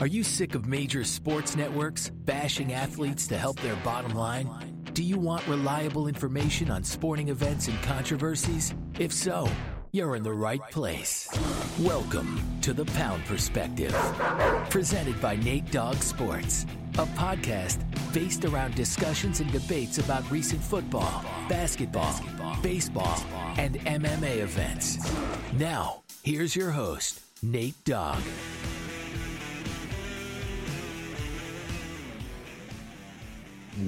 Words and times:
Are 0.00 0.06
you 0.06 0.24
sick 0.24 0.54
of 0.54 0.64
major 0.64 1.04
sports 1.04 1.54
networks 1.54 2.08
bashing 2.08 2.72
athletes 2.72 3.26
to 3.26 3.36
help 3.36 3.60
their 3.60 3.76
bottom 3.84 4.14
line? 4.14 4.48
Do 4.94 5.02
you 5.02 5.18
want 5.18 5.46
reliable 5.46 6.06
information 6.06 6.70
on 6.70 6.82
sporting 6.82 7.28
events 7.28 7.68
and 7.68 7.78
controversies? 7.82 8.74
If 8.98 9.12
so, 9.12 9.46
you're 9.92 10.16
in 10.16 10.22
the 10.22 10.32
right 10.32 10.62
place. 10.70 11.28
Welcome 11.80 12.40
to 12.62 12.72
the 12.72 12.86
Pound 12.86 13.26
Perspective, 13.26 13.94
presented 14.70 15.20
by 15.20 15.36
Nate 15.36 15.70
Dogg 15.70 15.96
Sports, 15.96 16.64
a 16.94 17.04
podcast 17.08 17.84
based 18.14 18.46
around 18.46 18.74
discussions 18.76 19.40
and 19.40 19.52
debates 19.52 19.98
about 19.98 20.28
recent 20.30 20.62
football, 20.62 21.22
basketball, 21.46 22.18
baseball, 22.62 23.22
and 23.58 23.74
MMA 23.80 24.38
events. 24.38 24.96
Now, 25.58 26.00
here's 26.22 26.56
your 26.56 26.70
host, 26.70 27.20
Nate 27.42 27.84
Dogg. 27.84 28.22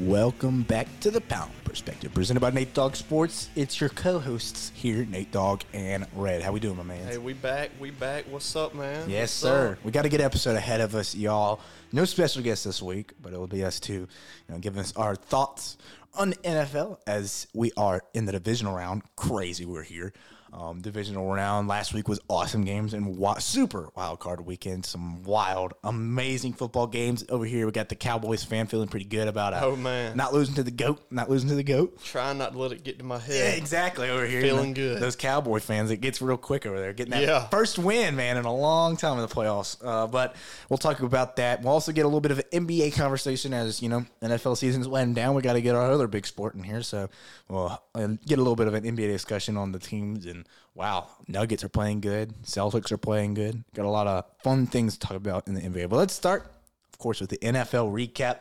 Welcome 0.00 0.62
back 0.62 0.88
to 1.00 1.10
the 1.10 1.20
Pound 1.20 1.52
Perspective, 1.64 2.14
presented 2.14 2.40
by 2.40 2.50
Nate 2.50 2.72
Dogg 2.72 2.96
Sports. 2.96 3.50
It's 3.54 3.78
your 3.78 3.90
co-hosts 3.90 4.72
here, 4.74 5.04
Nate 5.04 5.30
Dogg 5.30 5.62
and 5.74 6.06
Red. 6.16 6.40
How 6.40 6.50
we 6.50 6.60
doing, 6.60 6.78
my 6.78 6.82
man? 6.82 7.06
Hey, 7.06 7.18
we 7.18 7.34
back. 7.34 7.70
We 7.78 7.90
back. 7.90 8.24
What's 8.30 8.56
up, 8.56 8.74
man? 8.74 9.10
yes, 9.10 9.20
What's 9.20 9.32
sir. 9.32 9.72
up? 9.72 9.84
We 9.84 9.90
got 9.90 10.06
a 10.06 10.08
good 10.08 10.22
episode 10.22 10.56
ahead 10.56 10.80
of 10.80 10.94
us, 10.94 11.14
y'all. 11.14 11.60
No 11.92 12.06
special 12.06 12.42
guest 12.42 12.64
this 12.64 12.80
week, 12.80 13.12
but 13.20 13.34
it 13.34 13.38
will 13.38 13.46
be 13.46 13.64
us 13.64 13.78
two, 13.78 13.92
you 13.92 14.08
know, 14.48 14.58
giving 14.58 14.80
us 14.80 14.94
our 14.96 15.14
thoughts 15.14 15.76
on 16.14 16.30
the 16.30 16.36
NFL 16.36 16.96
as 17.06 17.46
we 17.52 17.70
are 17.76 18.02
in 18.14 18.24
the 18.24 18.32
divisional 18.32 18.74
round. 18.74 19.02
Crazy, 19.16 19.66
we're 19.66 19.82
here. 19.82 20.14
Um, 20.54 20.82
divisional 20.82 21.32
round 21.32 21.66
last 21.66 21.94
week 21.94 22.08
was 22.08 22.20
awesome 22.28 22.62
games 22.64 22.92
and 22.92 23.16
wa- 23.16 23.38
super 23.38 23.88
wild 23.96 24.20
card 24.20 24.44
weekend. 24.44 24.84
Some 24.84 25.22
wild, 25.22 25.72
amazing 25.82 26.52
football 26.52 26.86
games 26.86 27.24
over 27.30 27.46
here. 27.46 27.64
We 27.64 27.72
got 27.72 27.88
the 27.88 27.94
Cowboys 27.94 28.44
fan 28.44 28.66
feeling 28.66 28.88
pretty 28.88 29.06
good 29.06 29.28
about 29.28 29.54
it. 29.54 29.60
Oh, 29.62 29.76
man. 29.76 30.14
not 30.14 30.34
losing 30.34 30.54
to 30.56 30.62
the 30.62 30.70
goat, 30.70 31.00
not 31.10 31.30
losing 31.30 31.48
to 31.48 31.54
the 31.54 31.62
goat. 31.62 31.98
Trying 32.04 32.36
not 32.36 32.52
to 32.52 32.58
let 32.58 32.72
it 32.72 32.84
get 32.84 32.98
to 32.98 33.04
my 33.04 33.18
head. 33.18 33.34
Yeah, 33.34 33.50
exactly. 33.58 34.10
Over 34.10 34.26
here, 34.26 34.42
Feeling 34.42 34.76
you 34.76 34.84
know, 34.88 34.92
good. 34.94 35.00
Those 35.02 35.16
Cowboy 35.16 35.58
fans, 35.60 35.90
it 35.90 36.02
gets 36.02 36.20
real 36.20 36.36
quick 36.36 36.66
over 36.66 36.78
there, 36.78 36.92
getting 36.92 37.12
that 37.12 37.22
Yeah. 37.22 37.48
first 37.48 37.78
win, 37.78 38.14
man, 38.14 38.36
in 38.36 38.44
a 38.44 38.54
long 38.54 38.98
time 38.98 39.14
in 39.18 39.22
the 39.26 39.34
playoffs. 39.34 39.78
Uh, 39.82 40.06
but 40.06 40.36
we'll 40.68 40.76
talk 40.76 41.00
about 41.00 41.36
that. 41.36 41.62
We'll 41.62 41.72
also 41.72 41.92
get 41.92 42.02
a 42.02 42.08
little 42.08 42.20
bit 42.20 42.30
of 42.30 42.40
an 42.40 42.66
NBA 42.66 42.90
conversation 42.94 43.54
as 43.54 43.80
you 43.80 43.88
know 43.88 44.04
NFL 44.20 44.58
season's 44.58 44.86
winding 44.86 45.14
down. 45.14 45.34
We 45.34 45.40
got 45.40 45.54
to 45.54 45.62
get 45.62 45.74
our 45.74 45.90
other 45.90 46.08
big 46.08 46.26
sport 46.26 46.54
in 46.56 46.62
here, 46.62 46.82
so 46.82 47.08
we'll 47.48 47.80
uh, 47.94 48.06
get 48.26 48.38
a 48.38 48.42
little 48.42 48.54
bit 48.56 48.66
of 48.68 48.74
an 48.74 48.84
NBA 48.84 49.06
discussion 49.08 49.56
on 49.56 49.72
the 49.72 49.78
teams. 49.78 50.26
And 50.26 50.41
wow, 50.74 51.08
Nuggets 51.28 51.64
are 51.64 51.68
playing 51.68 52.00
good, 52.00 52.34
Celtics 52.42 52.92
are 52.92 52.98
playing 52.98 53.34
good. 53.34 53.64
Got 53.74 53.86
a 53.86 53.90
lot 53.90 54.06
of 54.06 54.24
fun 54.42 54.66
things 54.66 54.94
to 54.94 55.06
talk 55.06 55.16
about 55.16 55.48
in 55.48 55.54
the 55.54 55.60
NBA. 55.60 55.88
But 55.88 55.96
let's 55.96 56.14
start, 56.14 56.50
of 56.92 56.98
course, 56.98 57.20
with 57.20 57.30
the 57.30 57.38
NFL 57.38 57.92
recap 57.92 58.40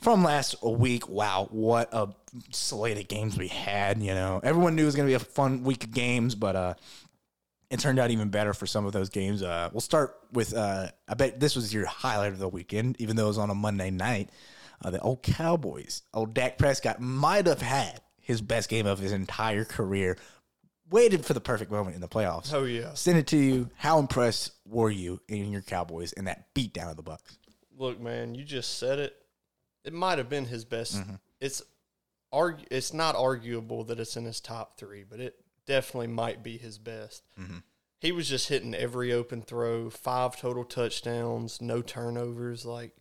from 0.00 0.24
last 0.24 0.62
week. 0.62 1.08
Wow, 1.08 1.48
what 1.50 1.88
a 1.92 2.08
slate 2.50 2.98
of 2.98 3.08
games 3.08 3.38
we 3.38 3.48
had. 3.48 4.02
You 4.02 4.14
know, 4.14 4.40
everyone 4.42 4.74
knew 4.74 4.82
it 4.82 4.86
was 4.86 4.96
going 4.96 5.06
to 5.06 5.10
be 5.10 5.14
a 5.14 5.18
fun 5.20 5.62
week 5.64 5.84
of 5.84 5.92
games, 5.92 6.34
but 6.34 6.56
uh, 6.56 6.74
it 7.70 7.78
turned 7.78 7.98
out 7.98 8.10
even 8.10 8.30
better 8.30 8.52
for 8.52 8.66
some 8.66 8.84
of 8.84 8.92
those 8.92 9.08
games. 9.08 9.42
Uh, 9.42 9.70
we'll 9.72 9.80
start 9.80 10.16
with 10.32 10.54
uh, 10.54 10.88
I 11.08 11.14
bet 11.14 11.40
this 11.40 11.54
was 11.56 11.72
your 11.72 11.86
highlight 11.86 12.32
of 12.32 12.38
the 12.38 12.48
weekend, 12.48 12.96
even 12.98 13.16
though 13.16 13.24
it 13.24 13.28
was 13.28 13.38
on 13.38 13.50
a 13.50 13.54
Monday 13.54 13.90
night. 13.90 14.30
Uh, 14.82 14.90
the 14.90 15.00
old 15.00 15.22
Cowboys, 15.22 16.02
old 16.14 16.34
Dak 16.34 16.56
Prescott 16.58 17.00
might 17.00 17.46
have 17.46 17.60
had 17.60 18.00
his 18.20 18.40
best 18.40 18.68
game 18.68 18.86
of 18.86 18.98
his 18.98 19.12
entire 19.12 19.64
career. 19.64 20.16
Waited 20.90 21.24
for 21.24 21.34
the 21.34 21.40
perfect 21.40 21.70
moment 21.70 21.94
in 21.94 22.00
the 22.00 22.08
playoffs. 22.08 22.52
Oh, 22.52 22.64
yeah. 22.64 22.94
Send 22.94 23.18
it 23.18 23.28
to 23.28 23.36
you. 23.36 23.70
How 23.76 23.98
impressed 23.98 24.52
were 24.66 24.90
you 24.90 25.20
in 25.28 25.52
your 25.52 25.62
Cowboys 25.62 26.12
in 26.12 26.24
that 26.24 26.52
beatdown 26.54 26.90
of 26.90 26.96
the 26.96 27.02
Bucks? 27.02 27.38
Look, 27.78 28.00
man, 28.00 28.34
you 28.34 28.44
just 28.44 28.78
said 28.78 28.98
it. 28.98 29.16
It 29.84 29.92
might 29.92 30.18
have 30.18 30.28
been 30.28 30.46
his 30.46 30.64
best. 30.64 30.96
Mm-hmm. 30.96 31.14
It's 31.40 31.62
argu- 32.34 32.66
It's 32.70 32.92
not 32.92 33.16
arguable 33.16 33.84
that 33.84 34.00
it's 34.00 34.16
in 34.16 34.24
his 34.24 34.40
top 34.40 34.76
three, 34.76 35.04
but 35.08 35.20
it 35.20 35.36
definitely 35.66 36.08
might 36.08 36.42
be 36.42 36.58
his 36.58 36.76
best. 36.78 37.22
Mm-hmm. 37.40 37.58
He 38.00 38.12
was 38.12 38.28
just 38.28 38.48
hitting 38.48 38.74
every 38.74 39.12
open 39.12 39.42
throw, 39.42 39.90
five 39.90 40.36
total 40.38 40.64
touchdowns, 40.64 41.60
no 41.60 41.82
turnovers. 41.82 42.64
Like 42.64 42.92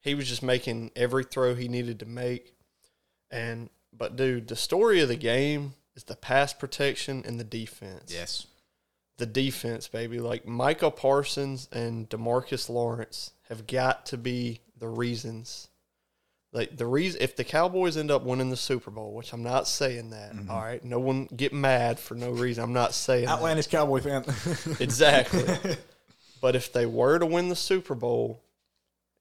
he 0.00 0.14
was 0.14 0.28
just 0.28 0.42
making 0.42 0.92
every 0.96 1.24
throw 1.24 1.54
he 1.54 1.68
needed 1.68 1.98
to 2.00 2.06
make. 2.06 2.54
And 3.30 3.70
but 3.92 4.16
dude, 4.16 4.48
the 4.48 4.56
story 4.56 5.00
of 5.00 5.08
the 5.08 5.16
game 5.16 5.74
is 5.96 6.04
the 6.04 6.14
pass 6.14 6.52
protection 6.52 7.24
and 7.26 7.40
the 7.40 7.44
defense. 7.44 8.12
Yes. 8.12 8.46
the 9.16 9.26
defense, 9.26 9.88
baby. 9.88 10.20
Like 10.20 10.46
Micah 10.46 10.90
Parsons 10.90 11.68
and 11.72 12.08
Demarcus 12.08 12.68
Lawrence 12.68 13.32
have 13.48 13.66
got 13.66 14.06
to 14.06 14.18
be 14.18 14.60
the 14.78 14.88
reasons. 14.88 15.68
Like 16.52 16.76
the 16.76 16.86
reason 16.86 17.20
if 17.22 17.34
the 17.34 17.44
Cowboys 17.44 17.96
end 17.96 18.10
up 18.10 18.22
winning 18.22 18.50
the 18.50 18.56
Super 18.56 18.90
Bowl, 18.90 19.14
which 19.14 19.32
I'm 19.32 19.42
not 19.42 19.66
saying 19.66 20.10
that. 20.10 20.34
Mm-hmm. 20.34 20.50
all 20.50 20.60
right, 20.60 20.84
no 20.84 20.98
one 20.98 21.26
get 21.34 21.52
mad 21.52 21.98
for 21.98 22.14
no 22.14 22.30
reason. 22.30 22.62
I'm 22.62 22.72
not 22.72 22.94
saying 22.94 23.24
that. 23.24 23.32
Outlandish 23.32 23.66
Cowboy 23.68 24.00
fan. 24.00 24.24
exactly. 24.80 25.76
but 26.40 26.54
if 26.54 26.72
they 26.72 26.86
were 26.86 27.18
to 27.18 27.26
win 27.26 27.48
the 27.48 27.56
Super 27.56 27.94
Bowl, 27.94 28.42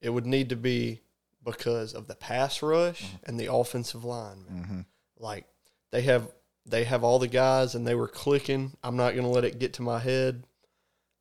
it 0.02 0.10
would 0.10 0.26
need 0.26 0.50
to 0.50 0.56
be 0.56 1.02
because 1.44 1.94
of 1.94 2.08
the 2.08 2.16
pass 2.16 2.62
rush 2.62 3.04
mm-hmm. 3.04 3.16
and 3.26 3.40
the 3.40 3.54
offensive 3.54 4.04
line. 4.04 4.46
Man. 4.50 4.64
Mm-hmm. 4.64 4.80
Like 5.20 5.46
they 5.92 6.02
have 6.04 6.30
they 6.66 6.84
have 6.86 7.04
all 7.04 7.20
the 7.20 7.28
guys 7.28 7.76
and 7.76 7.86
they 7.86 7.96
were 7.96 8.08
clicking. 8.08 8.76
I'm 8.84 8.98
not 8.98 9.12
going 9.14 9.24
to 9.26 9.30
let 9.30 9.44
it 9.46 9.60
get 9.60 9.74
to 9.74 9.82
my 9.82 10.00
head. 10.00 10.44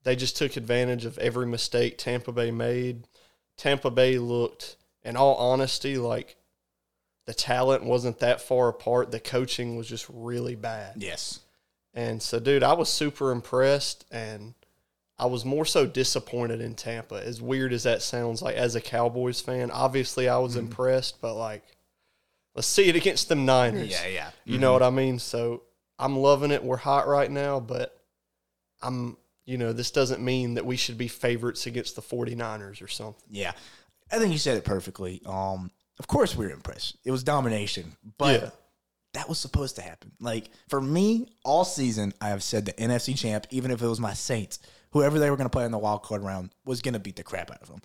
They 0.03 0.16
just 0.16 0.37
took 0.37 0.56
advantage 0.56 1.05
of 1.05 1.19
every 1.19 1.47
mistake 1.47 1.99
Tampa 1.99 2.32
Bay 2.32 2.50
made. 2.50 3.06
Tampa 3.56 3.91
Bay 3.91 4.19
looked 4.19 4.77
in 5.03 5.16
all 5.16 5.34
honesty 5.37 5.97
like 5.99 6.37
the 7.27 7.34
talent 7.34 7.84
wasn't 7.84 8.19
that 8.19 8.41
far 8.41 8.69
apart. 8.69 9.10
The 9.10 9.21
coaching 9.21 9.77
was 9.77 9.88
just 9.88 10.06
really 10.10 10.55
bad. 10.56 10.94
yes. 10.99 11.41
And 11.97 12.21
so, 12.21 12.41
dude, 12.41 12.65
I 12.65 12.72
was 12.72 12.88
super 12.88 13.31
impressed, 13.31 14.05
and 14.11 14.55
I 15.16 15.26
was 15.26 15.44
more 15.44 15.65
so 15.65 15.87
disappointed 15.87 16.61
in 16.61 16.75
Tampa. 16.75 17.25
As 17.25 17.41
weird 17.41 17.72
as 17.72 17.84
that 17.84 18.03
sounds, 18.03 18.43
like 18.43 18.56
as 18.56 18.75
a 18.75 18.81
Cowboys 18.81 19.41
fan, 19.41 19.71
obviously 19.71 20.28
I 20.28 20.32
Mm-hmm. 20.32 20.43
was 20.43 20.56
impressed, 20.56 21.21
but 21.21 21.34
like, 21.34 21.62
let's 22.54 22.66
see 22.66 22.88
it 22.88 22.97
against 22.97 23.28
them 23.28 23.44
Niners. 23.44 23.91
Yeah, 23.91 24.06
yeah. 24.06 24.31
You 24.44 24.59
know 24.59 24.72
what 24.72 24.82
I 24.82 24.91
mean? 24.91 25.19
So 25.19 25.62
I'm 25.98 26.16
loving 26.16 26.50
it. 26.50 26.62
We're 26.65 26.76
hot 26.76 27.06
right 27.09 27.31
now, 27.31 27.60
but 27.60 27.98
I'm, 28.82 29.16
you 29.44 29.59
know, 29.59 29.72
this 29.72 29.91
doesn't 29.91 30.22
mean 30.22 30.54
that 30.54 30.66
we 30.66 30.76
should 30.76 30.98
be 30.98 31.09
favorites 31.09 31.66
against 31.66 31.97
the 31.97 32.03
49ers 32.03 32.82
or 32.82 32.88
something. 32.88 33.22
Yeah, 33.31 33.53
I 34.10 34.19
think 34.19 34.32
you 34.32 34.38
said 34.38 34.56
it 34.56 34.64
perfectly. 34.64 35.20
Um, 35.26 35.70
of 35.98 36.06
course 36.06 36.34
we 36.37 36.47
were 36.47 36.53
impressed. 36.53 36.97
It 37.04 37.10
was 37.10 37.22
domination, 37.22 37.97
but 38.19 38.41
Yeah. 38.43 38.50
that 39.14 39.28
was 39.28 39.38
supposed 39.38 39.76
to 39.76 39.82
happen. 39.82 40.12
Like 40.20 40.50
for 40.69 40.81
me, 40.81 41.28
all 41.44 41.64
season 41.64 42.12
I 42.20 42.28
have 42.28 42.43
said 42.43 42.66
the 42.66 42.72
NFC 42.72 43.16
champ, 43.16 43.47
even 43.50 43.70
if 43.70 43.81
it 43.82 43.87
was 43.87 44.00
my 44.00 44.12
Saints, 44.14 44.59
whoever 44.91 45.19
they 45.19 45.31
were 45.31 45.37
going 45.37 45.47
to 45.48 45.50
play 45.53 45.64
in 45.64 45.72
the 45.72 45.78
wild 45.78 46.03
card 46.03 46.22
round 46.22 46.50
was 46.64 46.82
going 46.82 46.94
to 46.94 47.00
beat 47.00 47.16
the 47.16 47.22
crap 47.22 47.50
out 47.50 47.62
of 47.62 47.69
them. 47.69 47.81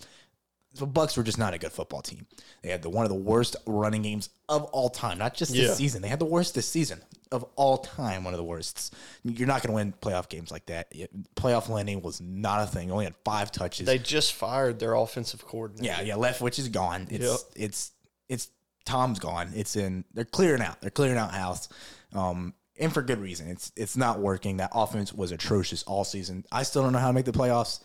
The 0.74 0.86
Bucks 0.86 1.16
were 1.16 1.22
just 1.24 1.38
not 1.38 1.52
a 1.52 1.58
good 1.58 1.72
football 1.72 2.00
team. 2.02 2.26
They 2.62 2.70
had 2.70 2.82
the 2.82 2.90
one 2.90 3.04
of 3.04 3.08
the 3.08 3.16
worst 3.16 3.56
running 3.66 4.02
games 4.02 4.28
of 4.48 4.64
all 4.64 4.88
time, 4.88 5.18
not 5.18 5.34
just 5.34 5.52
this 5.52 5.68
Yeah. 5.68 5.74
season. 5.74 6.00
They 6.02 6.08
had 6.08 6.20
the 6.20 6.24
worst 6.26 6.54
this 6.54 6.68
season 6.68 7.02
of 7.32 7.44
all 7.56 7.78
time. 7.78 8.22
One 8.22 8.32
of 8.34 8.38
the 8.38 8.44
worst. 8.44 8.94
You're 9.24 9.48
not 9.48 9.62
going 9.62 9.70
to 9.70 9.74
win 9.74 9.92
playoff 10.00 10.28
games 10.28 10.50
like 10.52 10.66
that. 10.66 10.92
Playoff 11.34 11.68
Lenny 11.68 11.96
was 11.96 12.20
not 12.20 12.62
a 12.62 12.66
thing. 12.66 12.90
Only 12.92 13.04
had 13.04 13.16
five 13.24 13.50
touches. 13.50 13.86
They 13.86 13.98
just 13.98 14.32
fired 14.34 14.78
their 14.78 14.94
offensive 14.94 15.44
coordinator. 15.44 15.84
Yeah, 15.86 16.00
yeah. 16.02 16.14
Leftwich 16.14 16.58
is 16.60 16.68
gone. 16.68 17.08
It's 17.10 17.24
Yep. 17.24 17.38
it's 17.56 17.90
it's 18.28 18.48
Tom's 18.84 19.18
gone. 19.18 19.52
It's 19.56 19.74
in. 19.74 20.04
They're 20.14 20.24
clearing 20.24 20.62
out. 20.62 20.80
They're 20.80 20.90
clearing 20.90 21.18
out 21.18 21.32
house. 21.32 21.68
Um, 22.12 22.54
and 22.78 22.92
for 22.94 23.02
good 23.02 23.18
reason. 23.20 23.48
It's 23.48 23.72
it's 23.76 23.96
not 23.96 24.20
working. 24.20 24.58
That 24.58 24.70
offense 24.72 25.12
was 25.12 25.32
atrocious 25.32 25.82
all 25.82 26.04
season. 26.04 26.44
I 26.52 26.62
still 26.62 26.82
don't 26.82 26.92
know 26.92 26.98
how 27.00 27.08
to 27.08 27.12
make 27.12 27.26
the 27.26 27.32
playoffs. 27.32 27.80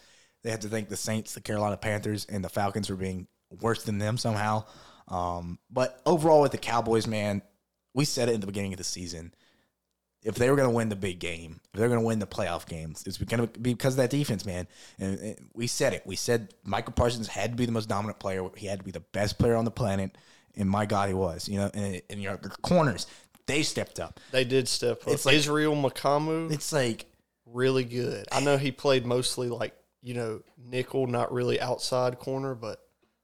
They 0.45 0.51
have 0.51 0.59
to 0.59 0.69
thank 0.69 0.89
the 0.89 0.95
Saints, 0.95 1.33
the 1.33 1.41
Carolina 1.41 1.75
Panthers, 1.75 2.27
and 2.29 2.45
the 2.45 2.49
Falcons 2.49 2.85
for 2.85 2.95
being 2.95 3.25
worse 3.61 3.81
than 3.81 3.97
them 3.97 4.15
somehow. 4.15 4.65
Um, 5.07 5.57
but 5.71 5.99
overall, 6.05 6.41
with 6.41 6.51
the 6.51 6.59
Cowboys, 6.59 7.07
man, 7.07 7.41
we 7.95 8.05
said 8.05 8.29
it 8.29 8.35
in 8.35 8.41
the 8.41 8.45
beginning 8.45 8.71
of 8.71 8.77
the 8.77 8.83
season. 8.83 9.33
If 10.21 10.35
they 10.35 10.47
were 10.51 10.55
going 10.55 10.69
to 10.69 10.75
win 10.75 10.89
the 10.89 10.95
big 10.95 11.17
game, 11.17 11.61
if 11.73 11.79
they're 11.79 11.87
going 11.87 11.99
to 11.99 12.05
win 12.05 12.19
the 12.19 12.27
playoff 12.27 12.67
games, 12.67 13.03
it's 13.07 13.17
going 13.17 13.47
to 13.47 13.59
be 13.59 13.73
because 13.73 13.93
of 13.93 13.97
that 13.97 14.11
defense, 14.11 14.45
man. 14.45 14.67
And, 14.99 15.19
and 15.19 15.49
we 15.55 15.65
said 15.65 15.93
it. 15.93 16.03
We 16.05 16.15
said 16.15 16.53
Micah 16.63 16.91
Parsons 16.91 17.27
had 17.27 17.49
to 17.49 17.55
be 17.55 17.65
the 17.65 17.71
most 17.71 17.89
dominant 17.89 18.19
player. 18.19 18.47
He 18.55 18.67
had 18.67 18.77
to 18.77 18.85
be 18.85 18.91
the 18.91 18.99
best 18.99 19.39
player 19.39 19.55
on 19.55 19.65
the 19.65 19.71
planet, 19.71 20.15
and 20.55 20.69
my 20.69 20.85
God, 20.85 21.09
he 21.09 21.15
was. 21.15 21.49
You 21.49 21.57
know, 21.57 21.71
and, 21.73 22.03
and 22.07 22.21
your 22.21 22.37
corners, 22.37 23.07
they 23.47 23.63
stepped 23.63 23.99
up. 23.99 24.19
They 24.31 24.43
did 24.43 24.67
step 24.67 25.01
up. 25.07 25.07
It's 25.07 25.25
like- 25.25 25.33
Israel 25.33 25.75
Mukuamu. 25.75 26.51
It's 26.51 26.71
like 26.71 27.07
really 27.47 27.83
good. 27.83 28.27
I 28.31 28.41
know 28.41 28.57
he 28.57 28.71
played 28.71 29.07
mostly 29.07 29.49
like, 29.49 29.75
you 30.05 30.13
know, 30.13 30.41
nickel, 30.57 31.07
not 31.07 31.33
really 31.33 31.59
outside 31.59 32.19
corner, 32.19 32.53
but 32.53 32.79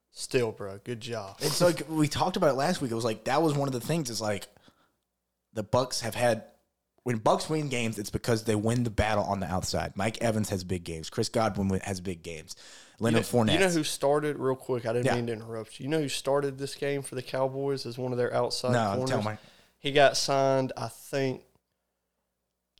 still, 0.10 0.52
bro, 0.52 0.80
good 0.84 1.00
job. 1.00 1.38
It's 1.40 1.62
like 1.62 1.84
we 1.88 2.08
talked 2.08 2.38
about 2.38 2.50
it 2.50 2.54
last 2.56 2.82
week. 2.82 2.92
It 2.92 2.96
was 2.96 3.06
like 3.06 3.26
that 3.26 3.42
was 3.42 3.54
one 3.54 3.68
of 3.70 3.74
the 3.74 3.80
things. 3.80 4.10
It's 4.10 4.20
like 4.20 4.48
the 5.54 5.62
Bucks 5.64 6.02
have 6.02 6.16
had 6.16 6.44
when 7.04 7.18
Bucks 7.18 7.50
win 7.50 7.70
games, 7.70 7.98
it's 8.00 8.10
because 8.10 8.44
they 8.46 8.56
win 8.56 8.84
the 8.84 8.90
battle 8.90 9.24
on 9.24 9.40
the 9.40 9.48
outside. 9.48 9.94
Mike 9.96 10.18
Evans 10.22 10.50
has 10.50 10.64
big 10.64 10.84
games. 10.84 11.10
Chris 11.10 11.30
Godwin 11.30 11.70
has 11.84 12.02
big 12.02 12.24
games. 12.24 12.56
Leonard 13.00 13.24
Fournette. 13.24 13.54
You 13.54 13.60
know 13.60 13.70
who 13.70 13.84
started 13.84 14.38
real 14.38 14.56
quick? 14.56 14.86
I 14.86 14.94
didn't 14.94 15.06
Yeah. 15.06 15.16
mean 15.16 15.28
to 15.28 15.34
interrupt 15.34 15.80
you. 15.80 15.84
You 15.86 15.90
know 15.90 16.00
who 16.02 16.10
started 16.10 16.58
this 16.58 16.76
game 16.76 17.02
for 17.04 17.16
the 17.16 17.24
Cowboys 17.24 17.86
as 17.86 17.98
one 17.98 18.12
of 18.12 18.18
their 18.18 18.34
outside 18.34 18.74
No, 18.74 18.92
corners? 18.96 19.10
tell 19.10 19.24
me. 19.24 19.38
He 19.80 19.92
got 19.92 20.16
signed, 20.18 20.74
I 20.78 20.88
think, 20.90 21.42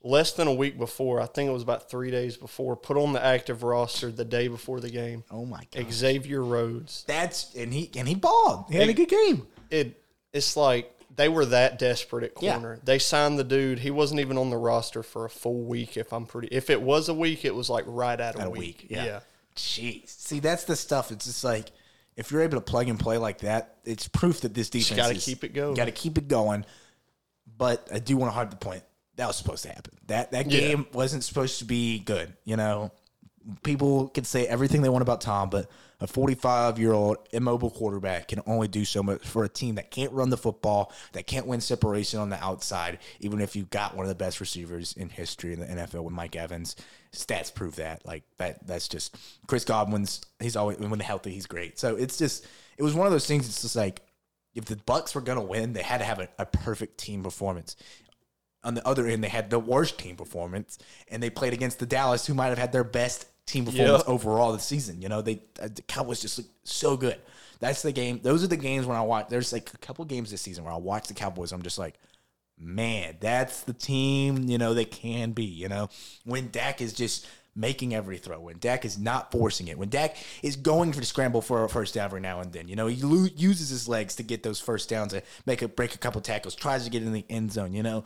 less 0.02 0.32
than 0.32 0.48
a 0.48 0.52
week 0.54 0.78
before. 0.78 1.20
I 1.20 1.26
think 1.26 1.48
it 1.48 1.52
was 1.52 1.62
about 1.62 1.90
three 1.90 2.10
days 2.10 2.36
before. 2.36 2.76
Put 2.76 2.96
on 2.96 3.12
the 3.12 3.24
active 3.24 3.62
roster 3.62 4.10
the 4.10 4.24
day 4.24 4.48
before 4.48 4.80
the 4.80 4.90
game. 4.90 5.24
Oh 5.30 5.44
my 5.46 5.62
god. 5.74 5.92
Xavier 5.92 6.42
Rhodes. 6.42 7.04
That's 7.06 7.54
and 7.54 7.72
he 7.72 7.90
and 7.96 8.08
he 8.08 8.14
balled. 8.14 8.66
He 8.70 8.76
had 8.76 8.88
a 8.88 8.92
good 8.94 9.08
game. 9.08 9.46
It 9.70 10.02
it's 10.32 10.56
like 10.56 10.88
they 11.14 11.28
were 11.28 11.44
that 11.46 11.78
desperate 11.78 12.24
at 12.24 12.42
Yeah. 12.42 12.52
corner. 12.54 12.78
They 12.82 12.98
signed 12.98 13.38
the 13.38 13.44
dude. 13.44 13.78
He 13.80 13.90
wasn't 13.90 14.20
even 14.20 14.38
on 14.38 14.48
the 14.50 14.56
roster 14.56 15.02
for 15.02 15.24
a 15.26 15.30
full 15.30 15.62
week. 15.62 15.96
If 15.96 16.12
I'm 16.12 16.24
pretty, 16.26 16.48
if 16.50 16.70
it 16.70 16.80
was 16.80 17.08
a 17.10 17.14
week, 17.14 17.44
it 17.44 17.54
was 17.54 17.68
like 17.68 17.84
right 17.86 18.18
at 18.18 18.36
a, 18.36 18.40
At 18.40 18.46
a 18.46 18.50
week. 18.50 18.58
week. 18.82 18.86
Yeah. 18.90 19.04
yeah. 19.04 19.20
Jeez. 19.54 20.08
See, 20.08 20.40
that's 20.40 20.64
the 20.64 20.74
stuff. 20.76 21.12
It's 21.12 21.26
just 21.26 21.44
like 21.44 21.70
if 22.16 22.30
you're 22.30 22.40
able 22.42 22.56
to 22.56 22.62
plug 22.62 22.88
and 22.88 22.98
play 22.98 23.18
like 23.18 23.38
that, 23.40 23.76
it's 23.84 24.08
proof 24.08 24.40
that 24.40 24.54
this 24.54 24.70
defense 24.70 24.96
gotta 24.98 25.14
is- 25.14 25.24
keep 25.24 25.44
it 25.44 25.52
going. 25.54 25.74
Got 25.74 25.84
to 25.86 25.92
keep 25.92 26.16
it 26.18 26.28
going. 26.28 26.64
But 27.58 27.86
I 27.92 27.98
do 27.98 28.16
want 28.16 28.30
to 28.30 28.34
hard 28.34 28.50
the 28.50 28.56
point. 28.56 28.82
That 29.16 29.26
was 29.26 29.36
supposed 29.36 29.62
to 29.64 29.68
happen. 29.70 29.94
That 30.06 30.32
that 30.32 30.50
Yeah. 30.50 30.60
game 30.60 30.86
wasn't 30.92 31.24
supposed 31.24 31.58
to 31.58 31.64
be 31.64 31.98
good. 31.98 32.34
You 32.44 32.56
know, 32.56 32.90
people 33.62 34.08
can 34.08 34.24
say 34.24 34.46
everything 34.46 34.82
they 34.82 34.88
want 34.88 35.02
about 35.02 35.20
Tom, 35.20 35.50
but 35.50 35.68
a 36.00 36.06
45 36.06 36.78
year 36.78 36.92
old 36.92 37.18
immobile 37.32 37.70
quarterback 37.70 38.28
can 38.28 38.40
only 38.46 38.68
do 38.68 38.84
so 38.84 39.02
much 39.02 39.24
for 39.26 39.44
a 39.44 39.48
team 39.48 39.76
that 39.76 39.90
can't 39.90 40.12
run 40.12 40.30
the 40.30 40.36
football, 40.36 40.92
that 41.12 41.26
can't 41.26 41.46
win 41.46 41.60
separation 41.60 42.18
on 42.18 42.28
the 42.30 42.42
outside, 42.42 42.98
even 43.20 43.40
if 43.40 43.54
you've 43.54 43.70
got 43.70 43.94
one 43.96 44.04
of 44.04 44.08
the 44.08 44.14
best 44.14 44.40
receivers 44.40 44.94
in 44.94 45.08
history 45.08 45.52
in 45.52 45.60
the 45.60 45.66
NFL 45.66 46.02
with 46.04 46.12
Mike 46.14 46.34
Evans. 46.34 46.74
Stats 47.12 47.54
prove 47.54 47.76
that. 47.76 48.04
Like 48.06 48.24
that 48.38 48.66
that's 48.66 48.88
just 48.88 49.16
Chris 49.46 49.64
Godwin's 49.64 50.22
he's 50.40 50.56
always 50.56 50.78
when 50.78 50.98
healthy, 51.00 51.32
he's 51.32 51.46
great. 51.46 51.78
So 51.78 51.96
it's 51.96 52.16
just 52.16 52.46
it 52.78 52.82
was 52.82 52.94
one 52.94 53.06
of 53.06 53.12
those 53.12 53.26
things 53.26 53.46
it's 53.46 53.62
just 53.62 53.76
like 53.76 54.02
if 54.54 54.64
the 54.66 54.76
Bucks 54.76 55.14
were 55.14 55.20
gonna 55.20 55.42
win, 55.42 55.72
they 55.72 55.82
had 55.82 55.98
to 55.98 56.04
have 56.04 56.18
a, 56.20 56.28
a 56.38 56.46
perfect 56.46 56.98
team 56.98 57.22
performance 57.22 57.76
on 58.64 58.74
the 58.74 58.86
other 58.86 59.06
end, 59.06 59.24
they 59.24 59.28
had 59.28 59.50
the 59.50 59.58
worst 59.58 59.98
team 59.98 60.16
performance, 60.16 60.78
and 61.08 61.22
they 61.22 61.30
played 61.30 61.52
against 61.52 61.78
the 61.78 61.86
Dallas, 61.86 62.26
who 62.26 62.34
might 62.34 62.48
have 62.48 62.58
had 62.58 62.72
their 62.72 62.84
best 62.84 63.26
team 63.46 63.64
performance 63.64 64.04
Yeah. 64.06 64.12
overall 64.12 64.52
this 64.52 64.64
season. 64.64 65.02
You 65.02 65.08
know, 65.08 65.20
they 65.22 65.42
uh, 65.60 65.68
the 65.74 65.82
Cowboys 65.82 66.20
just 66.20 66.38
look 66.38 66.46
so 66.64 66.96
good. 66.96 67.18
That's 67.60 67.82
the 67.82 67.92
game. 67.92 68.20
Those 68.22 68.42
are 68.44 68.48
the 68.48 68.56
games 68.56 68.86
when 68.86 68.96
I 68.96 69.02
watch. 69.02 69.28
There's 69.28 69.52
like 69.52 69.72
a 69.74 69.78
couple 69.78 70.04
games 70.04 70.30
this 70.30 70.40
season 70.42 70.64
where 70.64 70.72
I 70.72 70.76
watch 70.76 71.08
the 71.08 71.14
Cowboys. 71.14 71.52
I'm 71.52 71.62
just 71.62 71.78
like, 71.78 71.94
man, 72.58 73.16
that's 73.20 73.62
the 73.62 73.72
team. 73.72 74.44
You 74.48 74.58
know, 74.58 74.74
they 74.74 74.84
can 74.84 75.32
be. 75.32 75.44
You 75.44 75.68
know, 75.68 75.88
when 76.24 76.50
Dak 76.50 76.80
is 76.80 76.92
just 76.92 77.26
making 77.54 77.94
every 77.94 78.16
throw, 78.16 78.40
when 78.40 78.58
Dak 78.58 78.84
is 78.84 78.98
not 78.98 79.30
forcing 79.30 79.68
it, 79.68 79.76
when 79.78 79.90
Dak 79.90 80.16
is 80.42 80.56
going 80.56 80.92
for 80.92 81.00
the 81.00 81.06
scramble 81.06 81.42
for 81.42 81.64
a 81.64 81.68
first 81.68 81.94
down 81.94 82.06
every 82.06 82.20
now 82.20 82.40
and 82.40 82.52
then. 82.52 82.66
You 82.68 82.76
know, 82.76 82.86
he 82.86 83.02
lo- 83.02 83.28
uses 83.36 83.68
his 83.68 83.88
legs 83.88 84.16
to 84.16 84.22
get 84.22 84.42
those 84.42 84.58
first 84.60 84.88
downs, 84.88 85.12
to 85.12 85.22
make 85.46 85.62
a 85.62 85.68
break 85.68 85.94
a 85.94 85.98
couple 85.98 86.20
tackles, 86.20 86.54
tries 86.54 86.84
to 86.84 86.90
get 86.90 87.02
in 87.02 87.12
the 87.12 87.24
end 87.28 87.52
zone. 87.52 87.74
You 87.74 87.82
know, 87.82 88.04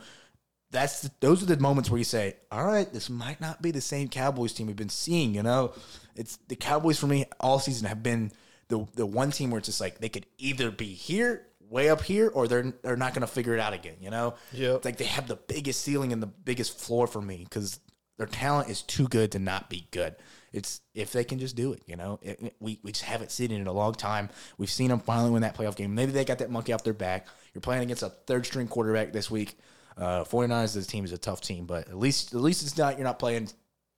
that's 0.71 1.01
the, 1.01 1.11
those 1.19 1.41
are 1.41 1.45
the 1.45 1.57
moments 1.57 1.89
where 1.89 1.97
you 1.97 2.03
say, 2.03 2.35
"All 2.51 2.65
right, 2.65 2.91
this 2.91 3.09
might 3.09 3.39
not 3.39 3.61
be 3.61 3.71
the 3.71 3.81
same 3.81 4.07
Cowboys 4.09 4.53
team 4.53 4.67
we've 4.67 4.75
been 4.75 4.89
seeing." 4.89 5.33
You 5.33 5.43
know, 5.43 5.73
it's 6.15 6.37
the 6.47 6.55
Cowboys 6.55 6.99
for 6.99 7.07
me 7.07 7.25
all 7.39 7.59
season 7.59 7.87
have 7.87 8.03
been 8.03 8.31
the 8.67 8.85
the 8.95 9.05
one 9.05 9.31
team 9.31 9.49
where 9.51 9.59
it's 9.59 9.67
just 9.67 9.79
like 9.81 9.99
they 9.99 10.09
could 10.09 10.25
either 10.37 10.69
be 10.71 10.87
here, 10.93 11.45
way 11.69 11.89
up 11.89 12.01
here, 12.01 12.27
or 12.29 12.47
they're 12.47 12.73
they're 12.83 12.97
not 12.97 13.13
going 13.13 13.21
to 13.21 13.27
figure 13.27 13.53
it 13.53 13.59
out 13.59 13.73
again. 13.73 13.95
You 14.01 14.09
know, 14.09 14.35
it's 14.75 14.85
like 14.85 14.97
they 14.97 15.05
have 15.05 15.27
the 15.27 15.37
biggest 15.37 15.81
ceiling 15.81 16.11
and 16.11 16.21
the 16.21 16.27
biggest 16.27 16.79
floor 16.79 17.07
for 17.07 17.21
me 17.21 17.45
because 17.49 17.79
their 18.17 18.27
talent 18.27 18.69
is 18.69 18.81
too 18.81 19.07
good 19.07 19.31
to 19.33 19.39
not 19.39 19.69
be 19.69 19.87
good. 19.91 20.15
It's 20.51 20.81
if 20.95 21.11
they 21.11 21.23
can 21.23 21.39
just 21.39 21.55
do 21.55 21.71
it, 21.73 21.83
you 21.85 21.95
know. 21.95 22.19
It- 22.21 22.55
we, 22.59 22.79
we 22.83 22.91
just 22.91 23.03
haven't 23.05 23.31
seen 23.31 23.51
it 23.51 23.59
in 23.59 23.67
a 23.67 23.71
long 23.71 23.93
time. 23.93 24.29
We've 24.57 24.69
seen 24.71 24.89
them 24.89 24.99
finally 24.99 25.29
win 25.29 25.43
that 25.43 25.55
playoff 25.55 25.75
game. 25.75 25.93
Maybe 25.93 26.11
they 26.11 26.25
got 26.25 26.39
that 26.39 26.49
monkey 26.49 26.73
off 26.73 26.83
their 26.83 26.93
back. 26.93 27.27
You're 27.53 27.61
playing 27.61 27.83
against 27.83 28.01
a 28.03 28.09
third 28.09 28.45
string 28.45 28.67
quarterback 28.67 29.13
this 29.13 29.29
week. 29.29 29.57
Uh, 29.97 30.23
49ers, 30.23 30.73
this 30.75 30.85
team 30.87 31.03
is 31.05 31.11
a 31.11 31.17
tough 31.17 31.41
team, 31.41 31.65
but 31.65 31.87
at 31.87 31.97
least 31.97 32.33
at 32.33 32.39
least 32.41 32.61
it's 32.63 32.77
not 32.77 32.97
you're 32.97 33.03
not 33.05 33.17
playing, 33.19 33.49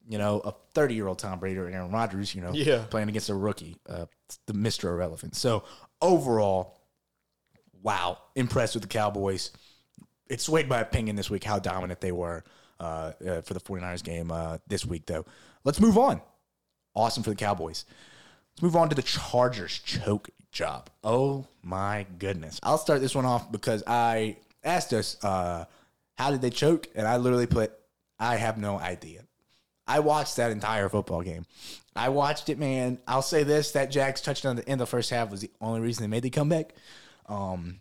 you 0.07 0.17
know, 0.17 0.39
a 0.39 0.53
30 0.73 0.95
year 0.95 1.07
old 1.07 1.19
Tom 1.19 1.39
Brady 1.39 1.59
or 1.59 1.67
Aaron 1.67 1.91
Rodgers. 1.91 2.33
You 2.33 2.41
know, 2.41 2.53
Yeah. 2.53 2.85
playing 2.89 3.09
against 3.09 3.29
a 3.29 3.35
rookie, 3.35 3.75
uh, 3.87 4.05
the 4.47 4.53
Mister 4.53 4.89
Irrelevant. 4.89 5.35
So 5.35 5.63
overall, 6.01 6.79
wow, 7.81 8.17
impressed 8.35 8.75
with 8.75 8.83
the 8.83 8.89
Cowboys. 8.89 9.51
It 10.29 10.41
swayed 10.41 10.69
my 10.69 10.79
opinion 10.79 11.15
this 11.15 11.29
week 11.29 11.43
how 11.43 11.59
dominant 11.59 12.01
they 12.01 12.11
were 12.11 12.43
uh, 12.79 13.11
uh, 13.27 13.41
for 13.41 13.53
the 13.53 13.59
49ers 13.59 14.03
game 14.03 14.31
uh, 14.31 14.59
this 14.67 14.85
week, 14.85 15.05
though. 15.05 15.25
Let's 15.63 15.79
move 15.81 15.97
on. 15.97 16.21
Awesome 16.95 17.23
for 17.23 17.31
the 17.31 17.35
Cowboys. 17.35 17.85
Let's 18.53 18.61
move 18.61 18.75
on 18.75 18.89
to 18.89 18.95
the 18.95 19.01
Chargers 19.01 19.79
choke 19.79 20.29
job. 20.51 20.89
Oh 21.03 21.45
my 21.63 22.05
goodness. 22.19 22.59
I'll 22.63 22.77
start 22.77 23.01
this 23.01 23.15
one 23.15 23.25
off 23.25 23.51
because 23.51 23.83
I 23.87 24.37
asked 24.63 24.93
us, 24.93 25.17
uh, 25.23 25.65
how 26.19 26.31
did 26.31 26.41
they 26.41 26.49
choke? 26.49 26.89
And 26.95 27.07
I 27.07 27.15
literally 27.15 27.47
put, 27.47 27.71
I 28.19 28.35
have 28.35 28.57
no 28.57 28.77
idea. 28.77 29.23
I 29.87 30.01
watched 30.01 30.35
that 30.35 30.51
entire 30.51 30.89
football 30.89 31.21
game. 31.21 31.45
I 31.95 32.09
watched 32.09 32.49
it, 32.49 32.59
man. 32.59 32.99
I'll 33.07 33.21
say 33.21 33.43
this: 33.43 33.71
that 33.71 33.89
Jags 33.89 34.19
touchdown 34.19 34.57
at 34.59 34.65
the 34.65 34.71
end 34.71 34.81
of 34.81 34.87
the 34.87 34.91
first 34.91 35.09
half 35.09 35.31
was 35.31 35.39
the 35.39 35.49
only 35.61 35.79
reason 35.79 36.03
they 36.03 36.07
made 36.07 36.23
the 36.23 36.29
comeback. 36.29 36.75
Um, 37.27 37.79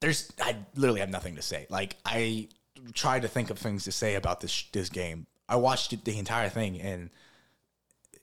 there's, 0.00 0.32
I 0.40 0.56
literally 0.76 1.00
have 1.00 1.10
nothing 1.10 1.34
to 1.34 1.42
say. 1.42 1.66
Like 1.68 1.96
I 2.06 2.48
tried 2.94 3.22
to 3.22 3.28
think 3.28 3.50
of 3.50 3.58
things 3.58 3.84
to 3.84 3.92
say 3.92 4.14
about 4.14 4.40
this 4.40 4.64
this 4.72 4.88
game. 4.88 5.26
I 5.48 5.56
watched 5.56 5.92
it 5.92 6.04
the 6.04 6.16
entire 6.16 6.48
thing, 6.48 6.80
and 6.80 7.10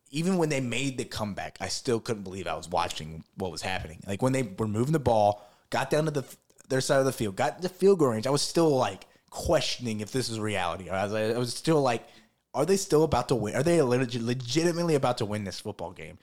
even 0.10 0.38
when 0.38 0.50
they 0.50 0.62
made 0.62 0.98
the 0.98 1.06
comeback, 1.06 1.57
I 1.60 1.68
still 1.68 2.00
couldn't 2.00 2.24
believe 2.24 2.48
I 2.48 2.56
was 2.56 2.69
watching 2.69 3.25
what 3.36 3.52
was 3.52 3.62
happening. 3.62 4.02
Like 4.07 4.22
when 4.22 4.34
they 4.34 4.44
were 4.44 4.68
moving 4.68 4.94
the 4.94 5.00
ball, 5.00 5.46
got 5.69 5.90
down 5.90 6.06
to 6.06 6.12
the 6.12 6.25
their 6.71 6.81
side 6.81 6.97
of 6.97 7.06
the 7.06 7.12
field, 7.12 7.35
got 7.35 7.62
the 7.62 7.69
field 7.69 8.00
goal 8.00 8.07
range, 8.07 8.25
I 8.25 8.31
was 8.31 8.41
still 8.41 8.75
like 8.75 9.06
questioning 9.29 10.00
if 10.00 10.12
this 10.12 10.27
is 10.29 10.39
reality. 10.39 10.89
I 10.89 11.03
was, 11.06 11.13
I 11.13 11.38
was 11.38 11.53
still 11.53 11.81
like, 11.81 12.07
are 12.53 12.65
they 12.65 12.77
still 12.77 13.03
about 13.03 13.27
to 13.27 13.35
win? 13.35 13.56
Are 13.56 13.63
they 13.63 13.81
legit, 13.81 14.23
legitimately 14.23 14.95
about 14.95 15.19
to 15.19 15.25
win 15.25 15.44
this 15.44 15.59
football 15.59 15.91
game? 15.91 16.18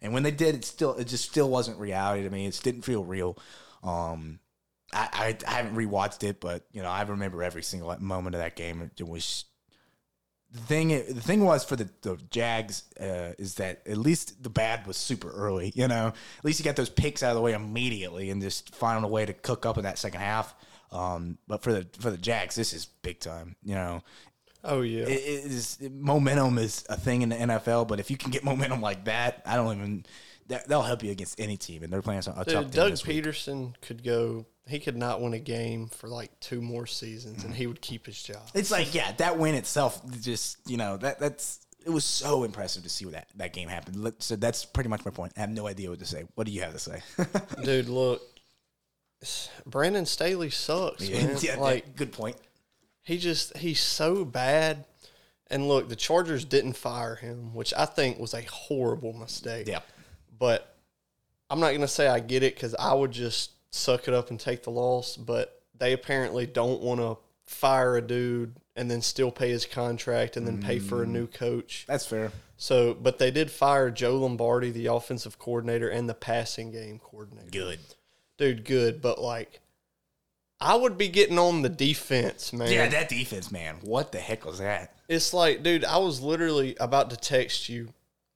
And 0.00 0.12
when 0.12 0.22
they 0.22 0.30
did, 0.30 0.54
it 0.54 0.64
still 0.64 0.94
it 0.94 1.08
just 1.08 1.28
still 1.28 1.48
wasn't 1.48 1.78
reality 1.78 2.22
to 2.22 2.30
me. 2.30 2.46
It 2.46 2.60
didn't 2.62 2.82
feel 2.82 3.04
real. 3.04 3.36
Um, 3.82 4.38
I, 4.92 5.08
I 5.12 5.38
I 5.48 5.56
haven't 5.56 5.76
rewatched 5.76 6.22
it, 6.22 6.40
but 6.40 6.64
you 6.72 6.82
know 6.82 6.88
I 6.88 7.02
remember 7.02 7.42
every 7.42 7.62
single 7.62 7.94
moment 8.00 8.34
of 8.34 8.40
that 8.40 8.56
game. 8.56 8.90
It 8.98 9.06
was 9.06 9.44
the 10.54 10.60
thing. 10.60 10.88
The 10.88 11.20
thing 11.20 11.44
was 11.44 11.64
for 11.64 11.76
the, 11.76 11.88
the 12.02 12.16
Jags 12.30 12.84
uh, 12.98 13.32
is 13.38 13.56
that 13.56 13.82
at 13.86 13.98
least 13.98 14.42
the 14.42 14.50
bad 14.50 14.86
was 14.86 14.96
super 14.96 15.30
early. 15.30 15.72
You 15.74 15.88
know, 15.88 16.08
at 16.08 16.44
least 16.44 16.60
you 16.60 16.64
got 16.64 16.76
those 16.76 16.88
picks 16.88 17.22
out 17.22 17.30
of 17.30 17.36
the 17.36 17.42
way 17.42 17.52
immediately 17.52 18.30
and 18.30 18.40
just 18.40 18.74
found 18.74 19.04
a 19.04 19.08
way 19.08 19.26
to 19.26 19.32
cook 19.32 19.66
up 19.66 19.76
in 19.76 19.84
that 19.84 19.98
second 19.98 20.20
half. 20.20 20.54
Um, 20.92 21.38
but 21.48 21.62
for 21.62 21.72
the 21.72 21.86
for 21.98 22.10
the 22.10 22.16
Jags, 22.16 22.54
this 22.54 22.72
is 22.72 22.86
big 22.86 23.18
time. 23.18 23.56
You 23.64 23.74
know, 23.74 24.02
Oh 24.64 24.80
yeah. 24.80 25.04
it, 25.04 25.10
it 25.10 25.52
is 25.52 25.78
momentum 25.90 26.58
is 26.58 26.84
a 26.88 26.96
thing 26.96 27.22
in 27.22 27.28
the 27.28 27.36
NFL. 27.36 27.86
But 27.86 28.00
if 28.00 28.10
you 28.10 28.16
can 28.16 28.30
get 28.30 28.44
momentum 28.44 28.80
like 28.80 29.04
that, 29.04 29.42
I 29.44 29.56
don't 29.56 29.76
even. 29.76 30.06
That, 30.48 30.68
they'll 30.68 30.82
help 30.82 31.02
you 31.02 31.10
against 31.10 31.40
any 31.40 31.56
team, 31.56 31.82
and 31.82 31.92
they're 31.92 32.02
playing 32.02 32.20
a 32.20 32.44
tough 32.44 32.70
Doug 32.70 32.90
this 32.90 33.06
week. 33.06 33.24
Pederson 33.24 33.74
could 33.80 34.04
go. 34.04 34.44
He 34.66 34.78
could 34.78 34.96
not 34.96 35.20
win 35.20 35.34
a 35.34 35.38
game 35.38 35.88
for 35.88 36.08
like 36.08 36.38
two 36.40 36.62
more 36.62 36.86
seasons, 36.86 37.44
and 37.44 37.52
mm-hmm. 37.52 37.60
he 37.60 37.66
would 37.66 37.82
keep 37.82 38.06
his 38.06 38.22
job. 38.22 38.42
It's 38.54 38.70
like, 38.70 38.94
yeah, 38.94 39.12
that 39.18 39.38
win 39.38 39.54
itself, 39.54 40.00
just 40.22 40.58
you 40.66 40.78
know, 40.78 40.96
that 40.96 41.18
that's 41.18 41.60
it 41.84 41.90
was 41.90 42.04
so 42.04 42.44
impressive 42.44 42.82
to 42.82 42.88
see 42.88 43.04
that 43.06 43.28
that 43.36 43.52
game 43.52 43.68
happen. 43.68 44.12
So 44.20 44.36
that's 44.36 44.64
pretty 44.64 44.88
much 44.88 45.04
my 45.04 45.10
point. 45.10 45.34
I 45.36 45.40
have 45.40 45.50
no 45.50 45.66
idea 45.66 45.90
what 45.90 45.98
to 45.98 46.06
say. 46.06 46.24
What 46.34 46.46
do 46.46 46.52
you 46.52 46.62
have 46.62 46.72
to 46.72 46.78
say? 46.78 47.02
Dude, 47.62 47.88
look, 47.88 48.22
Brandon 49.66 50.06
Staley 50.06 50.50
sucks, 50.50 51.08
man. 51.08 51.36
yeah, 51.40 51.56
like 51.56 51.96
good 51.96 52.12
point. 52.12 52.36
he 53.02 53.18
just 53.18 53.56
he's 53.56 53.80
so 53.80 54.24
bad. 54.24 54.84
And 55.50 55.68
look, 55.68 55.88
the 55.90 55.96
Chargers 55.96 56.44
didn't 56.44 56.72
fire 56.72 57.16
him, 57.16 57.54
which 57.54 57.74
I 57.76 57.84
think 57.84 58.18
was 58.18 58.32
a 58.32 58.42
horrible 58.42 59.12
mistake. 59.12 59.68
Yeah, 59.68 59.80
But 60.38 60.74
I'm 61.50 61.60
not 61.60 61.72
gonna 61.72 61.86
say 61.86 62.08
I 62.08 62.20
get 62.20 62.42
it 62.42 62.54
because 62.54 62.74
I 62.74 62.94
would 62.94 63.12
just 63.12 63.50
suck 63.74 64.08
it 64.08 64.14
up 64.14 64.30
and 64.30 64.38
take 64.38 64.62
the 64.62 64.70
loss. 64.70 65.16
But 65.16 65.62
they 65.78 65.92
apparently 65.92 66.46
don't 66.46 66.80
want 66.80 67.00
to 67.00 67.18
fire 67.44 67.96
a 67.96 68.02
dude 68.02 68.56
and 68.76 68.90
then 68.90 69.02
still 69.02 69.30
pay 69.30 69.50
his 69.50 69.66
contract 69.66 70.36
and 70.36 70.46
then 70.46 70.60
pay 70.60 70.78
for 70.78 71.02
a 71.02 71.06
mm. 71.06 71.10
new 71.10 71.26
coach. 71.26 71.84
that's 71.86 72.06
fair. 72.06 72.32
So, 72.56 72.94
but 72.94 73.18
they 73.18 73.30
did 73.30 73.50
fire 73.50 73.90
Joe 73.90 74.16
Lombardi, 74.16 74.70
the 74.70 74.86
offensive 74.86 75.38
coordinator, 75.38 75.88
and 75.88 76.08
the 76.08 76.14
passing 76.14 76.70
game 76.70 76.98
coordinator. 76.98 77.50
Good. 77.50 77.80
Dude, 78.38 78.64
good, 78.64 79.02
but 79.02 79.20
like, 79.20 79.60
I 80.60 80.76
would 80.76 80.96
be 80.96 81.08
getting 81.08 81.38
on 81.38 81.62
the 81.62 81.68
defense, 81.68 82.52
man. 82.52 82.72
Yeah, 82.72 82.88
that 82.88 83.08
defense, 83.08 83.52
man. 83.52 83.76
What 83.82 84.12
the 84.12 84.18
heck 84.18 84.44
was 84.44 84.58
that? 84.58 84.94
it's 85.08 85.34
like, 85.34 85.62
dude, 85.62 85.84
I 85.84 85.98
was 85.98 86.20
literally 86.20 86.76
about 86.80 87.10
to 87.10 87.16
text 87.16 87.68
you. 87.68 87.88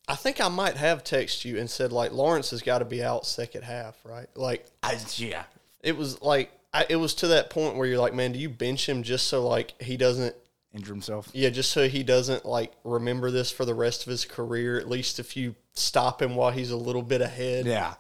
I 0.08 0.14
think 0.14 0.40
I 0.40 0.48
might 0.48 0.76
have 0.76 1.04
texted 1.04 1.44
you 1.44 1.58
and 1.58 1.68
said 1.68 1.92
like 1.92 2.12
Lawrence 2.12 2.50
has 2.50 2.62
got 2.62 2.78
to 2.78 2.84
be 2.84 3.02
out 3.02 3.26
second 3.26 3.62
half, 3.62 3.96
right? 4.04 4.26
Like 4.34 4.66
I, 4.82 4.98
yeah, 5.16 5.44
it 5.82 5.96
was 5.96 6.22
like 6.22 6.50
I, 6.72 6.86
it 6.88 6.96
was 6.96 7.14
to 7.16 7.28
that 7.28 7.50
point 7.50 7.76
where 7.76 7.86
you're 7.86 7.98
like, 7.98 8.14
man, 8.14 8.32
do 8.32 8.38
you 8.38 8.48
bench 8.48 8.88
him 8.88 9.02
just 9.02 9.26
so 9.26 9.46
like 9.46 9.80
he 9.80 9.96
doesn't 9.96 10.34
Injure 10.74 10.92
himself. 10.92 11.30
Yeah, 11.32 11.48
just 11.48 11.72
so 11.72 11.88
he 11.88 12.02
doesn't 12.02 12.44
like 12.44 12.72
remember 12.84 13.30
this 13.30 13.50
for 13.50 13.64
the 13.64 13.74
rest 13.74 14.02
of 14.02 14.10
his 14.10 14.24
career. 14.24 14.78
At 14.78 14.88
least 14.88 15.18
if 15.18 15.36
you 15.36 15.54
stop 15.72 16.20
him 16.20 16.34
while 16.34 16.50
he's 16.50 16.70
a 16.70 16.76
little 16.76 17.02
bit 17.02 17.22
ahead. 17.22 17.66
Yeah. 17.66 17.94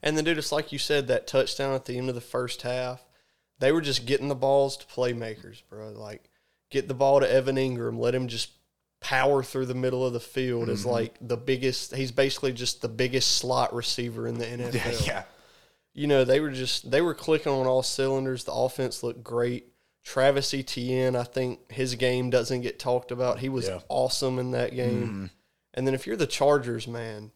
And 0.00 0.16
then, 0.16 0.24
dude, 0.24 0.38
it's 0.38 0.52
like 0.52 0.70
you 0.70 0.78
said 0.78 1.08
that 1.08 1.26
touchdown 1.26 1.74
at 1.74 1.84
the 1.86 1.98
end 1.98 2.08
of 2.08 2.14
the 2.14 2.20
first 2.20 2.62
half. 2.62 3.04
They 3.58 3.72
were 3.72 3.80
just 3.80 4.06
getting 4.06 4.28
the 4.28 4.36
balls 4.36 4.76
to 4.76 4.86
playmakers, 4.86 5.62
bro. 5.68 5.90
Like 5.90 6.30
get 6.70 6.86
the 6.86 6.94
ball 6.94 7.18
to 7.18 7.30
Evan 7.30 7.56
Engram, 7.56 7.98
let 7.98 8.14
him 8.14 8.28
just 8.28 8.50
power 9.00 9.42
through 9.42 9.66
the 9.66 9.74
middle 9.74 10.04
of 10.04 10.12
the 10.12 10.20
field. 10.20 10.68
Is 10.68 10.80
mm-hmm. 10.80 10.90
like 10.90 11.16
the 11.20 11.36
biggest. 11.36 11.94
He's 11.94 12.12
basically 12.12 12.52
just 12.52 12.82
the 12.82 12.88
biggest 12.88 13.36
slot 13.36 13.74
receiver 13.74 14.26
in 14.26 14.38
the 14.38 14.46
NFL. 14.46 14.72
Yeah. 15.06 15.06
yeah. 15.06 15.22
You 15.94 16.06
know, 16.06 16.24
they 16.24 16.38
were 16.38 16.50
just 16.50 16.90
they 16.90 17.00
were 17.00 17.14
clicking 17.14 17.52
on 17.52 17.66
all 17.66 17.82
cylinders. 17.82 18.44
The 18.44 18.52
offense 18.52 19.02
looked 19.02 19.24
great. 19.24 19.72
Travis 20.04 20.54
Etienne, 20.54 21.16
I 21.16 21.24
think 21.24 21.70
his 21.72 21.94
game 21.96 22.30
doesn't 22.30 22.62
get 22.62 22.78
talked 22.78 23.10
about. 23.10 23.40
He 23.40 23.48
was 23.48 23.68
Yeah. 23.68 23.80
awesome 23.88 24.38
in 24.38 24.52
that 24.52 24.74
game. 24.74 25.02
Mm-hmm. 25.02 25.26
And 25.74 25.86
then 25.86 25.94
if 25.94 26.06
you're 26.06 26.16
the 26.16 26.26
Chargers, 26.26 26.88
man, 26.88 27.32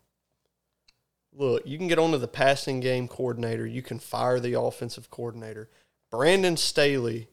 look, 1.34 1.66
you 1.66 1.76
can 1.76 1.88
get 1.88 1.98
onto 1.98 2.18
the 2.18 2.28
passing 2.28 2.80
game 2.80 3.08
coordinator. 3.08 3.66
You 3.66 3.82
can 3.82 3.98
fire 3.98 4.40
the 4.40 4.58
offensive 4.58 5.10
coordinator. 5.10 5.68
Brandon 6.10 6.56
Staley 6.56 7.28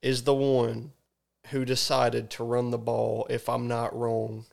is 0.00 0.22
the 0.22 0.34
one 0.34 0.92
who 1.50 1.64
decided 1.64 2.30
to 2.30 2.44
run 2.44 2.70
the 2.70 2.78
ball, 2.78 3.26
if 3.30 3.48
I'm 3.48 3.68
not 3.68 3.96
wrong. 3.96 4.46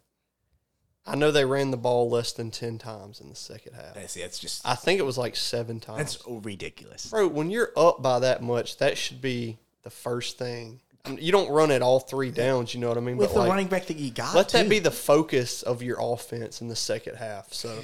I 1.05 1.15
know 1.15 1.31
they 1.31 1.43
ran 1.43 1.71
the 1.71 1.77
ball 1.77 2.09
less 2.09 2.31
than 2.31 2.49
10 2.49 2.77
times 2.77 3.19
in 3.19 3.27
the 3.29 3.35
second 3.35 3.73
half. 3.73 3.93
That's, 3.95 4.13
that's 4.13 4.39
just 4.39 4.65
I 4.65 4.75
think 4.75 4.99
it 4.99 5.03
was 5.03 5.17
like 5.17 5.35
seven 5.35 5.79
times. 5.81 5.97
that's 5.97 6.23
ridiculous. 6.27 7.07
Bro, 7.07 7.27
when 7.29 7.51
you're 7.51 7.71
up 7.75 8.01
by 8.01 8.19
that 8.19 8.41
much, 8.41 8.77
that 8.77 8.97
should 8.97 9.21
be 9.21 9.57
the 9.81 9.89
first 9.89 10.37
thing. 10.37 10.79
I 11.05 11.09
mean, 11.09 11.19
you 11.21 11.33
don't 11.33 11.51
run 11.51 11.71
it 11.71 11.81
all 11.81 11.99
three 11.99 12.31
downs, 12.31 12.73
you 12.73 12.79
know 12.79 12.87
what 12.87 12.97
I 12.97 13.01
mean? 13.01 13.17
With 13.17 13.29
but 13.29 13.33
the 13.33 13.39
like, 13.41 13.49
running 13.49 13.67
back 13.67 13.87
that 13.87 13.97
you 13.97 14.11
got, 14.11 14.33
let 14.33 14.47
that 14.49 14.69
be 14.69 14.79
the 14.79 14.91
focus 14.91 15.61
of 15.61 15.83
your 15.83 15.97
offense 15.99 16.61
in 16.61 16.69
the 16.69 16.75
second 16.77 17.15
half. 17.17 17.51
So 17.53 17.77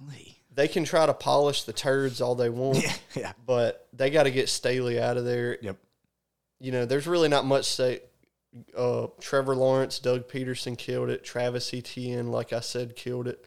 Golly. 0.00 0.38
they 0.54 0.66
can 0.66 0.84
try 0.84 1.04
to 1.04 1.12
polish 1.12 1.64
the 1.64 1.74
turds 1.74 2.22
all 2.22 2.34
they 2.34 2.48
want, 2.48 2.82
Yeah. 2.82 2.94
Yeah. 3.14 3.32
but 3.44 3.86
they 3.92 4.08
got 4.08 4.22
to 4.22 4.30
get 4.30 4.48
Staley 4.48 4.98
out 4.98 5.18
of 5.18 5.26
there. 5.26 5.58
Yep. 5.60 5.76
You 6.60 6.72
know, 6.72 6.86
there's 6.86 7.06
really 7.06 7.28
not 7.28 7.44
much 7.44 7.66
say. 7.66 8.00
Uh, 8.76 9.08
Trevor 9.20 9.56
Lawrence, 9.56 9.98
Doug 9.98 10.28
Pederson 10.28 10.78
killed 10.78 11.10
it. 11.10 11.24
Travis 11.24 11.72
Etienne, 11.74 12.28
like 12.30 12.52
I 12.52 12.60
said, 12.60 12.94
killed 12.96 13.26
it. 13.28 13.44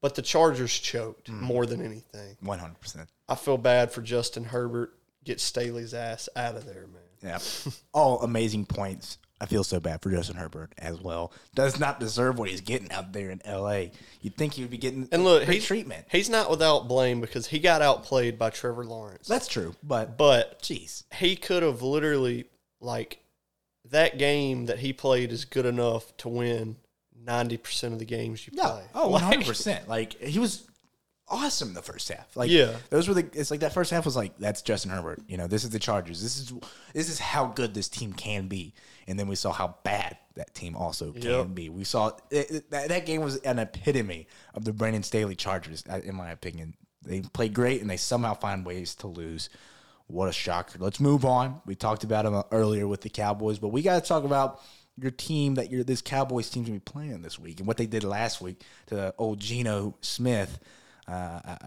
But 0.00 0.16
the 0.16 0.22
Chargers 0.22 0.76
choked 0.76 1.30
Mm. 1.30 1.40
more 1.40 1.64
than 1.64 1.80
anything. 1.84 2.36
One 2.40 2.58
hundred 2.58 2.80
percent. 2.80 3.08
I 3.28 3.36
feel 3.36 3.56
bad 3.58 3.92
for 3.92 4.02
Justin 4.02 4.44
Herbert. 4.44 4.94
Get 5.24 5.40
Staley's 5.40 5.94
ass 5.94 6.28
out 6.34 6.56
of 6.56 6.66
there, 6.66 6.86
man. 6.88 7.02
Yeah. 7.22 7.38
All 7.94 8.20
amazing 8.22 8.66
points. 8.66 9.18
I 9.40 9.46
feel 9.46 9.62
so 9.64 9.78
bad 9.80 10.02
for 10.02 10.10
Justin 10.10 10.36
Herbert 10.36 10.72
as 10.78 11.00
well. 11.00 11.32
Does 11.54 11.78
not 11.78 11.98
deserve 12.00 12.38
what 12.38 12.48
he's 12.48 12.60
getting 12.60 12.90
out 12.92 13.12
there 13.12 13.30
in 13.30 13.40
L.A. 13.44 13.90
You'd 14.20 14.36
think 14.36 14.54
he 14.54 14.62
would 14.62 14.70
be 14.70 14.78
getting 14.78 15.08
And 15.10 15.24
look, 15.24 15.44
he's, 15.44 15.64
treatment. 15.64 16.04
he's 16.10 16.28
not 16.30 16.48
without 16.50 16.86
blame 16.88 17.20
because 17.20 17.46
he 17.48 17.58
got 17.58 17.82
outplayed 17.82 18.38
by 18.38 18.50
Trevor 18.50 18.84
Lawrence. 18.84 19.26
That's 19.28 19.48
true, 19.48 19.74
but 19.84 20.16
but 20.16 20.62
jeez, 20.62 21.04
he 21.14 21.34
could 21.36 21.62
have 21.62 21.82
literally 21.82 22.44
like 22.80 23.18
that 23.92 24.18
game 24.18 24.66
that 24.66 24.80
he 24.80 24.92
played 24.92 25.32
is 25.32 25.44
good 25.44 25.64
enough 25.66 26.14
to 26.18 26.28
win 26.28 26.76
ninety 27.24 27.56
percent 27.56 27.92
of 27.92 27.98
the 27.98 28.04
games 28.04 28.46
you 28.46 28.52
yeah, 28.56 28.68
play. 28.68 28.82
oh, 28.94 29.08
one 29.08 29.22
hundred 29.22 29.46
percent. 29.46 29.88
Like 29.88 30.14
he 30.20 30.38
was 30.38 30.66
awesome 31.28 31.72
the 31.72 31.82
first 31.82 32.08
half. 32.10 32.36
Like 32.36 32.50
Yeah. 32.50 32.74
those 32.90 33.08
were 33.08 33.14
the. 33.14 33.28
It's 33.32 33.50
like 33.50 33.60
that 33.60 33.72
first 33.72 33.90
half 33.90 34.04
was 34.04 34.16
like 34.16 34.36
that's 34.38 34.60
Justin 34.62 34.90
Herbert. 34.90 35.20
You 35.28 35.36
know, 35.36 35.46
this 35.46 35.64
is 35.64 35.70
the 35.70 35.78
Chargers. 35.78 36.20
This 36.22 36.38
is 36.38 36.52
this 36.92 37.08
is 37.08 37.18
how 37.18 37.46
good 37.46 37.74
this 37.74 37.88
team 37.88 38.12
can 38.12 38.48
be. 38.48 38.74
And 39.06 39.18
then 39.18 39.28
we 39.28 39.34
saw 39.36 39.50
how 39.52 39.76
bad 39.82 40.16
that 40.36 40.54
team 40.54 40.76
also 40.76 41.12
can 41.12 41.22
Yep. 41.22 41.54
be. 41.54 41.68
We 41.68 41.84
saw 41.84 42.08
it, 42.30 42.50
it- 42.50 42.70
that, 42.70 42.88
that 42.88 43.06
game 43.06 43.20
was 43.22 43.36
an 43.38 43.58
epitome 43.58 44.26
of 44.54 44.64
the 44.64 44.72
Brandon 44.72 45.02
Staley 45.02 45.34
Chargers, 45.34 45.84
uh, 45.90 46.00
in 46.04 46.14
my 46.14 46.30
opinion. 46.30 46.74
They 47.04 47.20
play 47.20 47.48
great 47.48 47.80
and 47.80 47.90
they 47.90 47.96
somehow 47.96 48.34
find 48.34 48.64
ways 48.64 48.94
to 48.96 49.08
lose. 49.08 49.48
What 50.12 50.28
a 50.28 50.32
shocker. 50.32 50.78
Let's 50.78 51.00
move 51.00 51.24
on. 51.24 51.62
We 51.64 51.74
talked 51.74 52.04
about 52.04 52.24
them 52.24 52.42
earlier 52.52 52.86
with 52.86 53.00
the 53.00 53.08
Cowboys, 53.08 53.58
but 53.58 53.68
we 53.68 53.80
got 53.80 54.02
to 54.02 54.06
talk 54.06 54.24
about 54.24 54.60
your 55.00 55.10
team 55.10 55.54
that 55.54 55.70
your 55.70 55.84
this 55.84 56.02
Cowboys 56.02 56.50
team's 56.50 56.68
gonna 56.68 56.78
be 56.78 56.80
playing 56.80 57.22
this 57.22 57.38
week 57.38 57.60
and 57.60 57.66
what 57.66 57.78
they 57.78 57.86
did 57.86 58.04
last 58.04 58.42
week 58.42 58.62
to 58.88 59.14
old 59.16 59.40
Geno 59.40 59.96
Smith. 60.02 60.58
Uh, 61.08 61.40
I, 61.44 61.58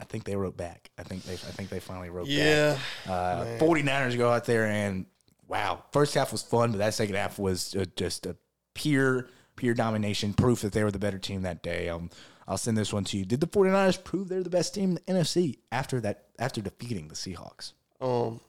I 0.00 0.04
think 0.04 0.22
they 0.22 0.36
wrote 0.36 0.56
back. 0.56 0.90
I 0.96 1.02
think 1.02 1.24
they 1.24 1.32
I 1.32 1.36
think 1.36 1.70
they 1.70 1.80
finally 1.80 2.08
wrote 2.08 2.26
back. 2.26 2.36
Yeah, 2.36 2.78
back. 3.04 3.60
Uh, 3.60 3.64
49ers 3.64 4.16
go 4.16 4.30
out 4.30 4.44
there 4.44 4.66
and 4.66 5.06
wow, 5.48 5.82
first 5.92 6.14
half 6.14 6.30
was 6.30 6.42
fun, 6.42 6.70
but 6.70 6.78
that 6.78 6.94
second 6.94 7.16
half 7.16 7.36
was 7.36 7.74
uh, 7.74 7.84
just 7.96 8.26
a 8.26 8.36
pure 8.74 9.28
pure 9.56 9.74
domination, 9.74 10.34
proof 10.34 10.60
that 10.60 10.72
they 10.72 10.84
were 10.84 10.92
the 10.92 11.00
better 11.00 11.18
team 11.18 11.42
that 11.42 11.64
day. 11.64 11.88
Um, 11.88 12.10
I'll 12.46 12.58
send 12.58 12.78
this 12.78 12.92
one 12.92 13.04
to 13.04 13.18
you. 13.18 13.24
Did 13.24 13.40
the 13.40 13.48
49ers 13.48 14.02
prove 14.02 14.28
they're 14.28 14.44
the 14.44 14.50
best 14.50 14.74
team 14.74 14.90
in 14.90 14.94
the 14.94 15.20
NFC 15.20 15.58
after 15.72 16.00
that 16.02 16.26
after 16.38 16.60
defeating 16.60 17.08
the 17.08 17.16
Seahawks? 17.16 17.72
Um, 18.00 18.40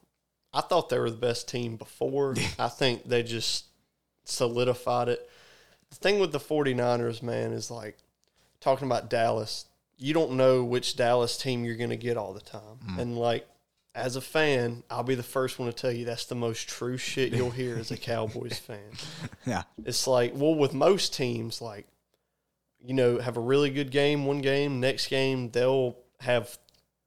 I 0.53 0.61
thought 0.61 0.89
they 0.89 0.99
were 0.99 1.11
the 1.11 1.17
best 1.17 1.47
team 1.47 1.75
before. 1.75 2.35
I 2.59 2.67
think 2.69 3.07
they 3.07 3.23
just 3.23 3.65
solidified 4.25 5.09
it. 5.09 5.29
The 5.89 5.95
thing 5.95 6.19
with 6.19 6.31
the 6.31 6.39
49ers, 6.39 7.23
man, 7.23 7.51
is 7.51 7.71
like 7.71 7.97
talking 8.59 8.87
about 8.87 9.09
Dallas. 9.09 9.65
You 9.97 10.13
don't 10.13 10.33
know 10.33 10.63
which 10.63 10.95
Dallas 10.95 11.37
team 11.37 11.65
you're 11.65 11.75
going 11.75 11.89
to 11.89 11.97
get 11.97 12.15
all 12.15 12.33
the 12.33 12.39
time. 12.39 12.79
And 12.97 13.17
like 13.17 13.47
as 13.95 14.15
a 14.15 14.21
fan, 14.21 14.83
I'll 14.89 15.03
be 15.03 15.15
the 15.15 15.23
first 15.23 15.59
one 15.59 15.67
to 15.67 15.73
tell 15.73 15.91
you 15.91 16.05
that's 16.05 16.25
the 16.25 16.35
most 16.35 16.69
true 16.69 16.97
shit 16.97 17.33
you'll 17.33 17.49
hear 17.49 17.77
as 17.77 17.91
a 17.91 17.97
Cowboys 17.97 18.57
fan. 18.57 18.91
Yeah. 19.45 19.63
It's 19.83 20.07
like, 20.07 20.33
well, 20.35 20.55
with 20.55 20.73
most 20.73 21.13
teams, 21.13 21.61
like, 21.61 21.87
you 22.79 22.93
know, 22.93 23.17
have 23.17 23.35
a 23.35 23.41
really 23.41 23.69
good 23.69 23.91
game 23.91 24.25
one 24.25 24.39
game, 24.39 24.79
next 24.79 25.07
game, 25.07 25.49
they'll 25.49 25.97
have 26.21 26.57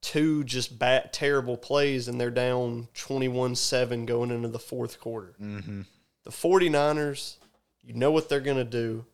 two 0.02 0.44
just 0.44 0.78
bad, 0.78 1.12
terrible 1.12 1.56
plays 1.56 2.08
and 2.08 2.20
they're 2.20 2.30
down 2.30 2.88
21 2.94 3.54
7 3.54 4.04
going 4.04 4.30
into 4.30 4.48
the 4.48 4.58
fourth 4.58 5.00
quarter. 5.00 5.34
Mm-hmm. 5.40 5.82
The 6.24 6.30
49ers, 6.30 7.36
you 7.82 7.94
know 7.94 8.10
what 8.10 8.28
they're 8.28 8.40
going 8.40 8.56
to 8.58 8.64
do, 8.64 9.06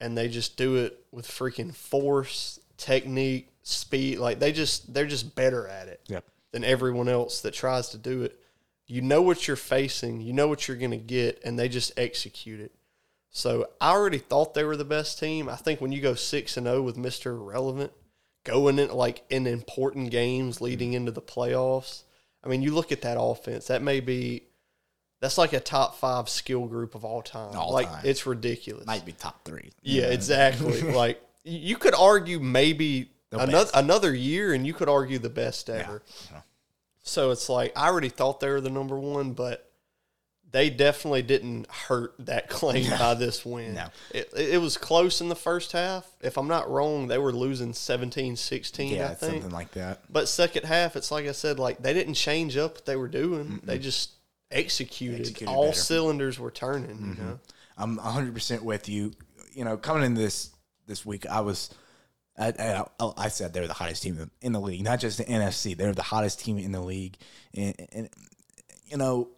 and 0.00 0.16
they 0.16 0.28
just 0.28 0.56
do 0.56 0.76
it 0.76 1.04
with 1.12 1.26
freaking 1.28 1.74
force, 1.74 2.58
technique, 2.76 3.48
speed. 3.62 4.18
Like, 4.18 4.38
they 4.38 4.52
just, 4.52 4.92
they're 4.94 5.06
just 5.06 5.34
better 5.36 5.68
at 5.68 5.88
it 5.88 6.00
Yep. 6.08 6.24
than 6.52 6.64
everyone 6.64 7.08
else 7.08 7.40
that 7.42 7.52
tries 7.54 7.90
to 7.90 7.98
do 7.98 8.22
it. 8.22 8.38
You 8.86 9.02
know 9.02 9.20
what 9.22 9.46
you're 9.46 9.56
facing, 9.56 10.20
you 10.20 10.32
know 10.32 10.48
what 10.48 10.66
you're 10.66 10.76
going 10.76 10.92
to 10.92 10.96
get, 10.96 11.40
and 11.44 11.58
they 11.58 11.68
just 11.68 11.92
execute 11.98 12.58
it. 12.60 12.72
So 13.30 13.66
I 13.80 13.90
already 13.90 14.18
thought 14.18 14.54
they 14.54 14.64
were 14.64 14.76
the 14.76 14.84
best 14.84 15.18
team. 15.18 15.48
I 15.48 15.56
think 15.56 15.80
when 15.80 15.92
you 15.92 16.00
go 16.00 16.14
six 16.14 16.56
and 16.56 16.66
zero 16.66 16.80
with 16.80 16.96
Mister 16.96 17.32
Irrelevant, 17.32 17.92
going 18.48 18.78
in 18.78 18.90
like 18.90 19.22
in 19.30 19.46
important 19.46 20.10
games 20.10 20.60
leading 20.60 20.92
into 20.94 21.12
the 21.12 21.22
playoffs. 21.22 22.02
I 22.42 22.48
mean, 22.48 22.62
you 22.62 22.74
look 22.74 22.92
at 22.92 23.02
that 23.02 23.16
offense. 23.20 23.66
That 23.68 23.82
may 23.82 24.00
be 24.00 24.44
that's 25.20 25.38
like 25.38 25.52
a 25.52 25.60
top 25.60 25.96
five 25.98 26.28
skill 26.28 26.66
group 26.66 26.94
of 26.94 27.04
all 27.04 27.22
time. 27.22 27.56
All 27.56 27.72
like 27.72 27.88
time. 27.88 28.02
it's 28.04 28.26
ridiculous. 28.26 28.86
Might 28.86 29.04
be 29.04 29.12
top 29.12 29.44
three. 29.44 29.70
Yeah, 29.82 30.06
exactly. 30.06 30.80
like 30.92 31.20
you 31.44 31.76
could 31.76 31.94
argue 31.94 32.38
maybe 32.40 33.10
The 33.30 33.38
another 33.38 33.52
best. 33.64 33.76
another 33.76 34.14
year, 34.14 34.52
and 34.54 34.66
you 34.66 34.74
could 34.74 34.88
argue 34.88 35.18
the 35.18 35.30
best 35.30 35.68
Yeah. 35.68 35.74
ever. 35.76 36.02
Yeah. 36.32 36.40
So 37.02 37.30
it's 37.30 37.48
like 37.48 37.72
I 37.76 37.88
already 37.88 38.08
thought 38.10 38.40
they 38.40 38.48
were 38.48 38.60
the 38.60 38.70
number 38.70 38.98
one, 38.98 39.32
but 39.32 39.67
they 40.50 40.70
definitely 40.70 41.22
didn't 41.22 41.70
hurt 41.70 42.14
that 42.20 42.48
claim 42.48 42.88
by 42.90 43.14
this 43.14 43.44
win. 43.44 43.74
No. 43.74 43.88
It, 44.12 44.30
it 44.36 44.60
was 44.60 44.76
close 44.76 45.20
in 45.20 45.28
the 45.28 45.36
first 45.36 45.72
half. 45.72 46.10
If 46.20 46.38
I'm 46.38 46.48
not 46.48 46.70
wrong, 46.70 47.08
they 47.08 47.18
were 47.18 47.32
losing 47.32 47.72
17-16, 47.72 48.90
Yeah, 48.90 49.10
I 49.10 49.14
think. 49.14 49.34
something 49.34 49.50
like 49.50 49.72
that. 49.72 50.00
But 50.10 50.28
second 50.28 50.64
half, 50.64 50.96
it's 50.96 51.10
like 51.10 51.26
I 51.26 51.32
said, 51.32 51.58
like 51.58 51.82
they 51.82 51.92
didn't 51.92 52.14
change 52.14 52.56
up 52.56 52.76
what 52.76 52.86
they 52.86 52.96
were 52.96 53.08
doing. 53.08 53.60
They 53.62 53.78
just 53.78 54.12
executed. 54.50 55.20
Executed 55.20 55.52
All 55.52 55.66
better. 55.66 55.76
cylinders 55.76 56.38
were 56.38 56.50
turning. 56.50 56.90
You 56.90 57.12
mm-hmm. 57.12 57.26
know. 57.26 57.38
I'm 57.76 57.98
100% 57.98 58.62
with 58.62 58.88
you. 58.88 59.12
You 59.52 59.64
know, 59.64 59.76
coming 59.76 60.04
in 60.04 60.14
this 60.14 60.50
this 60.86 61.04
week, 61.04 61.26
I 61.26 61.40
was, 61.40 61.70
I, 62.38 62.84
I, 62.98 63.12
I 63.16 63.28
said 63.28 63.52
they're 63.52 63.66
the 63.66 63.74
hottest 63.74 64.02
team 64.02 64.30
in 64.40 64.52
the 64.52 64.60
league, 64.60 64.82
not 64.82 65.00
just 65.00 65.18
the 65.18 65.24
NFC. 65.24 65.76
They're 65.76 65.92
the 65.92 66.02
hottest 66.02 66.40
team 66.40 66.58
in 66.58 66.72
the 66.72 66.80
league, 66.80 67.16
and, 67.54 67.74
and 67.92 68.08
you 68.86 68.96
know, 68.96 69.28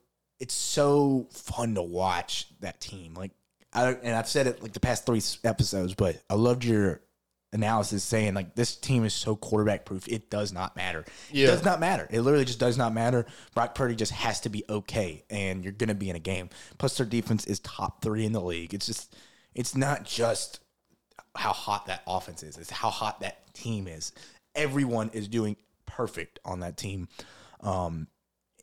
it's 0.41 0.55
so 0.55 1.29
fun 1.31 1.75
to 1.75 1.83
watch 1.83 2.49
that 2.61 2.81
team. 2.81 3.15
Like, 3.15 3.33
I 3.73 3.91
and 3.91 4.17
I've 4.17 4.29
said 4.29 4.47
it 4.47 4.63
like 4.63 4.73
the 4.73 4.81
past 4.81 5.07
three 5.07 5.23
episodes, 5.45 5.95
but 5.95 6.21
I 6.29 6.35
loved 6.35 6.65
your 6.65 7.03
analysis 7.53 8.05
saying 8.05 8.35
like 8.35 8.55
this 8.55 8.77
team 8.77 9.05
is 9.05 9.13
so 9.13 9.37
quarterback 9.37 9.85
proof. 9.85 10.09
It 10.09 10.31
does 10.31 10.53
not 10.53 10.77
matter. 10.77 11.05
Yeah. 11.31 11.49
It 11.49 11.51
does 11.51 11.65
not 11.65 11.81
matter. 11.81 12.09
It 12.11 12.23
literally 12.23 12.45
just 12.45 12.59
does 12.59 12.79
not 12.79 12.95
matter. 12.95 13.27
Brock 13.55 13.75
Purdy 13.75 13.95
just 13.95 14.13
has 14.13 14.41
to 14.41 14.49
be 14.49 14.65
okay, 14.69 15.25
and 15.31 15.63
you're 15.63 15.73
gonna 15.73 15.95
be 15.95 16.11
in 16.11 16.17
a 16.17 16.21
game. 16.21 16.49
Plus, 16.79 16.97
their 16.97 17.07
defense 17.07 17.45
is 17.47 17.61
top 17.61 18.03
three 18.03 18.25
in 18.25 18.33
the 18.33 18.41
league. 18.41 18.75
It's 18.75 18.87
just, 18.87 19.15
it's 19.55 19.77
not 19.77 20.05
just 20.05 20.61
how 21.37 21.53
hot 21.53 21.87
that 21.87 22.03
offense 22.07 22.43
is. 22.43 22.57
It's 22.57 22.71
how 22.71 22.91
hot 22.91 23.21
that 23.21 23.53
team 23.55 23.87
is. 23.87 24.13
Everyone 24.55 25.11
is 25.13 25.29
doing 25.29 25.57
perfect 25.87 26.41
on 26.45 26.61
that 26.61 26.77
team. 26.77 27.09
Um, 27.61 28.09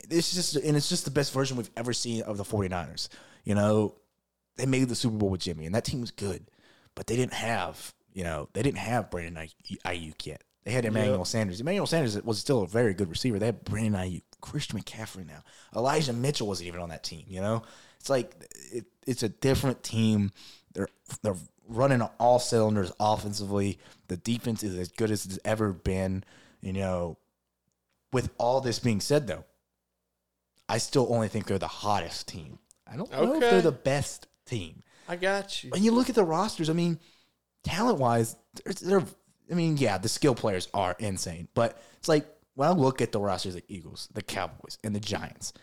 it's 0.09 0.33
just 0.33 0.55
and 0.55 0.77
it's 0.77 0.89
just 0.89 1.05
the 1.05 1.11
best 1.11 1.33
version 1.33 1.57
we've 1.57 1.69
ever 1.77 1.93
seen 1.93 2.21
of 2.23 2.37
the 2.37 2.43
49ers. 2.43 3.09
You 3.43 3.55
know, 3.55 3.95
they 4.55 4.65
made 4.65 4.89
the 4.89 4.95
Super 4.95 5.17
Bowl 5.17 5.29
with 5.29 5.41
Jimmy, 5.41 5.65
and 5.65 5.75
that 5.75 5.85
team 5.85 6.01
was 6.01 6.11
good, 6.11 6.49
but 6.95 7.07
they 7.07 7.15
didn't 7.15 7.33
have 7.33 7.93
you 8.13 8.23
know 8.23 8.49
they 8.53 8.61
didn't 8.61 8.79
have 8.79 9.09
Brandon 9.11 9.37
Ay- 9.37 9.77
Aiyuk 9.85 10.25
yet. 10.25 10.43
They 10.63 10.71
had 10.73 10.83
Emmanuel 10.83 11.23
Sanders. 11.23 11.61
Emmanuel 11.61 11.87
Sanders 11.87 12.21
was 12.23 12.39
still 12.39 12.61
a 12.61 12.67
very 12.67 12.93
good 12.93 13.09
receiver. 13.09 13.39
They 13.39 13.45
had 13.45 13.63
Brandon 13.63 13.93
Aiyuk, 13.93 14.23
Christian 14.41 14.77
McCaffrey 14.77 15.25
now. 15.25 15.41
Elijah 15.73 16.11
Mitchell 16.11 16.47
wasn't 16.47 16.67
even 16.67 16.81
on 16.81 16.89
that 16.89 17.05
team. 17.05 17.23
You 17.29 17.39
know, 17.39 17.63
it's 17.99 18.09
like 18.09 18.33
it, 18.73 18.85
it's 19.05 19.23
a 19.23 19.29
different 19.29 19.81
team. 19.81 20.31
They're 20.73 20.89
they're 21.21 21.37
running 21.69 22.01
on 22.01 22.09
all 22.19 22.39
cylinders 22.39 22.91
offensively. 22.99 23.79
The 24.09 24.17
defense 24.17 24.61
is 24.61 24.77
as 24.77 24.89
good 24.89 25.09
as 25.09 25.25
it's 25.25 25.39
ever 25.45 25.71
been. 25.71 26.23
You 26.59 26.73
know, 26.73 27.17
with 28.11 28.29
all 28.37 28.59
this 28.59 28.79
being 28.79 28.99
said, 28.99 29.27
though, 29.27 29.45
I 30.69 30.77
still 30.77 31.07
only 31.09 31.27
think 31.27 31.47
they're 31.47 31.59
the 31.59 31.67
hottest 31.67 32.27
team. 32.27 32.59
I 32.85 32.97
don't 32.97 33.11
know 33.11 33.33
if 33.35 33.39
they're 33.39 33.61
the 33.61 33.71
best 33.71 34.27
team. 34.45 34.83
I 35.07 35.15
got 35.15 35.63
you. 35.63 35.69
When 35.69 35.83
you 35.83 35.91
look 35.91 36.09
at 36.09 36.15
the 36.15 36.23
rosters, 36.23 36.69
I 36.69 36.73
mean, 36.73 36.99
talent 37.63 37.99
wise, 37.99 38.35
they're, 38.63 38.73
they're, 38.73 39.07
I 39.51 39.53
mean, 39.53 39.77
yeah, 39.77 39.97
the 39.97 40.09
skill 40.09 40.35
players 40.35 40.67
are 40.73 40.95
insane, 40.99 41.47
but 41.53 41.81
it's 41.97 42.07
like 42.07 42.27
when 42.55 42.67
I 42.67 42.71
look 42.71 43.01
at 43.01 43.11
the 43.11 43.19
rosters, 43.19 43.55
like 43.55 43.65
Eagles, 43.67 44.09
the 44.13 44.21
Cowboys, 44.21 44.77
and 44.83 44.95
the 44.95 44.99
Giants. 44.99 45.53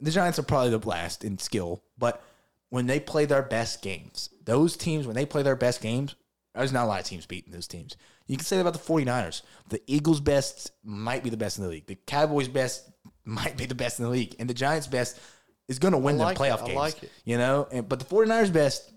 The 0.00 0.12
Giants 0.12 0.38
are 0.38 0.44
probably 0.44 0.70
the 0.70 0.88
last 0.88 1.24
in 1.24 1.38
skill, 1.38 1.82
but 1.96 2.22
when 2.68 2.86
they 2.86 3.00
play 3.00 3.24
their 3.24 3.42
best 3.42 3.82
games, 3.82 4.30
those 4.44 4.76
teams, 4.76 5.06
when 5.06 5.16
they 5.16 5.26
play 5.26 5.42
their 5.42 5.56
best 5.56 5.80
games, 5.80 6.14
there's 6.54 6.72
not 6.72 6.84
a 6.84 6.86
lot 6.86 7.00
of 7.00 7.06
teams 7.06 7.26
beating 7.26 7.52
those 7.52 7.66
teams. 7.66 7.96
You 8.26 8.36
can 8.36 8.44
say 8.44 8.56
that 8.56 8.62
about 8.62 8.74
the 8.74 8.78
49ers. 8.78 9.42
The 9.70 9.80
Eagles' 9.86 10.20
best 10.20 10.72
might 10.84 11.24
be 11.24 11.30
the 11.30 11.36
best 11.36 11.58
in 11.58 11.64
the 11.64 11.70
league. 11.70 11.86
The 11.86 11.94
Cowboys' 12.06 12.48
best 12.48 12.90
might 13.28 13.56
be 13.56 13.66
the 13.66 13.74
best 13.74 13.98
in 13.98 14.04
the 14.04 14.10
league. 14.10 14.34
And 14.38 14.48
the 14.48 14.54
Giants' 14.54 14.86
best 14.86 15.18
is 15.68 15.78
going 15.78 15.92
to 15.92 15.98
win 15.98 16.18
like 16.18 16.38
their 16.38 16.48
playoff 16.48 16.64
games. 16.64 16.76
like 16.76 17.02
it. 17.02 17.12
You 17.24 17.38
know, 17.38 17.68
and, 17.70 17.88
but 17.88 17.98
the 17.98 18.04
49ers' 18.04 18.52
best, 18.52 18.90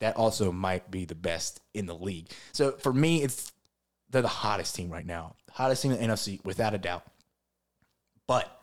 that 0.00 0.16
also 0.16 0.50
might 0.50 0.90
be 0.90 1.04
the 1.04 1.14
best 1.14 1.60
in 1.74 1.86
the 1.86 1.94
league. 1.94 2.30
So 2.52 2.72
for 2.72 2.92
me, 2.92 3.22
it's 3.22 3.52
they're 4.10 4.22
the 4.22 4.28
hottest 4.28 4.74
team 4.74 4.90
right 4.90 5.06
now. 5.06 5.36
Hottest 5.52 5.82
team 5.82 5.92
in 5.92 6.00
the 6.00 6.06
NFC, 6.14 6.44
without 6.44 6.74
a 6.74 6.78
doubt. 6.78 7.04
But 8.26 8.60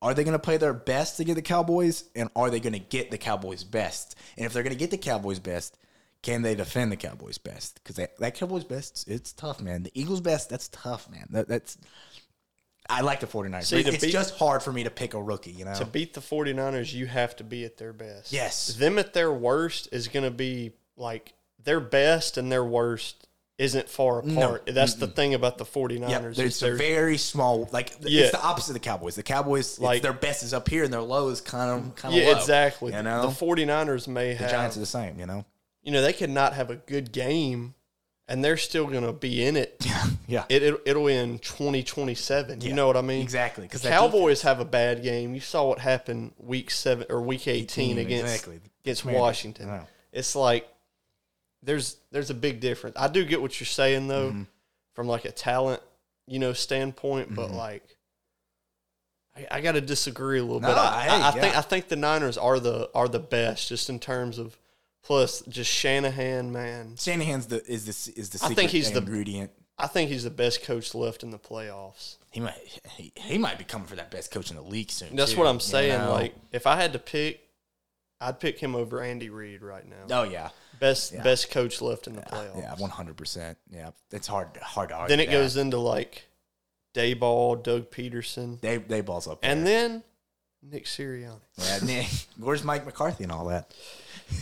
are 0.00 0.14
they 0.14 0.24
going 0.24 0.32
to 0.32 0.38
play 0.38 0.56
their 0.56 0.72
best 0.72 1.18
to 1.18 1.24
get 1.24 1.34
the 1.34 1.42
Cowboys? 1.42 2.04
And 2.16 2.30
are 2.34 2.50
they 2.50 2.60
going 2.60 2.72
to 2.72 2.78
get 2.78 3.10
the 3.10 3.18
Cowboys' 3.18 3.64
best? 3.64 4.16
And 4.36 4.46
if 4.46 4.52
they're 4.52 4.62
going 4.62 4.74
to 4.74 4.78
get 4.78 4.90
the 4.90 4.98
Cowboys' 4.98 5.38
best, 5.38 5.76
can 6.22 6.42
they 6.42 6.54
defend 6.54 6.92
the 6.92 6.96
Cowboys' 6.96 7.38
best? 7.38 7.80
Because 7.82 7.96
that, 7.96 8.16
that 8.18 8.34
Cowboys' 8.34 8.64
best, 8.64 9.08
it's 9.08 9.32
tough, 9.32 9.60
man. 9.60 9.82
The 9.82 9.90
Eagles' 9.94 10.20
best, 10.20 10.50
that's 10.50 10.68
tough, 10.68 11.10
man. 11.10 11.26
That, 11.30 11.48
that's 11.48 11.78
I 12.88 13.00
like 13.02 13.20
the 13.20 13.26
49ers. 13.26 13.64
See, 13.64 13.80
it's 13.80 14.04
beat- 14.04 14.12
just 14.12 14.36
hard 14.36 14.62
for 14.62 14.72
me 14.72 14.84
to 14.84 14.90
pick 14.90 15.14
a 15.14 15.22
rookie, 15.22 15.52
you 15.52 15.64
know? 15.64 15.74
to 15.74 15.84
beat 15.84 16.14
the 16.14 16.20
49ers, 16.20 16.92
you 16.92 17.06
have 17.06 17.36
to 17.36 17.44
be 17.44 17.64
at 17.64 17.76
their 17.76 17.92
best. 17.92 18.32
Yes. 18.32 18.74
Them 18.74 18.98
at 18.98 19.14
their 19.14 19.32
worst 19.32 19.88
is 19.92 20.08
going 20.08 20.24
to 20.24 20.30
be 20.30 20.72
like 20.96 21.32
their 21.62 21.80
best 21.80 22.36
and 22.36 22.50
their 22.50 22.64
worst 22.64 23.28
isn't 23.58 23.88
far 23.88 24.18
apart. 24.18 24.66
No. 24.66 24.72
That's 24.72 24.94
the 24.94 25.06
thing 25.06 25.34
about 25.34 25.58
the 25.58 25.64
49ers. 25.64 26.08
Yeah, 26.10 26.26
is 26.26 26.36
there's 26.36 26.62
a 26.62 26.72
very 26.74 27.16
small, 27.16 27.68
like 27.72 27.92
Yeah. 28.00 28.22
it's 28.22 28.32
the 28.32 28.42
opposite 28.42 28.70
of 28.70 28.74
the 28.74 28.80
Cowboys. 28.80 29.14
The 29.14 29.22
Cowboys, 29.22 29.78
like 29.78 30.02
their 30.02 30.12
best 30.12 30.42
is 30.42 30.52
up 30.52 30.68
here 30.68 30.82
and 30.84 30.92
their 30.92 31.02
low 31.02 31.28
is 31.28 31.40
kind 31.40 31.70
of 31.70 31.94
kind 31.94 32.14
of 32.14 32.20
yeah, 32.20 32.32
low, 32.32 32.38
exactly. 32.38 32.92
You 32.92 33.02
know, 33.02 33.22
the 33.22 33.28
49ers 33.28 34.08
may 34.08 34.30
the 34.30 34.38
have, 34.38 34.50
Giants 34.50 34.76
are 34.76 34.80
the 34.80 34.86
same. 34.86 35.20
You 35.20 35.26
know, 35.26 35.44
you 35.82 35.92
know, 35.92 36.02
they 36.02 36.12
could 36.12 36.30
not 36.30 36.54
have 36.54 36.70
a 36.70 36.76
good 36.76 37.12
game 37.12 37.74
and 38.32 38.42
they're 38.42 38.56
still 38.56 38.86
going 38.86 39.04
to 39.04 39.12
be 39.12 39.44
in 39.44 39.56
it. 39.56 39.76
yeah, 39.84 40.04
yeah, 40.26 40.44
It, 40.48 40.62
it, 40.62 40.80
it'll 40.86 41.08
end 41.08 41.42
2027. 41.42 42.60
Yeah, 42.62 42.68
You 42.68 42.74
know 42.74 42.86
what 42.86 42.96
I 42.96 43.02
mean? 43.02 43.20
exactly. 43.22 43.64
Because 43.64 43.82
The 43.82 43.90
Cowboys 43.90 44.42
have 44.42 44.58
a 44.58 44.64
bad 44.64 45.02
game. 45.02 45.34
You 45.34 45.40
saw 45.40 45.68
what 45.68 45.78
happened 45.78 46.32
week 46.38 46.70
seven 46.70 47.06
or 47.10 47.20
week 47.20 47.46
18, 47.46 47.92
18, 47.92 47.98
against, 47.98 48.24
exactly. 48.34 48.60
against. 48.84 49.04
Washington. 49.04 49.80
It's 50.12 50.34
like 50.34 50.66
there's 51.62 51.96
there's 52.10 52.30
a 52.30 52.34
big 52.34 52.60
difference. 52.60 52.96
I 52.98 53.08
do 53.08 53.24
get 53.24 53.40
what 53.42 53.60
you're 53.60 53.66
saying 53.66 54.08
though, 54.08 54.30
Mm-hmm. 54.30 54.42
from 54.94 55.06
like 55.08 55.24
a 55.26 55.30
talent, 55.32 55.82
you 56.26 56.38
know, 56.38 56.52
standpoint, 56.54 57.34
but 57.34 57.48
Mm-hmm. 57.48 57.56
like 57.56 57.96
I, 59.36 59.46
I 59.50 59.60
got 59.60 59.72
to 59.72 59.80
disagree 59.80 60.38
a 60.38 60.42
little 60.42 60.60
No, 60.60 60.68
bit. 60.68 60.76
I, 60.76 61.02
hey, 61.02 61.10
I, 61.10 61.28
I 61.28 61.30
think. 61.32 61.56
I 61.56 61.60
think 61.62 61.88
the 61.88 61.96
Niners 61.96 62.36
are 62.36 62.58
the 62.60 62.90
are 62.94 63.08
the 63.08 63.18
best 63.20 63.68
just 63.68 63.88
in 63.88 63.98
terms 63.98 64.38
of 64.38 64.56
plus 65.02 65.42
just 65.42 65.70
Shanahan, 65.70 66.52
man. 66.52 66.96
Shanahan's 66.96 67.46
the 67.46 67.64
is 67.70 67.84
the 67.86 68.20
is 68.20 68.30
the 68.30 68.44
I 68.44 68.54
think 68.54 68.70
he's 68.70 68.90
the- 68.92 68.98
ingredient. 68.98 69.50
I 69.78 69.86
think 69.88 70.10
he's 70.10 70.22
the 70.22 70.30
best 70.30 70.62
coach 70.62 70.94
left 70.94 71.22
in 71.24 71.30
the 71.30 71.38
playoffs. 71.38 72.18
He 72.30 72.40
might 72.40 72.54
he, 72.96 73.12
he 73.16 73.38
might 73.38 73.58
be 73.58 73.64
coming 73.64 73.86
for 73.86 73.96
that 73.96 74.10
best 74.10 74.30
coach 74.30 74.50
in 74.50 74.56
the 74.56 74.62
league 74.62 74.90
soon. 74.90 75.16
That's 75.16 75.32
too, 75.32 75.38
what 75.40 75.46
I'm 75.48 75.56
you 75.56 75.60
saying. 75.60 75.98
know? 75.98 76.12
Like 76.12 76.34
if 76.52 76.66
I 76.66 76.76
had 76.76 76.92
to 76.92 76.98
pick, 76.98 77.40
I'd 78.20 78.38
pick 78.38 78.58
him 78.60 78.76
over 78.76 79.00
Andy 79.02 79.28
Reid 79.30 79.62
right 79.62 79.84
now. 79.88 80.20
oh 80.20 80.22
yeah, 80.24 80.50
Best 80.78 81.12
Yeah. 81.12 81.22
best 81.22 81.50
coach 81.50 81.80
left 81.80 82.06
in 82.06 82.14
the 82.14 82.22
playoffs. 82.22 82.58
yeah, 82.58 82.74
one 82.76 82.90
hundred 82.90 83.16
percent. 83.16 83.58
Yeah, 83.72 83.90
it's 84.12 84.26
hard 84.28 84.48
hard 84.58 84.90
to 84.90 84.94
argue. 84.94 85.08
Then 85.16 85.20
it 85.20 85.26
that. 85.26 85.32
goes 85.32 85.56
into 85.56 85.78
like 85.78 86.26
Daboll, 86.94 87.60
Doug 87.62 87.90
Pederson, 87.90 88.60
Day 88.60 88.76
they 88.76 89.00
balls 89.00 89.26
up, 89.26 89.40
there. 89.42 89.50
and 89.50 89.66
then 89.66 90.04
Nick 90.62 90.84
Sirianni. 90.84 91.40
yeah, 91.58 91.78
Nick, 91.84 92.06
where's 92.38 92.62
Mike 92.64 92.84
McCarthy 92.86 93.24
and 93.24 93.32
all 93.32 93.46
that? 93.46 93.74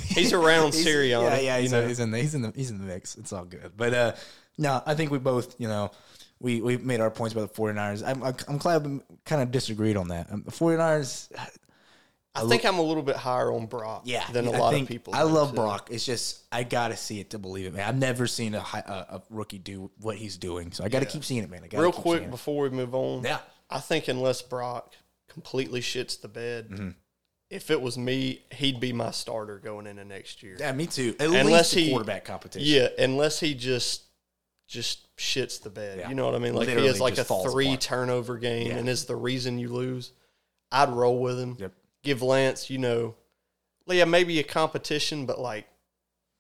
He's 0.07 0.33
around 0.33 0.75
He's- 0.75 0.87
Sirianni. 0.87 1.23
Yeah, 1.23 1.39
yeah, 1.41 1.57
you 1.57 1.63
he's, 1.63 1.73
know. 1.73 1.87
he's 1.87 2.01
in 2.01 2.11
the 2.11 2.19
he's 2.19 2.35
in 2.35 2.43
the 2.43 2.53
he's 2.55 2.71
in 2.71 2.79
the 2.79 2.85
mix. 2.85 3.17
It's 3.17 3.33
all 3.33 3.45
good. 3.45 3.73
But 3.77 3.95
uh 3.95 4.13
no, 4.59 4.83
I 4.85 4.95
think 4.95 5.11
we 5.11 5.19
both, 5.19 5.59
you 5.59 5.69
know, 5.69 5.91
we 6.39 6.61
we 6.61 6.77
made 6.77 7.01
our 7.01 7.11
points 7.11 7.35
about 7.35 7.53
the 7.53 7.61
49ers. 7.61 8.03
I'm 8.07 8.23
I'm 8.49 8.59
glad 8.59 8.87
we 8.87 9.01
kind 9.25 9.41
of 9.43 9.51
disagreed 9.51 9.97
on 9.97 10.09
that. 10.09 10.31
Um, 10.31 10.43
the 10.45 10.51
49ers 10.53 11.31
I 12.33 12.47
think 12.47 12.65
I'm 12.65 12.79
a 12.79 12.83
little 12.83 13.03
bit 13.03 13.17
higher 13.17 13.51
on 13.53 13.67
Brock 13.67 14.03
yeah, 14.05 14.25
than 14.31 14.47
a 14.47 14.53
I 14.53 14.59
lot 14.59 14.73
think- 14.73 14.85
of 14.85 14.89
people. 14.89 15.15
I 15.17 15.23
love 15.23 15.51
too. 15.51 15.57
Brock. 15.57 15.89
It's 15.91 16.07
just 16.07 16.43
I 16.53 16.63
got 16.63 16.89
to 16.89 16.97
see 16.97 17.19
it 17.19 17.31
to 17.31 17.39
believe 17.41 17.67
it, 17.67 17.75
man. 17.75 17.89
I've 17.89 17.99
never 17.99 18.29
seen 18.29 18.55
a, 18.55 18.61
hi- 18.61 18.85
a, 18.87 19.17
a 19.17 19.23
rookie 19.31 19.59
do 19.59 19.91
what 20.01 20.17
he's 20.17 20.37
doing. 20.37 20.71
So 20.71 20.85
I 20.85 20.89
got 20.89 21.01
to 21.01 21.07
Yeah. 21.07 21.11
keep 21.11 21.25
seeing 21.25 21.43
it, 21.43 21.51
man. 21.51 21.63
I 21.73 21.77
Real 21.77 21.91
quick 21.91 22.31
before 22.31 22.63
we 22.63 22.71
move 22.71 22.95
on, 22.95 23.25
Yeah. 23.25 23.39
I 23.69 23.81
think 23.81 24.07
unless 24.07 24.43
Brock 24.43 24.95
completely 25.31 25.81
shits 25.81 26.21
the 26.21 26.29
bed, 26.29 26.69
Mm-hmm. 26.71 26.89
if 27.49 27.71
it 27.71 27.81
was 27.81 27.97
me, 27.97 28.43
he'd 28.53 28.79
be 28.81 28.93
my 28.93 29.11
starter 29.11 29.59
going 29.59 29.87
into 29.87 30.05
next 30.05 30.43
year. 30.43 30.57
Yeah, 30.61 30.73
me 30.73 30.87
too. 30.87 31.15
At 31.19 31.29
Unless 31.29 31.45
least 31.47 31.75
the 31.75 31.81
he- 31.85 31.91
quarterback 31.91 32.25
competition. 32.25 32.69
Yeah, 32.69 32.89
unless 33.03 33.41
he 33.41 33.55
just 33.55 34.03
just 34.69 35.15
shits 35.17 35.61
the 35.61 35.71
bed. 35.71 35.99
Yeah. 35.99 36.09
You 36.11 36.15
know 36.15 36.27
what 36.27 36.35
I 36.37 36.39
mean? 36.39 36.55
Like 36.55 36.69
Literally 36.69 36.83
he 36.83 36.93
has 36.93 37.01
like 37.01 37.19
a 37.19 37.25
three 37.25 37.67
apart. 37.67 37.81
turnover 37.81 38.39
game 38.39 38.69
Yeah. 38.69 38.77
and 38.77 38.89
is 38.89 39.05
the 39.07 39.17
reason 39.17 39.59
you 39.59 39.69
lose. 39.69 40.13
I'd 40.71 40.91
roll 40.91 41.19
with 41.19 41.41
him. 41.41 41.57
Yep. 41.59 41.73
Give 42.05 42.23
Lance, 42.23 42.71
you 42.71 42.79
know, 42.79 43.17
yeah, 43.89 44.05
maybe 44.05 44.39
a 44.39 44.45
competition, 44.45 45.27
but 45.27 45.41
like 45.41 45.67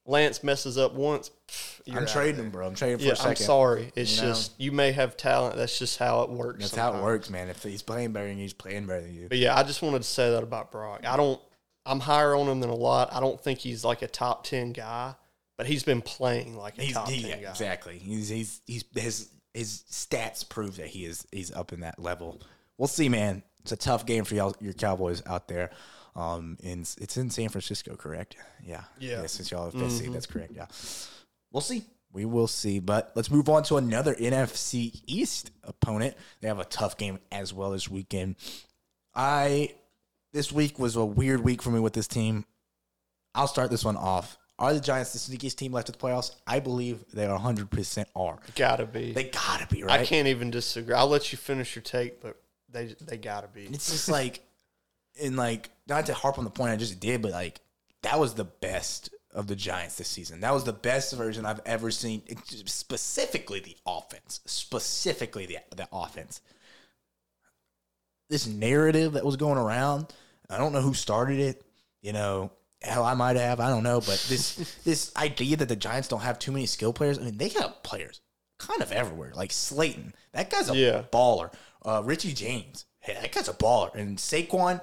Lance 0.07 0.43
messes 0.43 0.79
up 0.79 0.95
once. 0.95 1.31
pff, 1.49 1.81
you're 1.85 2.01
I'm 2.01 2.07
trading 2.07 2.37
him, 2.45 2.51
bro. 2.51 2.67
I'm 2.67 2.75
trading 2.75 2.99
for 2.99 3.05
Yeah, 3.05 3.13
a 3.13 3.17
second. 3.17 3.31
I'm 3.33 3.37
sorry. 3.37 3.93
It's 3.95 4.17
You 4.17 4.23
know? 4.23 4.29
just 4.29 4.53
you 4.61 4.73
may 4.73 4.93
have 4.93 5.17
talent. 5.17 5.57
That's 5.57 5.79
just 5.79 5.99
how 5.99 6.23
it 6.23 6.31
works. 6.31 6.61
That's 6.61 6.75
how 6.75 6.97
it 6.97 7.03
works, 7.03 7.31
man. 7.31 7.49
If 7.49 7.63
he's 7.63 7.83
playing 7.83 8.13
better 8.13 8.27
than 8.29 8.37
you, 8.39 8.43
he's 8.43 8.53
playing 8.53 8.87
better 8.87 9.03
than 9.03 9.15
you. 9.15 9.29
But 9.29 9.39
yeah, 9.39 9.57
I 9.57 9.63
just 9.63 9.83
wanted 9.83 9.99
to 10.03 10.09
say 10.09 10.31
that 10.31 10.43
about 10.43 10.73
Brock. 10.73 11.07
I 11.07 11.17
don't. 11.17 11.41
I'm 11.87 12.01
higher 12.01 12.35
on 12.35 12.47
him 12.49 12.61
than 12.61 12.71
a 12.71 12.75
lot. 12.75 13.13
I 13.13 13.21
don't 13.21 13.41
think 13.41 13.59
he's 13.59 13.85
like 13.85 14.03
a 14.03 14.07
top 14.09 14.45
ten 14.45 14.73
guy, 14.73 15.15
but 15.57 15.67
he's 15.67 15.83
been 15.83 16.03
playing 16.03 16.57
like 16.57 16.79
a 16.79 16.83
He's, 16.83 16.95
top 16.95 17.09
he- 17.09 17.23
ten 17.23 17.43
guy. 17.43 17.51
exactly. 17.51 17.99
He's 17.99 18.29
he's 18.29 18.61
he's 18.67 18.85
his 18.95 19.31
his 19.55 19.85
stats 19.91 20.49
prove 20.49 20.77
that 20.77 20.89
he 20.89 21.05
is 21.05 21.27
he's 21.33 21.53
up 21.53 21.73
in 21.73 21.81
that 21.81 21.99
level. 21.99 22.41
We'll 22.79 22.89
see, 22.89 23.09
man. 23.09 23.43
It's 23.63 23.73
a 23.73 23.77
tough 23.77 24.07
game 24.07 24.25
for 24.25 24.35
y'all, 24.35 24.57
your 24.61 24.73
Cowboys 24.73 25.23
out 25.27 25.47
there. 25.49 25.71
Um, 26.17 26.57
in 26.63 26.81
it's 26.81 27.17
in 27.17 27.31
San 27.31 27.49
Francisco, 27.49 27.97
correct? 27.97 28.37
Yeah, 28.65 28.85
Yeah. 28.99 29.27
since 29.27 29.51
y'all 29.51 29.67
have 29.71 29.75
FC, 29.75 30.13
that's 30.13 30.27
correct. 30.27 30.53
Yeah, 30.55 30.67
we'll 31.53 31.61
see. 31.61 31.85
We 32.13 32.25
will 32.25 32.49
see. 32.49 32.81
But 32.81 33.13
let's 33.15 33.31
move 33.31 33.49
on 33.49 33.63
to 33.65 33.77
another 33.77 34.15
NFC 34.15 35.01
East 35.07 35.53
opponent. 35.63 36.17
They 36.41 36.49
have 36.49 36.59
a 36.59 36.65
tough 36.65 36.97
game 36.97 37.21
as 37.31 37.55
well 37.55 37.71
this 37.71 37.89
weekend. 37.89 38.35
I 39.15 39.75
this 40.33 40.53
week 40.53 40.79
was 40.79 40.97
a 40.97 41.05
weird 41.05 41.41
week 41.43 41.63
for 41.63 41.71
me 41.71 41.81
with 41.81 41.93
this 41.93 42.07
team. 42.09 42.45
I'll 43.35 43.47
start 43.49 43.71
this 43.71 43.85
one 43.85 43.97
off. 43.97 44.39
Are 44.59 44.75
the 44.75 44.81
Giants 44.81 45.13
the 45.13 45.19
sneakiest 45.19 45.55
team 45.57 45.73
left 45.73 45.89
at 45.89 45.99
the 45.99 46.07
playoffs? 46.07 46.35
I 46.47 46.61
believe 46.61 47.05
they 47.15 47.25
are 47.27 47.39
100% 47.39 48.05
are. 48.15 48.39
Gotta 48.57 48.85
be. 48.85 49.13
They 49.13 49.25
gotta 49.25 49.67
be, 49.69 49.83
right? 49.85 50.01
I 50.01 50.05
can't 50.05 50.29
even 50.29 50.51
disagree. 50.51 50.95
I'll 50.95 51.09
let 51.09 51.33
you 51.33 51.39
finish 51.39 51.75
your 51.75 51.83
take, 51.83 52.21
but 52.21 52.37
they 52.69 52.95
they 53.01 53.17
gotta 53.17 53.49
be. 53.49 53.65
It's 53.67 53.91
just 53.91 54.09
like, 54.09 54.43
and 55.23 55.37
like, 55.37 55.71
not 55.87 56.07
to 56.07 56.15
harp 56.15 56.39
on 56.39 56.45
the 56.45 56.51
point 56.51 56.73
I 56.73 56.77
just 56.77 57.01
did, 57.01 57.23
but 57.23 57.31
like, 57.33 57.61
that 58.03 58.19
was 58.19 58.35
the 58.35 58.45
best 58.45 59.11
of 59.33 59.47
the 59.47 59.55
Giants 59.57 59.97
this 59.97 60.09
season. 60.09 60.41
That 60.41 60.53
was 60.55 60.65
the 60.65 60.73
best 60.73 61.15
version 61.15 61.47
I've 61.47 61.61
ever 61.67 61.91
seen. 61.91 62.23
Specifically 62.67 63.61
the 63.61 63.77
offense. 63.87 64.41
Specifically 64.47 65.47
the 65.47 65.59
the 65.77 65.89
offense. 65.93 66.41
This 68.29 68.47
narrative 68.47 69.13
that 69.15 69.25
was 69.25 69.37
going 69.37 69.59
around, 69.59 70.07
I 70.49 70.57
don't 70.59 70.73
know 70.73 70.81
who 70.81 70.95
started 70.95 71.41
it. 71.41 71.65
You 72.01 72.13
know, 72.13 72.53
hell, 72.81 73.05
I 73.05 73.15
might 73.15 73.37
have. 73.37 73.61
I 73.61 73.69
don't 73.69 73.83
know, 73.83 74.01
but 74.01 74.25
this 74.29 74.55
this 74.85 75.13
idea 75.17 75.57
that 75.57 75.69
the 75.69 75.77
Giants 75.77 76.09
don't 76.09 76.21
have 76.21 76.39
too 76.39 76.53
many 76.53 76.67
skill 76.67 76.93
players. 76.93 77.19
I 77.19 77.23
mean, 77.23 77.39
they 77.39 77.49
have 77.51 77.83
players 77.83 78.21
kind 78.59 78.83
of 78.83 78.93
everywhere. 78.93 79.33
Like 79.35 79.53
Slayton, 79.53 80.15
that 80.33 80.51
guy's 80.51 80.71
a 80.71 80.77
Yeah. 80.77 81.03
baller. 81.13 81.53
Uh, 81.85 82.03
Richie 82.05 82.33
James, 82.35 82.85
hey, 83.01 83.15
that 83.21 83.33
guy's 83.33 83.49
a 83.49 83.53
baller. 83.55 83.95
And 83.95 84.19
Saquon, 84.19 84.81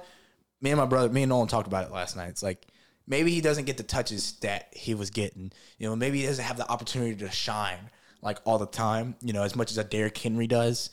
me 0.60 0.70
and 0.70 0.78
my 0.78 0.86
brother, 0.86 1.08
me 1.08 1.22
and 1.22 1.30
Nolan 1.30 1.48
talked 1.48 1.66
about 1.66 1.86
it 1.86 1.92
last 1.92 2.16
night. 2.16 2.28
It's 2.28 2.42
like 2.42 2.66
maybe 3.06 3.30
he 3.30 3.40
doesn't 3.40 3.64
get 3.64 3.76
the 3.76 3.82
touches 3.82 4.32
that 4.40 4.68
he 4.72 4.94
was 4.94 5.10
getting. 5.10 5.52
You 5.78 5.88
know, 5.88 5.96
maybe 5.96 6.20
he 6.20 6.26
doesn't 6.26 6.44
have 6.44 6.56
the 6.56 6.68
opportunity 6.70 7.16
to 7.16 7.30
shine 7.30 7.90
like 8.22 8.38
all 8.44 8.58
the 8.58 8.66
time. 8.66 9.16
You 9.20 9.32
know, 9.32 9.42
as 9.42 9.56
much 9.56 9.70
as 9.70 9.78
a 9.78 9.84
Derrick 9.84 10.18
Henry 10.18 10.46
does. 10.46 10.90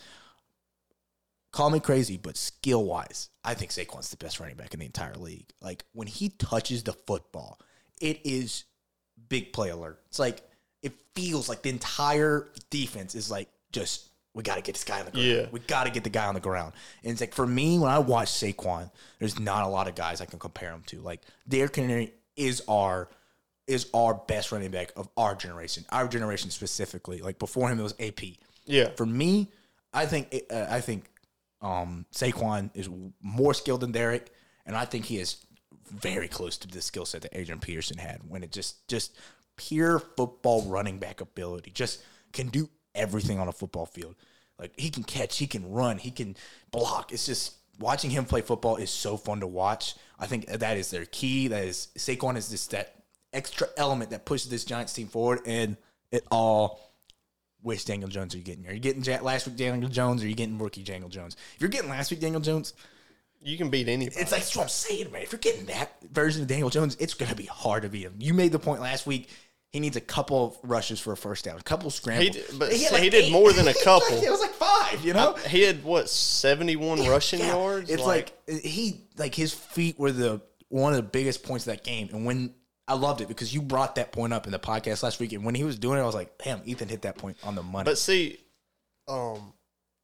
Call 1.52 1.70
me 1.70 1.80
crazy, 1.80 2.18
but 2.18 2.36
skill 2.36 2.84
wise, 2.84 3.30
I 3.42 3.54
think 3.54 3.72
Saquon's 3.72 4.10
the 4.10 4.18
best 4.18 4.42
running 4.42 4.58
back 4.58 4.74
in 4.74 4.82
the 4.82 4.86
entire 4.86 5.16
league. 5.16 5.54
Like 5.62 5.86
when 5.94 6.08
he 6.08 6.28
touches 6.28 6.84
the 6.84 6.92
football, 6.92 7.62
it 8.02 8.20
is 8.26 8.66
big 9.30 9.54
play 9.54 9.70
alert. 9.70 10.02
It's 10.08 10.20
like 10.20 10.42
it 10.84 10.94
feels 11.16 11.48
like 11.48 11.62
the 11.62 11.70
entire 11.70 12.50
defense 12.70 13.16
is 13.16 13.32
like 13.32 13.48
just 13.72 14.10
we 14.36 14.44
got 14.44 14.56
to 14.56 14.62
get 14.62 14.76
this 14.76 14.84
guy 14.84 15.00
on 15.00 15.06
the 15.06 15.12
ground. 15.12 15.28
Yeah. 15.28 15.46
We 15.52 15.62
got 15.62 15.86
to 15.86 15.90
get 15.90 16.04
the 16.04 16.10
guy 16.10 16.28
on 16.28 16.36
the 16.36 16.42
ground. 16.42 16.74
And 17.04 17.12
it's 17.14 17.22
like 17.22 17.34
for 17.34 17.48
me, 17.48 17.80
when 17.80 17.90
I 17.90 18.00
watch 18.00 18.28
Saquon, 18.28 18.92
there's 19.18 19.40
not 19.40 19.64
a 19.64 19.68
lot 19.68 19.88
of 19.88 19.96
guys 19.96 20.20
I 20.20 20.26
can 20.26 20.40
compare 20.40 20.72
him 20.72 20.84
to. 20.88 21.00
Like 21.00 21.22
Derrick 21.48 21.76
Henry 21.76 22.14
is 22.36 22.62
our 22.68 23.10
is 23.66 23.88
our 23.96 24.14
best 24.14 24.52
running 24.52 24.70
back 24.70 24.92
of 24.96 25.10
our 25.18 25.34
generation, 25.34 25.86
our 25.90 26.08
generation 26.08 26.52
specifically. 26.52 27.20
Like 27.20 27.40
before 27.40 27.70
him, 27.70 27.80
it 27.80 27.84
was 27.84 27.96
AP. 28.00 28.22
Yeah. 28.66 28.90
For 28.96 29.06
me, 29.06 29.52
I 29.94 30.06
think 30.06 30.36
uh, 30.52 30.68
I 30.70 30.82
think 30.82 31.06
um, 31.62 32.06
Saquon 32.14 32.70
is 32.74 32.90
more 33.22 33.54
skilled 33.54 33.82
than 33.82 33.94
Derrick, 33.94 34.34
and 34.66 34.76
I 34.76 34.84
think 34.84 35.06
he 35.06 35.18
is 35.18 35.38
very 35.90 36.28
close 36.28 36.58
to 36.58 36.68
the 36.68 36.82
skill 36.82 37.06
set 37.06 37.22
that 37.22 37.38
Adrian 37.38 37.62
Peterson 37.62 37.98
had 37.98 38.20
when 38.28 38.44
it 38.44 38.52
just 38.52 38.86
just 38.90 39.16
pure 39.56 40.00
football 40.00 40.64
running 40.64 41.00
back 41.00 41.22
ability. 41.22 41.72
Just 41.72 42.02
can 42.34 42.50
do 42.50 42.70
everything 42.96 43.40
on 43.40 43.48
a 43.48 43.52
football 43.52 43.86
field. 43.86 44.16
Like 44.60 44.74
he 44.80 44.90
can 44.90 45.04
catch, 45.04 45.38
he 45.38 45.48
can 45.48 45.70
run, 45.72 45.98
he 45.98 46.12
can 46.12 46.36
block. 46.72 47.12
It's 47.12 47.26
just 47.26 47.56
watching 47.80 48.10
him 48.10 48.26
play 48.26 48.42
football 48.42 48.78
is 48.78 48.90
so 48.90 49.18
fun 49.18 49.42
to 49.42 49.48
watch. 49.48 49.96
I 50.18 50.28
think 50.28 50.48
that 50.48 50.78
is 50.78 50.92
their 50.92 51.06
key. 51.06 51.50
That 51.50 51.64
is 51.66 51.90
Saquon 51.98 52.38
is 52.38 52.50
just 52.50 52.72
that 52.72 52.96
extra 53.34 53.68
element 53.76 54.12
that 54.12 54.26
pushes 54.26 54.50
this 54.50 54.64
Giants 54.64 54.94
team 54.94 55.08
forward, 55.08 55.40
and 55.46 55.78
it 56.12 56.24
all. 56.32 56.82
Which 57.62 57.84
Daniel 57.84 58.08
Jones 58.08 58.36
are 58.36 58.38
you 58.38 58.44
getting? 58.44 58.68
Are 58.68 58.74
you 58.74 58.80
getting 58.80 59.02
last 59.24 59.48
week 59.48 59.56
Daniel 59.58 59.90
Jones? 59.90 60.22
Or 60.22 60.26
are 60.28 60.30
you 60.30 60.36
getting 60.36 60.60
rookie 60.60 60.84
Daniel 60.84 61.10
Jones? 61.10 61.36
If 61.56 61.62
you're 61.62 61.70
getting 61.70 61.90
last 61.90 62.12
week 62.12 62.20
Daniel 62.20 62.40
Jones, 62.40 62.76
You 63.42 63.58
can 63.58 63.72
beat 63.72 63.88
anybody. 63.88 64.22
it's 64.22 64.32
like 64.32 64.42
that's 64.42 64.56
what 64.56 64.64
I'm 64.64 64.70
saying, 64.70 65.12
man. 65.12 65.24
If 65.24 65.32
you're 65.32 65.40
getting 65.40 65.66
that 65.66 65.96
version 66.12 66.44
of 66.44 66.48
Daniel 66.48 66.70
Jones, 66.70 66.96
it's 67.00 67.16
going 67.16 67.30
to 67.32 67.36
be 67.36 67.48
hard 67.48 67.82
to 67.82 67.90
beat 67.90 68.04
him. 68.04 68.14
You 68.20 68.36
made 68.36 68.52
the 68.52 68.60
point 68.60 68.82
last 68.82 69.08
week. 69.08 69.30
He 69.76 69.82
needs 69.82 69.98
a 69.98 70.02
couple 70.02 70.46
of 70.46 70.58
rushes 70.64 71.02
for 71.02 71.12
a 71.12 71.18
first 71.18 71.44
down, 71.44 71.58
a 71.60 71.62
couple 71.62 71.90
scrambles. 71.90 72.24
He 72.34 72.42
did- 72.42 72.58
but 72.58 72.72
had 72.72 73.04
he 73.04 73.10
did 73.10 73.30
more 73.30 73.52
than 73.52 73.68
a 73.68 73.74
couple. 73.84 74.16
it 74.24 74.30
was 74.30 74.40
like 74.40 74.52
five, 74.54 75.04
you 75.04 75.14
know. 75.14 75.34
he 75.50 75.64
had 75.64 75.84
what 75.84 76.10
seventy 76.10 76.78
one 76.78 77.06
rushing 77.06 77.40
Yeah. 77.40 77.48
yards. 77.56 77.90
It's 77.90 78.02
like, 78.04 78.32
he 78.48 79.02
like 79.18 79.36
his 79.36 79.54
feet 79.54 80.00
were 80.00 80.14
the 80.14 80.40
one 80.70 80.94
of 80.94 80.98
the 80.98 81.04
biggest 81.04 81.44
points 81.44 81.68
of 81.68 81.74
that 81.74 81.84
game, 81.84 82.08
and 82.14 82.26
when 82.26 82.54
I 82.88 82.94
loved 82.94 83.20
it 83.20 83.28
because 83.28 83.54
you 83.54 83.62
brought 83.62 83.96
that 83.96 84.14
point 84.14 84.32
up 84.32 84.46
in 84.46 84.54
the 84.54 84.60
podcast 84.60 85.04
last 85.04 85.20
week, 85.20 85.34
and 85.34 85.44
when 85.44 85.56
he 85.56 85.66
was 85.66 85.78
doing 85.78 86.00
it, 86.00 86.04
I 86.04 86.06
was 86.06 86.16
like, 86.16 86.38
damn, 86.42 86.62
Ethan 86.64 86.88
hit 86.88 87.02
that 87.02 87.18
point 87.18 87.36
on 87.44 87.56
the 87.56 87.64
money. 87.64 87.84
But 87.84 87.98
see, 87.98 88.40
um, 89.10 89.52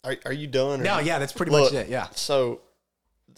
are, 0.03 0.17
are 0.25 0.33
you 0.33 0.47
done? 0.47 0.83
no, 0.83 0.99
yeah, 0.99 1.17
that's 1.17 1.31
pretty 1.31 1.51
Look, 1.53 1.71
much 1.71 1.81
it. 1.81 1.89
Yeah, 1.89 2.07
So, 2.13 2.59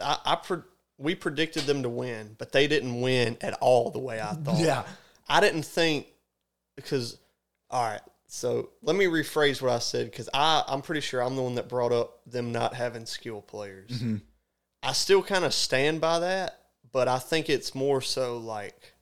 I, 0.01 0.17
I 0.25 0.35
pre- 0.37 0.63
we 0.97 1.13
predicted 1.13 1.63
them 1.63 1.83
to 1.83 1.89
win, 1.89 2.35
but 2.39 2.51
they 2.51 2.67
didn't 2.67 3.01
win 3.01 3.37
at 3.41 3.53
all 3.61 3.91
the 3.91 3.99
way 3.99 4.19
I 4.19 4.33
thought. 4.33 4.57
yeah, 4.59 4.83
I 5.27 5.39
didn't 5.41 5.63
think 5.63 6.07
because 6.75 7.17
all 7.69 7.83
right. 7.83 8.01
So 8.27 8.69
let 8.81 8.95
me 8.95 9.05
rephrase 9.05 9.61
what 9.61 9.71
I 9.71 9.79
said 9.79 10.09
because 10.09 10.29
I 10.33 10.63
I'm 10.67 10.81
pretty 10.81 11.01
sure 11.01 11.21
I'm 11.21 11.35
the 11.35 11.41
one 11.43 11.55
that 11.55 11.69
brought 11.69 11.91
up 11.91 12.19
them 12.25 12.51
not 12.51 12.73
having 12.73 13.05
skill 13.05 13.41
players. 13.41 13.89
Mm-hmm. 13.91 14.17
I 14.81 14.93
still 14.93 15.21
kind 15.23 15.45
of 15.45 15.53
stand 15.53 16.01
by 16.01 16.19
that, 16.19 16.59
but 16.91 17.07
I 17.07 17.19
think 17.19 17.49
it's 17.49 17.73
more 17.75 18.01
so 18.01 18.37
like 18.37 18.93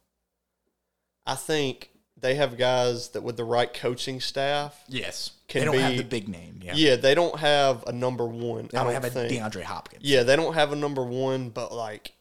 I 1.26 1.36
think 1.36 1.90
they 2.18 2.36
have 2.36 2.58
guys 2.58 3.10
that 3.10 3.22
with 3.24 3.38
the 3.38 3.44
right 3.44 3.74
coaching 3.74 4.20
staff. 4.20 4.84
yes. 4.88 5.32
Can 5.48 5.62
they 5.62 5.66
don't 5.66 5.80
have 5.80 5.98
the 5.98 6.04
big 6.04 6.30
name. 6.30 6.60
Yeah, 6.64 6.74
Yeah, 6.76 6.96
they 6.96 7.14
don't 7.14 7.38
have 7.40 7.84
a 7.86 7.92
number 7.92 8.26
one. 8.26 8.70
they 8.72 8.78
I 8.78 8.84
don't 8.84 8.94
don't 8.94 8.94
have 8.94 9.04
a 9.06 9.10
think. 9.10 9.32
DeAndre 9.34 9.64
Hopkins. 9.64 10.04
Yeah, 10.06 10.24
they 10.24 10.38
don't 10.38 10.54
have 10.54 10.72
a 10.72 10.78
number 10.78 11.04
one, 11.04 11.50
but 11.50 11.74
like 11.74 12.14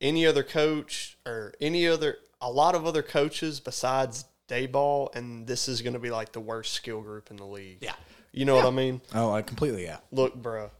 any 0.00 0.26
other 0.26 0.42
coach 0.42 1.16
or 1.24 1.54
any 1.58 1.86
other, 1.88 2.18
a 2.40 2.50
lot 2.50 2.74
of 2.74 2.84
other 2.84 3.02
coaches 3.02 3.60
besides 3.60 4.26
Daboll, 4.48 5.14
and 5.14 5.46
this 5.46 5.68
is 5.68 5.82
going 5.82 5.92
to 5.94 5.98
be 5.98 6.10
like 6.10 6.32
the 6.32 6.40
worst 6.40 6.72
skill 6.74 7.00
group 7.02 7.30
in 7.30 7.36
the 7.36 7.46
league. 7.46 7.78
yeah. 7.80 7.94
You 8.32 8.44
know 8.44 8.54
what 8.56 8.66
I 8.66 8.70
mean? 8.70 9.00
Oh, 9.14 9.32
I 9.32 9.40
completely 9.42 9.84
yeah. 9.84 9.96
Look, 10.12 10.34
bro, 10.34 10.70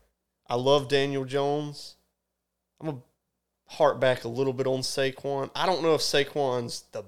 I 0.47 0.57
love 0.57 0.89
Daniel 0.89 1.25
Jones. 1.25 1.97
I'm 2.81 2.87
gonna 2.89 2.99
harp 3.67 3.99
back 3.99 4.25
a 4.25 4.29
little 4.29 4.53
bit 4.53 4.67
on 4.67 4.81
Saquon. 4.81 5.51
I 5.55 5.65
don't 5.65 5.83
know 5.83 5.95
if 5.95 6.03
Saquon's 6.03 6.85
the 6.93 7.05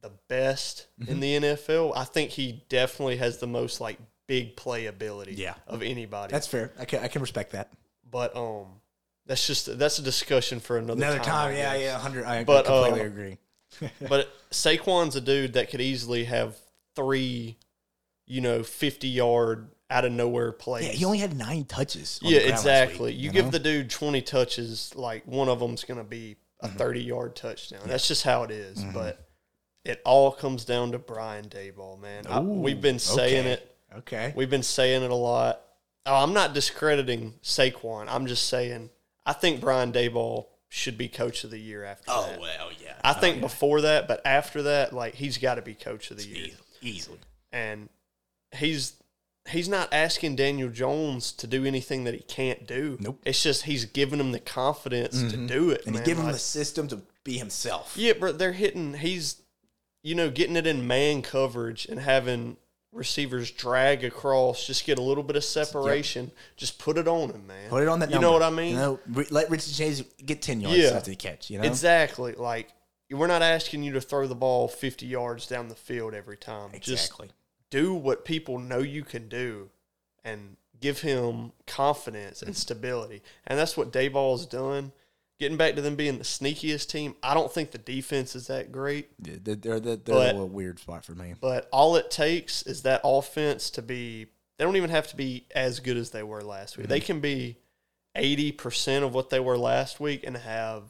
the 0.00 0.12
best 0.28 0.86
Mm-hmm. 1.00 1.10
in 1.12 1.20
the 1.20 1.34
NFL. 1.40 1.92
I 1.96 2.04
think 2.04 2.30
he 2.30 2.62
definitely 2.68 3.16
has 3.16 3.38
the 3.38 3.46
most 3.48 3.80
like 3.80 3.98
big 4.28 4.54
play 4.54 4.86
ability 4.86 5.34
Yeah. 5.34 5.54
of 5.66 5.82
anybody. 5.82 6.30
That's 6.30 6.46
fair. 6.46 6.70
I 6.78 6.84
can 6.84 7.02
I 7.02 7.08
can 7.08 7.20
respect 7.20 7.50
that. 7.52 7.70
but 8.08 8.36
um, 8.36 8.66
that's 9.26 9.44
just 9.44 9.76
that's 9.76 9.98
a 9.98 10.02
discussion 10.02 10.60
for 10.60 10.78
another, 10.78 11.02
Another 11.02 11.18
time. 11.18 11.26
time, 11.50 11.56
yeah, 11.56 11.74
yeah, 11.74 11.98
hundred. 11.98 12.24
I 12.26 12.44
But, 12.44 12.64
completely 12.66 13.00
uh, 13.00 13.06
agree. 13.06 13.38
But 14.08 14.28
Saquon's 14.50 15.16
a 15.16 15.20
dude 15.20 15.54
that 15.54 15.70
could 15.70 15.80
easily 15.80 16.24
have 16.24 16.56
three, 16.96 17.56
you 18.26 18.40
know, 18.40 18.62
fifty 18.62 19.08
yard 19.08 19.70
out 19.88 20.04
of 20.04 20.12
nowhere 20.12 20.52
plays. 20.52 20.86
Yeah, 20.86 20.92
he 20.92 21.04
only 21.04 21.18
had 21.18 21.36
nine 21.36 21.64
touches. 21.64 22.20
on 22.22 22.30
the 22.30 22.36
yeah, 22.36 22.42
exactly. 22.42 23.12
week, 23.12 23.20
you 23.20 23.28
know? 23.28 23.32
give 23.34 23.50
the 23.50 23.58
dude 23.58 23.90
twenty 23.90 24.22
touches, 24.22 24.94
like 24.96 25.26
one 25.26 25.48
of 25.48 25.60
them's 25.60 25.84
gonna 25.84 26.04
be 26.04 26.36
a 26.60 26.68
Mm-hmm. 26.68 26.76
thirty 26.76 27.02
yard 27.02 27.36
touchdown. 27.36 27.82
That's 27.86 28.06
just 28.06 28.22
how 28.22 28.42
it 28.42 28.50
is. 28.50 28.84
But 28.92 29.26
it 29.84 30.02
all 30.04 30.30
comes 30.30 30.64
down 30.64 30.92
to 30.92 30.98
Brian 30.98 31.46
Daboll, 31.46 31.98
man. 32.00 32.26
I, 32.28 32.40
we've 32.40 32.80
been 32.80 32.98
saying 32.98 33.46
okay. 33.46 33.52
it. 33.52 33.76
okay. 33.98 34.32
We've 34.36 34.50
been 34.50 34.62
saying 34.62 35.02
it 35.02 35.10
a 35.10 35.14
lot. 35.14 35.62
Oh, 36.06 36.22
I'm 36.22 36.34
not 36.34 36.54
discrediting 36.54 37.34
Saquon. 37.42 38.06
I'm 38.08 38.26
just 38.26 38.48
saying 38.48 38.90
I 39.24 39.32
think 39.32 39.60
Brian 39.60 39.92
Daboll 39.92 40.46
should 40.72 40.96
be 40.96 41.08
coach 41.08 41.42
of 41.44 41.50
the 41.50 41.58
year 41.58 41.84
after 41.84 42.04
Oh 42.08 42.26
that. 42.30 42.40
well, 42.40 42.70
yeah. 42.82 42.94
I 43.04 43.10
Oh, 43.10 43.14
think 43.20 43.36
yeah. 43.36 43.40
before 43.42 43.80
that, 43.82 44.06
but 44.08 44.22
after 44.24 44.62
that, 44.62 44.92
like 44.92 45.14
he's 45.16 45.36
got 45.36 45.56
to 45.56 45.62
be 45.62 45.74
coach 45.74 46.10
of 46.10 46.16
the 46.16 46.24
year. 46.26 46.36
Easily, 46.46 46.56
easily. 46.80 47.18
And 47.52 47.88
he's 48.52 48.94
he's 49.48 49.68
not 49.68 49.88
asking 49.92 50.36
Daniel 50.36 50.68
Jones 50.68 51.32
to 51.32 51.46
do 51.48 51.64
anything 51.64 52.04
that 52.04 52.14
he 52.14 52.20
can't 52.20 52.66
do. 52.66 52.96
Nope. 53.00 53.16
Mm-hmm. 53.16 53.28
It's 53.28 53.42
just 53.42 53.64
he's 53.64 53.84
giving 53.84 54.20
him 54.20 54.30
the 54.32 54.38
confidence 54.38 55.20
to 55.22 55.36
do 55.36 55.70
it. 55.70 55.82
and 55.86 55.94
man. 55.94 56.02
he 56.04 56.06
gave 56.06 56.18
him 56.18 56.30
the 56.30 56.38
system 56.38 56.86
to 56.88 57.02
be 57.24 57.36
himself. 57.38 57.94
yeah, 57.96 58.12
but 58.18 58.38
they're 58.38 58.52
hitting. 58.52 58.94
He's, 58.94 59.42
you 60.04 60.14
know, 60.14 60.30
getting 60.30 60.56
it 60.56 60.66
in 60.68 60.86
man 60.86 61.22
coverage 61.22 61.84
and 61.86 61.98
having 62.00 62.56
receivers 62.92 63.50
drag 63.50 64.04
across, 64.04 64.66
just 64.66 64.84
get 64.84 64.98
a 64.98 65.02
little 65.02 65.22
bit 65.22 65.36
of 65.36 65.44
separation. 65.44 66.30
Just 66.56 66.78
put 66.78 66.98
it 66.98 67.06
on 67.06 67.30
him, 67.30 67.46
man. 67.46 67.68
Put 67.70 67.82
it 67.82 67.88
on 67.88 68.00
that. 68.00 68.08
You 68.10 68.16
number. 68.16 68.26
know 68.26 68.32
what 68.32 68.42
I 68.42 68.50
mean? 68.50 68.70
You 68.72 68.76
know, 68.76 69.00
let 69.30 69.50
Richard 69.50 69.74
Chase 69.74 70.02
get 70.24 70.42
ten 70.42 70.60
yards 70.60 70.76
Yeah. 70.78 70.90
after 70.90 71.10
the 71.10 71.16
catch. 71.16 71.50
You 71.50 71.58
know, 71.58 71.64
Exactly. 71.64 72.32
Like 72.32 72.72
we're 73.10 73.26
not 73.26 73.42
asking 73.42 73.82
you 73.82 73.92
to 73.92 74.00
throw 74.00 74.26
the 74.26 74.34
ball 74.34 74.68
fifty 74.68 75.06
yards 75.06 75.46
down 75.46 75.68
the 75.68 75.74
field 75.74 76.14
every 76.14 76.36
time. 76.36 76.70
Just 76.80 77.06
exactly. 77.06 77.30
do 77.70 77.94
what 77.94 78.24
people 78.24 78.58
know 78.58 78.78
you 78.78 79.04
can 79.04 79.28
do, 79.28 79.70
and 80.24 80.56
give 80.80 81.00
him 81.02 81.52
confidence 81.66 82.42
and 82.42 82.56
stability. 82.56 83.22
And 83.46 83.58
that's 83.58 83.76
what 83.76 83.92
Daboll's 83.92 84.46
done. 84.46 84.92
Getting 85.40 85.56
back 85.56 85.74
to 85.76 85.80
them 85.82 85.96
being 85.96 86.18
the 86.18 86.24
sneakiest 86.24 86.88
team, 86.88 87.16
I 87.22 87.32
don't 87.32 87.50
think 87.50 87.70
the 87.70 87.78
defense 87.78 88.36
is 88.36 88.48
that 88.48 88.70
great. 88.70 89.08
Yeah, 89.24 89.36
They're, 89.42 89.54
they're, 89.56 89.80
they're, 89.80 89.96
But- 89.96 90.12
a 90.12 90.32
little 90.32 90.48
weird 90.48 90.78
spot 90.78 91.04
for 91.04 91.14
me. 91.14 91.34
But 91.40 91.66
all 91.72 91.96
it 91.96 92.10
takes 92.10 92.62
is 92.62 92.82
that 92.82 93.00
offense 93.04 93.70
to 93.70 93.82
be. 93.82 94.26
They 94.58 94.64
don't 94.66 94.76
even 94.76 94.90
have 94.90 95.08
to 95.08 95.16
be 95.16 95.46
as 95.54 95.80
good 95.80 95.96
as 95.96 96.10
they 96.10 96.22
were 96.22 96.42
last 96.42 96.76
week. 96.76 96.84
Mm-hmm. 96.84 96.92
They 96.92 97.00
can 97.00 97.20
be 97.20 97.56
eighty 98.14 98.52
percent 98.52 99.02
of 99.04 99.14
what 99.14 99.30
they 99.30 99.40
were 99.40 99.56
last 99.56 99.98
week 99.98 100.22
and 100.26 100.36
have 100.36 100.82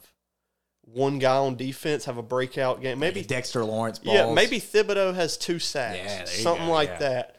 one 0.81 1.19
guy 1.19 1.37
on 1.37 1.55
defense 1.55 2.03
have 2.03 2.17
a 2.17 2.23
breakout 2.23 2.81
game. 2.81 2.99
Maybe 2.99 3.23
Dexter 3.23 3.63
Lawrence. 3.63 3.99
Balls. 3.99 4.13
yeah, 4.17 4.33
maybe 4.33 4.59
Thibodeaux 4.59 5.15
has 5.15 5.37
two 5.37 5.59
sacks, 5.59 5.97
Yeah, 6.03 6.25
something 6.25 6.65
go, 6.65 6.73
like 6.73 6.89
yeah. 6.89 6.97
that. 6.97 7.35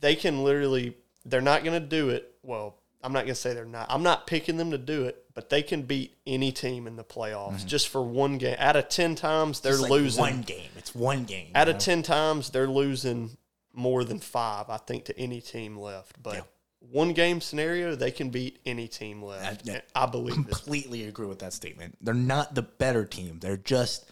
They 0.00 0.16
can 0.16 0.42
literally. 0.42 0.96
They're 1.24 1.40
not 1.40 1.62
going 1.62 1.80
to 1.80 1.86
do 1.86 2.08
it. 2.08 2.32
Well, 2.42 2.74
I'm 3.08 3.14
not 3.14 3.20
going 3.20 3.28
to 3.28 3.34
say 3.34 3.54
they're 3.54 3.64
not. 3.64 3.86
I'm 3.88 4.02
not 4.02 4.26
picking 4.26 4.58
them 4.58 4.72
to 4.72 4.78
do 4.78 5.04
it, 5.04 5.24
but 5.34 5.48
they 5.48 5.62
can 5.62 5.82
beat 5.82 6.14
any 6.26 6.52
team 6.52 6.86
in 6.86 6.96
the 6.96 7.04
playoffs 7.04 7.54
mm-hmm. 7.54 7.66
just 7.66 7.88
for 7.88 8.02
one 8.02 8.36
game. 8.36 8.56
Out 8.58 8.76
of 8.76 8.90
ten 8.90 9.14
times, 9.14 9.60
they're 9.60 9.78
like 9.78 9.90
losing. 9.90 10.20
one 10.20 10.42
game. 10.42 10.68
It's 10.76 10.94
one 10.94 11.24
game. 11.24 11.52
Out 11.54 11.70
of 11.70 11.76
know? 11.76 11.80
10 11.80 12.02
times, 12.02 12.50
they're 12.50 12.66
losing 12.66 13.38
more 13.72 14.04
than 14.04 14.18
five, 14.18 14.68
I 14.68 14.76
think, 14.76 15.06
to 15.06 15.18
any 15.18 15.40
team 15.40 15.78
left. 15.78 16.22
But 16.22 16.34
Yeah. 16.34 16.42
one 16.80 17.14
game 17.14 17.40
scenario, 17.40 17.94
they 17.94 18.10
can 18.10 18.28
beat 18.28 18.58
any 18.66 18.88
team 18.88 19.22
left. 19.22 19.66
And 19.66 19.82
I 19.94 20.04
believe 20.04 20.38
it. 20.38 20.48
completely 20.48 21.04
agree 21.04 21.26
with 21.26 21.38
that 21.38 21.54
statement. 21.54 21.96
They're 22.02 22.12
not 22.12 22.54
the 22.54 22.62
better 22.62 23.06
team. 23.06 23.38
They're 23.40 23.56
just 23.56 24.04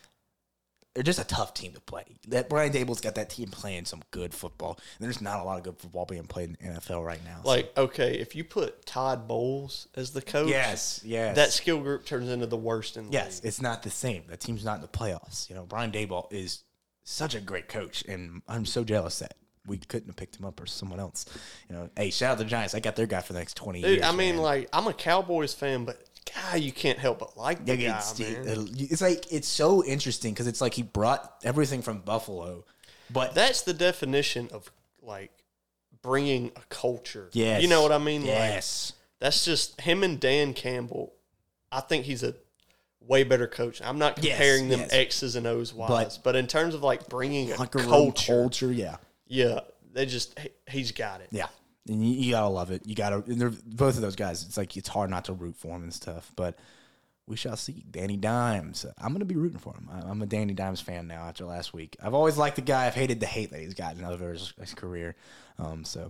they're 0.97 1.03
just 1.05 1.21
a 1.21 1.25
tough 1.25 1.53
team 1.55 1.73
to 1.75 1.81
play. 1.81 2.05
That 2.29 2.49
Brian 2.49 2.73
Daboll's 2.73 3.03
got 3.03 3.15
that 3.17 3.29
team 3.31 3.49
playing 3.49 3.85
some 3.85 4.03
good 4.11 4.33
football. 4.33 4.79
And 4.99 5.05
there's 5.07 5.21
not 5.21 5.41
a 5.41 5.45
lot 5.45 5.59
of 5.59 5.63
good 5.65 5.77
football 5.79 6.07
being 6.07 6.25
played 6.25 6.57
in 6.59 6.75
the 6.75 6.81
NFL 6.81 7.05
right 7.05 7.23
now. 7.25 7.43
so- 7.45 7.49
Like, 7.49 7.71
okay, 7.77 8.15
if 8.19 8.35
you 8.35 8.43
put 8.45 8.87
Todd 8.87 9.29
Bowles 9.29 9.89
as 9.95 10.13
the 10.13 10.23
coach, 10.23 10.49
yes, 10.49 11.03
yes, 11.05 11.37
that 11.37 11.53
skill 11.53 11.81
group 11.81 12.07
turns 12.07 12.31
into 12.31 12.47
the 12.47 12.57
worst 12.57 12.97
in 12.97 13.09
the 13.09 13.13
yes, 13.13 13.41
league. 13.43 13.49
it's 13.49 13.61
not 13.61 13.83
the 13.83 13.91
same. 13.91 14.25
That 14.29 14.41
team's 14.41 14.65
not 14.65 14.77
in 14.77 14.81
the 14.83 14.89
playoffs. 14.89 15.49
You 15.51 15.55
know, 15.55 15.65
Brian 15.67 15.93
Daboll 15.93 16.33
is 16.33 16.63
such 17.05 17.35
a 17.35 17.41
great 17.41 17.69
coach, 17.69 18.03
and 18.09 18.41
I'm 18.49 18.65
so 18.65 18.83
jealous 18.83 19.19
that 19.19 19.35
we 19.67 19.79
couldn't 19.79 20.09
have 20.09 20.17
picked 20.17 20.39
him 20.39 20.47
up 20.47 20.61
or 20.61 20.67
someone 20.67 21.01
else. 21.01 21.27
You 21.69 21.75
know, 21.77 21.91
hey, 21.97 22.11
shout 22.11 22.33
out 22.33 22.39
to 22.39 22.45
the 22.45 22.49
Giants. 22.51 22.75
I 22.75 22.81
got 22.81 22.97
their 22.97 23.07
guy 23.07 23.21
for 23.21 23.33
the 23.33 23.39
next 23.41 23.55
twenty 23.57 23.83
Dude, 23.83 23.91
years. 23.99 24.05
I 24.05 24.13
mean, 24.13 24.37
man. 24.37 24.43
like, 24.45 24.69
I'm 24.73 24.87
a 24.87 24.95
Cowboys 24.95 25.53
fan, 25.53 25.85
but 25.85 26.01
God, 26.35 26.61
you 26.61 26.73
can't 26.73 26.99
help 26.99 27.19
but 27.21 27.37
like 27.37 27.65
the 27.65 27.77
Yeah, 27.77 27.91
guy, 27.93 27.99
it's, 27.99 28.19
man. 28.21 28.69
it's 28.77 29.01
like 29.03 29.33
it's 29.33 29.49
so 29.49 29.85
interesting 29.85 30.33
because 30.35 30.47
it's 30.47 30.61
like 30.61 30.75
he 30.75 30.83
brought 30.83 31.35
everything 31.45 31.83
from 31.83 31.99
Buffalo, 32.01 32.65
but 33.11 33.35
That's 33.35 33.63
the 33.63 33.75
definition 33.75 34.49
of 34.53 34.71
like 35.03 35.31
bringing 36.03 36.51
a 36.57 36.61
culture. 36.69 37.29
yes, 37.33 37.63
you 37.63 37.69
know 37.69 37.83
what 37.83 37.93
I 37.93 37.99
mean. 37.99 38.23
Like, 38.23 38.29
Yes, 38.31 38.93
that's 39.21 39.45
just 39.45 39.81
him 39.81 40.03
and 40.03 40.19
Dan 40.21 40.53
Campbell. 40.55 41.13
I 41.73 41.81
think 41.81 42.05
he's 42.07 42.23
a 42.23 42.35
way 43.01 43.23
better 43.23 43.47
coach. 43.47 43.81
I'm 43.83 43.99
not 43.99 44.23
Yes, 44.23 44.37
comparing 44.37 44.69
them 44.69 44.81
yes. 44.81 44.89
X's 44.93 45.37
and 45.37 45.47
O's 45.47 45.73
wise, 45.73 45.89
But- 46.19 46.25
but, 46.25 46.37
in 46.37 46.47
terms 46.49 46.75
of 46.75 46.83
like 46.83 47.09
bringing 47.09 47.53
a 47.53 47.67
culture, 47.67 48.23
culture, 48.33 48.73
yeah, 48.73 48.97
yeah, 49.29 49.61
they 49.93 50.07
just 50.07 50.37
he, 50.39 50.49
he's 50.69 50.91
got 50.93 51.21
it. 51.21 51.29
yeah. 51.31 51.47
And 51.89 52.05
you, 52.07 52.15
you 52.15 52.31
gotta 52.33 52.49
love 52.49 52.71
it. 52.71 52.83
You 52.87 52.95
gotta. 52.95 53.23
They're 53.27 53.51
both 53.51 53.97
of 53.97 54.03
those 54.03 54.17
guys. 54.17 54.45
It's 54.45 54.57
like 54.57 54.77
it's 54.77 54.89
hard 54.89 55.11
not 55.11 55.25
to 55.27 55.33
root 55.33 55.57
for 55.57 55.69
them 55.69 55.83
and 55.85 55.93
stuff, 55.95 56.33
but. 56.37 56.59
We 57.29 57.35
shall 57.35 57.57
see. 57.57 57.85
Danny 57.91 58.17
Dimes. 58.17 58.87
I'm 58.99 59.19
to 59.19 59.25
be 59.25 59.35
rooting 59.35 59.59
for 59.59 59.75
him. 59.75 59.89
I- 59.93 60.09
I'm 60.09 60.23
a 60.23 60.27
Danny 60.27 60.55
Dimes 60.55 60.81
fan 60.81 61.09
now 61.09 61.23
after 61.25 61.45
last 61.45 61.75
week. 61.75 61.97
I've 62.01 62.15
always 62.15 62.37
liked 62.39 62.55
the 62.55 62.63
guy. 62.63 62.87
I've 62.87 62.95
hated 62.95 63.19
the 63.19 63.27
hate 63.27 63.51
that 63.51 63.59
he's 63.59 63.75
gotten 63.75 64.05
over 64.05 64.31
his, 64.31 64.55
his 64.61 64.75
career. 64.75 65.17
Um, 65.59 65.85
so 65.85 66.09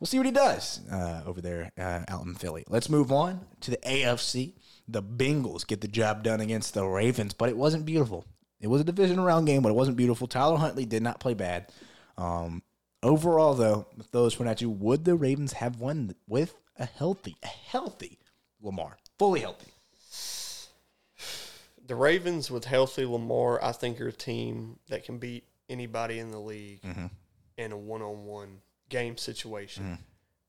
we'll 0.00 0.08
see 0.08 0.16
what 0.18 0.26
he 0.26 0.32
does 0.32 0.80
uh, 0.90 1.22
over 1.26 1.40
there 1.40 1.70
uh, 1.78 2.00
out 2.08 2.24
in 2.26 2.34
Philly. 2.34 2.64
Let's 2.68 2.88
move 2.88 3.12
on 3.12 3.46
to 3.60 3.70
the 3.70 3.76
AFC. 3.76 4.54
The 4.88 5.00
Bengals 5.00 5.64
get 5.64 5.80
the 5.80 5.86
job 5.86 6.24
done 6.24 6.40
against 6.40 6.74
the 6.74 6.84
Ravens, 6.84 7.34
but 7.34 7.48
it 7.48 7.56
wasn't 7.56 7.84
beautiful. 7.86 8.24
It 8.60 8.66
was 8.66 8.80
a 8.80 8.84
division 8.84 9.20
round 9.20 9.46
game, 9.46 9.62
but 9.62 9.68
it 9.68 9.76
wasn't 9.76 9.96
beautiful. 9.96 10.26
Tyler 10.26 10.56
Huntley 10.56 10.86
did 10.86 11.04
not 11.04 11.20
play 11.20 11.34
bad. 11.34 11.70
Um, 12.16 12.64
overall, 13.02 13.54
though, 13.54 13.86
with 13.96 14.10
those 14.10 14.34
point 14.34 14.50
at 14.50 14.60
you, 14.60 14.70
would 14.70 15.04
the 15.04 15.14
Ravens 15.14 15.54
have 15.54 15.80
won 15.80 16.14
with 16.26 16.54
a 16.78 16.84
healthy, 16.86 17.36
a 17.42 17.46
healthy 17.46 18.18
Lamar, 18.60 18.98
fully 19.18 19.40
healthy? 19.40 19.70
The 21.86 21.94
Ravens 21.94 22.50
with 22.50 22.64
healthy 22.66 23.04
Lamar, 23.06 23.62
I 23.64 23.72
think, 23.72 24.00
are 24.00 24.08
a 24.08 24.12
team 24.12 24.78
that 24.88 25.04
can 25.04 25.18
beat 25.18 25.44
anybody 25.68 26.18
in 26.18 26.30
the 26.30 26.38
league 26.40 26.82
Mm-hmm. 26.82 27.06
in 27.56 27.72
a 27.72 27.76
one-on-one 27.78 28.60
game 28.88 29.16
situation. 29.16 29.98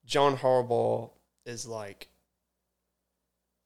John 0.05 0.35
Harbaugh 0.37 1.11
is 1.45 1.65
like, 1.65 2.07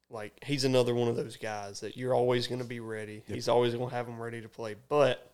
like 0.09 0.33
he's 0.43 0.65
another 0.65 0.93
one 0.93 1.07
of 1.07 1.15
those 1.15 1.37
guys 1.37 1.79
that 1.79 1.97
you're 1.97 2.13
always 2.13 2.47
going 2.47 2.61
to 2.61 2.67
be 2.67 2.79
ready. 2.79 3.23
He's 3.27 3.47
always 3.49 3.73
going 3.73 3.89
to 3.89 3.95
have 3.95 4.05
them 4.05 4.21
ready 4.21 4.41
to 4.41 4.49
play. 4.49 4.75
But 4.87 5.32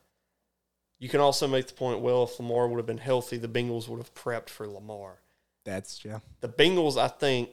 you 0.99 1.07
can 1.09 1.21
also 1.21 1.47
make 1.47 1.67
the 1.67 1.73
point, 1.73 2.01
well, 2.01 2.23
if 2.23 2.39
Lamar 2.39 2.67
would 2.67 2.77
have 2.77 2.85
been 2.85 2.97
healthy, 2.97 3.37
the 3.37 3.47
Bengals 3.47 3.87
would 3.87 3.99
have 3.99 4.13
prepped 4.13 4.49
for 4.49 4.67
Lamar. 4.67 5.19
That's 5.65 6.03
yeah. 6.03 6.19
The 6.41 6.49
Bengals, 6.49 6.97
I 6.97 7.07
think, 7.07 7.49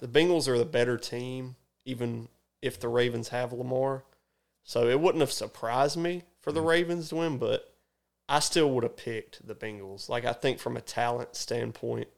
the 0.00 0.08
Bengals 0.08 0.48
are 0.48 0.58
the 0.58 0.64
better 0.64 0.96
team, 0.96 1.56
even 1.84 2.28
if 2.62 2.78
the 2.78 2.88
Ravens 2.88 3.28
have 3.28 3.52
Lamar. 3.52 4.04
So 4.64 4.88
it 4.88 5.00
wouldn't 5.00 5.20
have 5.20 5.32
surprised 5.32 5.96
me 5.96 6.22
for 6.40 6.52
the 6.52 6.60
mm-hmm. 6.60 6.68
Ravens 6.68 7.08
to 7.08 7.16
win, 7.16 7.38
but 7.38 7.74
I 8.28 8.38
still 8.38 8.70
would 8.70 8.84
have 8.84 8.96
picked 8.96 9.46
the 9.46 9.54
Bengals. 9.54 10.08
Like 10.08 10.24
I 10.24 10.32
think 10.32 10.60
from 10.60 10.76
a 10.76 10.80
talent 10.80 11.34
standpoint, 11.34 12.08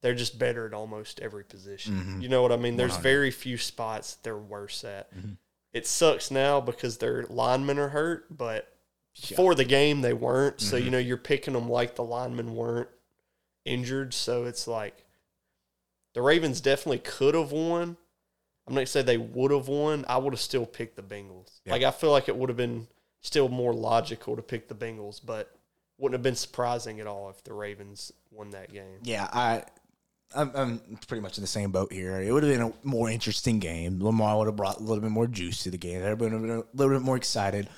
they're 0.00 0.14
just 0.14 0.38
better 0.38 0.66
at 0.66 0.74
almost 0.74 1.18
every 1.20 1.44
position. 1.44 1.94
Mm-hmm. 1.94 2.20
You 2.20 2.28
know 2.28 2.42
what 2.42 2.52
I 2.52 2.56
mean? 2.56 2.76
There's 2.76 2.92
100. 2.92 3.02
very 3.02 3.30
few 3.32 3.56
spots 3.56 4.16
they're 4.22 4.38
worse 4.38 4.84
at. 4.84 5.12
Mm-hmm. 5.12 5.32
It 5.72 5.86
sucks 5.86 6.30
now 6.30 6.60
because 6.60 6.98
their 6.98 7.24
linemen 7.24 7.78
are 7.78 7.88
hurt, 7.88 8.26
but 8.36 8.72
for 9.36 9.54
the 9.54 9.64
game 9.64 10.00
they 10.00 10.12
weren't. 10.12 10.60
So 10.60 10.76
you 10.76 10.84
mm-hmm. 10.84 10.92
know 10.92 10.98
you're 10.98 11.16
picking 11.16 11.54
them 11.54 11.68
like 11.68 11.96
the 11.96 12.04
linemen 12.04 12.54
weren't 12.54 12.88
injured. 13.64 14.14
So 14.14 14.44
it's 14.44 14.66
like 14.66 15.04
the 16.14 16.22
Ravens 16.22 16.60
definitely 16.60 16.98
could 16.98 17.34
have 17.34 17.52
won. 17.52 17.96
I'm 18.66 18.74
not 18.74 18.80
gonna 18.80 18.86
say 18.86 19.02
they 19.02 19.18
would 19.18 19.50
have 19.50 19.68
won. 19.68 20.04
I 20.08 20.18
would 20.18 20.32
have 20.32 20.40
still 20.40 20.66
picked 20.66 20.96
the 20.96 21.02
Bengals. 21.02 21.60
Yeah. 21.64 21.72
Like 21.72 21.82
I 21.82 21.90
feel 21.90 22.10
like 22.10 22.28
it 22.28 22.36
would 22.36 22.50
have 22.50 22.56
been 22.56 22.86
still 23.20 23.48
more 23.48 23.72
logical 23.72 24.36
to 24.36 24.42
pick 24.42 24.68
the 24.68 24.74
Bengals, 24.74 25.20
but 25.24 25.54
wouldn't 25.98 26.14
have 26.14 26.22
been 26.22 26.36
surprising 26.36 27.00
at 27.00 27.06
all 27.06 27.28
if 27.30 27.42
the 27.44 27.52
Ravens 27.52 28.12
won 28.30 28.50
that 28.50 28.72
game. 28.72 29.00
Yeah, 29.02 29.28
I, 29.32 29.64
I'm, 30.34 30.52
I'm 30.54 30.80
pretty 31.08 31.22
much 31.22 31.38
in 31.38 31.42
the 31.42 31.48
same 31.48 31.72
boat 31.72 31.92
here. 31.92 32.20
It 32.20 32.32
would 32.32 32.44
have 32.44 32.52
been 32.52 32.68
a 32.68 32.72
more 32.86 33.10
interesting 33.10 33.58
game. 33.58 34.02
Lamar 34.02 34.38
would 34.38 34.46
have 34.46 34.56
brought 34.56 34.78
a 34.78 34.82
little 34.82 35.02
bit 35.02 35.10
more 35.10 35.26
juice 35.26 35.64
to 35.64 35.70
the 35.70 35.78
game. 35.78 36.02
Everybody 36.02 36.30
would 36.30 36.32
have 36.32 36.42
been 36.42 36.50
a 36.50 36.76
little 36.76 36.96
bit 36.96 37.04
more 37.04 37.16
excited, 37.16 37.68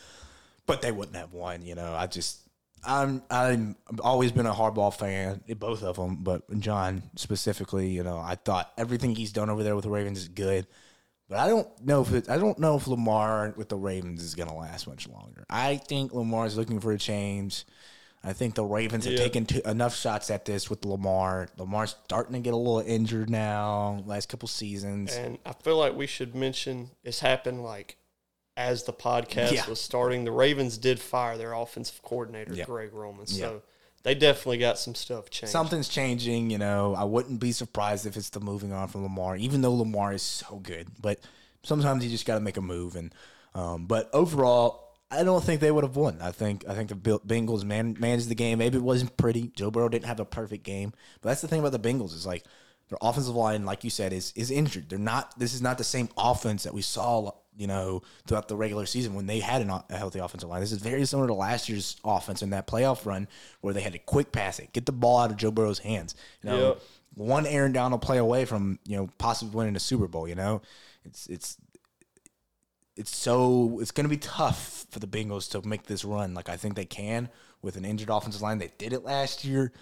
but 0.70 0.82
they 0.82 0.92
wouldn't 0.92 1.16
have 1.16 1.32
won. 1.32 1.62
You 1.62 1.74
know, 1.74 1.92
I 1.94 2.06
just, 2.06 2.38
I'm, 2.84 3.22
I'm 3.30 3.76
I've 3.90 4.00
always 4.00 4.32
been 4.32 4.46
a 4.46 4.52
Harbaugh 4.54 4.94
fan, 4.94 5.42
both 5.58 5.82
of 5.82 5.96
them, 5.96 6.16
but 6.22 6.42
John 6.60 7.02
specifically. 7.16 7.88
You 7.88 8.02
know, 8.02 8.18
I 8.18 8.36
thought 8.36 8.72
everything 8.78 9.14
he's 9.14 9.32
done 9.32 9.50
over 9.50 9.62
there 9.62 9.74
with 9.76 9.84
the 9.84 9.90
Ravens 9.90 10.18
is 10.18 10.28
good. 10.28 10.66
But 11.28 11.38
I 11.38 11.48
don't 11.48 11.68
know 11.84 12.02
if 12.02 12.12
it, 12.12 12.28
I 12.28 12.38
don't 12.38 12.58
know 12.58 12.76
if 12.76 12.88
Lamar 12.88 13.54
with 13.56 13.68
the 13.68 13.76
Ravens 13.76 14.20
is 14.22 14.34
going 14.34 14.48
to 14.48 14.54
last 14.54 14.88
much 14.88 15.06
longer. 15.08 15.44
I 15.48 15.76
think 15.76 16.12
Lamar 16.12 16.44
is 16.46 16.56
looking 16.56 16.80
for 16.80 16.90
a 16.90 16.98
change. 16.98 17.64
I 18.24 18.32
think 18.32 18.54
the 18.56 18.64
Ravens 18.64 19.04
have 19.04 19.14
Yeah. 19.14 19.20
taken 19.20 19.46
t- 19.46 19.62
enough 19.64 19.94
shots 19.96 20.28
at 20.30 20.44
this 20.44 20.68
with 20.68 20.84
Lamar. 20.84 21.48
Lamar's 21.56 21.94
starting 22.04 22.32
to 22.34 22.40
get 22.40 22.52
a 22.52 22.56
little 22.56 22.80
injured 22.80 23.30
now. 23.30 24.02
Last 24.06 24.28
couple 24.28 24.48
seasons, 24.48 25.14
And 25.14 25.38
I 25.46 25.52
feel 25.52 25.78
like 25.78 25.94
we 25.94 26.06
should 26.08 26.34
mention 26.34 26.90
it's 27.04 27.20
happened 27.20 27.62
like 27.62 27.96
as 28.56 28.84
the 28.84 28.92
podcast 28.92 29.52
Yeah. 29.52 29.68
was 29.68 29.80
starting. 29.80 30.24
The 30.24 30.32
Ravens 30.32 30.76
did 30.78 31.00
fire 31.00 31.38
their 31.38 31.52
offensive 31.52 32.02
coordinator, 32.02 32.54
Yeah. 32.54 32.64
Greg 32.64 32.92
Roman. 32.92 33.26
Yeah. 33.28 33.36
So 33.46 33.62
they 34.02 34.14
definitely 34.14 34.58
got 34.58 34.78
some 34.78 34.94
stuff 34.94 35.30
changed. 35.30 35.52
something's 35.52 35.88
changing. 35.88 36.50
You 36.50 36.58
know, 36.58 36.94
I 36.94 37.04
wouldn't 37.04 37.40
be 37.40 37.52
surprised 37.52 38.06
if 38.06 38.16
it's 38.16 38.30
the 38.30 38.40
moving 38.40 38.72
on 38.72 38.88
from 38.88 39.02
Lamar, 39.02 39.36
even 39.36 39.60
though 39.62 39.74
Lamar 39.74 40.12
is 40.12 40.22
so 40.22 40.56
good. 40.56 40.88
But 41.00 41.20
sometimes 41.62 42.04
you 42.04 42.10
just 42.10 42.26
got 42.26 42.34
to 42.34 42.40
make 42.40 42.56
a 42.56 42.62
move. 42.62 42.96
And 42.96 43.14
um, 43.54 43.86
but 43.86 44.08
overall, 44.12 44.88
I 45.10 45.24
don't 45.24 45.42
think 45.42 45.60
they 45.60 45.70
would 45.70 45.84
have 45.84 45.96
won. 45.96 46.18
I 46.22 46.30
think 46.32 46.64
I 46.68 46.74
think 46.74 46.88
the 46.88 46.94
Bengals 47.20 47.64
man, 47.64 47.96
managed 47.98 48.28
the 48.28 48.34
game. 48.34 48.58
Maybe 48.58 48.78
it 48.78 48.82
wasn't 48.84 49.16
pretty. 49.16 49.48
Joe 49.56 49.70
Burrow 49.70 49.88
didn't 49.88 50.06
have 50.06 50.20
a 50.20 50.24
perfect 50.24 50.64
game, 50.64 50.92
but 51.20 51.30
that's 51.30 51.40
the 51.40 51.48
thing 51.48 51.60
about 51.60 51.72
the 51.72 51.78
Bengals 51.80 52.14
is 52.14 52.24
like 52.26 52.44
their 52.88 52.98
offensive 53.02 53.34
line, 53.34 53.64
like 53.64 53.84
you 53.84 53.90
said, 53.90 54.12
is 54.12 54.32
is 54.36 54.50
injured. 54.50 54.88
They're 54.88 54.98
not. 54.98 55.38
This 55.38 55.52
is 55.52 55.60
not 55.62 55.78
the 55.78 55.84
same 55.84 56.08
offense 56.16 56.62
that 56.62 56.74
we 56.74 56.82
saw. 56.82 57.32
You 57.60 57.66
know, 57.66 58.02
throughout 58.26 58.48
the 58.48 58.56
regular 58.56 58.86
season 58.86 59.14
when 59.14 59.26
they 59.26 59.38
had 59.40 59.60
an, 59.60 59.70
a 59.70 59.84
healthy 59.96 60.18
offensive 60.18 60.48
line. 60.48 60.60
This 60.60 60.72
is 60.72 60.78
very 60.78 61.04
similar 61.04 61.28
to 61.28 61.34
last 61.34 61.68
year's 61.68 61.96
offense 62.04 62.42
in 62.42 62.50
that 62.50 62.66
playoff 62.66 63.04
run 63.04 63.28
where 63.60 63.74
they 63.74 63.82
had 63.82 63.92
to 63.92 63.98
quick 63.98 64.32
pass 64.32 64.58
it, 64.58 64.72
get 64.72 64.86
the 64.86 64.92
ball 64.92 65.18
out 65.18 65.30
of 65.30 65.36
Joe 65.36 65.50
Burrow's 65.50 65.78
hands. 65.80 66.14
You 66.42 66.50
know, 66.50 66.68
Yep. 66.68 66.82
one 67.14 67.46
Aaron 67.46 67.72
Donald 67.72 68.00
play 68.02 68.16
away 68.18 68.44
from 68.46 68.78
you 68.86 68.96
know 68.96 69.08
possibly 69.18 69.54
winning 69.54 69.76
a 69.76 69.80
Super 69.80 70.08
Bowl. 70.08 70.26
You 70.26 70.34
know, 70.36 70.62
it's 71.04 71.26
it's 71.26 71.58
it's 72.96 73.14
so 73.16 73.78
it's 73.80 73.90
going 73.90 74.04
to 74.04 74.10
be 74.10 74.16
tough 74.18 74.86
for 74.90 74.98
the 74.98 75.06
Bengals 75.06 75.50
to 75.52 75.66
make 75.66 75.84
this 75.84 76.04
run. 76.04 76.34
Like 76.34 76.48
I 76.48 76.56
think 76.56 76.74
they 76.74 76.84
can 76.84 77.28
with 77.62 77.76
an 77.76 77.84
injured 77.84 78.10
offensive 78.10 78.42
line. 78.42 78.58
They 78.58 78.72
did 78.78 78.92
it 78.92 79.04
last 79.04 79.44
year. 79.44 79.72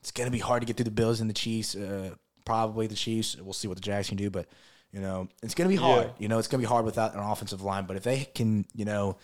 It's 0.00 0.10
going 0.12 0.26
to 0.26 0.32
be 0.32 0.38
hard 0.38 0.62
to 0.62 0.66
get 0.66 0.76
through 0.76 0.84
the 0.84 0.90
Bills 0.92 1.20
and 1.20 1.28
the 1.28 1.34
Chiefs. 1.34 1.74
Uh, 1.74 2.14
probably 2.44 2.86
the 2.86 2.94
Chiefs. 2.94 3.36
We'll 3.36 3.52
see 3.52 3.68
what 3.68 3.76
the 3.76 3.82
Jags 3.82 4.08
can 4.08 4.16
do, 4.16 4.30
but 4.30 4.46
you 4.92 5.00
know 5.00 5.28
it's 5.42 5.54
going 5.54 5.68
to 5.68 5.72
be 5.74 5.80
hard. 5.80 6.06
Yeah. 6.06 6.12
You 6.18 6.28
know 6.28 6.38
it's 6.38 6.48
going 6.48 6.60
to 6.62 6.66
be 6.66 6.68
hard 6.70 6.84
without 6.84 7.14
an 7.14 7.20
offensive 7.20 7.62
line. 7.62 7.84
But 7.86 7.96
if 7.96 8.02
they 8.04 8.24
can, 8.34 8.64
you 8.74 8.84
know, 8.84 9.16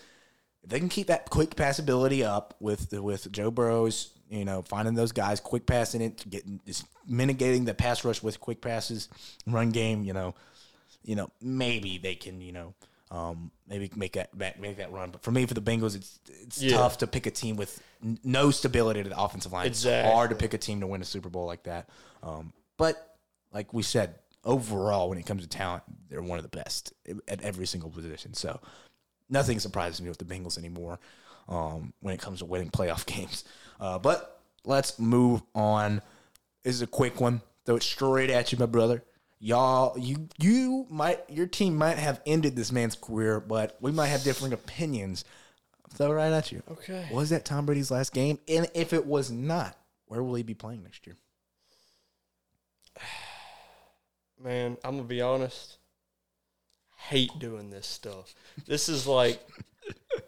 if 0.62 0.70
they 0.70 0.79
can 0.79 0.88
keep 0.88 1.07
that 1.09 1.31
quick 1.31 1.55
passability 1.57 2.24
up 2.24 2.55
with 2.61 2.92
with 2.92 3.31
Joe 3.33 3.50
Burrow's, 3.50 4.11
you 4.29 4.44
know, 4.44 4.62
finding 4.62 4.94
those 4.94 5.12
guys, 5.12 5.40
quick 5.40 5.66
passing 5.66 6.00
it, 6.00 6.29
getting 6.29 6.61
just 6.66 6.85
mitigating 7.07 7.64
the 7.64 7.74
pass 7.74 8.05
rush 8.05 8.22
with 8.22 8.40
quick 8.40 8.61
passes, 8.61 9.09
run 9.46 9.70
game, 9.70 10.05
you 10.05 10.12
know, 10.12 10.35
you 11.05 11.16
know, 11.16 11.29
maybe 11.40 11.98
they 11.98 12.14
can, 12.14 12.40
you 12.40 12.53
know, 12.53 12.74
um, 13.11 13.50
maybe 13.68 13.90
make 13.94 14.14
that 14.14 14.35
make 14.37 14.59
make 14.59 14.77
that 14.79 14.90
run. 14.92 15.11
But 15.11 15.22
for 15.22 15.31
me, 15.31 15.46
for 15.46 15.55
the 15.55 15.61
Bengals, 15.62 15.94
it's 15.94 16.18
it's 16.42 16.62
Yeah. 16.62 16.77
tough 16.79 16.98
to 16.98 17.07
pick 17.07 17.27
a 17.27 17.31
team 17.31 17.57
with 17.57 17.81
n- 18.03 18.18
no 18.24 18.50
stability 18.50 19.03
to 19.03 19.09
the 19.09 19.18
offensive 19.20 19.53
line. 19.53 19.66
It's 19.66 19.85
hard 19.85 20.31
to 20.31 20.37
pick 20.37 20.53
a 20.55 20.59
team 20.59 20.81
to 20.81 20.87
win 20.87 21.00
a 21.03 21.05
Super 21.05 21.29
Bowl 21.29 21.46
like 21.46 21.64
that. 21.64 21.88
Um, 22.22 22.53
but 22.79 23.16
like 23.53 23.72
we 23.72 23.83
said, 23.83 24.16
overall, 24.45 25.09
when 25.09 25.19
it 25.19 25.27
comes 25.27 25.43
to 25.43 25.49
talent, 25.49 25.83
they're 26.09 26.23
one 26.23 26.39
of 26.39 26.49
the 26.49 26.57
best 26.57 26.93
at 27.29 27.43
every 27.43 27.67
single 27.67 27.91
position. 27.91 28.35
So 28.35 28.61
nothing 29.29 29.59
surprises 29.59 30.01
me 30.01 30.09
with 30.09 30.19
the 30.19 30.25
Bengals 30.25 30.59
anymore 30.59 30.99
um, 31.49 31.93
when 32.01 32.15
it 32.15 32.21
comes 32.21 32.41
to 32.41 32.45
winning 32.45 32.71
playoff 32.71 33.07
games. 33.07 33.45
Uh, 33.81 33.99
but 33.99 34.41
let's 34.65 34.99
move 34.99 35.43
on. 35.55 36.03
This 36.63 36.77
is 36.77 36.83
a 36.83 36.87
quick 36.87 37.21
one. 37.21 37.41
Throw 37.67 37.77
it 37.77 37.83
straight 37.83 38.31
at 38.31 38.53
you, 38.53 38.59
my 38.59 38.67
brother. 38.67 39.03
Y'all, 39.41 39.99
you 39.99 40.29
you 40.39 40.87
might 40.89 41.21
your 41.29 41.47
team 41.47 41.77
might 41.77 41.99
have 41.99 42.23
ended 42.25 42.57
this 42.57 42.73
man's 42.73 42.95
career, 42.95 43.41
but 43.41 43.77
we 43.81 43.93
might 43.93 44.07
have 44.07 44.23
different 44.23 44.55
opinions 44.55 45.25
throw 45.95 46.11
it 46.11 46.15
right 46.15 46.33
at 46.33 46.53
you. 46.53 46.63
Okay. 46.71 47.09
Was 47.13 47.31
that 47.31 47.45
Tom 47.45 47.67
Brady's 47.67 47.91
last 47.91 48.13
game? 48.13 48.39
And 48.49 48.69
if 48.75 48.93
it 48.93 49.07
was 49.07 49.31
not, 49.31 49.77
where 50.07 50.23
will 50.23 50.35
he 50.35 50.43
be 50.43 50.55
playing 50.55 50.83
next 50.83 51.07
year? 51.07 51.17
Man, 54.45 54.77
I'm 54.85 54.97
gonna 54.97 55.09
be 55.09 55.23
honest. 55.23 55.79
Hate 56.97 57.39
doing 57.39 57.71
this 57.71 57.87
stuff. 57.87 58.35
This 58.67 58.91
is 58.91 59.07
like 59.07 59.41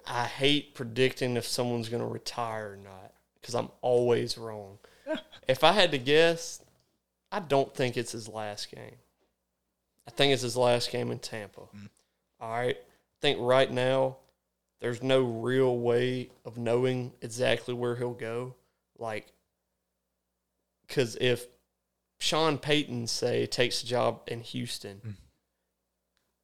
I 0.07 0.25
hate 0.25 0.75
predicting 0.75 1.37
if 1.37 1.47
someone's 1.47 1.91
gonna 1.91 2.07
retire 2.07 2.73
or 2.73 2.77
not 2.77 3.13
because 3.41 3.55
I'm 3.55 3.69
always 3.83 4.39
wrong. 4.39 4.79
if 5.49 5.63
I 5.63 5.73
had 5.73 5.91
to 5.93 5.99
guess, 5.99 6.63
I 7.31 7.41
don't 7.41 7.73
think 7.75 7.99
it's 7.99 8.13
his 8.13 8.27
last 8.27 8.75
game. 8.75 8.97
I 10.09 10.11
think 10.13 10.33
it's 10.33 10.43
his 10.43 10.57
last 10.57 10.91
game 10.91 11.11
in 11.11 11.19
Tampa. 11.19 11.63
Mm. 11.77 11.89
All 12.41 12.51
right. 12.51 12.77
I 12.77 13.19
think 13.21 13.39
right 13.41 13.71
now 13.71 14.17
there's 14.81 15.03
no 15.03 15.23
real 15.23 15.79
way 15.79 16.31
of 16.45 16.57
knowing 16.57 17.13
exactly 17.21 17.75
where 17.75 17.97
he'll 17.97 18.15
go. 18.15 18.55
Like, 18.99 19.27
because 20.87 21.17
if 21.21 21.47
Sean 22.19 22.59
Payton 22.59 23.07
say 23.07 23.47
takes 23.47 23.83
a 23.83 23.87
job 23.87 24.21
in 24.27 24.41
Houston, 24.41 25.01
mm. 25.07 25.15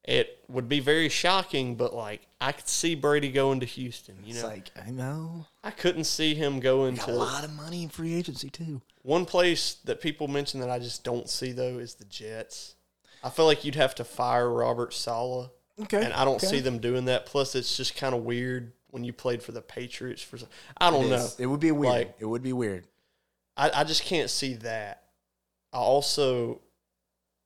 it 0.03 0.43
would 0.47 0.67
be 0.69 0.79
very 0.79 1.09
shocking. 1.09 1.75
But 1.75 1.93
like, 1.93 2.27
I 2.41 2.51
could 2.51 2.67
see 2.67 2.95
Brady 2.95 3.31
going 3.31 3.59
to 3.61 3.65
Houston. 3.65 4.17
You 4.23 4.33
It's 4.33 4.43
know, 4.43 4.49
like 4.49 4.71
I 4.85 4.89
know. 4.91 5.47
I 5.63 5.71
couldn't 5.71 6.03
see 6.05 6.35
him 6.35 6.59
going 6.59 6.95
Got 6.95 7.05
to 7.07 7.11
a 7.11 7.15
lot 7.15 7.43
of 7.43 7.53
money 7.53 7.83
in 7.83 7.89
free 7.89 8.13
agency 8.13 8.49
too. 8.49 8.81
one 9.01 9.25
place 9.25 9.75
that 9.85 10.01
people 10.01 10.27
mention 10.27 10.59
that 10.59 10.69
I 10.69 10.79
just 10.79 11.03
don't 11.03 11.29
see 11.29 11.51
though 11.51 11.79
is 11.79 11.95
the 11.95 12.05
Jets. 12.05 12.75
I 13.23 13.29
feel 13.29 13.45
like 13.45 13.63
you'd 13.63 13.75
have 13.75 13.95
to 13.95 14.03
fire 14.03 14.49
Robert 14.49 14.93
Saleh, 14.93 15.49
Okay, 15.83 16.03
and 16.03 16.11
I 16.13 16.25
don't 16.25 16.35
okay. 16.35 16.47
see 16.47 16.59
them 16.59 16.79
doing 16.79 17.05
that. 17.05 17.25
Plus, 17.25 17.55
it's 17.55 17.77
just 17.77 17.95
kind 17.95 18.13
of 18.13 18.23
weird 18.23 18.73
when 18.91 19.05
you 19.05 19.13
played 19.13 19.41
for 19.41 19.53
the 19.53 19.61
Patriots 19.61 20.21
for. 20.21 20.37
I 20.77 20.91
don't 20.91 21.05
It 21.05 21.09
know. 21.09 21.27
It 21.39 21.45
would 21.47 21.61
be 21.61 21.71
weird. 21.71 21.93
Like- 21.93 22.15
it 22.19 22.25
would 22.25 22.43
be 22.43 22.51
weird. 22.53 22.85
I, 23.55 23.71
I 23.73 23.83
just 23.85 24.03
can't 24.03 24.29
see 24.29 24.55
that. 24.55 25.02
I 25.73 25.77
also 25.77 26.61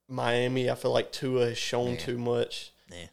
Miami. 0.08 0.70
I 0.70 0.76
feel 0.76 0.92
like 0.92 1.12
Tua 1.12 1.48
has 1.50 1.58
shown 1.58 1.94
Yeah. 1.94 2.00
too 2.00 2.18
much. 2.18 2.72
Yeah. 2.92 3.08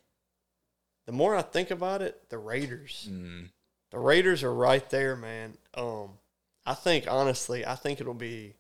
The 1.07 1.13
more 1.13 1.35
I 1.37 1.43
think 1.43 1.71
about 1.71 2.03
it, 2.03 2.29
the 2.31 2.39
Raiders. 2.39 3.07
Mm. 3.11 3.51
The 3.91 3.99
Raiders 3.99 4.43
are 4.43 4.53
right 4.55 4.89
there, 4.91 5.15
man. 5.17 5.57
Um, 5.75 6.19
I 6.67 6.75
think 6.75 7.07
honestly, 7.09 7.65
I 7.65 7.75
think 7.77 8.01
it'll 8.01 8.15
be 8.15 8.55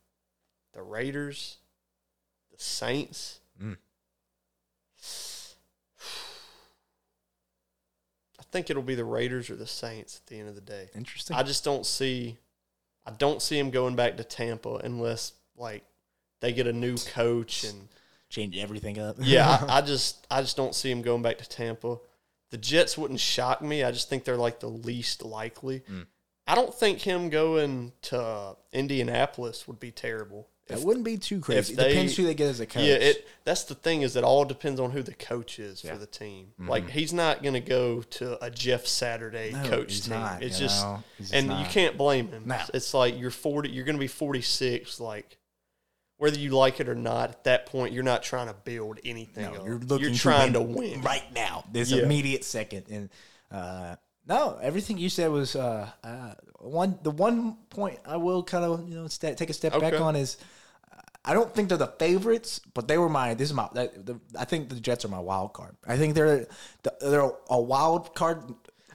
the 0.72 0.82
Raiders, 0.82 1.56
the 2.50 2.58
Saints. 2.62 3.40
Mm. 3.60 3.76
I 8.38 8.42
think 8.50 8.70
it'll 8.70 8.82
be 8.82 8.94
the 8.94 9.04
Raiders 9.04 9.50
or 9.50 9.56
the 9.56 9.66
Saints 9.66 10.20
at 10.22 10.26
the 10.26 10.38
end 10.38 10.48
of 10.48 10.54
the 10.54 10.60
day. 10.60 10.90
Interesting. 10.94 11.36
I 11.36 11.42
just 11.42 11.64
don't 11.64 11.86
see 11.86 12.38
I 13.06 13.10
don't 13.10 13.42
see 13.42 13.58
him 13.58 13.70
going 13.70 13.96
back 13.96 14.16
to 14.16 14.24
Tampa 14.24 14.76
unless 14.76 15.32
like 15.56 15.84
they 16.44 16.52
get 16.52 16.66
a 16.66 16.72
new 16.72 16.96
coach 16.96 17.64
and 17.64 17.88
Change 18.28 18.56
everything 18.58 18.98
up. 18.98 19.16
yeah, 19.20 19.64
I, 19.68 19.78
I 19.78 19.80
just 19.80 20.26
I 20.30 20.40
just 20.42 20.56
don't 20.56 20.74
see 20.74 20.90
him 20.90 21.02
going 21.02 21.22
back 21.22 21.38
to 21.38 21.48
Tampa. 21.48 21.98
The 22.50 22.58
Jets 22.58 22.98
wouldn't 22.98 23.20
shock 23.20 23.62
me. 23.62 23.82
I 23.84 23.90
just 23.92 24.08
think 24.08 24.24
they're 24.24 24.36
like 24.36 24.58
the 24.60 24.68
least 24.68 25.24
likely. 25.24 25.80
Mm. 25.90 26.06
I 26.46 26.54
don't 26.54 26.74
think 26.74 27.00
him 27.00 27.30
going 27.30 27.92
to 28.02 28.56
Indianapolis 28.72 29.66
would 29.66 29.78
be 29.80 29.90
terrible. 29.90 30.48
that 30.66 30.78
If- 30.78 30.84
wouldn't 30.84 31.04
be 31.04 31.16
too 31.16 31.40
crazy. 31.40 31.74
It 31.74 31.76
they- 31.76 31.88
depends 31.90 32.16
who 32.16 32.24
they 32.24 32.34
get 32.34 32.48
as 32.48 32.58
a 32.60 32.66
coach. 32.66 32.82
yeah, 32.82 32.94
it 32.94 33.26
that's 33.44 33.64
the 33.64 33.74
thing 33.74 34.02
is 34.02 34.16
it 34.16 34.24
all 34.24 34.44
depends 34.44 34.80
on 34.80 34.90
who 34.90 35.02
the 35.02 35.14
coach 35.14 35.58
is 35.58 35.84
Yeah. 35.84 35.92
for 35.92 35.98
the 35.98 36.06
team. 36.06 36.52
Like 36.58 36.90
he's 36.90 37.12
not 37.12 37.42
going 37.42 37.54
to 37.54 37.60
go 37.60 38.02
to 38.02 38.42
a 38.44 38.50
Jeff 38.50 38.86
Saturday 38.86 39.52
No, 39.52 39.68
coach 39.68 40.00
team. 40.02 40.14
not, 40.14 40.42
it's 40.42 40.58
just 40.58 40.84
just 41.18 41.32
and 41.34 41.46
you 41.48 41.66
can't 41.66 41.96
blame 41.96 42.28
him. 42.28 42.44
No. 42.46 42.60
It's 42.74 42.92
like 42.94 43.16
you're 43.18 43.30
40 43.30 43.68
you're 43.70 43.84
going 43.84 43.96
to 43.96 44.00
be 44.00 44.08
46 44.08 44.98
like 45.00 45.38
whether 46.24 46.38
you 46.38 46.52
like 46.52 46.80
it 46.80 46.88
or 46.88 46.94
not 46.94 47.28
at 47.28 47.44
that 47.44 47.66
point 47.66 47.92
you're 47.92 48.02
not 48.02 48.22
trying 48.22 48.46
to 48.46 48.54
build 48.64 48.98
anything 49.04 49.44
No, 49.52 49.62
you're 49.62 49.78
looking 49.78 50.14
trying 50.14 50.54
to 50.54 50.62
win 50.62 50.74
win. 50.92 51.02
right 51.02 51.30
now. 51.34 51.64
This 51.70 51.90
Yeah. 51.90 52.02
immediate 52.02 52.44
second. 52.44 52.86
And 52.88 53.10
uh, 53.50 53.96
no, 54.26 54.58
everything 54.62 54.96
you 54.96 55.10
said 55.10 55.30
was 55.30 55.54
uh, 55.54 55.90
uh, 56.02 56.32
one. 56.60 56.98
The 57.02 57.10
one 57.10 57.58
point 57.68 57.98
I 58.06 58.16
will 58.16 58.42
kind 58.42 58.64
of 58.64 58.88
you 58.88 58.94
know 58.94 59.06
sta 59.06 59.34
take 59.34 59.50
a 59.50 59.52
step 59.52 59.78
back 59.78 60.00
on 60.00 60.16
is 60.16 60.38
uh, 60.90 60.96
I 61.26 61.34
don't 61.34 61.54
think 61.54 61.68
they're 61.68 61.76
the 61.76 61.88
favorites, 61.98 62.58
but 62.72 62.88
they 62.88 62.96
were 62.96 63.10
my. 63.10 63.34
This 63.34 63.50
is 63.50 63.54
my. 63.54 63.68
The, 63.74 64.18
I 64.38 64.46
think 64.46 64.70
the 64.70 64.80
Jets 64.80 65.04
are 65.04 65.08
my 65.08 65.20
wild 65.20 65.52
card. 65.52 65.76
I 65.86 65.98
think 65.98 66.14
they're 66.14 66.46
they're 67.02 67.30
a 67.50 67.60
wild 67.60 68.14
card. 68.14 68.38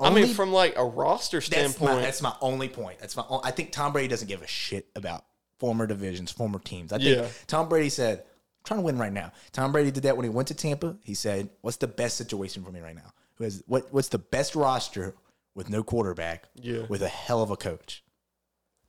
I 0.01 0.09
mean 0.09 0.33
from 0.33 0.51
like 0.51 0.73
a 0.77 0.83
roster 0.83 1.41
that's 1.41 1.51
my, 1.51 1.57
standpoint 1.67 2.01
that's 2.01 2.23
my 2.23 2.33
only 2.41 2.69
point. 2.69 2.97
That's 2.99 3.15
my. 3.15 3.23
I 3.43 3.51
think 3.51 3.71
Tom 3.71 3.93
Brady 3.93 4.07
doesn't 4.07 4.27
give 4.27 4.41
a 4.41 4.47
shit 4.47 4.87
about 4.95 5.25
former 5.59 5.85
divisions, 5.85 6.31
former 6.31 6.59
teams. 6.59 6.91
I 6.91 6.97
think 6.97 7.17
Yeah. 7.17 7.27
Tom 7.47 7.69
Brady 7.69 7.89
said, 7.89 8.19
"I'm 8.19 8.63
trying 8.63 8.79
to 8.79 8.85
win 8.85 8.97
right 8.97 9.13
now." 9.13 9.31
Tom 9.51 9.71
Brady 9.71 9.91
did 9.91 10.03
that 10.03 10.17
when 10.17 10.23
he 10.23 10.29
went 10.29 10.47
to 10.47 10.53
Tampa. 10.55 10.97
He 11.03 11.13
said, 11.13 11.49
"What's 11.61 11.77
the 11.77 11.87
best 11.87 12.17
situation 12.17 12.63
for 12.63 12.71
me 12.71 12.79
right 12.79 12.95
now? 12.95 13.13
Who 13.35 13.43
has 13.43 13.61
what? 13.67 13.93
What's 13.93 14.09
the 14.09 14.17
best 14.17 14.55
roster 14.55 15.15
with 15.55 15.69
no 15.69 15.83
quarterback? 15.83 16.49
Yeah. 16.55 16.85
with 16.89 17.01
a 17.01 17.07
hell 17.09 17.41
of 17.43 17.51
a 17.51 17.57
coach." 17.57 18.03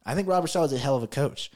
I 0.07 0.15
think 0.15 0.29
Robert 0.29 0.49
Saleh 0.49 0.67
is 0.67 0.73
a 0.73 0.79
hell 0.79 0.97
of 0.97 1.03
a 1.03 1.07
coach. 1.09 1.51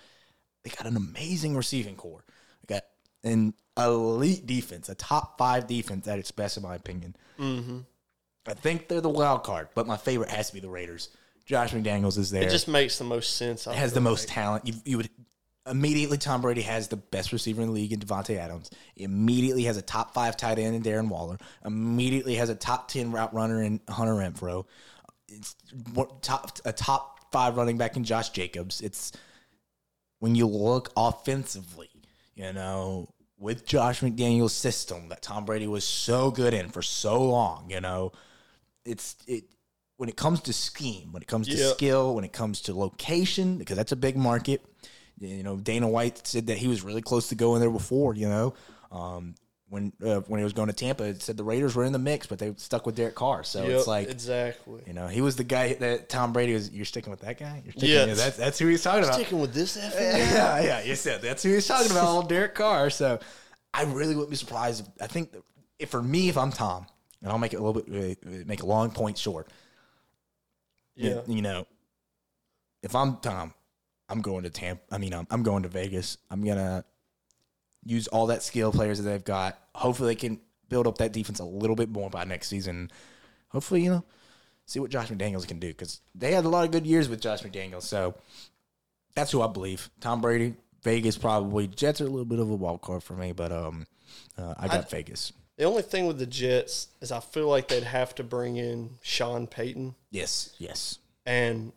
They 0.62 0.70
got 0.70 0.87
an 0.87 0.96
amazing 0.96 1.57
receiving 1.57 1.96
core. 1.96 2.24
They 2.66 2.74
got 2.74 2.85
an 3.22 3.55
elite 3.77 4.46
defense, 4.46 4.88
a 4.88 4.94
top 4.94 5.38
five 5.38 5.66
defense 5.66 6.07
at 6.07 6.18
its 6.18 6.31
best, 6.31 6.57
in 6.57 6.62
my 6.62 6.74
opinion. 6.74 7.16
Mm-hmm. 7.38 7.81
I 8.46 8.55
think 8.55 8.88
they're 8.88 9.00
the 9.00 9.09
wild 9.09 9.42
card, 9.44 9.68
but 9.74 9.87
my 9.87 9.96
favorite 9.96 10.31
has 10.31 10.48
to 10.48 10.55
be 10.55 10.61
the 10.61 10.68
Raiders. 10.68 11.09
Josh 11.44 11.72
McDaniels 11.72 12.18
is 12.18 12.30
there. 12.30 12.42
it 12.42 12.50
just 12.50 12.68
makes 12.68 12.98
the 12.98 13.04
most 13.04 13.37
sense. 13.37 13.66
I 13.66 13.74
has 13.74 13.92
the 13.92 14.00
most 14.00 14.28
like. 14.28 14.35
talent. 14.35 14.66
You, 14.66 14.74
you 14.85 14.96
would 14.96 15.11
immediately 15.68 16.18
Tom 16.18 16.42
Brady 16.42 16.62
has 16.62 16.88
the 16.88 16.96
best 16.96 17.33
receiver 17.33 17.62
in 17.62 17.68
the 17.68 17.74
league 17.74 17.92
in 17.92 18.00
Davante 18.00 18.37
Adams. 18.37 18.70
Immediately 18.96 19.64
has 19.64 19.76
a 19.76 19.83
top 19.83 20.14
five 20.14 20.37
tight 20.37 20.59
end 20.59 20.74
in 20.74 20.83
Darren 20.83 21.09
Waller. 21.09 21.38
Immediately 21.64 22.37
has 22.37 22.48
a 22.48 22.54
top 22.54 22.88
ten 22.88 23.12
route 23.12 23.33
runner 23.35 23.62
in 23.62 23.80
Hunter 23.88 24.14
Renfrow. 24.14 24.64
It's 25.28 25.57
top 26.22 26.59
a 26.64 26.72
top 26.72 27.30
five 27.33 27.57
running 27.57 27.78
back 27.78 27.96
in 27.96 28.04
Josh 28.04 28.30
Jacobs. 28.30 28.80
It's 28.80 29.12
when 30.20 30.35
you 30.35 30.46
look 30.46 30.92
offensively, 30.96 31.90
you 32.35 32.52
know, 32.52 33.09
with 33.38 33.66
Josh 33.66 34.00
McDaniel's 34.00 34.52
system 34.52 35.09
that 35.09 35.22
Tom 35.22 35.44
Brady 35.44 35.66
was 35.66 35.85
so 35.85 36.30
good 36.30 36.54
in 36.54 36.68
for 36.68 36.83
so 36.83 37.22
long, 37.22 37.68
you 37.70 37.80
know, 37.80 38.12
it's 38.85 39.16
it 39.26 39.44
when 39.96 40.09
it 40.09 40.16
comes 40.16 40.40
to 40.42 40.52
scheme, 40.52 41.12
when 41.12 41.22
it 41.22 41.28
comes 41.28 41.46
to 41.48 41.54
Yeah. 41.54 41.70
skill, 41.72 42.14
when 42.14 42.24
it 42.24 42.33
comes 42.33 42.61
to 42.62 42.74
location, 42.74 43.59
because 43.59 43.76
that's 43.76 43.92
a 43.92 43.96
big 43.96 44.16
market. 44.16 44.62
You 45.20 45.42
know, 45.42 45.57
Dana 45.57 45.88
White 45.88 46.26
said 46.26 46.48
that 46.48 46.59
he 46.59 46.66
was 46.68 46.83
really 46.83 47.02
close 47.02 47.28
to 47.28 47.35
going 47.37 47.61
there 47.61 47.70
before. 47.70 48.14
You 48.14 48.28
know, 48.28 48.54
um, 48.90 49.37
when 49.68 49.92
uh, 50.04 50.20
when 50.26 50.38
he 50.38 50.44
was 50.44 50.52
going 50.52 50.66
to 50.66 50.72
Tampa, 50.74 51.04
it 51.04 51.22
said 51.22 51.37
the 51.37 51.44
Raiders 51.44 51.74
were 51.76 51.85
in 51.85 51.92
the 51.92 51.98
mix, 52.00 52.26
but 52.26 52.38
they 52.40 52.52
stuck 52.57 52.85
with 52.87 52.96
Derek 52.96 53.14
Carr. 53.14 53.44
So 53.44 53.62
Yep, 53.62 53.70
it's 53.70 53.87
like 53.87 54.09
exactly. 54.11 54.83
you 54.87 54.92
know, 54.92 55.07
he 55.07 55.20
was 55.20 55.37
the 55.37 55.44
guy 55.44 55.74
that 55.74 56.09
Tom 56.09 56.33
Brady 56.33 56.54
was. 56.54 56.70
You're 56.70 56.85
sticking 56.85 57.11
with 57.12 57.20
that 57.20 57.38
guy. 57.38 57.62
You're 57.64 57.72
sticking, 57.72 57.90
Yeah. 57.90 58.07
yeah, 58.07 58.14
that's 58.14 58.37
that's 58.37 58.59
who 58.59 58.66
he's 58.66 58.83
talking 58.83 59.04
about. 59.04 59.14
Sticking 59.14 59.38
with 59.40 59.54
this 59.54 59.76
F- 59.76 59.92
guy? 59.94 60.00
Yeah, 60.00 60.61
yeah, 60.62 60.83
you 60.83 60.96
said 60.96 61.22
that's 61.22 61.42
who 61.44 61.50
he's 61.54 61.66
talking 61.66 61.90
about, 61.92 62.09
old 62.09 62.28
Derek 62.28 62.54
Carr. 62.57 62.90
So 62.90 63.20
I 63.72 63.85
really 63.85 64.14
wouldn't 64.16 64.30
be 64.30 64.37
surprised. 64.37 64.80
If, 64.87 65.02
I 65.02 65.07
think 65.07 65.35
if 65.78 65.90
for 65.90 66.02
me, 66.02 66.28
if 66.28 66.37
I'm 66.37 66.50
Tom, 66.50 66.87
and 67.22 67.30
I'll 67.30 67.38
make 67.38 67.52
it 67.54 67.59
a 67.61 67.62
little 67.62 67.80
bit, 67.83 68.18
uh, 68.26 68.30
make 68.46 68.62
a 68.62 68.66
long 68.66 68.90
point 68.90 69.16
short. 69.16 69.48
Yeah. 70.96 71.20
you 71.26 71.42
know, 71.42 71.66
if 72.83 72.94
I'm 72.94 73.16
Tom, 73.16 73.52
I'm 74.09 74.20
going 74.20 74.44
to 74.44 74.50
Tampa. 74.50 74.83
I 74.92 74.98
mean, 74.98 75.12
I'm, 75.14 75.26
I'm 75.30 75.42
going 75.42 75.62
to 75.62 75.68
Vegas. 75.68 76.18
I'm 76.30 76.44
gonna 76.44 76.85
use 77.85 78.07
all 78.09 78.28
that 78.28 78.42
skill 78.42 78.72
players 78.72 78.98
that 78.98 79.09
they've 79.09 79.24
got. 79.24 79.59
Hopefully, 79.74 80.14
they 80.14 80.20
can 80.20 80.40
build 80.68 80.87
up 80.87 80.98
that 80.98 81.12
defense 81.12 81.38
a 81.40 81.44
little 81.44 81.76
bit 81.76 81.88
more 81.88 82.11
by 82.11 82.24
next 82.24 82.48
season. 82.48 82.90
Hopefully, 83.48 83.83
you 83.83 83.90
know, 83.90 84.04
see 84.66 84.80
what 84.80 84.90
Josh 84.90 85.09
McDaniels 85.09 85.46
can 85.46 85.59
do 85.59 85.68
because 85.68 86.00
they 86.14 86.33
had 86.33 86.44
a 86.44 86.48
lot 86.48 86.64
of 86.64 86.70
good 86.70 86.87
years 86.87 87.09
with 87.09 87.20
Josh 87.20 87.42
McDaniels. 87.42 87.83
So 87.83 88.14
that's 89.14 89.30
who 89.30 89.42
I 89.42 89.46
believe. 89.46 89.90
Tom 90.00 90.20
Brady, 90.20 90.54
Vegas, 90.83 91.16
probably. 91.16 91.66
Jets 91.68 92.00
are 92.00 92.07
a 92.07 92.11
little 92.11 92.24
bit 92.24 92.38
of 92.38 92.50
a 92.50 92.54
wild 92.54 92.83
card 92.83 93.02
for 93.02 93.14
me, 93.14 93.33
but 93.33 93.52
um, 93.52 93.87
uh, 94.37 94.54
I 94.59 94.68
got 94.68 94.90
Vegas. 94.90 95.33
The 95.56 95.64
only 95.64 95.83
thing 95.83 96.06
with 96.06 96.18
the 96.18 96.26
Jets 96.26 96.88
is 97.00 97.12
I 97.12 97.20
feel 97.20 97.48
like 97.48 97.68
they'd 97.68 97.85
have 97.85 98.14
to 98.16 98.24
bring 98.24 98.56
in 98.56 98.90
Sean 99.02 99.46
Payton. 99.46 99.94
Yes, 100.10 100.54
yes. 100.58 100.98
And 101.24 101.72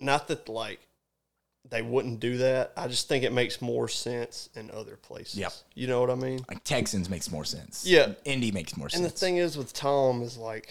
not 0.00 0.28
that 0.28 0.48
like 0.48 0.80
they 1.68 1.82
wouldn't 1.82 2.20
do 2.20 2.38
that. 2.38 2.72
I 2.76 2.86
just 2.88 3.08
think 3.08 3.24
it 3.24 3.32
makes 3.32 3.60
more 3.62 3.88
sense 3.88 4.48
in 4.54 4.70
other 4.70 4.96
places. 4.96 5.36
Yep. 5.36 5.52
You 5.74 5.86
know 5.88 6.00
what 6.00 6.10
I 6.10 6.14
mean? 6.16 6.44
Like 6.48 6.62
Texans 6.64 7.08
makes 7.10 7.30
more 7.30 7.44
sense. 7.44 7.84
Yeah. 7.86 8.12
Indy 8.24 8.50
makes 8.52 8.76
more 8.76 8.88
sense. 8.88 8.98
And 9.02 9.04
the 9.10 9.16
thing 9.16 9.36
is 9.36 9.56
with 9.56 9.72
Tom 9.72 10.22
is 10.22 10.36
like 10.36 10.68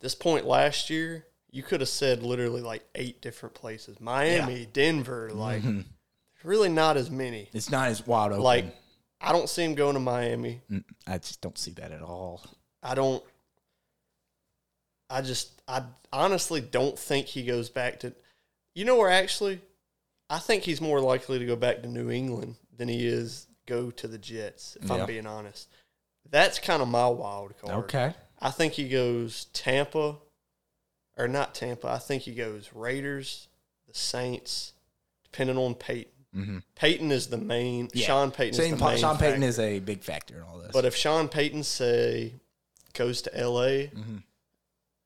this 0.00 0.14
point 0.14 0.46
last 0.46 0.90
year, 0.90 1.26
you 1.50 1.62
could 1.62 1.80
have 1.80 1.88
said 1.88 2.22
literally 2.22 2.60
like 2.60 2.84
eight 2.94 3.20
different 3.22 3.54
places. 3.54 4.00
Miami, 4.00 4.66
Denver, 4.72 5.30
like 5.32 5.62
Mm-hmm. 5.62 5.80
really 6.48 6.68
not 6.68 6.96
as 6.96 7.10
many. 7.10 7.48
it's 7.52 7.70
not 7.70 7.88
as 7.88 8.06
wide 8.06 8.32
open. 8.32 8.42
Like 8.42 8.64
I 9.20 9.32
don't 9.32 9.48
see 9.48 9.64
him 9.64 9.74
going 9.74 9.94
to 9.94 10.00
Miami. 10.00 10.60
Mm, 10.70 10.84
I 11.06 11.18
just 11.18 11.40
don't 11.40 11.58
see 11.58 11.72
that 11.72 11.92
at 11.92 12.02
all. 12.02 12.42
I 12.82 12.94
don't 12.94 13.22
I 15.08 15.22
just 15.22 15.62
I 15.68 15.82
honestly 16.12 16.60
don't 16.60 16.98
think 16.98 17.26
he 17.26 17.44
goes 17.44 17.68
back 17.68 18.00
to. 18.00 18.12
You 18.74 18.84
know 18.84 18.96
where 18.96 19.10
actually, 19.10 19.60
I 20.28 20.38
think 20.38 20.64
he's 20.64 20.80
more 20.80 21.00
likely 21.00 21.38
to 21.38 21.46
go 21.46 21.56
back 21.56 21.82
to 21.82 21.88
New 21.88 22.10
England 22.10 22.56
than 22.76 22.88
he 22.88 23.06
is 23.06 23.46
go 23.66 23.90
to 23.90 24.08
the 24.08 24.18
Jets. 24.18 24.76
If 24.80 24.88
Yeah. 24.88 24.96
I'm 24.96 25.06
being 25.06 25.26
honest, 25.26 25.68
that's 26.28 26.58
kind 26.58 26.82
of 26.82 26.88
my 26.88 27.08
wild 27.08 27.56
card. 27.58 27.84
Okay. 27.84 28.14
I 28.40 28.50
think 28.50 28.74
he 28.74 28.88
goes 28.88 29.46
Tampa, 29.52 30.16
or 31.16 31.28
not 31.28 31.54
Tampa. 31.54 31.88
I 31.88 31.98
think 31.98 32.24
he 32.24 32.34
goes 32.34 32.70
Raiders, 32.74 33.48
the 33.86 33.94
Saints, 33.94 34.72
depending 35.24 35.56
on 35.56 35.74
Peyton. 35.74 36.12
Mm-hmm. 36.36 36.58
Peyton 36.74 37.10
is 37.12 37.28
the 37.28 37.38
main. 37.38 37.88
Yeah. 37.94 38.06
Sean 38.06 38.30
Payton 38.30 38.60
is 38.60 38.70
the 38.70 38.76
Pa- 38.76 38.88
main. 38.90 38.98
Sean 38.98 39.16
Payton 39.16 39.40
factor. 39.40 39.46
is 39.48 39.58
a 39.58 39.78
big 39.80 40.02
factor 40.02 40.36
in 40.36 40.42
all 40.42 40.58
this. 40.58 40.70
But 40.72 40.84
if 40.84 40.94
Sean 40.94 41.28
Payton 41.28 41.62
say 41.62 42.34
goes 42.92 43.22
to 43.22 43.34
L.A., 43.38 43.88
Mhm. 43.88 44.22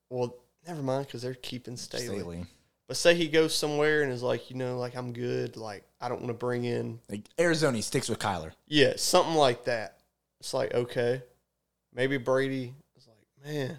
well, 0.08 0.36
never 0.66 0.82
mind 0.82 1.06
because 1.06 1.22
they're 1.22 1.34
keeping 1.34 1.76
Staley. 1.76 2.18
Staley. 2.20 2.46
But 2.88 2.96
say 2.96 3.14
he 3.14 3.28
goes 3.28 3.54
somewhere 3.54 4.02
and 4.02 4.12
is 4.12 4.22
like, 4.22 4.50
you 4.50 4.56
know, 4.56 4.76
like 4.78 4.96
I'm 4.96 5.12
good. 5.12 5.56
Like 5.56 5.84
I 6.00 6.08
don't 6.08 6.18
want 6.20 6.28
to 6.28 6.34
bring 6.34 6.64
in, 6.64 6.98
Like 7.08 7.22
Arizona, 7.38 7.76
he 7.76 7.82
sticks 7.82 8.08
with 8.08 8.18
Kyler. 8.18 8.52
yeah, 8.66 8.94
something 8.96 9.34
like 9.36 9.64
that. 9.66 9.98
It's 10.40 10.52
like 10.52 10.74
okay, 10.74 11.22
maybe 11.94 12.16
Brady 12.16 12.74
is 12.96 13.06
like, 13.06 13.46
man, 13.54 13.78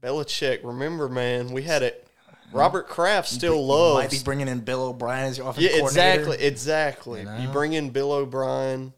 Belichick. 0.00 0.60
Remember, 0.62 1.08
man, 1.08 1.48
we 1.52 1.62
had 1.62 1.82
it. 1.82 2.05
Robert 2.52 2.88
Kraft 2.88 3.28
still 3.28 3.64
loves. 3.66 4.04
Might 4.04 4.10
be 4.18 4.24
bringing 4.24 4.48
in 4.48 4.60
Bill 4.60 4.82
O'Brien 4.84 5.24
as 5.24 5.38
your 5.38 5.48
offensive 5.48 5.70
yeah, 5.72 5.78
coordinator. 5.78 6.20
exactly, 6.20 6.46
exactly. 6.46 7.20
You 7.22 7.46
You, 7.46 7.48
bring 7.48 7.72
in 7.72 7.90
Bill 7.90 8.12
O'Brien. 8.12 8.92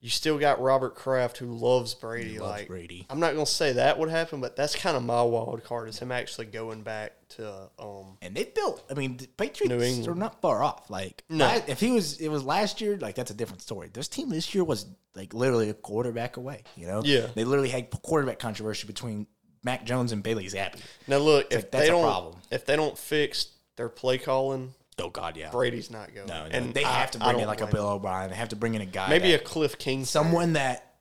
You 0.00 0.10
still 0.10 0.36
got 0.36 0.60
Robert 0.60 0.96
Kraft 0.96 1.38
who 1.38 1.46
loves 1.46 1.94
Brady. 1.94 2.32
He 2.32 2.38
like 2.40 2.66
Brady. 2.66 3.06
I'm 3.08 3.20
not 3.20 3.34
gonna 3.34 3.46
say 3.46 3.74
that 3.74 4.00
would 4.00 4.10
happen, 4.10 4.40
but 4.40 4.56
that's 4.56 4.74
kind 4.74 4.96
of 4.96 5.04
my 5.04 5.22
wild 5.22 5.62
card 5.62 5.88
is 5.88 6.00
him 6.00 6.10
actually 6.10 6.46
going 6.46 6.82
back 6.82 7.12
to 7.36 7.70
um 7.78 8.16
And 8.20 8.34
they 8.34 8.42
built. 8.44 8.82
I 8.90 8.94
mean, 8.94 9.16
the 9.18 9.28
Patriots 9.28 10.08
are 10.08 10.14
not 10.16 10.40
far 10.40 10.60
off. 10.64 10.90
Like, 10.90 11.22
No. 11.28 11.46
la- 11.46 11.60
if 11.68 11.78
he 11.78 11.92
was, 11.92 12.20
it 12.20 12.28
was 12.28 12.42
last 12.42 12.80
year. 12.80 12.96
Like, 12.96 13.14
that's 13.14 13.30
a 13.30 13.34
different 13.34 13.62
story. 13.62 13.90
This 13.92 14.08
team 14.08 14.28
this 14.28 14.52
year 14.56 14.64
was 14.64 14.86
like 15.14 15.34
literally 15.34 15.70
a 15.70 15.74
quarterback 15.74 16.36
away. 16.36 16.64
You 16.74 16.88
know, 16.88 17.02
Yeah. 17.04 17.28
They 17.36 17.44
literally 17.44 17.68
had 17.70 17.88
quarterback 18.02 18.40
controversy 18.40 18.88
between 18.88 19.28
Mac 19.64 19.84
Jones 19.84 20.12
and 20.12 20.22
Bailey 20.22 20.46
Zappe. 20.46 20.74
Now 21.06 21.18
look, 21.18 21.46
if 21.52 21.56
like, 21.62 21.70
that's 21.70 21.82
they 21.84 21.88
a 21.88 21.92
don't 21.92 22.02
problem. 22.02 22.36
if 22.50 22.66
they 22.66 22.76
don't 22.76 22.98
fix 22.98 23.46
their 23.76 23.88
play 23.88 24.18
calling, 24.18 24.74
Oh 24.98 25.08
God, 25.08 25.36
yeah. 25.36 25.50
Brady's 25.50 25.90
not 25.90 26.14
going. 26.14 26.26
No, 26.26 26.46
no, 26.46 26.50
and 26.50 26.74
they 26.74 26.84
I- 26.84 26.92
have 26.92 27.12
to 27.12 27.18
bring 27.18 27.40
in 27.40 27.46
like 27.46 27.60
a 27.60 27.66
Bill. 27.66 27.88
O'Brien. 27.88 28.30
They 28.30 28.36
have 28.36 28.50
to 28.50 28.56
bring 28.56 28.74
in 28.74 28.82
a 28.82 28.86
guy, 28.86 29.08
maybe 29.08 29.32
that- 29.32 29.40
a 29.40 29.44
Cliff 29.44 29.78
King, 29.78 30.04
someone 30.04 30.54
that 30.54 30.94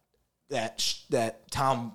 that 0.49 0.83
that 1.09 1.51
Tom, 1.51 1.93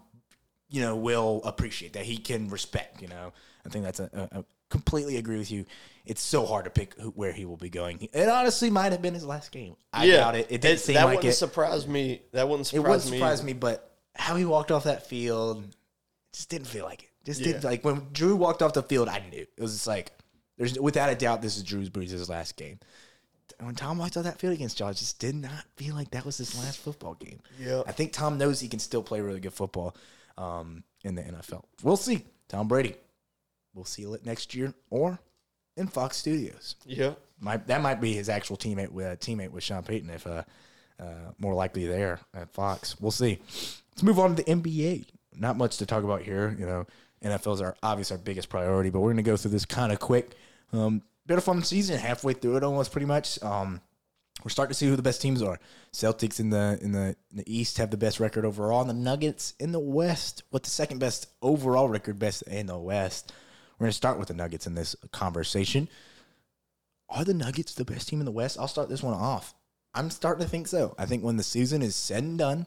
you 0.68 0.80
know, 0.82 0.96
will 0.96 1.40
appreciate 1.44 1.94
that 1.94 2.04
he 2.04 2.18
can 2.18 2.48
respect. 2.48 3.00
You 3.02 3.08
know, 3.08 3.32
I 3.64 3.68
think 3.68 3.84
that's 3.84 4.00
a, 4.00 4.10
a, 4.32 4.40
a 4.40 4.44
completely 4.68 5.16
agree 5.16 5.38
with 5.38 5.50
you. 5.50 5.64
It's 6.04 6.22
so 6.22 6.46
hard 6.46 6.66
to 6.66 6.70
pick 6.70 6.94
who, 7.00 7.10
where 7.10 7.32
he 7.32 7.44
will 7.44 7.56
be 7.56 7.70
going. 7.70 8.08
It 8.12 8.28
honestly 8.28 8.70
might 8.70 8.92
have 8.92 9.02
been 9.02 9.14
his 9.14 9.24
last 9.24 9.50
game. 9.50 9.74
I 9.92 10.04
yeah, 10.04 10.18
doubt 10.18 10.36
it. 10.36 10.46
It 10.50 10.60
didn't 10.60 10.80
seem 10.80 10.94
that 10.94 11.04
like 11.04 11.16
wouldn't 11.16 11.32
it. 11.32 11.36
surprise 11.36 11.86
me. 11.88 12.22
That 12.32 12.48
wouldn't 12.48 12.66
surprise 12.66 12.84
me. 12.84 12.88
it 12.88 12.90
wouldn't 12.90 13.10
me. 13.10 13.18
surprise 13.18 13.38
either. 13.40 13.46
me, 13.46 13.52
but 13.54 13.96
how 14.14 14.36
he 14.36 14.44
walked 14.44 14.70
off 14.70 14.84
that 14.84 15.06
field 15.08 15.64
just 16.36 16.48
didn't 16.50 16.66
feel 16.66 16.84
like 16.84 17.02
it. 17.02 17.08
Just 17.24 17.42
didn't 17.42 17.64
like 17.64 17.84
when 17.84 18.06
Drew 18.12 18.36
walked 18.36 18.62
off 18.62 18.72
the 18.74 18.82
field. 18.82 19.08
I 19.08 19.18
knew 19.30 19.40
it 19.40 19.60
was 19.60 19.72
just 19.72 19.86
like 19.86 20.12
there's 20.58 20.78
without 20.78 21.10
a 21.10 21.14
doubt 21.14 21.42
this 21.42 21.56
is 21.56 21.62
Drew's 21.64 21.90
Brees' 21.90 22.28
last 22.28 22.56
game. 22.56 22.78
When 23.58 23.74
Tom 23.74 23.98
walked 23.98 24.16
off 24.16 24.24
that 24.24 24.38
field 24.38 24.52
against 24.52 24.76
Jaws, 24.76 24.98
just 24.98 25.18
did 25.18 25.34
not 25.34 25.64
feel 25.76 25.94
like 25.94 26.10
that 26.10 26.26
was 26.26 26.36
his 26.36 26.56
last 26.58 26.78
football 26.78 27.14
game. 27.14 27.40
Yeah. 27.58 27.82
I 27.86 27.92
think 27.92 28.12
Tom 28.12 28.36
knows 28.36 28.60
he 28.60 28.68
can 28.68 28.78
still 28.78 29.02
play 29.02 29.20
really 29.20 29.40
good 29.40 29.54
football 29.54 29.96
um, 30.36 30.84
in 31.04 31.14
the 31.14 31.22
NFL. 31.22 31.62
We'll 31.82 31.96
see. 31.96 32.26
Tom 32.48 32.68
Brady. 32.68 32.96
We'll 33.74 33.86
see 33.86 34.02
it 34.02 34.26
next 34.26 34.54
year 34.54 34.74
or 34.90 35.18
in 35.76 35.86
Fox 35.88 36.16
Studios. 36.16 36.76
Yeah, 36.84 37.14
Might 37.40 37.66
that 37.66 37.80
might 37.80 38.00
be 38.00 38.12
his 38.12 38.28
actual 38.28 38.56
teammate 38.56 38.90
with 38.90 39.06
uh, 39.06 39.16
teammate 39.16 39.50
with 39.50 39.64
Sean 39.64 39.82
Payton 39.82 40.10
if 40.10 40.26
uh, 40.26 40.42
uh, 41.00 41.32
more 41.38 41.54
likely 41.54 41.86
there 41.86 42.20
at 42.34 42.52
Fox. 42.52 43.00
We'll 43.00 43.10
see. 43.10 43.38
Let's 43.92 44.02
move 44.02 44.18
on 44.18 44.36
to 44.36 44.42
the 44.42 44.54
NBA. 44.54 45.06
Not 45.36 45.56
much 45.56 45.76
to 45.78 45.86
talk 45.86 46.04
about 46.04 46.22
here. 46.22 46.56
You 46.58 46.66
know, 46.66 46.86
NFL's 47.22 47.60
our 47.60 47.76
obviously 47.82 48.16
our 48.16 48.22
biggest 48.22 48.48
priority, 48.48 48.90
but 48.90 49.00
we're 49.00 49.10
gonna 49.10 49.22
go 49.22 49.36
through 49.36 49.52
this 49.52 49.64
kind 49.64 49.92
of 49.92 50.00
quick. 50.00 50.34
Um, 50.72 51.02
been 51.26 51.38
a 51.38 51.42
fun 51.42 51.62
season, 51.62 51.98
halfway 51.98 52.32
through 52.32 52.56
it 52.56 52.62
almost 52.64 52.92
pretty 52.92 53.06
much. 53.06 53.42
Um, 53.42 53.80
we're 54.44 54.50
starting 54.50 54.70
to 54.70 54.74
see 54.74 54.86
who 54.86 54.96
the 54.96 55.02
best 55.02 55.22
teams 55.22 55.42
are. 55.42 55.58
Celtics 55.92 56.38
in 56.38 56.50
the 56.50 56.78
in 56.82 56.92
the 56.92 57.16
in 57.30 57.38
the 57.38 57.52
East 57.52 57.78
have 57.78 57.90
the 57.90 57.96
best 57.96 58.20
record 58.20 58.44
overall, 58.44 58.80
and 58.80 58.90
the 58.90 58.94
Nuggets 58.94 59.54
in 59.58 59.72
the 59.72 59.80
West 59.80 60.42
with 60.50 60.62
the 60.62 60.70
second 60.70 60.98
best 60.98 61.28
overall 61.42 61.88
record, 61.88 62.18
best 62.18 62.42
in 62.42 62.66
the 62.66 62.78
West. 62.78 63.32
We're 63.78 63.86
gonna 63.86 63.92
start 63.92 64.18
with 64.18 64.28
the 64.28 64.34
Nuggets 64.34 64.66
in 64.66 64.74
this 64.74 64.94
conversation. 65.10 65.88
Are 67.08 67.24
the 67.24 67.34
Nuggets 67.34 67.74
the 67.74 67.84
best 67.84 68.08
team 68.08 68.20
in 68.20 68.26
the 68.26 68.32
West? 68.32 68.58
I'll 68.58 68.68
start 68.68 68.88
this 68.88 69.02
one 69.02 69.14
off. 69.14 69.54
I'm 69.94 70.10
starting 70.10 70.44
to 70.44 70.50
think 70.50 70.68
so. 70.68 70.94
I 70.98 71.06
think 71.06 71.24
when 71.24 71.36
the 71.38 71.42
season 71.42 71.80
is 71.80 71.96
said 71.96 72.22
and 72.22 72.38
done, 72.38 72.66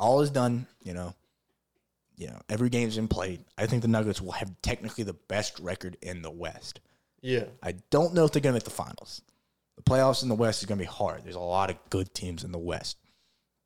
all 0.00 0.20
is 0.22 0.30
done. 0.30 0.66
You 0.82 0.94
know, 0.94 1.14
you 2.16 2.28
know, 2.28 2.40
every 2.48 2.68
game's 2.68 2.96
been 2.96 3.08
played. 3.08 3.44
I 3.58 3.66
think 3.66 3.82
the 3.82 3.88
Nuggets 3.88 4.20
will 4.20 4.32
have 4.32 4.52
technically 4.62 5.04
the 5.04 5.14
best 5.14 5.58
record 5.58 5.96
in 6.02 6.22
the 6.22 6.30
West. 6.30 6.80
yeah, 7.22 7.44
I 7.62 7.74
don't 7.90 8.14
know 8.14 8.24
if 8.24 8.32
they're 8.32 8.42
going 8.42 8.52
to 8.52 8.58
make 8.58 8.64
the 8.64 8.70
finals. 8.70 9.22
The 9.76 9.82
playoffs 9.82 10.22
in 10.22 10.28
the 10.28 10.34
West 10.34 10.62
is 10.62 10.66
going 10.66 10.78
to 10.78 10.84
be 10.84 10.88
hard. 10.90 11.24
There's 11.24 11.34
a 11.34 11.40
lot 11.40 11.70
of 11.70 11.76
good 11.90 12.14
teams 12.14 12.44
in 12.44 12.52
the 12.52 12.58
West, 12.58 12.96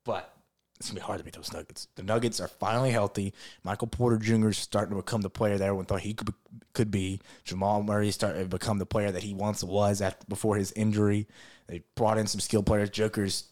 but 0.05 0.33
it's 0.79 0.89
going 0.89 0.95
to 0.95 1.01
be 1.01 1.05
hard 1.05 1.19
to 1.19 1.25
beat 1.25 1.35
those 1.35 1.51
Nuggets. 1.51 1.87
The 1.95 2.03
Nuggets 2.03 2.39
are 2.39 2.47
finally 2.47 2.91
healthy. 2.91 3.33
Michael 3.63 3.87
Porter 3.87 4.17
Jr. 4.17 4.49
is 4.49 4.57
starting 4.57 4.95
to 4.95 5.03
become 5.03 5.21
the 5.21 5.29
player 5.29 5.57
that 5.57 5.65
everyone 5.65 5.85
thought 5.85 5.99
he 5.99 6.13
could 6.13 6.27
be, 6.27 6.33
could 6.73 6.89
be. 6.89 7.19
Jamal 7.43 7.83
Murray 7.83 8.07
is 8.07 8.15
starting 8.15 8.41
to 8.41 8.47
become 8.47 8.79
the 8.79 8.85
player 8.85 9.11
that 9.11 9.23
he 9.23 9.33
once 9.33 9.61
was 9.61 10.01
after, 10.01 10.25
before 10.29 10.55
his 10.55 10.71
injury. 10.71 11.27
They 11.67 11.83
brought 11.95 12.17
in 12.17 12.27
some 12.27 12.39
skilled 12.39 12.65
players. 12.65 12.89
Joker's 12.89 13.48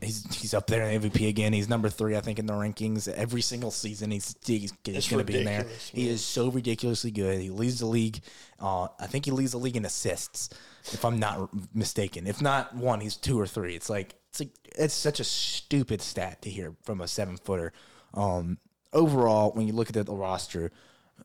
he's 0.00 0.34
he's 0.34 0.54
up 0.54 0.66
there 0.66 0.88
in 0.88 1.00
MVP 1.02 1.28
again. 1.28 1.52
He's 1.52 1.68
number 1.68 1.88
three, 1.88 2.16
I 2.16 2.20
think, 2.20 2.38
in 2.38 2.46
the 2.46 2.52
rankings. 2.52 3.08
Every 3.08 3.42
single 3.42 3.70
season, 3.70 4.10
he's 4.10 4.34
he's, 4.44 4.72
he's 4.84 5.08
going 5.08 5.24
to 5.24 5.32
be 5.32 5.38
in 5.38 5.44
there. 5.44 5.58
ridiculous, 5.58 5.88
He 5.88 6.08
is 6.08 6.24
so 6.24 6.50
ridiculously 6.50 7.10
good. 7.10 7.40
He 7.40 7.50
leads 7.50 7.80
the 7.80 7.86
league. 7.86 8.20
Uh, 8.60 8.88
I 8.98 9.06
think 9.06 9.24
he 9.24 9.30
leads 9.30 9.52
the 9.52 9.58
league 9.58 9.76
in 9.76 9.84
assists, 9.84 10.50
if 10.92 11.04
I'm 11.04 11.18
not 11.18 11.50
mistaken. 11.74 12.26
If 12.26 12.40
not 12.40 12.74
one, 12.74 13.00
he's 13.00 13.16
two 13.16 13.38
or 13.38 13.46
three. 13.46 13.74
It's 13.74 13.90
like 13.90 14.14
it's 14.30 14.40
like 14.40 14.50
it's 14.76 14.94
such 14.94 15.20
a 15.20 15.24
stupid 15.24 16.00
stat 16.00 16.42
to 16.42 16.50
hear 16.50 16.74
from 16.82 17.00
a 17.00 17.08
seven 17.08 17.36
footer. 17.36 17.72
Um, 18.14 18.58
overall, 18.92 19.52
when 19.52 19.66
you 19.66 19.72
look 19.72 19.94
at 19.94 20.06
the 20.06 20.14
roster, 20.14 20.72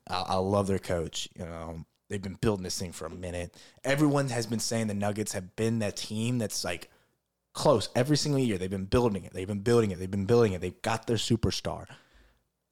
I, 0.08 0.24
I 0.28 0.34
love 0.36 0.66
their 0.66 0.78
coach. 0.78 1.28
You 1.34 1.44
know, 1.44 1.84
they've 2.08 2.20
been 2.20 2.38
building 2.40 2.64
this 2.64 2.78
thing 2.78 2.92
for 2.92 3.06
a 3.06 3.10
minute. 3.10 3.56
Everyone 3.84 4.28
has 4.28 4.46
been 4.46 4.60
saying 4.60 4.88
the 4.88 4.94
Nuggets 4.94 5.32
have 5.32 5.56
been 5.56 5.78
that 5.78 5.96
team 5.96 6.38
that's 6.38 6.64
like 6.64 6.90
close 7.52 7.88
every 7.94 8.16
single 8.16 8.40
year. 8.40 8.58
They've 8.58 8.70
been 8.70 8.84
building 8.84 9.24
it. 9.24 9.32
They've 9.32 9.46
been 9.46 9.60
building 9.60 9.90
it. 9.90 9.98
They've 9.98 10.10
been 10.10 10.26
building 10.26 10.52
it. 10.52 10.60
They've 10.60 10.82
got 10.82 11.06
their 11.06 11.16
superstar. 11.16 11.86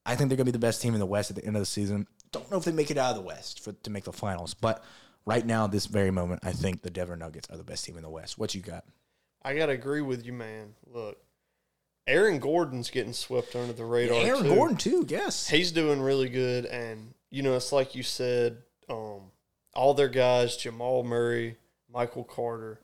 I 0.06 0.16
think 0.16 0.28
they're 0.30 0.36
going 0.36 0.46
to 0.46 0.52
be 0.52 0.52
the 0.52 0.58
best 0.58 0.80
team 0.80 0.94
in 0.94 1.00
the 1.00 1.06
West 1.06 1.30
at 1.30 1.36
the 1.36 1.44
end 1.44 1.56
of 1.56 1.60
the 1.60 1.66
season. 1.66 2.06
Don't 2.32 2.50
know 2.50 2.56
if 2.56 2.64
they 2.64 2.72
make 2.72 2.90
it 2.90 2.98
out 2.98 3.10
of 3.10 3.16
the 3.16 3.22
West 3.22 3.62
for 3.62 3.72
to 3.72 3.90
make 3.90 4.04
the 4.04 4.12
finals, 4.12 4.54
but 4.54 4.82
right 5.26 5.44
now, 5.44 5.66
this 5.66 5.86
very 5.86 6.10
moment, 6.10 6.40
I 6.44 6.52
think 6.52 6.82
the 6.82 6.90
Denver 6.90 7.16
Nuggets 7.16 7.48
are 7.50 7.56
the 7.56 7.64
best 7.64 7.84
team 7.84 7.96
in 7.96 8.02
the 8.02 8.10
West. 8.10 8.38
What 8.38 8.54
you 8.54 8.62
got? 8.62 8.84
I 9.42 9.54
gotta 9.54 9.72
agree 9.72 10.00
with 10.02 10.24
you, 10.24 10.32
man. 10.32 10.74
Look, 10.86 11.18
Aaron 12.06 12.38
Gordon's 12.38 12.90
getting 12.90 13.12
swept 13.12 13.54
under 13.54 13.72
the 13.74 13.84
radar. 13.84 14.20
too. 14.20 14.26
Aaron 14.26 14.48
Gordon 14.48 14.76
too. 14.78 15.04
Yes. 15.08 15.46
he's 15.48 15.72
doing 15.72 16.00
really 16.00 16.28
good 16.30 16.64
and 16.64 17.12
you 17.30 17.42
know 17.42 17.54
it's 17.54 17.70
like 17.70 17.94
you 17.94 18.02
said 18.02 18.56
um 18.88 19.30
all 19.74 19.92
their 19.92 20.08
guys 20.08 20.56
jamal 20.56 21.02
murray 21.04 21.56
michael 21.92 22.24
carter 22.24 22.80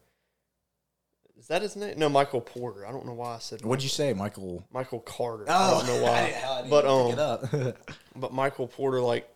is 1.45 1.49
that 1.49 1.61
his 1.61 1.76
name 1.76 1.99
no 1.99 2.09
michael 2.09 2.40
porter 2.40 2.86
i 2.86 2.90
don't 2.90 3.05
know 3.05 3.12
why 3.12 3.34
i 3.34 3.38
said 3.38 3.62
What'd 3.62 3.82
you 3.82 3.90
say, 3.90 4.14
Michael? 4.14 4.66
michael 4.72 5.01
carter 5.01 5.45
i 5.51 5.70
don't 5.70 5.86
know 5.86 6.03
why 6.03 6.64
but 6.70 6.86
um 6.86 7.74
but 8.16 8.32
michael 8.32 8.66
porter 8.66 9.01
like 9.03 9.28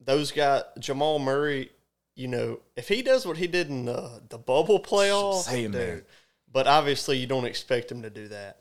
those 0.00 0.30
guys 0.30 0.62
jamal 0.78 1.18
murray 1.18 1.70
you 2.14 2.28
know 2.28 2.60
if 2.76 2.86
he 2.86 3.02
does 3.02 3.26
what 3.26 3.36
he 3.36 3.48
did 3.48 3.68
in 3.68 3.84
the 3.84 4.22
the 4.28 4.38
bubble 4.38 4.78
playoffs 4.78 5.42
Say 5.42 5.64
it, 5.64 5.72
man. 5.72 6.02
but 6.52 6.68
obviously 6.68 7.18
you 7.18 7.26
don't 7.26 7.46
expect 7.46 7.90
him 7.90 8.02
to 8.02 8.10
do 8.10 8.28
that 8.28 8.60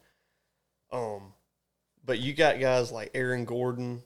um 0.91 1.33
but 2.03 2.19
you 2.19 2.33
got 2.33 2.59
guys 2.59 2.91
like 2.91 3.11
Aaron 3.13 3.45
Gordon. 3.45 4.03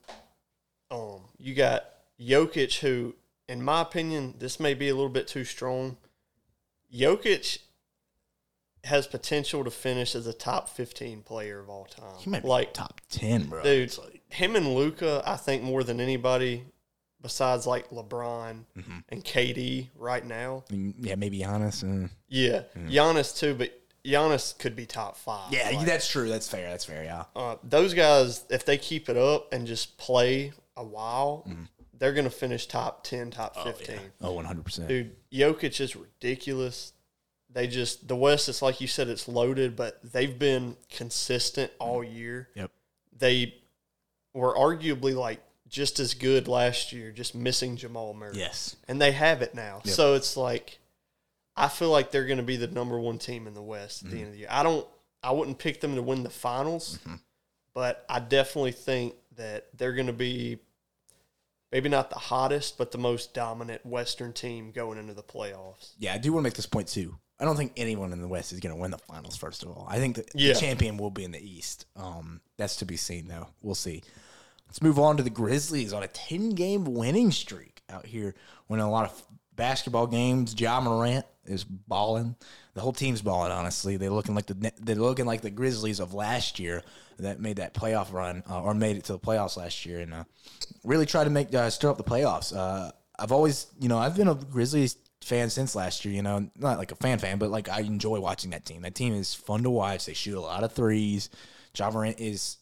Um, 0.90 1.22
you 1.38 1.54
got 1.54 1.86
Jokic, 2.20 2.80
who, 2.80 3.16
in 3.48 3.62
my 3.62 3.82
opinion, 3.82 4.36
this 4.40 4.60
may 4.60 4.74
be 4.74 4.90
a 4.90 4.96
little 4.96 5.10
bit 5.10 5.28
too 5.28 5.44
strong. 5.44 5.98
Jokic 6.94 7.60
has 8.86 9.08
potential 9.08 9.64
to 9.64 9.72
finish 9.72 10.16
as 10.16 10.26
a 10.28 10.34
top 10.34 10.70
fifteen 10.70 11.22
player 11.22 11.60
of 11.60 11.70
all 11.70 11.86
time. 11.86 12.16
he 12.20 12.30
might 12.30 12.44
be 12.44 12.48
like, 12.50 12.74
top 12.74 13.02
ten, 13.10 13.48
bro. 13.48 13.62
dude, 13.64 13.98
like- 13.98 14.22
him 14.30 14.56
and 14.56 14.74
Luka, 14.76 15.24
I 15.26 15.36
think 15.38 15.64
more 15.64 15.84
than 15.84 16.00
anybody, 16.00 16.64
besides 17.22 17.66
like 17.68 17.90
LeBron 17.90 18.64
Mm-hmm. 18.78 18.98
and 19.10 19.24
KD 19.26 19.90
right 19.96 20.26
now. 20.26 20.64
Yeah, 20.70 21.16
maybe 21.16 21.40
Giannis. 21.40 21.84
Uh, 21.84 22.08
Yeah, 22.28 22.64
Giannis 22.88 23.38
too, 23.38 23.56
but 23.56 23.72
Giannis 24.06 24.58
could 24.58 24.76
be 24.76 24.86
top 24.86 25.18
five. 25.18 25.52
yeah, 25.52 25.72
Like, 25.76 25.86
that's 25.86 26.08
true. 26.08 26.30
That's 26.30 26.48
fair. 26.48 26.70
That's 26.70 26.86
fair. 26.86 27.04
Yeah. 27.04 27.26
uh, 27.36 27.56
those 27.64 27.94
guys, 27.94 28.46
if 28.50 28.66
they 28.66 28.78
keep 28.78 29.10
it 29.10 29.18
up 29.18 29.52
and 29.52 29.68
just 29.68 29.98
play 29.98 30.54
a 30.78 30.84
while, 30.84 31.46
they're 31.98 32.14
going 32.14 32.24
to 32.24 32.30
finish 32.32 32.66
top 32.68 33.04
10, 33.04 33.32
top 33.32 33.58
15. 33.62 33.98
Oh, 34.22 34.32
100 34.34 34.64
percent. 34.64 34.88
Dude, 34.88 35.16
Jokic 35.34 35.82
is 35.82 35.96
ridiculous. 35.98 36.94
They 37.52 37.68
just 37.68 38.08
the 38.08 38.16
West. 38.16 38.48
It's 38.48 38.62
like 38.62 38.80
you 38.80 38.88
said, 38.88 39.08
it's 39.08 39.28
loaded, 39.28 39.76
but 39.76 40.00
they've 40.14 40.38
been 40.38 40.78
consistent 40.90 41.72
all 41.80 42.04
year. 42.04 42.50
Yep. 42.56 42.72
They 43.18 43.56
were 44.34 44.54
arguably 44.54 45.16
like 45.16 45.42
just 45.68 46.00
as 46.00 46.14
good 46.14 46.48
last 46.48 46.94
year, 46.94 47.12
just 47.12 47.34
missing 47.34 47.76
Jamal 47.76 48.14
Murray. 48.14 48.38
Yes. 48.38 48.76
and 48.88 49.02
they 49.02 49.12
have 49.12 49.42
it 49.42 49.56
now. 49.56 49.82
Yep. 49.84 49.96
So 49.96 50.14
it's 50.14 50.38
like 50.38 50.80
I 51.60 51.68
feel 51.68 51.90
like 51.90 52.12
they're 52.12 52.26
going 52.26 52.38
to 52.38 52.44
be 52.44 52.56
the 52.56 52.68
number 52.68 52.98
one 53.00 53.18
team 53.18 53.46
in 53.46 53.54
the 53.54 53.62
West 53.62 54.04
at 54.04 54.10
the 54.10 54.16
mm-hmm. 54.16 54.20
end 54.20 54.28
of 54.28 54.34
the 54.34 54.40
year. 54.40 54.48
I 54.50 54.64
don't. 54.64 54.88
I 55.22 55.32
wouldn't 55.32 55.60
pick 55.60 55.82
them 55.82 55.96
to 55.96 56.02
win 56.02 56.24
the 56.24 56.30
finals, 56.30 56.98
mm-hmm. 57.00 57.16
but 57.74 58.06
I 58.08 58.20
definitely 58.20 58.72
think 58.72 59.16
that 59.36 59.68
they're 59.76 59.92
going 59.92 60.08
to 60.08 60.14
be 60.14 60.60
maybe 61.72 61.90
not 61.90 62.10
the 62.10 62.16
hottest, 62.16 62.78
but 62.78 62.92
the 62.92 62.98
most 62.98 63.34
dominant 63.34 63.86
Western 63.86 64.32
team 64.32 64.72
going 64.72 64.98
into 64.98 65.14
the 65.14 65.24
playoffs. 65.24 65.92
Yeah, 66.00 66.14
I 66.14 66.18
do 66.18 66.32
want 66.32 66.44
to 66.44 66.48
make 66.48 66.54
this 66.54 66.66
point 66.66 66.88
too. 66.88 67.18
I 67.40 67.46
don't 67.46 67.56
think 67.56 67.72
anyone 67.78 68.12
in 68.12 68.22
the 68.22 68.28
West 68.28 68.52
is 68.52 68.60
going 68.60 68.76
to 68.76 68.82
win 68.82 68.92
the 68.92 68.98
finals. 68.98 69.38
First 69.38 69.64
of 69.64 69.70
all, 69.70 69.88
I 69.90 69.98
think 69.98 70.18
that 70.18 70.30
Yeah. 70.36 70.54
the 70.54 70.60
champion 70.60 70.98
will 70.98 71.10
be 71.12 71.24
in 71.24 71.32
the 71.32 71.40
East. 71.40 71.86
Um, 71.96 72.42
that's 72.58 72.76
to 72.78 72.86
be 72.86 72.98
seen, 72.98 73.28
though. 73.28 73.48
We'll 73.62 73.76
see. 73.76 74.04
Let's 74.68 74.82
move 74.82 75.00
on 75.00 75.18
to 75.18 75.24
the 75.24 75.30
Grizzlies 75.30 75.94
on 75.94 76.04
a 76.04 76.08
ten-game 76.08 76.84
winning 76.86 77.32
streak 77.32 77.82
out 77.90 78.06
here, 78.06 78.36
winning 78.68 78.86
a 78.86 78.92
lot 78.92 79.06
of 79.10 79.24
basketball 79.56 80.06
games. 80.08 80.54
Ja 80.60 80.80
Morant 80.82 81.26
is 81.46 81.64
balling. 81.64 82.36
The 82.76 82.82
whole 82.82 82.94
team's 82.94 83.22
balling. 83.22 83.52
Honestly, 83.52 83.98
they're 83.98 84.12
looking 84.12 84.36
like 84.36 84.46
the 84.46 84.72
they're 84.80 84.96
looking 84.96 85.26
like 85.26 85.42
the 85.42 85.50
Grizzlies 85.50 86.00
of 86.00 86.14
last 86.14 86.60
year 86.60 86.84
that 87.18 87.40
made 87.40 87.56
that 87.58 87.74
playoff 87.74 88.14
run 88.14 88.44
uh, 88.50 88.62
or 88.62 88.74
made 88.74 88.96
it 88.98 89.06
to 89.06 89.14
the 89.14 89.20
playoffs 89.20 89.58
last 89.58 89.86
year 89.86 90.00
and 90.02 90.14
uh, 90.14 90.24
really 90.84 91.06
tried 91.06 91.24
to 91.26 91.30
make 91.30 91.54
uh, 91.54 91.70
stir 91.70 91.90
up 91.90 91.98
the 91.98 92.04
playoffs. 92.04 92.56
Uh, 92.56 92.92
I've 93.18 93.32
always, 93.34 93.68
you 93.80 93.90
know, 93.90 93.98
I've 93.98 94.16
been 94.16 94.28
a 94.30 94.36
Grizzlies 94.36 94.96
fan 95.30 95.50
since 95.50 95.76
last 95.76 96.04
year. 96.04 96.14
You 96.14 96.22
know, 96.24 96.50
not 96.58 96.78
like 96.78 96.92
a 96.92 96.96
fan 96.96 97.20
fan, 97.20 97.38
but 97.38 97.50
like 97.50 97.70
I 97.70 97.80
enjoy 97.82 98.20
watching 98.20 98.50
that 98.52 98.66
team. 98.66 98.82
That 98.82 98.96
team 98.96 99.14
is 99.14 99.34
fun 99.34 99.64
to 99.64 99.70
watch. 99.70 100.06
They 100.06 100.14
shoot 100.14 100.38
a 100.38 100.42
lot 100.42 100.64
of 100.64 100.74
threes. 100.74 101.30
Morant 101.80 102.20
is 102.20 102.58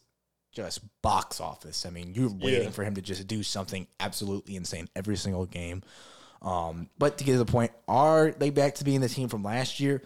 just 0.52 0.80
box 1.02 1.40
office. 1.40 1.84
I 1.86 1.90
mean, 1.90 2.14
you're 2.14 2.30
waiting 2.30 2.64
Yeah. 2.64 2.70
for 2.70 2.84
him 2.84 2.94
to 2.94 3.02
just 3.02 3.26
do 3.26 3.42
something 3.42 3.86
absolutely 3.98 4.54
insane 4.56 4.88
every 4.94 5.16
single 5.16 5.46
game. 5.46 5.82
Um, 6.42 6.88
but 6.98 7.18
to 7.18 7.24
get 7.24 7.32
to 7.32 7.38
the 7.38 7.44
point, 7.44 7.72
are 7.88 8.30
they 8.30 8.50
back 8.50 8.76
to 8.76 8.84
being 8.84 9.00
the 9.00 9.08
team 9.08 9.28
from 9.28 9.42
last 9.42 9.80
year? 9.80 10.02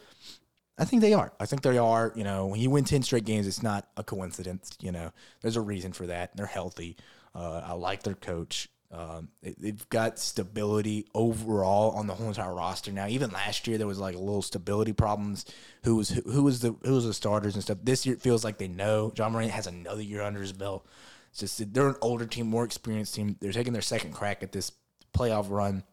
I 0.79 0.87
think 0.87 1.03
they 1.03 1.13
are. 1.13 1.31
I 1.39 1.45
think 1.47 1.61
they 1.63 1.77
are. 1.77 2.13
You 2.17 2.25
know, 2.25 2.47
when 2.47 2.61
you 2.61 2.71
win 2.71 2.85
10 2.85 3.03
straight 3.03 3.25
games, 3.27 3.47
it's 3.47 3.63
not 3.63 3.87
a 3.97 4.03
coincidence. 4.03 4.71
You 4.81 4.93
know, 4.93 5.13
there's 5.43 5.57
a 5.57 5.61
reason 5.61 5.93
for 5.93 6.07
that. 6.07 6.35
They're 6.37 6.47
healthy. 6.47 6.97
Uh, 7.35 7.61
I 7.65 7.73
like 7.75 8.03
their 8.03 8.15
coach. 8.15 8.69
Um, 8.93 9.29
they, 9.43 9.55
they've 9.59 9.89
got 9.89 10.19
stability 10.19 11.07
overall 11.15 11.93
on 11.93 12.07
the 12.07 12.15
whole 12.15 12.29
entire 12.29 12.55
roster 12.55 12.93
now. 12.93 13.07
Even 13.07 13.31
last 13.31 13.67
year, 13.67 13.79
there 13.79 13.87
was 13.87 13.99
like 13.99 14.15
a 14.15 14.19
little 14.19 14.43
stability 14.43 14.93
problems. 14.93 15.47
Who 15.85 15.97
was 15.97 16.11
who, 16.11 16.21
who 16.31 16.43
was 16.43 16.61
the 16.61 16.77
who 16.85 16.95
was 16.95 17.07
the 17.07 17.15
starters 17.15 17.55
and 17.55 17.63
stuff. 17.63 17.79
This 17.83 18.05
year, 18.05 18.15
it 18.15 18.21
feels 18.21 18.45
like 18.45 18.59
they 18.59 18.69
know. 18.69 19.13
Ja 19.17 19.31
Morant 19.31 19.51
has 19.51 19.67
another 19.67 20.03
year 20.03 20.23
under 20.23 20.41
his 20.41 20.53
belt. 20.53 20.87
It's 21.31 21.41
just 21.41 21.73
they're 21.73 21.89
an 21.89 21.97
older 22.03 22.27
team, 22.27 22.47
more 22.49 22.65
experienced 22.65 23.15
team. 23.15 23.37
They're 23.41 23.53
taking 23.53 23.73
their 23.73 23.81
second 23.81 24.13
crack 24.13 24.43
at 24.43 24.53
this 24.53 24.73
playoff 25.17 25.49
run. 25.49 25.85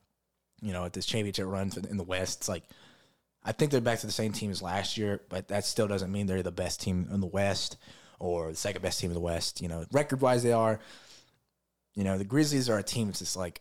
You 0.61 0.73
know, 0.73 0.83
at 0.83 0.91
this 0.91 1.05
championship 1.05 1.47
run 1.47 1.71
in 1.89 1.95
the 1.95 2.03
West. 2.03 2.39
It's 2.41 2.49
like 2.49 2.63
I 3.45 3.53
think 3.53 3.71
they're 3.71 3.79
back 3.79 3.99
to 3.99 4.05
the 4.05 4.11
same 4.11 4.33
team 4.33 4.51
as 4.51 4.61
last 4.61 4.97
year, 4.97 5.21
but 5.29 5.47
that 5.47 5.63
still 5.63 5.87
doesn't 5.87 6.11
mean 6.11 6.27
they're 6.27 6.43
the 6.43 6.51
best 6.51 6.81
team 6.81 7.07
in 7.11 7.21
the 7.21 7.27
West 7.27 7.77
or 8.19 8.49
the 8.49 8.57
second 8.57 8.81
best 8.81 8.99
team 8.99 9.09
in 9.09 9.13
the 9.13 9.21
West. 9.21 9.61
You 9.61 9.69
know, 9.69 9.85
record 9.93 10.19
wise, 10.19 10.43
they 10.43 10.51
are. 10.51 10.81
You 11.99 12.05
know, 12.05 12.17
the 12.17 12.23
Grizzlies 12.23 12.69
are 12.69 12.77
a 12.77 12.83
team 12.83 13.07
that's 13.07 13.19
just 13.19 13.35
like, 13.35 13.59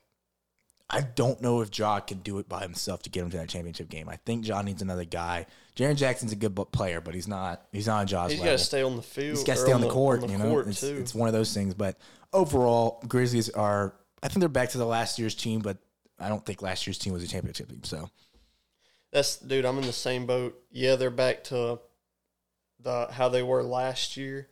I 0.89 1.01
don't 1.01 1.43
know 1.43 1.61
if 1.61 1.77
Ja 1.77 1.99
can 1.99 2.19
do 2.19 2.39
it 2.39 2.49
by 2.49 2.63
himself 2.63 3.03
to 3.03 3.11
get 3.11 3.25
him 3.25 3.31
to 3.31 3.37
that 3.39 3.49
championship 3.49 3.89
game. 3.89 4.09
I 4.09 4.15
think 4.15 4.47
Ja 4.47 4.63
needs 4.63 4.81
another 4.81 5.05
guy. 5.05 5.47
Jaren 5.75 5.97
Jackson's 5.97 6.31
a 6.31 6.37
good 6.37 6.55
player, 6.71 7.01
but 7.01 7.17
he's 7.17 7.27
not. 7.27 7.67
He's 7.73 7.89
not 7.89 7.99
on 7.99 8.07
Ja's 8.07 8.31
He's 8.31 8.41
got 8.41 8.53
to 8.53 8.59
stay 8.59 8.81
on 8.85 8.95
the 8.95 9.03
field. 9.03 9.39
He's 9.39 9.43
got 9.43 9.55
to 9.55 9.63
stay 9.63 9.73
on 9.73 9.81
the 9.81 9.89
court. 9.89 10.23
on 10.23 10.29
the 10.29 10.33
you 10.35 10.39
know, 10.39 10.51
court, 10.51 10.69
it's, 10.69 10.85
it's 10.85 11.17
one 11.17 11.27
of 11.27 11.35
those 11.35 11.53
things. 11.53 11.75
But 11.75 11.99
overall, 12.33 13.03
Grizzlies 13.09 13.51
are. 13.51 13.97
I 14.23 14.29
think 14.29 14.39
they're 14.39 14.49
back 14.49 14.69
to 14.69 14.79
the 14.79 14.87
last 14.87 15.19
year's 15.19 15.35
team, 15.35 15.59
but 15.59 15.79
I 16.21 16.29
don't 16.29 16.47
think 16.47 16.63
last 16.63 16.87
year's 16.87 16.99
team 16.99 17.15
was 17.15 17.25
a 17.25 17.29
championship 17.29 17.69
team. 17.69 17.83
So 17.83 18.09
That's 19.11 19.37
dude. 19.37 19.65
I'm 19.65 19.79
in 19.79 19.85
the 19.85 19.93
same 19.93 20.27
boat. 20.27 20.57
Yeah, 20.71 20.95
they're 20.95 21.11
back 21.11 21.43
to 21.45 21.81
the 22.79 23.09
how 23.11 23.31
they 23.31 23.43
were 23.43 23.65
last 23.65 24.17
year. 24.17 24.49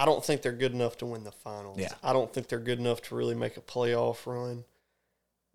I 0.00 0.06
don't 0.06 0.24
think 0.24 0.40
they're 0.40 0.52
good 0.52 0.72
enough 0.72 0.96
to 0.98 1.06
win 1.06 1.24
the 1.24 1.30
finals. 1.30 1.78
Yeah. 1.78 1.92
I 2.02 2.14
don't 2.14 2.32
think 2.32 2.48
they're 2.48 2.58
good 2.58 2.78
enough 2.78 3.02
to 3.02 3.14
really 3.14 3.34
make 3.34 3.58
a 3.58 3.60
playoff 3.60 4.24
run. 4.24 4.64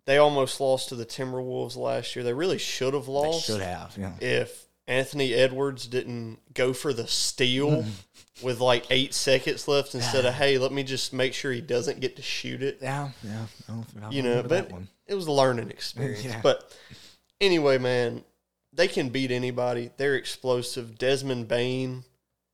They 0.06 0.20
almost 0.20 0.62
lost 0.62 0.90
to 0.90 0.96
the 0.96 1.06
Timberwolves 1.06 1.76
last 1.76 2.16
year. 2.16 2.24
They 2.24 2.32
really 2.32 2.60
should 2.60 2.94
have 2.94 3.08
they 3.08 3.12
lost 3.12 3.48
should 3.48 3.62
have. 3.62 3.98
Yeah. 3.98 4.14
if 4.22 4.68
Anthony 4.86 5.34
Edwards 5.34 5.88
didn't 5.88 6.38
go 6.54 6.74
for 6.74 6.94
the 6.94 7.08
steal 7.08 7.86
with 8.44 8.60
like 8.60 8.86
eight 8.92 9.16
seconds 9.16 9.68
left 9.68 9.96
instead 9.96 10.26
of 10.26 10.36
hey, 10.36 10.60
let 10.60 10.72
me 10.72 10.84
just 10.84 11.12
make 11.12 11.34
sure 11.34 11.52
he 11.52 11.60
doesn't 11.62 12.00
get 12.00 12.16
to 12.18 12.22
shoot 12.22 12.62
it. 12.62 12.78
Yeah, 12.84 13.10
yeah. 13.24 13.46
I 13.68 13.72
don't, 13.72 13.88
I 14.04 14.10
you 14.12 14.22
know, 14.22 14.44
but 14.44 14.72
it 15.08 15.16
was 15.16 15.26
a 15.26 15.32
learning 15.32 15.72
experience. 15.72 16.24
Yeah. 16.24 16.40
But 16.44 16.72
anyway, 17.42 17.80
man, 17.80 18.24
they 18.72 18.88
can 18.88 19.10
beat 19.10 19.32
anybody. 19.32 19.90
They're 19.98 20.16
explosive. 20.16 21.00
Desmond 21.00 21.48
Bane. 21.48 22.04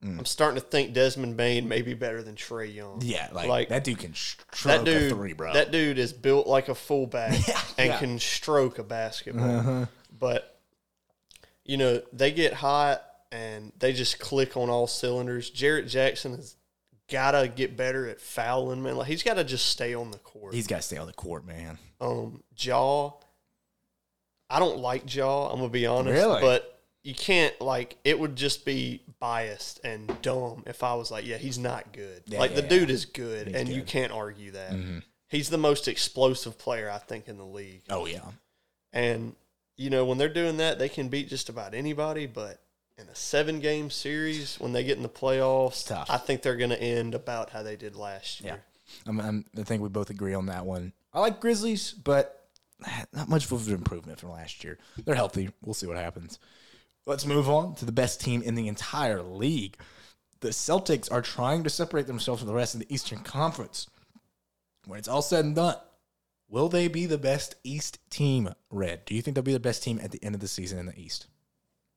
Mm. 0.04 0.18
I'm 0.20 0.26
starting 0.26 0.60
to 0.60 0.66
think 0.68 0.93
Desmond 0.93 1.38
Bane 1.38 1.68
may 1.68 1.84
be 1.84 1.93
better 1.93 2.24
than 2.24 2.36
Trae 2.36 2.74
Young. 2.74 3.02
Yeah, 3.04 3.30
like, 3.32 3.47
like, 3.47 3.70
that 3.70 3.84
dude 3.84 3.99
can 3.99 4.16
stroke 4.16 4.43
that 4.64 4.84
dude, 4.86 5.12
a 5.12 5.16
three, 5.16 5.34
bro. 5.34 5.54
that 5.54 5.72
dude 5.72 5.99
is 5.99 6.12
built 6.12 6.47
like 6.47 6.70
a 6.70 6.76
fullback 6.76 7.34
Yeah, 7.47 7.62
and 7.78 7.88
yeah. 7.89 7.99
can 7.99 8.18
stroke 8.18 8.80
a 8.80 8.84
basketball. 8.84 9.60
Uh-huh. 9.60 9.86
But 10.18 10.60
you 11.64 11.78
know, 11.78 12.02
they 12.12 12.32
get 12.32 12.54
hot 12.54 13.04
and 13.32 13.72
they 13.78 13.93
just 13.93 14.20
click 14.20 14.58
on 14.58 14.70
all 14.72 14.88
cylinders. 14.88 15.49
Jarrett 15.52 15.88
Jackson 15.88 16.36
has 16.36 16.56
gotta 17.10 17.47
get 17.47 17.78
better 17.78 18.08
at 18.10 18.20
fouling, 18.20 18.82
man. 18.82 18.95
Like 18.97 19.08
he's 19.08 19.22
gotta 19.22 19.43
just 19.43 19.68
stay 19.68 19.93
on 19.93 20.10
the 20.10 20.18
court. 20.18 20.54
He's 20.56 20.66
got 20.68 20.78
to 20.78 20.82
stay 20.82 20.97
on 20.97 21.06
the 21.08 21.14
court, 21.14 21.45
man. 21.45 21.78
um 21.99 22.41
Ja 22.58 23.12
i 24.49 24.60
don't 24.60 24.80
like 24.80 25.14
Ja 25.14 25.47
i'm 25.49 25.58
gonna 25.60 25.70
be 25.70 25.86
honest 25.86 26.14
Really? 26.14 26.41
but 26.41 26.82
you 27.04 27.14
can't 27.16 27.60
like 27.62 27.97
it 28.04 28.20
would 28.20 28.36
just 28.36 28.66
be 28.66 29.02
biased 29.22 29.80
and 29.86 30.11
dumb 30.22 30.63
if 30.67 30.84
i 30.84 30.93
was 30.93 31.09
like 31.11 31.26
yeah 31.26 31.38
he's 31.38 31.57
not 31.57 31.93
good 31.93 32.22
Yeah, 32.26 32.39
like 32.39 32.55
the 32.55 32.61
yeah, 32.63 32.67
dude 32.67 32.89
yeah. 32.89 32.95
is 32.95 33.05
good 33.05 33.47
He's 33.47 33.55
and 33.55 33.69
you 33.69 33.76
good. 33.76 33.82
Mm-hmm. 33.86 33.88
can't 33.99 34.11
argue 34.11 34.51
that 34.51 34.74
he's 35.30 35.49
the 35.49 35.57
most 35.57 35.88
explosive 35.88 36.57
player 36.57 36.89
i 36.91 36.97
think 36.97 37.28
in 37.30 37.38
the 37.38 37.45
league 37.45 37.84
Oh 37.89 38.05
yeah, 38.05 38.22
and 38.91 39.36
you 39.78 39.89
know 39.89 40.03
when 40.05 40.17
they're 40.17 40.28
doing 40.28 40.57
that 40.57 40.78
they 40.80 40.89
can 40.89 41.07
beat 41.07 41.30
just 41.30 41.47
about 41.47 41.74
anybody 41.74 42.26
but 42.26 42.59
in 42.97 43.07
a 43.07 43.15
seven 43.15 43.59
game 43.61 43.89
series 43.89 44.59
when 44.59 44.74
they 44.74 44.84
get 44.84 44.97
in 44.97 45.03
the 45.03 45.09
playoffs 45.09 45.88
tough. 45.88 46.09
i 46.09 46.17
think 46.17 46.41
they're 46.41 46.57
gonna 46.57 46.76
end 46.76 47.15
about 47.15 47.51
how 47.51 47.63
they 47.63 47.76
did 47.78 47.95
last 47.95 48.41
year 48.41 48.61
I'm, 49.07 49.22
I'm, 49.22 49.45
I 49.57 49.63
think 49.63 49.82
we 49.82 49.88
both 49.88 50.09
agree 50.09 50.34
on 50.34 50.47
that 50.47 50.65
one. 50.65 50.91
I 51.13 51.22
like 51.22 51.39
Grizzlies, 51.39 51.93
but 51.93 52.45
not 53.13 53.30
much 53.30 53.49
of 53.49 53.65
an 53.69 53.74
improvement 53.74 54.19
from 54.19 54.32
last 54.32 54.65
year. 54.65 54.78
They're 55.05 55.15
healthy. 55.15 55.49
We'll 55.63 55.74
see 55.74 55.88
what 55.88 55.95
happens. 55.95 56.39
Let's 57.06 57.26
move 57.26 57.49
on 57.49 57.76
to 57.76 57.86
the 57.86 57.91
best 57.91 58.22
team 58.22 58.41
in 58.41 58.56
the 58.56 58.68
entire 58.68 59.22
league. 59.22 59.78
The 60.41 60.49
Celtics 60.49 61.12
are 61.12 61.22
trying 61.22 61.64
to 61.64 61.70
separate 61.70 62.08
themselves 62.08 62.41
from 62.41 62.47
the 62.47 62.54
rest 62.56 62.74
of 62.74 62.80
the 62.80 62.93
Eastern 62.93 63.20
Conference. 63.20 63.88
When 64.86 64.97
it's 64.99 65.08
all 65.08 65.22
said 65.22 65.45
and 65.45 65.56
done, 65.56 65.76
will 66.49 66.70
they 66.70 66.88
be 66.88 67.06
the 67.06 67.18
best 67.18 67.56
East 67.64 67.99
team? 68.10 68.54
Red, 68.70 69.06
do 69.06 69.16
you 69.16 69.22
think 69.22 69.36
they'll 69.36 69.43
be 69.43 69.54
the 69.54 69.60
best 69.60 69.84
team 69.84 69.99
at 70.02 70.12
the 70.12 70.24
end 70.24 70.36
of 70.36 70.41
the 70.41 70.47
season 70.47 70.80
in 70.80 70.86
the 70.88 70.99
East? 70.99 71.28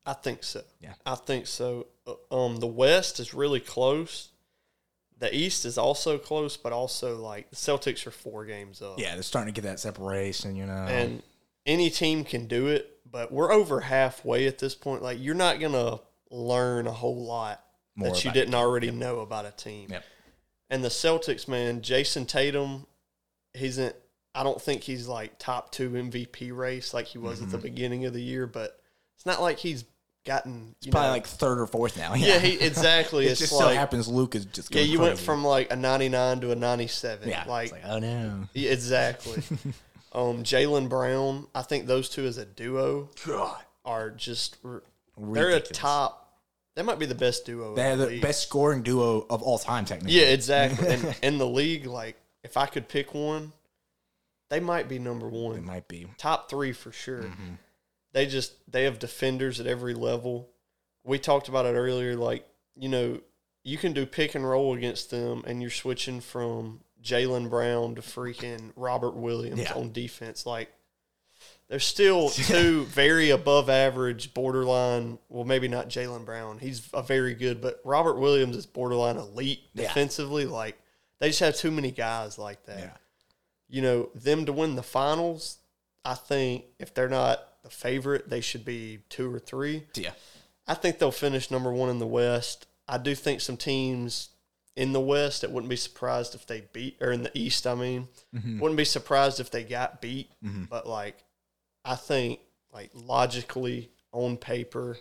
I 0.07 0.13
think 0.13 0.45
so. 0.45 0.63
Yeah. 0.81 0.95
I 1.07 1.15
think 1.15 1.47
so. 1.47 1.87
Uh, 2.07 2.15
Um, 2.31 2.57
the 2.57 2.67
West 2.67 3.21
is 3.21 3.33
really 3.33 3.61
close. 3.61 4.29
The 5.19 5.35
East 5.35 5.65
is 5.65 5.79
also 5.79 6.19
close, 6.19 6.57
but 6.59 6.73
also 6.73 7.17
like 7.17 7.49
the 7.51 7.57
Celtics 7.57 8.07
are 8.07 8.11
four 8.11 8.45
games 8.45 8.83
up. 8.83 8.99
Yeah, 8.99 9.15
they're 9.15 9.23
starting 9.23 9.55
to 9.55 9.59
get 9.59 9.67
that 9.67 9.81
separation. 9.81 10.57
You 10.57 10.67
know, 10.67 10.73
And 10.73 11.23
any 11.65 11.89
team 11.89 12.25
can 12.25 12.47
do 12.47 12.67
it, 12.67 12.94
but 13.11 13.33
we're 13.33 13.53
over 13.53 13.81
halfway 13.81 14.47
at 14.47 14.59
this 14.59 14.75
point. 14.75 15.03
Like 15.03 15.19
you're 15.21 15.35
not 15.35 15.61
gonna 15.61 16.01
learn 16.31 16.87
a 16.87 16.93
whole 16.93 17.25
lot 17.25 17.65
More 17.95 18.11
that 18.11 18.25
you 18.25 18.33
didn't 18.33 18.55
already 18.55 18.91
know 18.91 19.21
about 19.21 19.47
a 19.47 19.51
team. 19.51 19.89
Yep. 19.91 20.05
And 20.71 20.85
the 20.85 20.89
Celtics, 20.89 21.47
man, 21.47 21.83
Jayson 21.83 22.27
Tatum, 22.27 22.87
he's 23.53 23.79
in. 23.79 23.93
I 24.35 24.43
don't 24.43 24.61
think 24.61 24.83
he's 24.83 25.07
like 25.07 25.39
top 25.39 25.71
two 25.71 25.91
MVP 25.91 26.55
race 26.57 26.93
like 26.93 27.07
he 27.07 27.19
was 27.19 27.41
at 27.41 27.51
the 27.51 27.57
mm-hmm. 27.57 27.63
beginning 27.63 28.05
of 28.05 28.13
the 28.13 28.23
year, 28.23 28.49
but 28.49 28.81
it's 29.17 29.27
not 29.27 29.41
like 29.41 29.59
he's 29.59 29.85
gotten. 30.25 30.75
You 30.83 30.91
probably 30.91 31.11
like 31.11 31.27
third 31.27 31.61
or 31.61 31.67
fourth 31.67 31.97
now. 31.97 32.15
yeah, 32.15 32.39
he 32.41 32.55
exactly. 32.61 33.27
it 33.27 33.33
it's 33.33 33.41
just 33.41 33.53
like 33.53 33.71
so 33.71 33.75
happens 33.75 34.09
Luke 34.09 34.35
is 34.35 34.47
just 34.47 34.75
yeah, 34.75 34.83
you 34.83 34.99
went 34.99 35.19
from 35.19 35.45
like 35.45 35.73
a 35.73 35.77
99 35.77 36.41
to 36.41 36.51
a 36.51 36.57
97. 36.57 37.29
yeah, 37.29 37.45
like, 37.47 37.65
it's 37.65 37.73
like 37.73 37.83
oh 37.85 37.99
no, 37.99 38.49
yeah, 38.55 38.71
exactly. 38.71 39.43
um, 40.15 40.45
Jaylen 40.45 40.89
Brown, 40.89 41.47
I 41.55 41.63
think 41.63 41.87
those 41.87 42.09
two 42.09 42.25
as 42.25 42.39
a 42.39 42.45
duo 42.45 43.11
God, 43.27 43.63
are 43.85 44.11
just 44.11 44.57
r- 44.65 44.83
they're 45.19 45.51
a 45.51 45.61
top. 45.61 46.21
They 46.77 46.83
might 46.83 46.99
be 46.99 47.07
the 47.07 47.15
best 47.15 47.45
duo. 47.47 47.75
they're 47.75 47.97
the 47.97 48.07
the 48.07 48.21
best 48.21 48.43
scoring 48.43 48.83
duo 48.83 49.27
of 49.31 49.43
all 49.43 49.59
time, 49.59 49.85
technically. 49.85 50.19
Yeah, 50.19 50.27
exactly. 50.27 50.89
and 50.89 51.17
in 51.23 51.39
the 51.39 51.47
league, 51.47 51.87
like 51.87 52.17
if 52.43 52.57
I 52.57 52.67
could 52.67 52.89
pick 52.89 53.15
one, 53.15 53.53
they 54.51 54.61
might 54.61 54.89
be 54.89 54.99
number 54.99 55.29
one. 55.29 55.55
They 55.55 55.61
might 55.61 55.89
be. 55.89 56.07
top 56.19 56.49
three 56.51 56.73
for 56.73 56.93
sure. 56.93 57.23
Mm-hmm. 57.23 57.55
They 58.13 58.27
just 58.27 58.55
they 58.71 58.85
have 58.85 58.99
defenders 58.99 59.61
at 59.61 59.67
every 59.67 59.95
level. 59.95 60.49
We 61.05 61.19
talked 61.19 61.49
about 61.49 61.67
it 61.67 61.75
earlier. 61.75 62.15
Like 62.17 62.47
you 62.77 62.89
know, 62.89 63.21
you 63.65 63.79
can 63.79 63.93
do 63.93 64.07
pick 64.07 64.35
and 64.35 64.49
roll 64.49 64.75
against 64.75 65.11
them, 65.11 65.43
and 65.47 65.61
you're 65.61 65.71
switching 65.71 66.21
from 66.21 66.81
Jaylen 67.05 67.51
Brown 67.51 67.95
to 67.97 68.01
freaking 68.01 68.73
Robert 68.77 69.15
Williams 69.15 69.61
Yeah. 69.61 69.75
on 69.75 69.93
defense. 69.93 70.47
Like 70.47 70.73
there's 71.69 71.85
still 71.87 72.29
two 72.31 72.85
very 72.87 73.31
above 73.31 73.69
average, 73.71 74.35
borderline. 74.35 75.19
Well, 75.29 75.45
maybe 75.45 75.69
not 75.69 75.89
Jaylen 75.89 76.25
Brown. 76.25 76.59
He's 76.59 76.89
a 76.95 77.03
very 77.03 77.35
good, 77.35 77.61
but 77.61 77.81
Robert 77.85 78.19
Williams 78.19 78.57
is 78.57 78.67
borderline 78.67 79.17
elite 79.19 79.61
Yeah. 79.75 79.89
defensively. 79.89 80.47
Like 80.47 80.79
they 81.21 81.29
just 81.29 81.41
have 81.41 81.57
too 81.57 81.71
many 81.71 81.91
guys 81.91 82.39
like 82.39 82.65
that 82.67 82.79
Yeah. 82.79 82.97
you 83.69 83.83
know, 83.83 84.11
them 84.15 84.47
to 84.47 84.53
win 84.53 84.75
the 84.77 84.83
finals, 84.83 85.59
I 86.05 86.15
think 86.15 86.65
if 86.79 86.93
they're 86.95 87.09
not 87.09 87.47
the 87.63 87.71
favorite, 87.71 88.29
they 88.29 88.41
should 88.41 88.65
be 88.65 89.01
two 89.09 89.33
or 89.33 89.39
three. 89.39 89.87
Yeah. 89.95 90.13
I 90.67 90.75
think 90.75 90.99
they'll 90.99 91.11
finish 91.11 91.51
number 91.51 91.73
one 91.73 91.89
in 91.91 91.99
the 91.99 92.07
West. 92.07 92.67
I 92.89 92.99
do 92.99 93.15
think 93.15 93.41
some 93.41 93.57
teams 93.57 94.29
in 94.77 94.93
the 94.93 95.01
West 95.01 95.45
It 95.45 95.51
wouldn't 95.51 95.71
be 95.71 95.77
surprised 95.77 96.35
if 96.35 96.47
they 96.47 96.63
beat, 96.73 96.97
or 97.01 97.13
in 97.13 97.23
the 97.23 97.37
East, 97.39 97.67
I 97.67 97.75
mean, 97.75 98.09
mm-hmm. 98.35 98.59
wouldn't 98.59 98.77
be 98.77 98.85
surprised 98.85 99.41
if 99.41 99.51
they 99.51 99.63
got 99.63 100.01
beat. 100.01 100.31
Mm-hmm. 100.45 100.65
But 100.65 100.87
like, 100.87 101.17
I 101.85 101.95
think 101.95 102.41
like 102.73 102.91
logically 102.95 103.91
on 104.13 104.37
paper, 104.37 104.97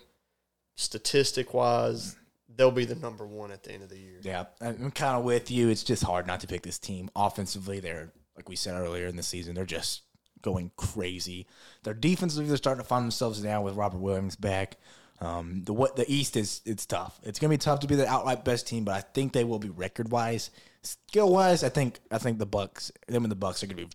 statistic 0.76 1.54
wise, 1.54 2.16
they'll 2.56 2.72
be 2.72 2.86
the 2.86 2.96
number 2.96 3.26
one 3.26 3.52
at 3.52 3.64
the 3.64 3.72
end 3.72 3.84
of 3.84 3.90
the 3.90 3.98
year. 3.98 4.20
Yeah, 4.22 4.46
I'm 4.62 4.92
kind 4.92 5.18
of 5.18 5.24
with 5.24 5.50
you. 5.50 5.70
It's 5.70 5.84
just 5.84 6.04
hard 6.04 6.28
not 6.28 6.40
to 6.42 6.48
pick 6.48 6.62
this 6.62 6.80
team. 6.80 7.10
Offensively, 7.16 7.80
they're 7.80 8.12
like 8.36 8.50
we 8.50 8.56
said 8.56 8.76
earlier 8.76 9.08
in 9.08 9.16
the 9.16 9.24
season, 9.24 9.56
they're 9.56 9.66
just 9.66 10.02
going 10.42 10.72
crazy. 10.76 11.48
Their 11.84 11.94
defensively, 11.94 12.48
they're 12.48 12.58
starting 12.58 12.84
to 12.84 12.88
find 12.88 13.04
themselves 13.04 13.44
now 13.44 13.62
with 13.62 13.76
Robert 13.76 14.00
Williams 14.00 14.36
back. 14.36 14.78
Um, 15.22 15.64
the 15.64 15.74
what 15.74 15.96
the 15.96 16.12
East 16.12 16.36
is 16.36 16.62
it's 16.66 16.86
tough. 16.86 17.20
It's 17.24 17.40
gonna 17.40 17.52
be 17.52 17.58
tough 17.58 17.80
to 17.82 17.88
be 17.88 17.96
the 17.96 18.08
outright 18.08 18.44
best 18.44 18.68
team, 18.68 18.84
but 18.84 18.96
I 18.96 19.02
think 19.02 19.34
they 19.34 19.44
will 19.44 19.60
be 19.60 19.70
record 19.70 20.12
wise, 20.12 20.52
skill 20.82 21.32
wise. 21.32 21.64
I 21.64 21.70
think 21.70 22.00
I 22.12 22.18
think 22.18 22.40
the 22.40 22.46
Bucks, 22.46 22.92
them 23.08 23.24
and 23.24 23.32
the 23.32 23.36
Bucks 23.36 23.64
are 23.64 23.68
gonna 23.68 23.86
be 23.86 23.90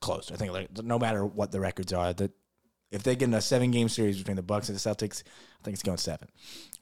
close. 0.00 0.30
I 0.30 0.36
think 0.36 0.52
like 0.52 0.82
no 0.82 0.98
matter 0.98 1.24
what 1.24 1.50
the 1.50 1.60
records 1.60 1.92
are, 1.92 2.12
that 2.12 2.32
if 2.90 3.02
they 3.02 3.16
get 3.16 3.28
in 3.28 3.34
a 3.34 3.40
seven 3.40 3.70
game 3.70 3.88
series 3.88 4.18
between 4.18 4.36
the 4.36 4.42
Bucks 4.42 4.68
and 4.68 4.78
the 4.78 4.80
Celtics, 4.80 5.22
I 5.60 5.64
think 5.64 5.74
it's 5.74 5.82
going 5.82 5.98
seven. 5.98 6.28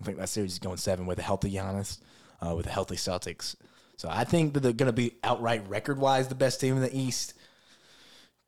I 0.00 0.04
think 0.04 0.18
that 0.18 0.28
series 0.28 0.52
is 0.52 0.58
going 0.58 0.78
seven 0.78 1.06
with 1.06 1.18
a 1.18 1.22
healthy 1.22 1.52
Giannis, 1.52 1.98
uh, 2.40 2.54
with 2.54 2.66
a 2.66 2.70
healthy 2.70 2.96
Celtics. 2.96 3.56
So 3.96 4.08
I 4.10 4.24
think 4.24 4.54
that 4.54 4.60
they're 4.60 4.72
going 4.72 4.86
to 4.86 4.92
be 4.92 5.16
outright 5.24 5.68
record 5.68 5.98
wise 5.98 6.28
the 6.28 6.36
best 6.36 6.60
team 6.60 6.76
in 6.76 6.82
the 6.82 6.96
East. 6.96 7.34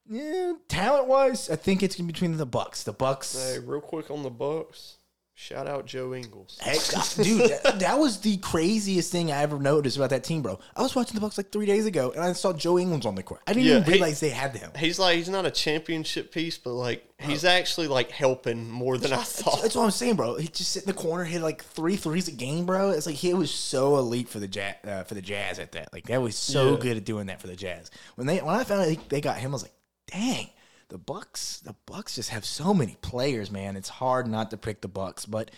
Yeah, 0.08 0.54
talent 0.68 1.06
wise, 1.06 1.50
I 1.50 1.56
think 1.56 1.82
it's 1.82 1.96
going 1.96 2.06
between 2.06 2.36
the 2.36 2.46
Bucks. 2.46 2.84
The 2.84 2.92
Bucks. 2.92 3.54
Hey, 3.54 3.58
real 3.58 3.80
quick 3.80 4.10
on 4.10 4.22
the 4.22 4.30
Bucks, 4.30 4.96
shout 5.40 5.66
out 5.66 5.86
Joe 5.86 6.14
Ingles. 6.14 6.58
Heck, 6.60 6.78
dude, 7.16 7.50
that, 7.50 7.80
that 7.80 7.98
was 7.98 8.20
the 8.20 8.36
craziest 8.38 9.10
thing 9.10 9.32
I 9.32 9.42
ever 9.42 9.58
noticed 9.58 9.96
about 9.96 10.10
that 10.10 10.22
team, 10.22 10.42
bro. 10.42 10.58
I 10.76 10.82
was 10.82 10.94
watching 10.94 11.14
the 11.14 11.20
Bucks 11.20 11.38
like 11.38 11.50
three 11.50 11.64
days 11.66 11.86
ago, 11.86 12.12
and 12.14 12.22
I 12.22 12.32
saw 12.34 12.52
Joe 12.52 12.78
Ingles 12.78 13.06
on 13.06 13.14
the 13.14 13.22
court. 13.22 13.40
I 13.46 13.54
didn't 13.54 13.66
Yeah, 13.66 13.72
even 13.78 13.84
he- 13.84 13.92
realize 13.92 14.20
they 14.20 14.28
had 14.30 14.54
him. 14.56 14.70
he's 14.78 14.98
like 14.98 15.16
he's 15.16 15.28
not 15.30 15.46
a 15.46 15.50
championship 15.50 16.32
piece, 16.32 16.58
but 16.58 16.72
like 16.74 17.04
he's 17.18 17.44
actually 17.44 17.88
like 17.88 18.10
helping 18.10 18.68
more 18.70 18.98
than 18.98 19.12
I 19.12 19.22
thought. 19.22 19.62
That's 19.62 19.74
what 19.74 19.84
I'm 19.84 19.90
saying, 19.90 20.16
bro. 20.16 20.36
He 20.36 20.48
just 20.48 20.72
sit 20.72 20.82
in 20.82 20.86
the 20.88 20.92
corner, 20.94 21.24
hit 21.24 21.40
like 21.42 21.64
three 21.64 21.96
threes 21.96 22.28
a 22.28 22.32
game, 22.32 22.66
bro. 22.66 22.90
It's 22.90 23.06
like 23.06 23.16
he 23.16 23.32
was 23.34 23.50
so 23.50 23.96
elite 23.96 24.28
for 24.28 24.40
the 24.40 24.48
jazz, 24.48 24.74
uh, 24.86 25.04
for 25.04 25.14
the 25.14 25.22
Jazz 25.22 25.58
at 25.58 25.72
that. 25.72 25.92
Like 25.92 26.06
that 26.08 26.20
was 26.20 26.36
so 26.36 26.72
Yeah. 26.72 26.80
good 26.80 26.96
at 26.98 27.04
doing 27.04 27.26
that 27.26 27.40
for 27.40 27.46
the 27.46 27.56
Jazz. 27.56 27.90
When 28.16 28.26
they 28.26 28.38
when 28.38 28.54
I 28.54 28.64
found 28.64 28.82
out 28.82 29.08
they 29.08 29.20
got 29.20 29.38
him, 29.38 29.50
I 29.50 29.54
was 29.54 29.62
like, 29.62 29.72
dang, 30.10 30.48
the 30.90 30.98
Bucks, 30.98 31.60
the 31.60 31.74
Bucks 31.86 32.16
just 32.16 32.30
have 32.30 32.44
so 32.44 32.74
many 32.74 32.96
players, 33.00 33.50
man. 33.50 33.76
It's 33.76 33.88
hard 33.88 34.26
not 34.26 34.50
to 34.50 34.56
pick 34.56 34.82
the 34.82 34.88
Bucks, 34.88 35.24
but 35.24 35.50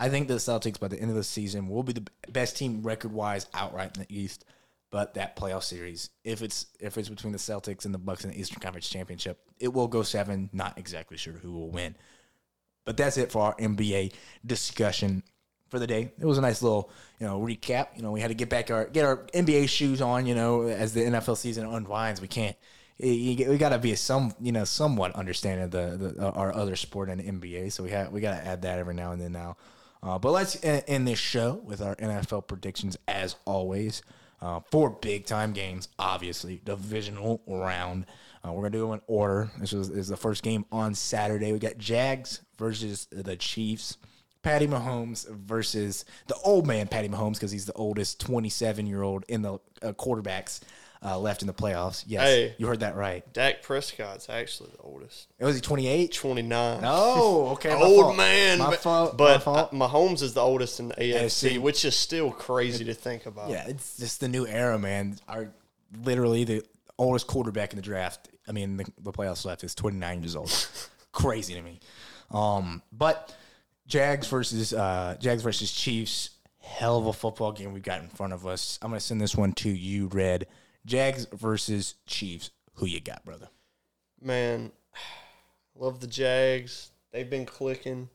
I 0.00 0.08
think 0.08 0.26
the 0.26 0.34
Celtics 0.34 0.80
by 0.80 0.88
the 0.88 0.98
end 0.98 1.10
of 1.10 1.16
the 1.16 1.22
season 1.22 1.68
will 1.68 1.82
be 1.82 1.92
the 1.92 2.06
best 2.30 2.56
team 2.56 2.82
record 2.82 3.12
wise 3.12 3.46
outright 3.54 3.96
in 3.96 4.02
the 4.02 4.14
East. 4.14 4.44
But 4.90 5.14
that 5.14 5.36
playoff 5.36 5.62
series, 5.62 6.10
if 6.24 6.42
it's 6.42 6.66
if 6.80 6.98
it's 6.98 7.08
between 7.08 7.32
the 7.32 7.38
Celtics 7.38 7.84
and 7.84 7.94
the 7.94 7.98
Bucks 7.98 8.24
in 8.24 8.30
the 8.30 8.40
Eastern 8.40 8.58
Conference 8.58 8.88
Championship, 8.88 9.38
it 9.60 9.72
will 9.72 9.86
go 9.86 10.02
seven. 10.02 10.50
Not 10.52 10.78
exactly 10.78 11.16
sure 11.16 11.34
who 11.34 11.52
will 11.52 11.70
win. 11.70 11.94
But 12.84 12.96
that's 12.96 13.16
it 13.16 13.30
for 13.30 13.42
our 13.42 13.54
NBA 13.54 14.14
discussion 14.44 15.22
for 15.68 15.78
the 15.78 15.86
day. 15.86 16.12
It 16.18 16.26
was 16.26 16.38
a 16.38 16.40
nice 16.40 16.60
little, 16.60 16.90
you 17.20 17.26
know, 17.26 17.40
recap. 17.40 17.88
You 17.94 18.02
know, 18.02 18.10
we 18.10 18.20
had 18.20 18.28
to 18.28 18.34
get 18.34 18.48
back 18.48 18.70
our 18.72 18.86
get 18.86 19.04
our 19.04 19.18
NBA 19.32 19.68
shoes 19.68 20.00
on. 20.00 20.26
You 20.26 20.34
know, 20.34 20.62
as 20.62 20.92
the 20.92 21.02
NFL 21.02 21.36
season 21.36 21.66
unwinds, 21.66 22.20
we 22.20 22.26
can't. 22.26 22.56
You- 23.08 23.50
We 23.50 23.58
got 23.58 23.70
to 23.70 23.78
be 23.78 23.94
some, 23.94 24.34
you 24.40 24.52
know, 24.52 24.64
somewhat 24.64 25.14
understanding 25.16 25.64
of 25.64 25.70
the, 25.70 26.12
the 26.14 26.30
our 26.30 26.54
other 26.54 26.76
sport 26.76 27.08
in 27.08 27.18
NBA. 27.20 27.72
So 27.72 27.82
we 27.82 27.90
have 27.90 28.12
we 28.12 28.20
got 28.20 28.38
to 28.40 28.46
add 28.46 28.62
that 28.62 28.78
every 28.78 28.94
now 28.94 29.12
and 29.12 29.20
then 29.20 29.32
now. 29.32 29.56
Uh, 30.02 30.18
but 30.18 30.32
let's 30.32 30.56
end 30.62 31.06
this 31.06 31.18
show 31.18 31.60
with 31.64 31.82
our 31.82 31.94
NFL 31.96 32.46
predictions 32.46 32.96
as 33.06 33.36
always. 33.44 34.02
Uh, 34.40 34.58
four 34.70 34.88
big 34.88 35.26
time 35.26 35.52
games, 35.52 35.88
obviously 35.98 36.60
divisional 36.64 37.42
round. 37.46 38.06
Uh, 38.42 38.52
we're 38.52 38.62
gonna 38.62 38.70
do 38.70 38.94
in 38.94 39.00
order. 39.06 39.50
This 39.58 39.72
was 39.72 39.90
is 39.90 40.08
the 40.08 40.16
first 40.16 40.42
game 40.42 40.64
on 40.72 40.94
Saturday. 40.94 41.52
We 41.52 41.58
got 41.58 41.76
Jags 41.76 42.40
versus 42.56 43.06
the 43.12 43.36
Chiefs. 43.36 43.98
Patty 44.42 44.66
Mahomes 44.66 45.28
versus 45.28 46.06
the 46.26 46.34
old 46.36 46.66
man 46.66 46.88
Patty 46.88 47.10
Mahomes 47.10 47.34
because 47.34 47.50
he's 47.50 47.66
the 47.66 47.74
oldest 47.74 48.18
27 48.20 48.86
year 48.86 49.02
old 49.02 49.26
in 49.28 49.42
the 49.42 49.54
uh, 49.82 49.92
quarterbacks 49.92 50.60
uh, 51.02 51.18
left 51.18 51.40
in 51.42 51.46
the 51.46 51.54
playoffs. 51.54 52.04
Yes, 52.06 52.22
Hey. 52.22 52.54
you 52.58 52.66
heard 52.66 52.80
that 52.80 52.94
right. 52.96 53.30
Dak 53.32 53.62
Prescott's 53.62 54.28
actually 54.28 54.70
the 54.70 54.82
oldest, 54.82 55.28
Was 55.40 55.54
he 55.54 55.60
28? 55.60 56.12
twenty 56.12 56.42
nine. 56.42 56.80
Oh, 56.84 57.48
okay. 57.52 57.72
Old 57.72 58.04
fault. 58.06 58.16
man, 58.16 58.58
My 58.58 58.70
but, 58.70 58.80
fault. 58.80 59.16
but 59.16 59.32
my 59.34 59.38
fault. 59.38 59.72
uh, 59.72 59.76
Mahomes 59.76 60.22
is 60.22 60.34
the 60.34 60.40
oldest 60.42 60.78
in 60.80 60.88
the 60.88 60.94
AFC, 60.94 61.52
AFC. 61.54 61.58
which 61.60 61.84
is 61.84 61.96
still 61.96 62.30
crazy 62.30 62.84
to 62.84 62.94
think 62.94 63.26
about. 63.26 63.48
Yeah, 63.50 63.66
it's 63.66 63.96
just 63.96 64.20
the 64.20 64.28
new 64.28 64.46
era, 64.46 64.78
man. 64.78 65.16
Our 65.28 65.52
literally 66.04 66.44
the 66.44 66.62
oldest 66.98 67.26
quarterback 67.26 67.72
in 67.72 67.76
the 67.76 67.82
draft. 67.82 68.28
I 68.46 68.52
mean, 68.52 68.76
the, 68.76 68.86
the 69.00 69.12
playoffs 69.12 69.44
left 69.44 69.64
is 69.64 69.74
29 69.74 70.22
years 70.22 70.36
old. 70.36 70.52
Crazy 71.12 71.54
to 71.54 71.62
me. 71.62 71.80
Um, 72.30 72.82
but 72.92 73.34
Jags 73.86 74.26
versus 74.28 74.72
uh, 74.72 75.16
Jags 75.18 75.42
versus 75.42 75.72
Chiefs. 75.72 76.30
Hell 76.62 76.98
of 76.98 77.06
a 77.06 77.12
football 77.12 77.52
game 77.52 77.72
we 77.72 77.80
got 77.80 78.00
in 78.02 78.08
front 78.08 78.32
of 78.32 78.46
us. 78.46 78.78
I'm 78.82 78.90
gonna 78.90 79.00
send 79.00 79.20
this 79.20 79.34
one 79.34 79.52
to 79.54 79.70
you, 79.70 80.06
Red. 80.08 80.46
Jags 80.84 81.26
versus 81.32 81.94
Chiefs. 82.06 82.50
Who 82.74 82.86
you 82.86 83.00
got, 83.00 83.24
brother? 83.24 83.48
Man, 84.20 84.72
love 85.74 86.00
the 86.00 86.06
Jags. 86.06 86.90
They've 87.12 87.28
been 87.28 87.46
clicking. 87.46 88.08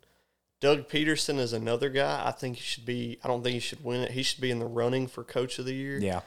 Doug 0.62 0.88
Pederson 0.88 1.38
is 1.38 1.54
another 1.54 1.90
guy. 1.90 2.24
I 2.26 2.32
think 2.32 2.58
he 2.58 2.64
should 2.64 2.86
be. 2.86 3.20
I 3.24 3.28
don't 3.28 3.44
think 3.44 3.54
he 3.54 3.60
should 3.60 3.84
win 3.84 4.02
it. 4.02 4.12
He 4.12 4.24
should 4.24 4.42
be 4.42 4.52
in 4.52 4.60
the 4.60 4.66
running 4.66 5.08
for 5.08 5.24
Coach 5.24 5.60
of 5.60 5.66
the 5.66 5.74
Year. 5.74 6.00
Yeah, 6.00 6.22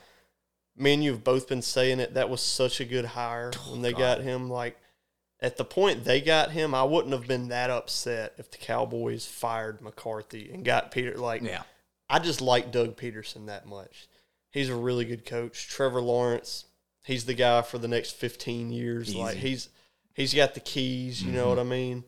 me 0.77 0.95
and 0.95 1.05
you 1.05 1.13
have 1.13 1.25
both 1.25 1.49
been 1.49 1.63
saying 1.63 2.01
it. 2.01 2.15
That 2.15 2.31
was 2.31 2.41
such 2.41 2.81
a 2.81 2.85
good 2.85 3.05
hire 3.05 3.51
oh, 3.57 3.73
when 3.73 3.83
they 3.83 3.93
got 3.93 4.21
him. 4.21 4.49
Like 4.49 4.79
at 5.41 5.57
the 5.57 5.65
point 5.65 6.05
they 6.05 6.21
got 6.21 6.53
him, 6.53 6.75
I 6.75 6.85
wouldn't 6.85 7.13
have 7.13 7.27
been 7.27 7.49
that 7.49 7.71
upset 7.71 8.35
if 8.39 8.51
the 8.51 8.59
Cowboys 8.59 9.27
fired 9.27 9.81
McCarthy 9.81 10.51
and 10.53 10.65
got 10.65 10.91
Peter. 10.91 11.17
Like, 11.17 11.43
yeah. 11.43 11.63
I 12.09 12.19
just 12.19 12.41
like 12.41 12.73
Doug 12.73 12.97
Pederson 12.97 13.47
that 13.47 13.67
much. 13.67 14.09
He's 14.51 14.69
a 14.69 14.77
really 14.77 15.05
good 15.05 15.25
coach. 15.25 15.69
Trevor 15.69 16.01
Lawrence, 16.01 16.65
he's 17.05 17.25
the 17.27 17.35
guy 17.35 17.63
for 17.63 17.79
the 17.79 17.89
next 17.89 18.13
fifteen 18.13 18.71
years. 18.71 19.15
Like 19.15 19.37
he's 19.37 19.69
he's 20.15 20.35
got 20.35 20.55
the 20.55 20.61
keys. 20.61 21.23
You 21.23 21.33
know 21.33 21.49
what 21.49 21.59
I 21.59 21.65
mean? 21.65 22.05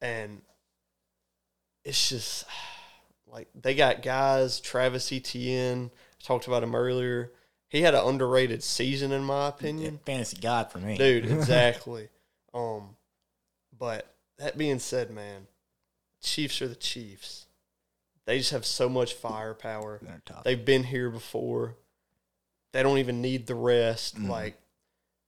And 0.00 0.42
it's 1.84 2.08
just 2.08 2.44
like 3.26 3.48
they 3.54 3.74
got 3.74 4.02
guys. 4.02 4.60
Travis 4.60 5.12
Etienne 5.12 5.90
talked 6.22 6.46
about 6.46 6.62
him 6.62 6.74
earlier. 6.74 7.32
He 7.68 7.82
had 7.82 7.94
an 7.94 8.06
underrated 8.06 8.62
season, 8.62 9.12
in 9.12 9.22
my 9.24 9.48
opinion 9.48 10.00
Fantasy 10.06 10.38
God 10.40 10.72
for 10.72 10.78
me, 10.78 10.96
dude 10.96 11.26
exactly 11.30 12.08
um 12.54 12.96
but 13.78 14.14
that 14.38 14.56
being 14.56 14.78
said 14.78 15.10
man 15.10 15.46
chiefs 16.22 16.60
are 16.62 16.68
the 16.68 16.74
chiefs 16.74 17.46
they 18.28 18.38
just 18.38 18.50
have 18.52 18.64
so 18.66 18.88
much 18.88 19.14
firepower 19.14 19.98
They're 20.02 20.22
tough. 20.24 20.44
they've 20.44 20.64
been 20.64 20.84
here 20.84 21.10
before 21.10 21.74
they 22.72 22.82
don't 22.82 22.98
even 22.98 23.20
need 23.22 23.46
the 23.46 23.54
rest 23.54 24.18
like 24.20 24.56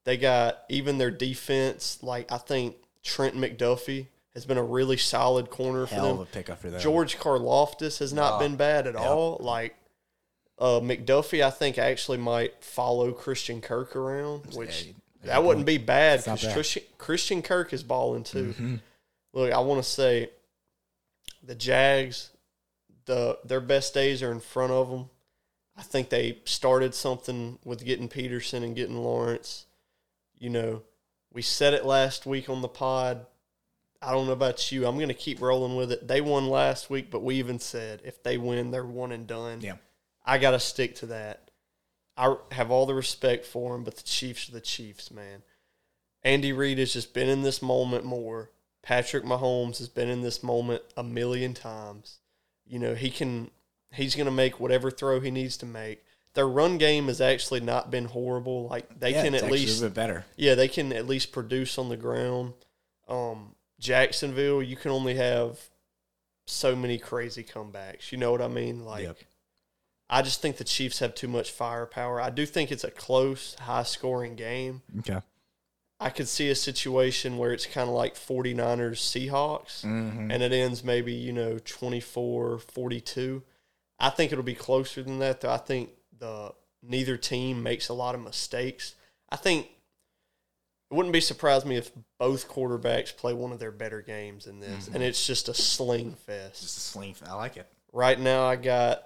they 0.05 0.17
got 0.17 0.59
even 0.69 0.99
their 0.99 1.11
defense 1.11 1.99
like 2.03 2.31
i 2.31 2.37
think 2.39 2.77
trent 3.03 3.35
mcduffie 3.35 4.07
has 4.35 4.45
been 4.47 4.59
a 4.59 4.63
really 4.63 4.97
solid 4.97 5.51
corner 5.51 5.87
for 5.87 5.97
them 5.97 6.05
of 6.05 6.21
a 6.21 6.25
pickup 6.27 6.61
for 6.61 6.71
them. 6.71 6.81
George 6.81 7.19
Karlaftis 7.19 7.99
has 7.99 8.13
not 8.13 8.35
Oh, 8.35 8.39
been 8.39 8.55
bad 8.55 8.87
at 8.87 8.95
yeah. 8.95 9.01
all. 9.09 9.39
Like 9.41 9.75
uh, 10.57 10.79
McDuffie, 10.79 11.43
I 11.43 11.51
think 11.51 11.79
actually 11.79 12.19
might 12.19 12.63
follow 12.63 13.11
Christian 13.11 13.61
Kirk 13.61 13.97
around, 13.97 14.55
which 14.55 14.85
Yeah, 14.85 14.93
that 15.25 15.43
wouldn't 15.43 15.67
be 15.67 15.79
bad 15.79 16.21
because. 16.23 16.47
Christian, 16.53 16.83
Christian 16.97 17.43
Kirk 17.43 17.73
is 17.73 17.83
balling 17.83 18.23
too. 18.23 18.55
Mhm. 18.57 18.81
Look, 19.33 19.53
I 19.53 19.59
want 19.59 19.83
to 19.83 19.91
say 19.91 20.31
the 21.43 21.57
Jags, 21.57 22.31
the 23.07 23.39
their 23.45 23.61
best 23.61 23.95
days 23.95 24.23
are 24.23 24.33
in 24.33 24.41
front 24.41 24.73
of 24.73 24.91
them. 24.91 25.11
I 25.77 25.83
think 25.83 26.09
they 26.09 26.39
started 26.45 26.95
something 26.95 27.59
with 27.65 27.85
getting 27.85 28.09
Pederson 28.09 28.63
and 28.63 28.77
getting 28.77 28.97
Lawrence. 28.97 29.67
You 30.39 30.51
know, 30.51 30.83
we 31.33 31.43
said 31.43 31.75
it 31.75 31.85
last 31.85 32.27
week 32.27 32.49
on 32.49 32.61
the 32.61 32.69
pod. 32.69 33.27
I 34.03 34.13
don't 34.13 34.27
know 34.27 34.33
about 34.33 34.73
you. 34.73 34.87
I'm 34.87 34.97
going 34.97 35.09
to 35.09 35.15
keep 35.15 35.41
rolling 35.41 35.77
with 35.77 35.93
it. 35.93 36.09
They 36.09 36.21
won 36.21 36.49
last 36.49 36.89
week, 36.89 37.11
but 37.11 37.23
we 37.23 37.37
even 37.37 37.59
said 37.59 38.01
if 38.05 38.23
they 38.23 38.39
win, 38.39 38.71
they're 38.71 38.85
one 38.85 39.13
and 39.13 39.27
done. 39.27 39.61
Yeah. 39.61 39.77
I 40.25 40.39
got 40.39 40.53
to 40.53 40.61
stick 40.61 40.95
to 40.97 41.07
that. 41.07 41.51
I 42.17 42.37
have 42.53 42.71
all 42.71 42.87
the 42.87 42.95
respect 42.95 43.47
for 43.47 43.73
them, 43.73 43.85
but 43.85 43.97
the 43.97 44.03
Chiefs 44.03 44.49
are 44.49 44.53
the 44.53 44.61
Chiefs, 44.61 45.11
man. 45.11 45.43
Andy 46.23 46.53
Reid 46.53 46.79
has 46.79 46.93
just 46.93 47.15
been 47.15 47.29
in 47.29 47.43
this 47.43 47.63
moment 47.63 48.05
more. 48.05 48.51
Patrick 48.83 49.25
Mahomes 49.25 49.79
has 49.79 49.89
been 49.89 50.09
in 50.09 50.23
this 50.23 50.43
moment 50.43 50.83
a 50.97 51.03
million 51.03 51.55
times. 51.55 52.19
You 52.71 52.79
know, 52.79 52.95
he 52.95 53.11
can 53.11 53.51
he's 53.93 54.15
going 54.15 54.27
to 54.27 54.31
make 54.33 54.61
whatever 54.61 54.91
throw 54.91 55.21
he 55.21 55.31
needs 55.31 55.57
to 55.59 55.67
make. 55.67 56.05
Their 56.35 56.49
run 56.49 56.79
game 56.79 57.09
has 57.09 57.21
actually 57.21 57.61
not 57.61 57.91
been 57.91 58.05
horrible. 58.05 58.69
Like 58.69 59.01
they 59.01 59.11
Yeah, 59.13 59.25
can 59.25 59.35
at 59.35 59.51
least 59.51 59.81
a 59.83 59.87
bit 59.87 59.95
better. 59.95 60.25
yeah, 60.37 60.55
they 60.55 60.69
can 60.69 60.93
at 60.93 61.07
least 61.09 61.33
produce 61.33 61.77
on 61.77 61.89
the 61.89 61.97
ground. 61.97 62.55
Um, 63.09 63.57
Jacksonville, 63.81 64.63
you 64.63 64.77
can 64.77 64.93
only 64.93 65.15
have 65.17 65.59
so 66.47 66.77
many 66.77 66.99
crazy 66.99 67.43
comebacks. 67.43 68.13
You 68.13 68.19
know 68.19 68.31
what 68.31 68.43
I 68.43 68.49
mean? 68.49 68.85
Like, 68.85 69.03
Yep. 69.05 69.17
I 70.09 70.23
just 70.23 70.41
think 70.43 70.57
the 70.57 70.65
Chiefs 70.65 70.99
have 71.01 71.15
too 71.15 71.29
much 71.29 71.51
firepower. 71.53 72.21
I 72.21 72.31
do 72.31 72.45
think 72.47 72.71
it's 72.73 72.85
a 72.85 72.91
close, 72.91 73.55
high 73.61 73.85
scoring 73.85 74.35
game. 74.37 74.83
Okay. 75.01 75.21
I 76.03 76.09
could 76.11 76.29
see 76.29 76.49
a 76.49 76.55
situation 76.55 77.37
where 77.37 77.53
it's 77.53 77.67
kind 77.67 77.89
of 77.89 77.95
like 77.95 78.15
49ers 78.15 78.97
Seahawks 79.01 79.85
Mm-hmm. 79.85 80.31
and 80.31 80.43
it 80.43 80.53
ends 80.53 80.83
maybe, 80.83 81.13
you 81.13 81.33
know, 81.33 81.59
24 81.59 82.59
42. 82.59 83.43
I 83.99 84.09
think 84.11 84.33
it'll 84.33 84.43
be 84.43 84.55
closer 84.55 85.03
than 85.03 85.19
that, 85.19 85.43
though. 85.43 85.51
I 85.53 85.59
think 85.59 85.91
the 86.19 86.55
neither 86.83 87.17
team 87.19 87.63
makes 87.63 87.89
a 87.91 87.95
lot 87.95 88.15
of 88.15 88.23
mistakes. 88.23 88.95
I 89.29 89.37
think 89.37 89.67
it 90.91 90.95
wouldn't 90.95 91.13
be 91.13 91.21
surprised 91.21 91.67
me 91.67 91.77
if 91.77 91.91
both 92.19 92.49
quarterbacks 92.49 93.15
play 93.15 93.35
one 93.35 93.53
of 93.53 93.59
their 93.59 93.71
better 93.71 94.01
games 94.01 94.47
in 94.47 94.59
this, 94.59 94.89
and 94.89 95.03
it's 95.03 95.27
just 95.27 95.49
a 95.51 95.55
sling 95.55 96.15
fest. 96.15 96.63
Just 96.63 96.79
a 96.79 96.81
sling. 96.81 97.13
Fest. 97.15 97.31
I 97.31 97.35
like 97.35 97.57
it. 97.59 97.67
Right 97.93 98.19
now, 98.19 98.47
I 98.47 98.57
got 98.57 99.03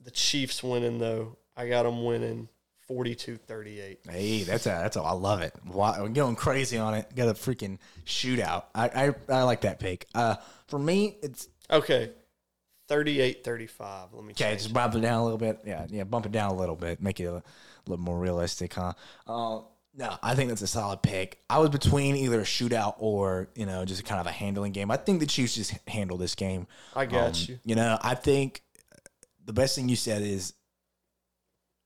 the 0.00 0.10
Chiefs 0.12 0.62
winning, 0.62 0.98
though. 0.98 1.36
I 1.56 1.68
got 1.68 1.82
them 1.82 2.04
winning 2.04 2.48
42 2.88 3.36
38. 3.36 3.98
Hey, 4.10 4.42
that's 4.44 4.66
a 4.66 4.70
that's 4.70 4.96
a 4.96 5.00
I 5.02 5.12
love 5.12 5.40
it. 5.42 5.54
Wow, 5.66 5.94
we're 6.00 6.08
going 6.08 6.34
crazy 6.36 6.78
on 6.78 6.94
it. 6.94 7.14
Got 7.14 7.28
a 7.28 7.34
freaking 7.34 7.78
shootout. 8.06 8.64
I 8.74 8.88
I, 8.88 9.14
I 9.28 9.42
like 9.44 9.60
that 9.60 9.78
pick. 9.78 10.06
Uh, 10.14 10.36
for 10.66 10.78
me, 10.78 11.18
it's 11.22 11.48
Okay. 11.70 12.10
38 12.88 13.44
35. 13.44 14.14
Let 14.14 14.24
me 14.24 14.32
okay. 14.32 14.54
Just 14.54 14.72
bump 14.72 14.94
it 14.94 15.00
down 15.00 15.20
a 15.20 15.22
little 15.22 15.38
bit. 15.38 15.60
Yeah, 15.66 15.86
yeah, 15.90 16.04
bump 16.04 16.24
it 16.26 16.32
down 16.32 16.50
a 16.50 16.54
little 16.54 16.76
bit. 16.76 17.02
Make 17.02 17.20
it 17.20 17.26
a, 17.26 17.42
little 17.86 18.02
more 18.04 18.18
realistic, 18.18 18.72
huh? 18.74 18.92
Uh, 19.26 19.60
no, 19.94 20.16
I 20.22 20.34
think 20.34 20.48
that's 20.50 20.62
a 20.62 20.66
solid 20.66 21.02
pick. 21.02 21.40
I 21.50 21.58
was 21.58 21.70
between 21.70 22.16
either 22.16 22.40
a 22.40 22.44
shootout 22.44 22.94
or 22.98 23.48
you 23.54 23.66
know 23.66 23.84
just 23.84 24.04
kind 24.06 24.20
of 24.20 24.26
a 24.26 24.30
handling 24.32 24.72
game. 24.72 24.90
I 24.90 24.96
think 24.96 25.20
the 25.20 25.26
Chiefs 25.26 25.54
just 25.54 25.74
handle 25.86 26.16
this 26.16 26.34
game. 26.34 26.66
I 26.96 27.04
got 27.04 27.28
Um, 27.28 27.32
you. 27.48 27.58
You 27.64 27.74
know, 27.74 27.98
I 28.00 28.14
think 28.14 28.62
the 29.44 29.52
best 29.52 29.74
thing 29.76 29.88
you 29.90 29.96
said 29.96 30.22
is 30.22 30.54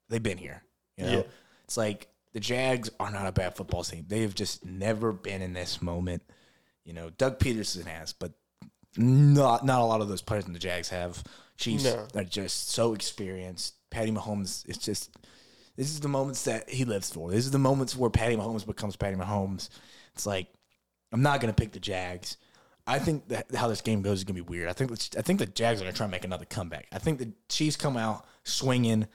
they've 0.08 0.22
been 0.22 0.38
here. 0.38 0.62
You 0.96 1.04
know, 1.04 1.12
Yeah. 1.18 1.22
it's 1.64 1.76
like 1.76 2.08
the 2.32 2.40
Jags 2.40 2.90
are 3.00 3.10
not 3.10 3.26
a 3.26 3.32
bad 3.32 3.56
football 3.56 3.84
team. 3.84 4.04
They 4.08 4.22
have 4.22 4.34
just 4.34 4.64
never 4.64 5.12
been 5.12 5.42
in 5.42 5.52
this 5.52 5.80
moment. 5.82 6.22
You 6.84 6.92
know, 6.92 7.10
Doug 7.10 7.38
Pederson 7.38 7.86
has, 7.86 8.12
but 8.12 8.32
not 8.96 9.64
not 9.64 9.80
a 9.80 9.84
lot 9.84 10.00
of 10.00 10.08
those 10.08 10.22
players 10.22 10.46
in 10.46 10.52
the 10.52 10.58
Jags 10.58 10.88
have. 10.90 11.22
Chiefs 11.56 11.84
No. 11.84 12.06
are 12.14 12.24
just 12.24 12.70
so 12.70 12.92
experienced. 12.94 13.74
Patty 13.90 14.10
Mahomes, 14.10 14.66
it's 14.68 14.78
just 14.78 15.10
this 15.76 15.88
is 15.90 16.00
the 16.00 16.08
moments 16.08 16.44
that 16.44 16.68
he 16.68 16.84
lives 16.84 17.10
for. 17.10 17.30
This 17.30 17.44
is 17.44 17.50
the 17.50 17.58
moments 17.58 17.96
where 17.96 18.10
Patty 18.10 18.36
Mahomes 18.36 18.66
becomes 18.66 18.96
Patty 18.96 19.16
Mahomes. 19.16 19.68
It's 20.14 20.26
like 20.26 20.48
I'm 21.12 21.22
not 21.22 21.40
gonna 21.40 21.52
pick 21.52 21.72
the 21.72 21.80
Jags. 21.80 22.36
I 22.86 22.98
think 22.98 23.28
that 23.28 23.54
how 23.54 23.68
this 23.68 23.80
game 23.80 24.02
goes 24.02 24.18
is 24.18 24.24
gonna 24.24 24.34
be 24.34 24.40
weird. 24.40 24.68
I 24.68 24.72
think 24.72 24.90
I 25.16 25.22
think 25.22 25.38
the 25.38 25.46
Jags 25.46 25.80
are 25.80 25.84
gonna 25.84 25.96
try 25.96 26.04
and 26.04 26.10
make 26.10 26.24
another 26.24 26.44
comeback. 26.46 26.88
I 26.92 26.98
think 26.98 27.18
the 27.18 27.32
Chiefs 27.48 27.76
come 27.76 27.96
out 27.96 28.26
swinging, 28.44 29.06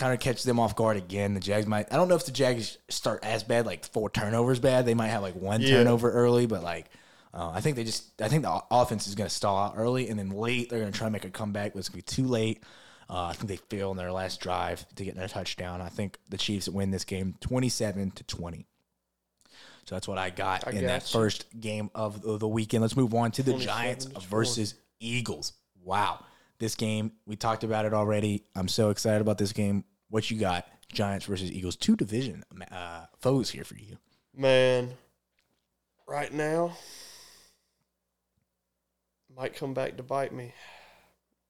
kind 0.00 0.12
of 0.14 0.18
catch 0.20 0.42
them 0.42 0.58
off 0.58 0.74
guard 0.74 0.96
again. 0.96 1.34
The 1.34 1.40
Jags 1.40 1.66
might. 1.66 1.92
I 1.92 1.96
don't 1.96 2.08
know 2.08 2.16
if 2.16 2.26
the 2.26 2.32
Jags 2.32 2.78
start 2.88 3.20
as 3.22 3.44
bad, 3.44 3.66
like 3.66 3.84
four 3.86 4.10
turnovers 4.10 4.58
bad. 4.58 4.86
They 4.86 4.94
might 4.94 5.08
have 5.08 5.22
like 5.22 5.36
one 5.36 5.60
Yeah. 5.60 5.76
turnover 5.76 6.10
early, 6.10 6.46
but 6.46 6.62
like. 6.62 6.86
Uh, 7.32 7.48
I 7.50 7.60
think 7.60 7.76
they 7.76 7.84
just. 7.84 8.20
I 8.20 8.26
think 8.28 8.42
the 8.42 8.60
offense 8.72 9.06
is 9.06 9.14
going 9.14 9.28
to 9.28 9.32
stall 9.34 9.56
out 9.56 9.74
early, 9.76 10.08
and 10.08 10.18
then 10.18 10.30
late 10.30 10.68
they're 10.68 10.80
going 10.80 10.90
to 10.90 10.98
try 10.98 11.06
and 11.06 11.12
make 11.12 11.24
a 11.24 11.30
comeback. 11.30 11.74
But 11.74 11.78
it's 11.78 11.88
going 11.88 12.02
to 12.02 12.16
be 12.16 12.22
too 12.22 12.28
late. 12.28 12.64
Uh, 13.08 13.26
I 13.26 13.34
think 13.34 13.46
they 13.48 13.76
fail 13.76 13.92
in 13.92 13.96
their 13.96 14.10
last 14.10 14.40
drive 14.40 14.84
to 14.96 15.04
get 15.04 15.14
their 15.14 15.28
touchdown. 15.28 15.80
I 15.80 15.90
think 15.90 16.18
the 16.28 16.36
Chiefs 16.36 16.68
win 16.68 16.90
this 16.90 17.04
game, 17.04 17.36
twenty-seven 17.40 18.10
to 18.12 18.24
twenty. 18.24 18.66
So 19.84 19.94
that's 19.94 20.08
what 20.08 20.18
I 20.18 20.30
got 20.30 20.66
I 20.66 20.72
in 20.72 20.86
that 20.86 21.02
you. 21.12 21.20
first 21.20 21.46
game 21.60 21.88
of 21.94 22.20
the 22.20 22.36
the 22.36 22.48
weekend. 22.48 22.82
Let's 22.82 22.96
move 22.96 23.14
on 23.14 23.30
to 23.32 23.44
the 23.44 23.54
Giants 23.54 24.06
versus 24.06 24.74
Eagles. 24.98 25.52
Wow, 25.84 26.24
this 26.58 26.74
game 26.74 27.12
we 27.26 27.36
talked 27.36 27.62
about 27.62 27.84
it 27.84 27.94
already. 27.94 28.42
I'm 28.56 28.66
so 28.66 28.90
excited 28.90 29.20
about 29.20 29.38
this 29.38 29.52
game. 29.52 29.84
What 30.10 30.30
you 30.30 30.38
got? 30.38 30.66
Giants 30.92 31.24
versus 31.26 31.50
Eagles, 31.50 31.76
two 31.76 31.96
division 31.96 32.44
uh, 32.70 33.06
foes 33.20 33.50
here 33.50 33.64
for 33.64 33.76
you. 33.76 33.96
Man, 34.36 34.90
right 36.06 36.32
now 36.32 36.76
might 39.36 39.54
come 39.54 39.72
back 39.72 39.96
to 39.96 40.02
bite 40.02 40.34
me. 40.34 40.52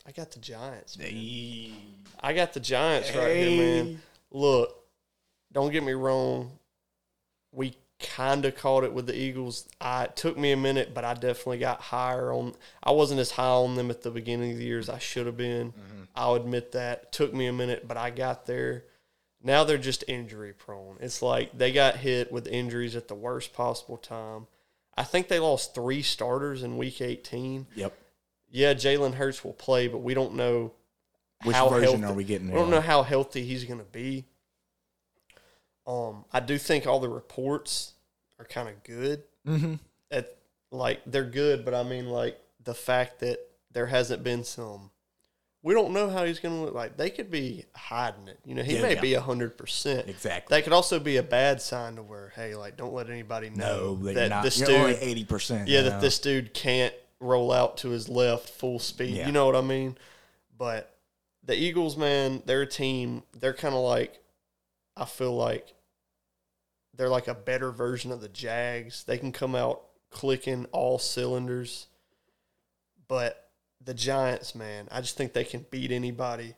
I 0.07 0.13
got 0.13 0.31
the 0.31 0.39
Giants. 0.39 0.99
Man. 0.99 1.73
I 2.21 2.33
got 2.33 2.53
the 2.53 2.61
Giants 2.61 3.15
right 3.15 3.37
here, 3.37 3.85
man. 3.85 4.03
Look, 4.31 4.77
don't 5.53 5.73
get 5.73 5.83
me 5.83 5.93
wrong. 5.93 6.53
We 7.53 7.75
kind 8.01 8.45
of 8.45 8.57
caught 8.57 8.85
it 8.85 8.93
with 8.93 9.07
the 9.07 9.17
Eagles. 9.17 9.69
I 9.81 10.05
it 10.05 10.17
took 10.17 10.37
me 10.37 10.53
a 10.53 10.57
minute, 10.57 10.93
but 10.95 11.05
I 11.05 11.15
definitely 11.15 11.59
got 11.59 11.81
higher 11.81 12.33
on. 12.33 12.55
I 12.83 12.91
wasn't 12.93 13.21
as 13.21 13.33
high 13.33 13.45
on 13.45 13.77
them 13.77 13.91
at 13.91 14.03
the 14.03 14.11
beginning 14.11 14.53
of 14.53 14.59
the 14.59 14.65
year 14.65 14.79
as 14.79 14.89
I 14.89 14.99
should 14.99 15.27
have 15.27 15.37
been. 15.37 15.69
Mm-hmm. 15.69 16.03
I'll 16.15 16.35
admit 16.35 16.73
that. 16.73 17.03
It 17.05 17.13
took 17.13 17.33
me 17.33 17.47
a 17.47 17.53
minute, 17.53 17.87
but 17.87 17.97
I 17.97 18.11
got 18.11 18.47
there. 18.47 18.85
Now 19.43 19.65
they're 19.65 19.79
just 19.79 20.05
injury 20.09 20.53
prone. 20.53 20.99
It's 21.01 21.23
like 21.23 21.57
they 21.57 21.73
got 21.73 21.97
hit 21.97 22.31
with 22.31 22.47
injuries 22.47 22.97
at 22.97 23.09
the 23.09 23.15
worst 23.15 23.53
possible 23.53 23.97
time. 23.97 24.47
I 24.97 25.05
think 25.05 25.29
they 25.29 25.39
lost 25.39 25.75
three 25.75 26.03
starters 26.03 26.63
in 26.63 26.77
week 26.77 27.01
18. 27.01 27.67
Yep. 27.75 27.97
Yeah, 28.51 28.75
Jalen 28.75 29.15
Hurts 29.15 29.45
will 29.45 29.53
play, 29.55 29.89
but 29.89 29.99
we 29.99 30.13
don't 30.13 30.35
know 30.35 30.73
Which 31.45 31.57
version 31.57 32.01
healthy- 32.01 32.05
are 32.05 32.13
we 32.13 32.25
getting? 32.25 32.49
There 32.49 32.57
don't 32.57 32.71
know 32.71 32.81
how 32.81 33.03
healthy 33.03 33.45
he's 33.45 33.65
going 33.65 33.79
to 33.79 33.85
be. 33.85 34.27
Um, 35.91 36.25
I 36.33 36.41
do 36.41 36.57
think 36.59 36.87
all 36.87 37.01
the 37.01 37.09
reports 37.09 37.93
are 38.39 38.45
kind 38.45 38.69
of 38.69 38.83
good. 38.85 39.25
Mhm. 39.47 39.79
At 40.11 40.37
like 40.71 41.01
they're 41.07 41.25
good, 41.25 41.65
but 41.65 41.75
I 41.75 41.83
mean 41.83 42.09
like 42.09 42.39
the 42.63 42.75
fact 42.75 43.21
that 43.21 43.39
there 43.73 43.87
hasn't 43.87 44.23
been 44.23 44.45
some. 44.45 44.91
We 45.63 45.75
don't 45.75 45.93
know 45.93 46.09
how 46.09 46.25
he's 46.25 46.39
going 46.41 46.55
to 46.59 46.65
look 46.65 46.75
like. 46.75 46.97
They 46.97 47.11
could 47.11 47.31
be 47.31 47.67
hiding 47.75 48.29
it. 48.29 48.39
You 48.47 48.55
know, 48.55 48.63
he 48.63 48.77
Yeah, 48.77 48.83
may 48.83 48.95
yeah. 48.95 49.01
be 49.03 49.13
hundred 49.15 49.59
percent. 49.59 50.09
Exactly. 50.09 50.57
That 50.57 50.65
could 50.65 50.73
also 50.73 50.99
be 50.99 51.19
a 51.19 51.23
bad 51.23 51.61
sign 51.61 51.97
to 51.97 52.03
where, 52.03 52.33
hey, 52.35 52.55
like, 52.55 52.79
don't 52.79 52.95
let 52.95 53.11
anybody 53.11 53.51
know 53.51 53.95
No, 54.03 54.13
that, 54.15 54.29
not. 54.31 54.43
this 54.43 54.57
dude, 54.57 54.71
only 54.71 54.95
eighty 54.95 55.25
percent. 55.25 55.69
yeah, 55.69 55.83
that 55.83 56.01
this 56.01 56.19
dude 56.19 56.55
can't 56.55 56.95
roll 57.21 57.53
out 57.53 57.77
to 57.79 57.91
his 57.91 58.09
left 58.09 58.49
full 58.49 58.79
speed. 58.79 59.17
Yeah. 59.17 59.27
You 59.27 59.33
know 59.33 59.45
what 59.45 59.55
I 59.57 59.61
mean? 59.61 59.99
But 60.57 60.97
the 61.45 61.55
Eagles, 61.55 61.95
man, 61.97 62.43
their 62.47 62.65
team, 62.65 63.23
they're 63.39 63.53
kind 63.53 63.75
of 63.75 63.83
like, 63.83 64.19
I 64.97 65.05
feel 65.05 65.37
like 65.37 65.75
they're 67.01 67.09
like 67.09 67.29
a 67.29 67.35
better 67.35 67.73
version 67.73 68.13
of 68.13 68.21
the 68.21 68.29
Jags. 68.29 69.05
They 69.05 69.17
can 69.17 69.33
come 69.33 69.55
out 69.55 69.85
clicking 70.11 70.67
all 70.67 70.99
cylinders. 70.99 71.87
But 73.09 73.49
the 73.83 73.95
Giants, 73.95 74.55
man, 74.55 74.87
I 74.91 75.01
just 75.01 75.17
think 75.17 75.33
they 75.33 75.45
can 75.45 75.65
beat 75.71 75.93
anybody. 75.93 76.57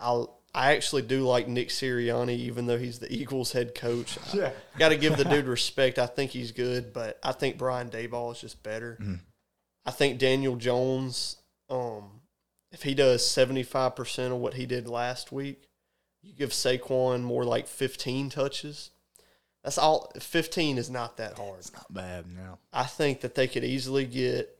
I'll. 0.00 0.40
I 0.52 0.72
actually 0.72 1.02
do 1.02 1.20
like 1.20 1.46
Nick 1.46 1.68
Sirianni, 1.68 2.36
even 2.36 2.66
though 2.66 2.78
he's 2.78 2.98
the 2.98 3.12
Eagles 3.16 3.52
head 3.52 3.76
coach. 3.76 4.18
Yeah. 4.34 4.50
Got 4.76 4.88
to 4.88 4.96
give 4.96 5.16
the 5.16 5.24
dude 5.24 5.44
respect. 5.46 6.00
I 6.00 6.06
think 6.06 6.32
he's 6.32 6.50
good, 6.50 6.92
but 6.92 7.20
I 7.22 7.30
think 7.30 7.56
Brian 7.56 7.90
Daboll 7.90 8.32
is 8.32 8.40
just 8.40 8.64
better. 8.64 8.98
I 9.86 9.92
think 9.92 10.18
Daniel 10.18 10.56
Jones, 10.56 11.36
um, 11.68 12.22
if 12.72 12.82
he 12.82 12.94
does 12.94 13.24
seventy 13.24 13.62
five 13.62 13.94
percent 13.94 14.32
of 14.32 14.40
what 14.40 14.54
he 14.54 14.66
did 14.66 14.88
last 14.88 15.30
week, 15.30 15.68
you 16.22 16.32
give 16.32 16.50
Saquon 16.50 17.22
more 17.22 17.44
like 17.44 17.68
fifteen 17.68 18.30
touches. 18.30 18.90
That's 19.62 19.78
all. 19.78 20.10
Fifteen 20.18 20.78
is 20.78 20.90
not 20.90 21.16
that 21.18 21.36
hard. 21.36 21.58
It's 21.58 21.72
not 21.72 21.92
bad. 21.92 22.26
No. 22.34 22.58
I 22.72 22.84
think 22.84 23.20
that 23.20 23.34
they 23.34 23.46
could 23.46 23.64
easily 23.64 24.06
get 24.06 24.56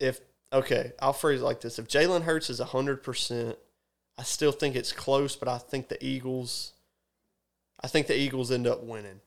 if 0.00 0.20
okay, 0.52 0.92
I'll 1.00 1.12
phrase 1.12 1.40
it 1.40 1.44
like 1.44 1.60
this. 1.60 1.78
If 1.78 1.88
Jalen 1.88 2.22
Hurts 2.22 2.48
is 2.48 2.58
hundred 2.58 3.02
percent, 3.02 3.56
I 4.16 4.22
still 4.22 4.52
think 4.52 4.74
it's 4.74 4.92
close, 4.92 5.36
but 5.36 5.48
I 5.48 5.58
think 5.58 5.88
the 5.88 6.02
Eagles 6.04 6.72
I 7.82 7.88
think 7.88 8.06
the 8.06 8.18
Eagles 8.18 8.50
end 8.50 8.66
up 8.66 8.82
winning. 8.82 9.20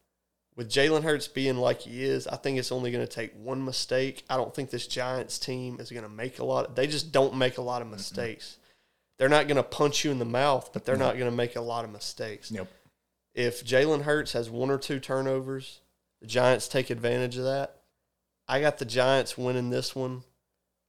With 0.56 0.70
Jalen 0.70 1.04
Hurts 1.04 1.28
being 1.28 1.58
like 1.58 1.82
he 1.82 2.04
is, 2.04 2.28
I 2.28 2.36
think 2.36 2.60
it's 2.60 2.72
only 2.72 2.92
going 2.92 3.06
to 3.06 3.12
take 3.12 3.34
one 3.42 3.64
mistake. 3.64 4.26
I 4.30 4.36
don't 4.36 4.54
think 4.54 4.70
this 4.70 4.86
Giants 4.86 5.40
team 5.40 5.80
is 5.80 5.90
going 5.90 6.04
to 6.04 6.10
make 6.10 6.40
a 6.40 6.44
lot. 6.44 6.66
Of, 6.66 6.76
they 6.76 6.88
just 6.88 7.14
don't 7.14 7.38
make 7.38 7.58
a 7.58 7.62
lot 7.62 7.82
of 7.82 7.88
mistakes. 7.88 8.58
They're 9.18 9.30
not 9.30 9.48
going 9.48 9.58
to 9.58 9.64
punch 9.64 10.04
you 10.04 10.12
in 10.12 10.20
the 10.20 10.26
mouth, 10.26 10.72
but 10.74 10.84
they're 10.84 10.98
not 10.98 11.18
going 11.18 11.30
to 11.30 11.36
make 11.36 11.56
a 11.56 11.62
lot 11.62 11.86
of 11.86 11.92
mistakes 11.92 12.52
Yep. 12.52 12.68
If 13.34 13.64
Jalen 13.66 14.04
Hurts 14.04 14.34
has 14.34 14.50
one 14.50 14.70
or 14.70 14.78
two 14.78 15.00
turnovers, 15.00 15.80
The 16.22 16.28
Giants 16.28 16.68
take 16.68 16.90
advantage 16.90 17.38
of 17.38 17.44
that. 17.46 17.78
I 18.48 18.60
got 18.62 18.78
the 18.78 18.86
Giants 18.86 19.38
winning 19.38 19.70
this 19.70 19.96
one 19.96 20.24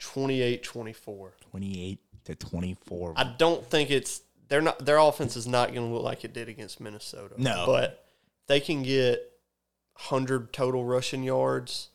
28 0.00 0.62
24. 0.62 1.32
28 1.50 1.98
to 2.24 2.34
24. 2.34 3.14
I 3.16 3.24
don't 3.38 3.64
think 3.64 3.90
it's 3.90 4.22
they're 4.48 4.60
not 4.60 4.84
their 4.84 4.98
offense 4.98 5.36
is 5.36 5.46
not 5.46 5.72
going 5.72 5.86
to 5.88 5.94
look 5.94 6.02
like 6.02 6.24
it 6.24 6.32
did 6.32 6.48
against 6.48 6.80
Minnesota. 6.80 7.34
No. 7.38 7.64
but 7.66 8.04
they 8.48 8.58
can 8.60 8.82
get 8.82 9.20
100 9.94 10.52
total 10.52 10.84
rushing 10.84 11.22
yards, 11.22 11.90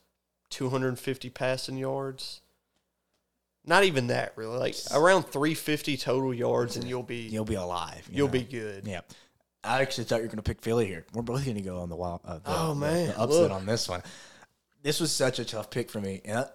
250 0.51 1.29
passing 1.31 1.77
yards. 1.77 2.41
Not 3.65 3.83
even 3.83 4.07
that 4.07 4.31
really. 4.37 4.57
Like 4.57 4.75
around 4.93 5.23
350 5.23 5.97
total 5.97 6.33
yards 6.33 6.77
and 6.77 6.87
you'll 6.87 7.03
be 7.03 7.17
You'll 7.23 7.43
be 7.43 7.55
alive. 7.55 8.07
you 8.09 8.17
you'll 8.19 8.27
know? 8.27 8.31
be 8.33 8.43
good. 8.43 8.87
Yeah. 8.87 9.01
I 9.67 9.81
actually 9.81 10.05
thought 10.05 10.17
you 10.17 10.21
were 10.23 10.27
going 10.27 10.37
to 10.37 10.43
pick 10.43 10.61
Philly 10.61 10.85
here. 10.87 11.05
We're 11.13 11.21
both 11.21 11.43
going 11.45 11.57
to 11.57 11.63
go 11.63 11.79
on 11.79 11.89
the 11.89 11.95
wild. 11.95 12.21
Uh, 12.25 12.35
the, 12.39 12.41
Oh, 12.47 12.73
man, 12.75 13.07
the 13.07 13.19
upset 13.19 13.41
look. 13.41 13.51
on 13.51 13.65
this 13.65 13.87
one. 13.89 14.01
This 14.83 14.99
was 14.99 15.11
such 15.11 15.39
a 15.39 15.45
tough 15.45 15.69
pick 15.69 15.89
for 15.89 15.99
me, 15.99 16.21
and 16.23 16.39
I, 16.39 16.45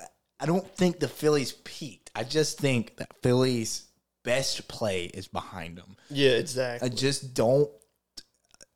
I 0.41 0.47
don't 0.47 0.67
think 0.77 0.99
the 1.01 1.09
Phillies 1.09 1.53
peaked. 1.65 2.11
I 2.15 2.25
just 2.25 2.59
think 2.59 2.97
that 2.97 3.09
Phillies' 3.23 3.89
best 4.25 4.67
play 4.69 5.05
is 5.07 5.27
behind 5.29 5.77
them. 5.77 5.97
Yeah, 6.11 6.31
exactly. 6.33 6.87
I 6.87 6.93
just 6.95 7.35
don't. 7.35 7.69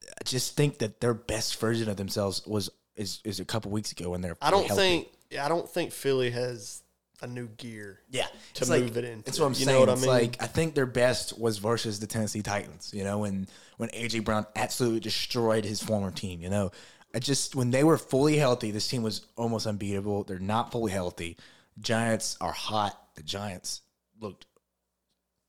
I 0.05 0.25
just 0.25 0.57
think 0.57 0.79
that 0.79 1.01
their 1.01 1.15
best 1.15 1.59
version 1.61 1.89
of 1.89 1.97
themselves 1.97 2.47
was 2.47 2.71
is 2.97 3.21
is 3.25 3.41
a 3.41 3.45
couple 3.45 3.71
weeks 3.71 3.93
ago 3.93 4.11
when 4.11 4.21
they're. 4.21 4.37
I 4.43 4.51
don't 4.51 4.67
healthy. 4.67 4.83
think 4.83 5.09
I 5.41 5.49
don't 5.49 5.69
think 5.69 5.93
Philly 5.93 6.31
has 6.31 6.83
a 7.27 7.33
new 7.33 7.49
gear. 7.49 8.01
Yeah, 8.11 8.27
to 8.27 8.31
it's 8.63 8.71
like- 8.71 8.83
move 8.83 8.97
it 8.97 9.05
into. 9.05 9.25
That's 9.25 9.39
what 9.39 9.47
I'm 9.47 9.53
You 9.53 9.65
saying. 9.67 9.75
know 9.75 9.81
what 9.81 9.89
I 9.91 9.93
it's 9.93 10.07
like 10.07 10.37
I 10.43 10.47
think 10.47 10.75
their 10.75 10.87
best 10.87 11.39
was 11.39 11.59
versus 11.59 12.01
the 12.01 12.07
Tennessee 12.07 12.43
Titans. 12.43 12.91
You 12.95 13.05
know, 13.05 13.19
when 13.19 13.47
when 13.77 13.91
AJ 13.91 14.25
Brown 14.25 14.47
absolutely 14.57 15.01
destroyed 15.01 15.65
his 15.65 15.83
former 15.83 16.11
team. 16.11 16.41
You 16.41 16.49
know, 16.49 16.71
I 17.15 17.19
just 17.19 17.55
when 17.55 17.71
they 17.71 17.85
were 17.85 17.99
fully 17.99 18.37
healthy, 18.39 18.71
this 18.71 18.89
team 18.89 19.03
was 19.03 19.27
almost 19.37 19.67
unbeatable. 19.67 20.25
They're 20.25 20.39
not 20.39 20.73
fully 20.73 20.93
healthy. 20.93 21.37
Giants 21.79 22.37
are 22.41 22.53
hot. 22.53 22.99
The 23.17 23.23
Giants 23.23 23.83
looked 24.21 24.47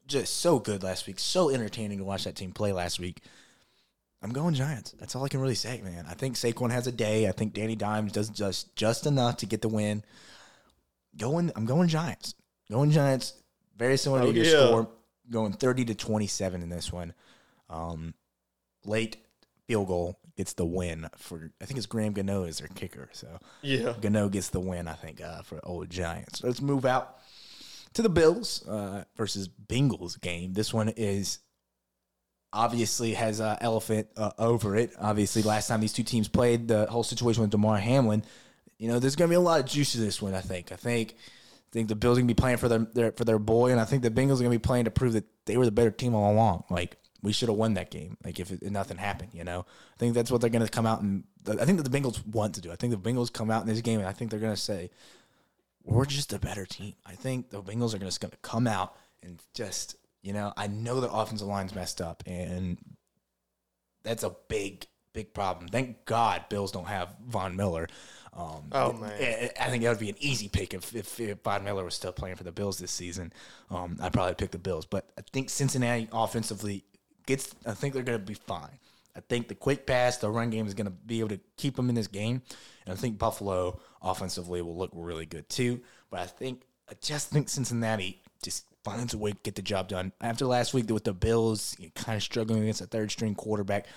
just 0.07 0.37
so 0.37 0.59
good 0.59 0.83
last 0.83 1.05
week. 1.07 1.19
So 1.19 1.49
entertaining 1.49 1.97
to 1.99 2.03
watch 2.03 2.23
that 2.25 2.35
team 2.35 2.51
play 2.51 2.71
last 2.73 2.99
week. 2.99 3.21
I'm 4.21 4.31
going 4.31 4.55
Giants. 4.55 4.95
That's 4.99 5.15
all 5.15 5.23
I 5.23 5.29
can 5.29 5.41
really 5.41 5.53
say, 5.55 5.79
man. 5.81 6.05
I 6.09 6.13
think 6.15 6.35
Saquon 6.35 6.71
has 6.71 6.87
a 6.87 6.91
day. 6.91 7.27
I 7.27 7.31
think 7.31 7.53
Danny 7.53 7.75
Dimes 7.75 8.11
does 8.11 8.29
just 8.29 8.75
just 8.75 9.05
enough 9.05 9.37
to 9.37 9.45
get 9.45 9.61
the 9.61 9.67
win. 9.69 10.03
Going, 11.17 11.51
I'm 11.55 11.65
going 11.65 11.87
Giants. 11.87 12.35
Going 12.69 12.91
Giants. 12.91 13.33
Very 13.77 13.97
similar 13.97 14.21
Oh, 14.23 14.31
to 14.31 14.33
your 14.37 14.45
yeah. 14.45 14.67
score. 14.67 14.89
Going 15.29 15.51
30 15.53 15.85
to 15.85 15.95
27 15.95 16.61
in 16.61 16.69
this 16.69 16.91
one. 16.91 17.13
Um, 17.69 18.13
late 18.85 19.17
field 19.67 19.87
goal 19.87 20.19
gets 20.37 20.53
the 20.53 20.65
win 20.65 21.09
for. 21.17 21.51
I 21.61 21.65
think 21.65 21.77
it's 21.77 21.85
Graham 21.87 22.13
Gano 22.13 22.43
is 22.43 22.59
their 22.59 22.69
kicker. 22.69 23.09
So 23.11 23.27
Yeah. 23.61 23.93
Gano 23.99 24.29
gets 24.29 24.49
the 24.49 24.59
win. 24.59 24.87
I 24.87 24.93
think 24.93 25.21
uh, 25.21 25.41
for 25.41 25.59
old 25.65 25.89
Giants. 25.89 26.43
Let's 26.43 26.61
move 26.61 26.85
out 26.85 27.17
to 27.93 28.01
the 28.01 28.09
Bills 28.09 28.65
uh, 28.67 29.03
versus 29.17 29.49
Bengals 29.49 30.19
game. 30.21 30.53
This 30.53 30.73
one 30.73 30.89
is 30.89 31.39
obviously 32.53 33.13
has 33.13 33.39
an 33.39 33.57
elephant 33.61 34.07
uh, 34.15 34.31
over 34.37 34.75
it. 34.75 34.93
Obviously, 34.99 35.41
last 35.41 35.67
time 35.67 35.81
these 35.81 35.93
two 35.93 36.03
teams 36.03 36.27
played, 36.27 36.67
the 36.67 36.85
whole 36.85 37.03
situation 37.03 37.41
with 37.41 37.51
Damar 37.51 37.77
Hamlin. 37.77 38.23
You 38.77 38.87
know, 38.87 38.99
there's 38.99 39.15
going 39.15 39.29
to 39.29 39.31
be 39.31 39.37
a 39.37 39.41
lot 39.41 39.59
of 39.59 39.65
juice 39.65 39.93
to 39.93 39.99
this 39.99 40.21
one. 40.21 40.33
I 40.33 40.41
think. 40.41 40.71
I 40.71 40.75
think. 40.75 41.15
I 41.15 41.71
think 41.71 41.89
the 41.89 41.95
Bills 41.95 42.17
to 42.17 42.23
be 42.23 42.33
playing 42.33 42.57
for 42.57 42.69
their, 42.69 42.79
their 42.79 43.11
for 43.11 43.25
their 43.25 43.39
boy, 43.39 43.71
and 43.71 43.79
I 43.79 43.83
think 43.83 44.01
the 44.01 44.09
Bengals 44.09 44.35
are 44.35 44.43
going 44.43 44.51
to 44.51 44.57
be 44.57 44.59
playing 44.59 44.85
to 44.85 44.91
prove 44.91 45.13
that 45.13 45.25
they 45.45 45.57
were 45.57 45.65
the 45.65 45.71
better 45.71 45.91
team 45.91 46.15
all 46.15 46.31
along. 46.31 46.63
Like 46.69 46.95
we 47.21 47.33
should 47.33 47.49
have 47.49 47.57
won 47.57 47.73
that 47.73 47.91
game. 47.91 48.15
Like 48.23 48.39
if, 48.39 48.51
it, 48.51 48.63
if 48.63 48.71
nothing 48.71 48.97
happened, 48.97 49.31
you 49.33 49.43
know. 49.43 49.65
I 49.93 49.97
think 49.99 50.13
that's 50.13 50.31
what 50.31 50.39
they're 50.39 50.49
going 50.49 50.65
to 50.65 50.71
come 50.71 50.85
out 50.85 51.01
and. 51.01 51.23
I 51.49 51.63
think 51.63 51.81
that 51.81 51.89
the 51.89 51.97
Bengals 51.97 52.25
want 52.27 52.55
to 52.55 52.61
do. 52.61 52.71
I 52.71 52.75
think 52.75 52.91
the 52.91 53.09
Bengals 53.09 53.31
come 53.31 53.49
out 53.49 53.61
in 53.61 53.69
this 53.69 53.79
game, 53.79 53.99
and 53.99 54.07
I 54.09 54.11
think 54.11 54.31
they're 54.31 54.39
going 54.39 54.53
to 54.53 54.59
say, 54.59 54.89
we're 55.85 56.05
just 56.05 56.33
a 56.33 56.39
better 56.39 56.65
team. 56.65 56.93
I 57.05 57.13
think 57.13 57.49
the 57.49 57.61
Bengals 57.61 57.93
are 57.93 57.99
just 57.99 58.19
going 58.19 58.31
to 58.31 58.37
come 58.41 58.67
out 58.67 58.95
and 59.23 59.41
just, 59.53 59.95
you 60.21 60.33
know, 60.33 60.51
I 60.57 60.67
know 60.67 60.99
the 60.99 61.09
offensive 61.09 61.47
line's 61.47 61.73
messed 61.73 62.01
up, 62.01 62.21
and 62.25 62.77
that's 64.03 64.23
a 64.23 64.35
big, 64.49 64.87
big 65.13 65.33
problem. 65.33 65.69
Thank 65.69 66.03
God 66.03 66.49
Bills 66.49 66.73
don't 66.73 66.87
have 66.87 67.15
Von 67.25 67.55
Miller. 67.55 67.87
Um, 68.33 68.63
Oh, 68.71 68.93
man. 68.93 69.49
I 69.59 69.69
think 69.69 69.83
that 69.83 69.89
would 69.89 69.99
be 69.99 70.09
an 70.09 70.15
easy 70.19 70.47
pick 70.47 70.73
if, 70.73 70.95
if, 70.95 71.19
if 71.19 71.39
Von 71.41 71.63
Miller 71.63 71.83
was 71.83 71.95
still 71.95 72.11
playing 72.11 72.35
for 72.35 72.43
the 72.43 72.51
Bills 72.51 72.77
this 72.77 72.91
season. 72.91 73.33
Um, 73.69 73.97
I'd 74.01 74.13
probably 74.13 74.35
pick 74.35 74.51
the 74.51 74.57
Bills, 74.57 74.85
but 74.85 75.09
I 75.17 75.21
think 75.31 75.49
Cincinnati 75.49 76.07
offensively 76.11 76.83
gets. 77.25 77.53
I 77.65 77.73
think 77.73 77.93
they're 77.93 78.03
going 78.03 78.19
to 78.19 78.25
be 78.25 78.33
fine. 78.35 78.79
I 79.15 79.21
think 79.21 79.47
the 79.47 79.55
quick 79.55 79.87
pass, 79.87 80.17
the 80.17 80.29
run 80.29 80.51
game 80.51 80.67
is 80.67 80.75
going 80.75 80.85
to 80.85 80.91
be 80.91 81.19
able 81.19 81.29
to 81.29 81.39
keep 81.57 81.75
them 81.75 81.89
in 81.89 81.95
this 81.95 82.07
game, 82.07 82.43
and 82.85 82.93
I 82.93 82.95
think 82.95 83.17
Buffalo 83.17 83.79
offensively 84.01 84.61
will 84.61 84.77
look 84.77 84.91
really 84.93 85.25
good 85.25 85.49
too. 85.49 85.81
But 86.11 86.19
I 86.19 86.25
think 86.27 86.61
I 86.89 86.93
just 87.01 87.29
think 87.31 87.49
Cincinnati 87.49 88.21
just 88.43 88.65
finds 88.83 89.13
a 89.13 89.17
way 89.17 89.31
to 89.31 89.37
get 89.43 89.55
the 89.55 89.61
job 89.61 89.87
done. 89.87 90.11
After 90.21 90.45
last 90.45 90.73
week 90.73 90.89
with 90.89 91.03
the 91.03 91.13
Bills, 91.13 91.75
kind 91.95 92.15
of 92.15 92.23
struggling 92.23 92.61
against 92.61 92.81
a 92.81 92.85
third 92.85 93.09
string 93.11 93.33
quarterback, 93.35 93.87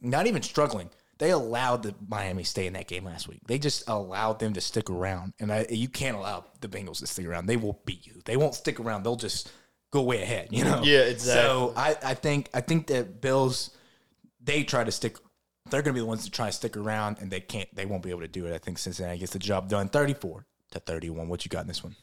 not 0.00 0.26
even 0.26 0.42
struggling. 0.42 0.90
They 1.18 1.30
allowed 1.30 1.82
the 1.84 1.94
Miami 2.08 2.42
stay 2.44 2.66
in 2.66 2.72
that 2.72 2.88
game 2.88 3.04
last 3.04 3.28
week. 3.28 3.40
They 3.46 3.58
just 3.58 3.88
allowed 3.88 4.38
them 4.40 4.52
to 4.54 4.60
stick 4.60 4.90
around, 4.90 5.32
and 5.38 5.52
I, 5.52 5.66
you 5.70 5.88
can't 5.88 6.16
allow 6.16 6.44
the 6.60 6.68
Bengals 6.68 6.98
to 6.98 7.06
stick 7.06 7.26
around. 7.26 7.46
They 7.46 7.56
will 7.56 7.80
beat 7.84 8.06
you. 8.06 8.20
They 8.24 8.36
won't 8.36 8.54
stick 8.54 8.80
around. 8.80 9.04
They'll 9.04 9.14
just 9.16 9.50
go 9.92 10.02
way 10.02 10.22
ahead. 10.22 10.48
You 10.50 10.64
know. 10.64 10.82
Yeah, 10.82 11.00
exactly. 11.02 11.42
So 11.42 11.72
I, 11.76 11.96
I 12.02 12.14
think 12.14 12.50
I 12.52 12.60
think 12.60 12.88
that 12.88 13.20
Bills 13.20 13.70
they 14.42 14.64
try 14.64 14.82
to 14.84 14.90
stick. 14.92 15.16
They're 15.70 15.80
going 15.82 15.94
to 15.94 15.98
be 15.98 16.00
the 16.00 16.06
ones 16.06 16.24
to 16.24 16.30
try 16.30 16.46
to 16.46 16.52
stick 16.52 16.76
around, 16.76 17.18
and 17.20 17.30
they 17.30 17.40
can't. 17.40 17.74
They 17.74 17.86
won't 17.86 18.02
be 18.02 18.10
able 18.10 18.20
to 18.20 18.28
do 18.28 18.46
it. 18.46 18.52
I 18.54 18.58
think 18.58 18.78
Cincinnati 18.78 19.18
gets 19.18 19.32
the 19.32 19.38
job 19.38 19.68
done, 19.68 19.88
thirty-four 19.88 20.44
to 20.72 20.78
thirty-one. 20.80 21.28
What 21.28 21.44
you 21.44 21.48
got 21.48 21.62
in 21.62 21.68
this 21.68 21.82
one? 21.84 21.96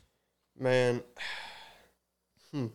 Man, 0.58 1.04
hmm. 2.52 2.68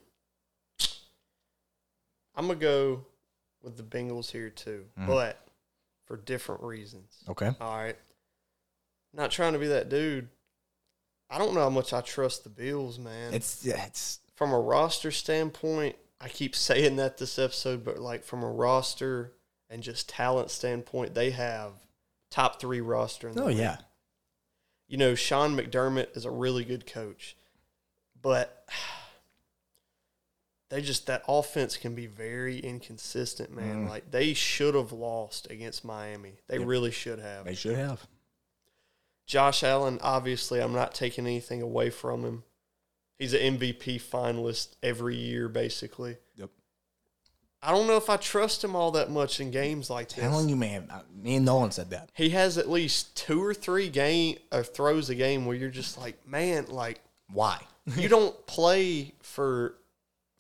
I'm 2.34 2.46
gonna 2.46 2.58
go 2.58 3.06
with 3.62 3.76
the 3.76 3.82
Bengals 3.82 4.30
here 4.30 4.50
too, 4.50 4.84
Mm. 4.98 5.06
but 5.06 5.45
for 6.06 6.16
different 6.16 6.62
reasons. 6.62 7.22
Okay. 7.28 7.52
All 7.60 7.76
right, 7.76 7.96
not 9.12 9.30
trying 9.30 9.52
to 9.52 9.58
be 9.58 9.68
that 9.68 9.88
dude. 9.88 10.28
I 11.28 11.38
don't 11.38 11.54
know 11.54 11.60
how 11.60 11.70
much 11.70 11.92
I 11.92 12.00
trust 12.00 12.44
the 12.44 12.50
Bills, 12.50 12.98
man. 12.98 13.34
It's 13.34 13.64
yeah, 13.64 13.84
it's 13.84 14.20
from 14.36 14.52
a 14.52 14.60
roster 14.60 15.10
standpoint, 15.10 15.96
I 16.20 16.28
keep 16.28 16.54
saying 16.56 16.96
that 16.96 17.18
this 17.18 17.38
episode, 17.38 17.84
but 17.84 17.98
like 17.98 18.24
from 18.24 18.42
a 18.42 18.50
roster 18.50 19.32
and 19.68 19.82
just 19.82 20.08
talent 20.08 20.50
standpoint, 20.50 21.14
they 21.14 21.30
have 21.30 21.72
top 22.30 22.60
three 22.60 22.80
roster. 22.80 23.32
Oh 23.36 23.46
league. 23.46 23.58
yeah. 23.58 23.78
you 24.86 24.96
know, 24.96 25.14
Sean 25.14 25.56
McDermott 25.56 26.16
is 26.16 26.24
a 26.24 26.30
really 26.30 26.64
good 26.64 26.86
coach, 26.86 27.36
but 28.20 28.64
they 30.68 30.80
just 30.82 31.06
that 31.06 31.22
offense 31.28 31.76
can 31.76 31.94
be 31.94 32.06
very 32.06 32.58
inconsistent, 32.58 33.54
man. 33.54 33.86
Mm. 33.86 33.88
Like 33.88 34.10
they 34.10 34.34
should 34.34 34.74
have 34.74 34.92
lost 34.92 35.50
against 35.50 35.84
Miami. 35.84 36.34
They 36.48 36.58
Yep. 36.58 36.66
really 36.66 36.90
should 36.90 37.18
have. 37.20 37.44
They 37.44 37.54
should 37.54 37.76
have. 37.76 38.06
Josh 39.26 39.62
Allen, 39.64 39.98
obviously, 40.02 40.60
I'm 40.60 40.72
not 40.72 40.94
taking 40.94 41.26
anything 41.26 41.60
away 41.62 41.90
from 41.90 42.24
him. 42.24 42.44
He's 43.18 43.32
an 43.32 43.58
MVP 43.58 44.00
finalist 44.00 44.76
every 44.82 45.16
year, 45.16 45.48
basically. 45.48 46.16
Yep. 46.36 46.50
I 47.62 47.72
don't 47.72 47.86
know 47.88 47.96
if 47.96 48.08
I 48.10 48.16
trust 48.18 48.62
him 48.62 48.76
all 48.76 48.92
that 48.92 49.10
much 49.10 49.40
in 49.40 49.50
games 49.50 49.90
like 49.90 50.08
this. 50.10 50.18
Telling 50.22 50.48
you, 50.48 50.54
man. 50.56 50.86
uh, 50.90 51.00
Me 51.12 51.36
and 51.36 51.44
Nolan 51.46 51.72
said 51.72 51.90
that. 51.90 52.10
he 52.14 52.30
has 52.30 52.58
at 52.58 52.68
least 52.70 53.16
two 53.16 53.42
or 53.42 53.54
three 53.54 53.88
game 53.88 54.36
or 54.52 54.62
throws 54.62 55.10
a 55.10 55.14
game 55.14 55.46
where 55.46 55.56
you're 55.56 55.70
just 55.70 55.98
like, 55.98 56.24
man, 56.28 56.66
like 56.68 57.00
Why? 57.32 57.58
you 57.96 58.08
don't 58.08 58.46
play 58.46 59.14
for 59.22 59.74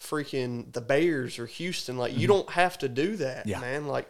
freaking 0.00 0.72
the 0.72 0.80
Bears 0.80 1.38
or 1.38 1.46
Houston. 1.46 1.96
Like 1.96 2.12
you 2.12 2.20
mm-hmm. 2.20 2.36
don't 2.36 2.50
have 2.50 2.78
to 2.78 2.88
do 2.88 3.16
that, 3.16 3.46
Yeah. 3.46 3.60
man. 3.60 3.86
Like 3.86 4.08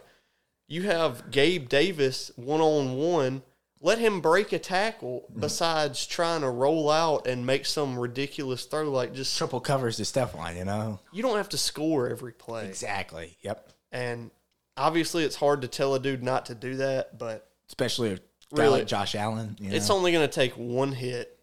you 0.67 0.83
have 0.83 1.31
Gabe 1.31 1.69
Davis 1.69 2.31
one 2.35 2.61
on 2.61 2.95
one. 2.95 3.43
Let 3.79 3.99
him 3.99 4.21
break 4.21 4.53
a 4.53 4.59
tackle 4.59 5.25
mm-hmm. 5.29 5.39
besides 5.39 6.07
trying 6.07 6.41
to 6.41 6.49
roll 6.49 6.89
out 6.89 7.27
and 7.27 7.45
make 7.45 7.65
some 7.65 7.97
ridiculous 7.97 8.65
throw. 8.65 8.89
Like 8.89 9.13
just 9.13 9.37
Triple 9.37 9.59
covers 9.59 9.97
the 9.97 10.05
to 10.05 10.19
Stefon, 10.19 10.57
you 10.57 10.65
know. 10.65 10.99
you 11.11 11.21
don't 11.21 11.37
have 11.37 11.49
to 11.49 11.57
score 11.57 12.09
every 12.09 12.33
play. 12.33 12.67
Exactly. 12.67 13.37
Yep. 13.41 13.69
And 13.91 14.31
obviously 14.75 15.23
it's 15.23 15.35
hard 15.35 15.61
to 15.61 15.67
tell 15.67 15.95
a 15.95 15.99
dude 15.99 16.23
not 16.23 16.47
to 16.47 16.55
do 16.55 16.77
that, 16.77 17.17
but 17.17 17.49
Especially 17.67 18.13
a 18.13 18.15
guy 18.15 18.21
Really? 18.63 18.79
like 18.79 18.87
Josh 18.87 19.13
Allen. 19.15 19.57
You 19.59 19.71
It's 19.71 19.89
only 19.89 20.11
going 20.11 20.27
to 20.27 20.33
take 20.33 20.53
one 20.53 20.91
hit, 20.91 21.36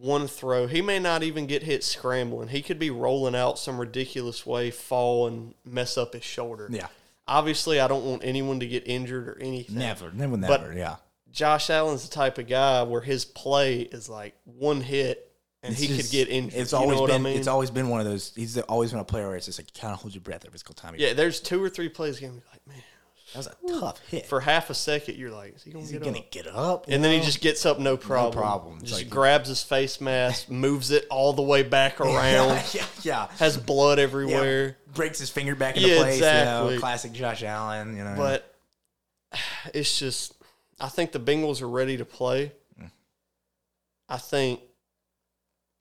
one 0.00 0.26
throw. 0.28 0.66
He 0.66 0.80
may 0.80 0.98
not 0.98 1.22
even 1.22 1.46
get 1.46 1.62
hit 1.64 1.82
scrambling. 1.82 2.48
He 2.48 2.62
could 2.62 2.78
be 2.78 2.90
rolling 2.90 3.34
out 3.34 3.58
some 3.58 3.78
ridiculous 3.78 4.46
way, 4.46 4.70
fall, 4.70 5.26
and 5.26 5.54
mess 5.64 5.98
up 5.98 6.14
his 6.14 6.24
shoulder. 6.24 6.68
yeah. 6.70 6.86
Obviously, 7.26 7.78
I 7.78 7.88
don't 7.88 8.04
want 8.06 8.22
anyone 8.24 8.60
to 8.60 8.66
get 8.66 8.86
injured 8.88 9.28
or 9.28 9.36
anything. 9.40 9.76
Never, 9.76 10.10
never, 10.12 10.36
never. 10.38 10.68
But- 10.68 10.76
yeah. 10.76 10.96
Josh 11.30 11.68
Allen's 11.68 12.08
the 12.08 12.14
type 12.14 12.38
of 12.38 12.48
guy 12.48 12.82
where 12.84 13.02
his 13.02 13.26
play 13.26 13.80
is 13.82 14.08
like 14.08 14.34
one 14.44 14.80
hit 14.80 15.30
and 15.62 15.72
It's 15.72 15.80
he 15.82 15.88
just- 15.88 16.00
could 16.00 16.10
get 16.10 16.28
injured. 16.30 16.58
It's 16.58 16.72
You 16.72 16.78
know 16.78 16.84
always 16.84 17.00
what 17.00 17.10
I 17.10 17.14
been. 17.14 17.22
mean? 17.24 17.36
It's 17.38 17.46
always 17.48 17.70
been 17.70 17.90
one 17.90 18.00
of 18.00 18.06
those. 18.06 18.32
He's 18.34 18.56
always 18.56 18.92
been 18.92 19.00
a 19.00 19.04
player 19.04 19.26
where 19.28 19.36
it's 19.36 19.44
just 19.44 19.58
like 19.58 19.68
you 19.76 19.78
kind 19.80 19.92
of 19.92 20.00
hold 20.00 20.14
your 20.14 20.22
breath 20.22 20.44
every 20.46 20.58
single 20.58 20.74
time. 20.74 20.94
yeah, 20.96 21.12
there's 21.12 21.40
two 21.40 21.62
or 21.62 21.68
three 21.68 21.90
plays 21.90 22.18
game. 22.18 22.40
Like, 22.50 22.66
man, 22.66 22.82
That 23.34 23.38
was 23.38 23.46
a 23.46 23.80
tough 23.80 24.00
hit. 24.08 24.24
For 24.26 24.40
half 24.40 24.70
a 24.70 24.74
second, 24.74 25.16
you're 25.16 25.30
like, 25.30 25.56
is 25.56 25.62
he 25.62 25.70
gonna 25.70 25.84
Is 25.84 25.90
he 25.90 25.98
get 25.98 26.04
gonna 26.04 26.18
up? 26.18 26.30
get 26.30 26.46
up? 26.46 26.84
And 26.88 27.04
then 27.04 27.18
he 27.18 27.24
just 27.24 27.40
gets 27.42 27.66
up, 27.66 27.78
no 27.78 27.96
problem. 27.98 28.32
problem. 28.42 28.80
Just 28.80 29.02
like- 29.02 29.10
grabs 29.10 29.48
his 29.50 29.62
face 29.62 30.00
mask, 30.00 30.48
moves 30.50 30.90
it 30.90 31.06
all 31.10 31.34
the 31.34 31.42
way 31.42 31.62
back 31.62 32.00
around, 32.00 32.62
yeah, 32.72 32.86
yeah. 33.02 33.28
has 33.38 33.56
blood 33.58 33.98
yeah. 33.98 34.04
everywhere. 34.04 34.76
breaks 34.94 35.18
his 35.18 35.28
finger 35.28 35.54
back 35.54 35.76
into 35.76 35.88
Yeah, 35.88 35.96
place. 35.98 36.18
You 36.20 36.24
exactly. 36.26 36.74
know, 36.74 36.80
classic 36.80 37.12
Josh 37.12 37.42
Allen. 37.42 37.96
You 37.96 38.04
know, 38.04 38.14
But 38.16 38.54
it's 39.74 39.98
just, 39.98 40.34
I 40.80 40.88
think 40.88 41.12
the 41.12 41.20
Bengals 41.20 41.60
are 41.60 41.68
ready 41.68 41.98
to 41.98 42.06
play. 42.06 42.52
Mm. 42.80 42.90
I 44.08 44.16
think, 44.16 44.60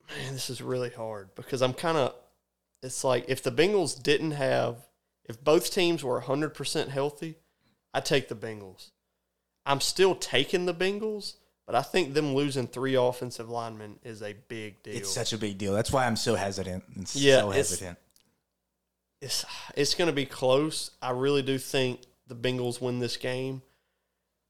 man, 0.10 0.34
this 0.34 0.50
is 0.50 0.62
really 0.62 0.89
hard 0.89 1.34
because 1.36 1.62
I'm 1.62 1.74
kind 1.74 1.98
of, 1.98 2.14
it's 2.84 3.06
like 3.06 3.26
if 3.30 3.41
the 3.41 3.52
Bengals 3.54 4.02
didn't 4.04 4.32
have, 4.32 4.86
if 5.28 5.43
both 5.43 5.71
teams 5.71 6.03
were 6.03 6.21
100% 6.21 6.88
healthy, 6.89 7.36
I 7.93 7.99
take 7.99 8.30
the 8.30 8.36
Bengals. 8.36 8.91
I'm 9.65 9.82
still 9.82 10.15
taking 10.15 10.65
the 10.65 10.73
Bengals, 10.73 11.36
but 11.65 11.75
I 11.75 11.82
think 11.82 12.13
them 12.13 12.34
losing 12.34 12.67
three 12.67 12.95
offensive 12.95 13.49
linemen 13.49 13.99
is 14.03 14.21
a 14.21 14.34
big 14.47 14.82
deal. 14.84 14.95
it's 14.95 15.11
such 15.11 15.34
a 15.34 15.38
big 15.38 15.57
deal. 15.57 15.73
That's 15.73 15.91
why 15.91 16.05
I'm 16.05 16.15
so 16.15 16.36
hesitant. 16.36 16.84
and 16.95 17.13
Yeah, 17.15 17.41
so 17.41 17.49
it's- 17.51 17.69
hesitant. 17.69 17.97
it's 19.21 19.45
it's 19.75 19.93
going 19.93 20.07
to 20.07 20.13
be 20.13 20.25
close. 20.25 20.91
I 21.01 21.11
really 21.11 21.41
do 21.41 21.57
think 21.57 22.01
the 22.28 22.36
Bengals 22.36 22.80
win 22.80 22.99
this 22.99 23.17
game. 23.17 23.61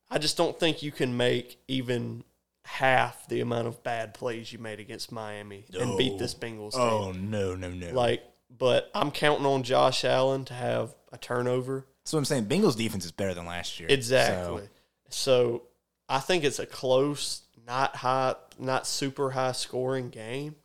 I 0.09 0.19
just 0.19 0.37
don't 0.37 0.57
think 0.59 0.83
you 0.83 0.91
can 0.91 1.17
make 1.17 1.59
even 1.67 2.23
half 2.63 3.27
the 3.29 3.39
amount 3.39 3.67
of 3.67 3.81
bad 3.81 4.13
plays 4.13 4.51
you 4.51 4.59
made 4.59 4.79
against 4.79 5.11
Miami 5.11 5.65
and 5.79 5.97
beat 5.97 6.19
this 6.19 6.33
Bengals 6.35 6.73
oh, 6.75 7.11
team. 7.13 7.19
Oh 7.25 7.25
no, 7.27 7.55
no, 7.55 7.69
no! 7.69 7.93
Like, 7.93 8.23
but 8.49 8.89
I'm 8.93 9.11
counting 9.11 9.45
on 9.45 9.63
Josh 9.63 10.03
Allen 10.05 10.45
to 10.45 10.53
have 10.53 10.95
a 11.11 11.17
turnover. 11.17 11.85
So 12.05 12.17
I'm 12.17 12.25
saying. 12.25 12.45
Bengals 12.45 12.77
defense 12.77 13.05
is 13.05 13.11
better 13.11 13.33
than 13.33 13.45
last 13.45 13.79
year. 13.79 13.89
Exactly. 13.89 14.63
So, 14.63 14.69
So 15.09 15.63
I 16.09 16.19
think 16.19 16.43
it's 16.43 16.59
a 16.59 16.65
close, 16.65 17.41
not 17.65 17.97
high, 17.97 18.35
not 18.57 18.87
super 18.87 19.31
high 19.31 19.51
scoring 19.51 20.09
game, 20.09 20.55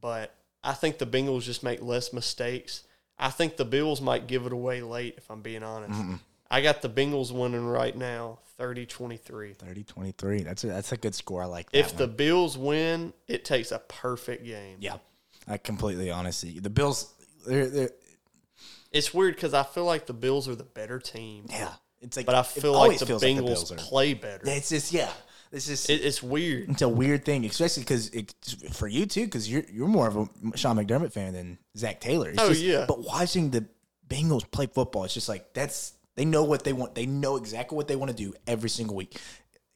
but 0.00 0.34
I 0.62 0.72
think 0.72 0.98
the 0.98 1.06
Bengals 1.06 1.42
just 1.42 1.62
make 1.62 1.82
less 1.82 2.12
mistakes. 2.12 2.82
I 3.18 3.30
think 3.30 3.56
the 3.56 3.64
Bills 3.64 4.00
might 4.00 4.26
give 4.26 4.46
it 4.46 4.52
away 4.52 4.82
late, 4.82 5.14
if 5.16 5.30
I'm 5.30 5.42
being 5.42 5.62
honest. 5.62 6.00
Mm-hmm. 6.00 6.14
I 6.50 6.60
got 6.60 6.82
the 6.82 6.88
Bengals 6.88 7.32
winning 7.32 7.66
right 7.66 7.96
now, 7.96 8.38
30 8.58 8.86
23. 8.86 9.54
30-23. 9.54 10.44
That's 10.44 10.64
a 10.64 10.66
that's 10.68 10.92
a 10.92 10.96
good 10.96 11.14
score. 11.14 11.42
I 11.42 11.46
like 11.46 11.70
that. 11.70 11.78
If 11.78 11.96
the. 11.96 12.06
Bills 12.08 12.58
win, 12.58 13.12
it 13.28 13.44
takes 13.44 13.72
a 13.72 13.78
perfect 13.78 14.44
game. 14.44 14.78
yeah, 14.80 14.98
I 15.48 15.58
completely 15.58 16.10
honestly 16.10 16.58
the 16.58 16.70
Bills. 16.70 17.12
They're, 17.46 17.68
they're 17.68 17.90
It's 18.92 19.12
weird 19.12 19.34
because 19.36 19.54
I 19.54 19.62
feel 19.62 19.84
like 19.84 20.06
the 20.06 20.12
Bills 20.14 20.48
are 20.48 20.54
the 20.54 20.64
better 20.64 20.98
team, 20.98 21.46
yeah. 21.50 21.72
It's 22.00 22.16
like 22.16 22.26
but 22.26 22.34
I 22.34 22.42
feel 22.42 22.72
like 22.74 22.98
the 22.98 23.06
Bengals 23.06 23.22
like 23.22 23.36
the 23.36 23.42
Bills 23.42 23.72
are. 23.72 23.76
play 23.76 24.14
better. 24.14 24.42
It's 24.46 24.68
just 24.68 24.92
yeah. 24.92 25.10
It's 25.52 25.66
just 25.66 25.88
It, 25.88 26.04
it's 26.04 26.22
weird. 26.22 26.68
it's 26.70 26.82
a 26.82 26.88
weird 26.88 27.24
thing, 27.24 27.44
especially 27.44 27.82
because 27.84 28.10
for 28.72 28.88
you 28.88 29.06
too, 29.06 29.24
because 29.24 29.50
you're 29.50 29.64
you're 29.72 29.86
more 29.88 30.08
of 30.08 30.16
a 30.16 30.56
Sean 30.56 30.76
McDermott 30.76 31.12
fan 31.12 31.32
than 31.34 31.58
Zac 31.76 32.00
Taylor. 32.00 32.30
It's 32.30 32.42
Oh, 32.42 32.48
just- 32.48 32.62
yeah. 32.62 32.84
But 32.88 33.04
watching 33.04 33.50
the 33.50 33.64
Bengals 34.08 34.50
play 34.50 34.66
football, 34.66 35.04
it's 35.04 35.14
just 35.14 35.28
like 35.28 35.54
that's 35.54 35.92
they 36.16 36.24
know 36.24 36.44
what 36.44 36.64
they 36.64 36.72
want. 36.72 36.94
They 36.94 37.06
know 37.06 37.36
exactly 37.36 37.76
what 37.76 37.88
they 37.88 37.96
want 37.96 38.10
to 38.10 38.16
do 38.16 38.34
every 38.46 38.68
single 38.70 38.96
week. 38.96 39.18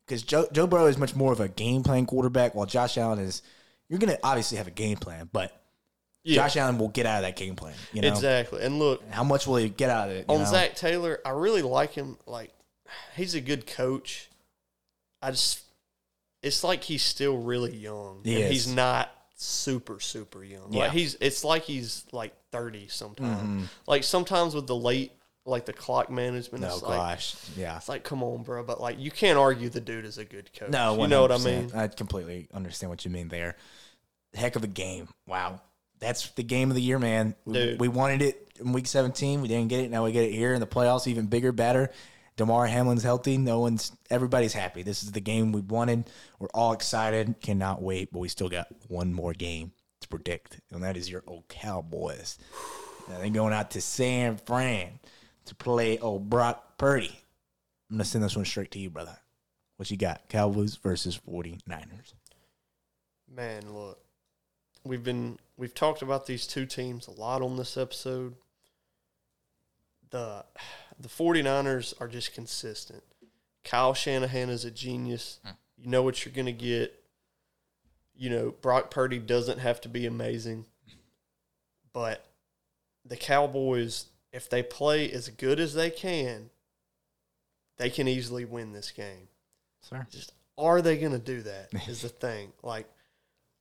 Because 0.07 0.23
Joe 0.23 0.47
Joe 0.53 0.67
Burrow 0.67 0.87
is 0.87 0.99
much 0.99 1.15
more 1.15 1.33
of 1.33 1.41
a 1.41 1.49
game 1.49 1.83
plan 1.83 2.07
quarterback, 2.07 2.55
while 2.55 2.67
Josh 2.67 2.99
Allen 2.99 3.19
is. 3.21 3.43
You're 3.89 3.99
gonna 3.99 4.19
obviously 4.23 4.59
have 4.59 4.67
a 4.67 4.73
game 4.73 4.97
plan, 4.97 5.29
but 5.33 5.53
Yeah, 6.25 6.43
Josh 6.43 6.57
Allen 6.57 6.79
will 6.79 6.89
get 6.89 7.07
out 7.07 7.17
of 7.17 7.23
that 7.23 7.37
game 7.37 7.57
plan. 7.57 7.75
You 7.93 8.03
know, 8.03 8.09
exactly. 8.09 8.63
And 8.63 8.79
look, 8.79 9.03
how 9.11 9.25
much 9.25 9.47
will 9.47 9.57
he 9.57 9.69
get 9.69 9.89
out 9.89 10.09
of 10.09 10.17
it? 10.17 10.27
you 10.29 10.35
on 10.35 10.43
know? 10.43 10.51
Zac 10.51 10.75
Taylor, 10.75 11.21
I 11.25 11.31
really 11.31 11.63
like 11.63 11.93
him. 11.93 12.19
Like, 12.27 12.53
he's 13.17 13.35
a 13.35 13.41
good 13.41 13.67
coach. 13.67 14.29
I 15.23 15.31
just, 15.31 15.63
it's 16.43 16.63
like 16.63 16.85
he's 16.85 17.03
still 17.03 17.39
really 17.39 17.75
young. 17.77 18.21
He 18.25 18.43
he's 18.45 18.69
not 18.73 19.11
super 19.37 20.01
super 20.01 20.45
young. 20.45 20.73
Yeah. 20.73 20.85
Like 20.85 20.93
he's, 20.93 21.17
it's 21.21 21.45
like 21.45 21.63
he's 21.63 22.05
like 22.13 22.35
thirty 22.53 22.89
sometimes. 22.89 23.41
Mm-hmm. 23.41 23.65
Like 23.87 24.05
sometimes 24.05 24.55
with 24.55 24.67
the 24.67 24.77
late, 24.77 25.13
like 25.45 25.65
the 25.65 25.73
clock 25.73 26.11
management. 26.11 26.63
No, 26.63 26.75
it's 26.75 26.83
like, 26.83 26.99
gosh, 26.99 27.37
yeah. 27.57 27.79
it's 27.79 27.89
like 27.89 28.05
come 28.05 28.23
on, 28.23 28.43
bro. 28.43 28.63
But 28.63 28.81
like 28.81 28.99
you 28.99 29.11
can't 29.11 29.39
argue 29.39 29.69
the 29.71 29.81
dude 29.81 30.05
is 30.05 30.19
a 30.19 30.25
good 30.25 30.53
coach. 30.53 30.71
No, 30.71 31.01
you 31.01 31.09
know 31.09 31.23
what 31.23 31.33
I 31.33 31.39
mean. 31.39 31.71
I 31.75 31.89
completely 31.89 32.49
understand 32.53 32.91
what 32.91 33.05
you 33.05 33.11
mean 33.11 33.29
there. 33.29 33.57
Heck 34.35 34.57
of 34.57 34.65
a 34.65 34.69
game. 34.69 35.09
Wow. 35.27 35.61
That's 36.01 36.31
the 36.31 36.43
game 36.43 36.71
of 36.71 36.77
the 36.77 36.83
year, 36.83 36.99
man. 36.99 37.35
We, 37.45 37.77
we 37.77 37.89
wanted 37.89 38.23
it 38.23 38.53
in 38.61 38.73
week 38.73 38.87
17. 38.87 39.41
We 39.41 39.49
didn't 39.49 39.69
get 39.69 39.81
it. 39.81 39.91
Now 39.91 40.05
we 40.05 40.13
get 40.13 40.25
it 40.25 40.33
here 40.33 40.55
in 40.55 40.61
the 40.61 40.67
playoffs, 40.67 41.07
even 41.07 41.27
bigger, 41.27 41.53
better. 41.53 41.91
Damar 42.37 42.67
Hamlin's 42.67 43.03
healthy. 43.03 43.37
No 43.37 43.59
one's, 43.59 43.91
everybody's 44.11 44.53
happy. 44.53 44.83
This 44.83 45.03
is 45.03 45.11
the 45.11 45.21
game 45.21 45.51
we 45.51 45.61
wanted. 45.61 46.09
We're 46.39 46.49
all 46.55 46.73
excited. 46.73 47.41
Cannot 47.41 47.83
wait, 47.83 48.13
but 48.13 48.21
we 48.21 48.29
still 48.29 48.49
got 48.49 48.69
one 48.87 49.13
more 49.13 49.33
game 49.33 49.73
to 50.01 50.09
predict, 50.09 50.61
and 50.71 50.85
that 50.85 50.97
is 50.97 51.11
your 51.11 51.25
old 51.27 51.49
Cowboys. 51.49 52.39
Now 53.09 53.19
they're 53.19 53.31
going 53.31 53.53
out 53.53 53.73
to 53.73 53.81
San 53.81 54.37
Fran 54.37 55.01
to 55.47 55.55
play 55.57 55.99
old 55.99 56.31
Brock 56.31 56.79
Purdy. 56.79 57.25
I'm 57.91 57.97
going 57.97 58.05
to 58.05 58.05
send 58.05 58.23
this 58.23 58.37
one 58.37 58.45
straight 58.45 58.71
to 58.73 58.79
you, 58.79 58.91
brother. 58.91 59.19
What 59.77 59.91
you 59.91 59.97
got? 59.97 60.29
Cowboys 60.29 60.77
versus 60.77 61.19
49ers. 61.29 62.15
Man, 63.35 63.73
look, 63.73 63.99
we've 64.89 65.05
been 65.05 65.39
we've 65.57 65.75
talked 65.75 66.03
about 66.03 66.27
these 66.27 66.47
two 66.47 66.67
teams 66.67 67.07
a 67.07 67.13
lot 67.13 67.43
on 67.43 67.57
this 67.57 67.77
episode. 67.77 68.35
The 70.11 70.45
the 70.99 71.09
49ers 71.09 71.95
are 72.01 72.09
just 72.09 72.35
consistent. 72.35 73.05
Kyle 73.65 73.95
Shanahan 73.95 74.49
is 74.49 74.65
a 74.65 74.71
genius. 74.71 75.39
Hmm. 75.45 75.53
You 75.77 75.91
know 75.91 76.03
what 76.03 76.25
you're 76.25 76.35
going 76.35 76.47
to 76.47 76.53
get. 76.53 76.95
You 78.17 78.31
know, 78.31 78.51
Brock 78.51 78.91
Purdy 78.91 79.19
doesn't 79.19 79.59
have 79.59 79.81
to 79.83 79.89
be 79.89 80.07
amazing. 80.07 80.65
But 81.93 82.25
the 83.05 83.17
Cowboys, 83.17 84.07
if 84.33 84.51
they 84.51 84.63
play 84.63 85.11
as 85.13 85.29
good 85.29 85.61
as 85.61 85.75
they 85.75 85.91
can, 85.91 86.51
they 87.77 87.91
can 87.91 88.09
easily 88.09 88.45
win 88.45 88.73
this 88.73 88.91
game 88.91 89.29
Sir. 89.83 90.07
just 90.11 90.33
are 90.57 90.83
they 90.83 90.99
going 90.99 91.13
to 91.13 91.19
do 91.19 91.43
that 91.43 91.69
is 91.89 92.03
the 92.03 92.09
thing 92.09 92.53
like 92.63 92.87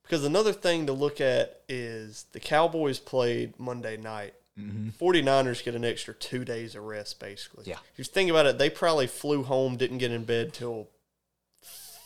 because 0.08 0.24
another 0.24 0.52
thing 0.54 0.86
to 0.86 0.92
look 0.92 1.20
at 1.20 1.60
is 1.68 2.24
the 2.32 2.40
cowboys 2.40 2.98
played 2.98 3.52
monday 3.58 3.96
night 3.96 4.34
Mm-hmm. 4.58 4.88
49ers 5.04 5.62
get 5.62 5.76
an 5.76 5.84
extra 5.84 6.12
two 6.12 6.44
days 6.44 6.74
of 6.74 6.82
rest 6.82 7.20
basically 7.20 7.62
Yeah. 7.68 7.76
if 7.92 7.98
you 7.98 8.02
think 8.04 8.28
about 8.28 8.46
it 8.46 8.58
they 8.58 8.68
probably 8.68 9.06
flew 9.06 9.44
home 9.44 9.76
didn't 9.76 9.98
get 9.98 10.10
in 10.10 10.24
bed 10.24 10.52
till 10.52 10.88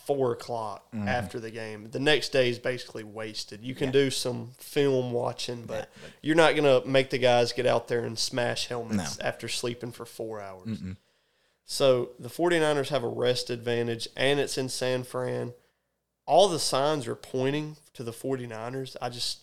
four 0.05 0.33
o'clock 0.33 0.85
Mm-hmm. 0.93 1.09
after 1.09 1.41
the 1.41 1.51
game 1.51 1.89
the 1.91 1.99
next 1.99 2.29
day 2.31 2.51
is 2.51 2.59
basically 2.59 3.05
wasted 3.05 3.63
you 3.63 3.75
can 3.75 3.91
do 3.91 4.11
some 4.11 4.51
film 4.59 5.13
watching 5.13 5.65
but 5.65 5.89
you're 6.21 6.37
not 6.37 6.55
going 6.55 6.65
to 6.83 6.87
make 6.87 7.09
the 7.09 7.17
guys 7.17 7.53
get 7.55 7.65
out 7.65 7.89
there 7.89 8.05
and 8.05 8.19
smash 8.19 8.67
helmets 8.67 9.19
after 9.21 9.49
sleeping 9.49 9.91
for 9.93 10.05
four 10.05 10.39
hours 10.41 10.79
so 11.65 12.11
the 12.19 12.29
49ers 12.29 12.89
have 12.89 13.03
a 13.05 13.09
rest 13.09 13.49
advantage, 13.49 14.07
and 14.15 14.39
it's 14.41 14.59
in 14.59 14.69
San 14.69 15.05
Fran. 15.05 15.55
All 16.27 16.49
the 16.49 16.59
signs 16.59 17.07
are 17.09 17.15
pointing 17.15 17.77
to 17.95 18.03
the 18.03 18.13
49ers. 18.13 18.97
I 19.03 19.09
just 19.09 19.41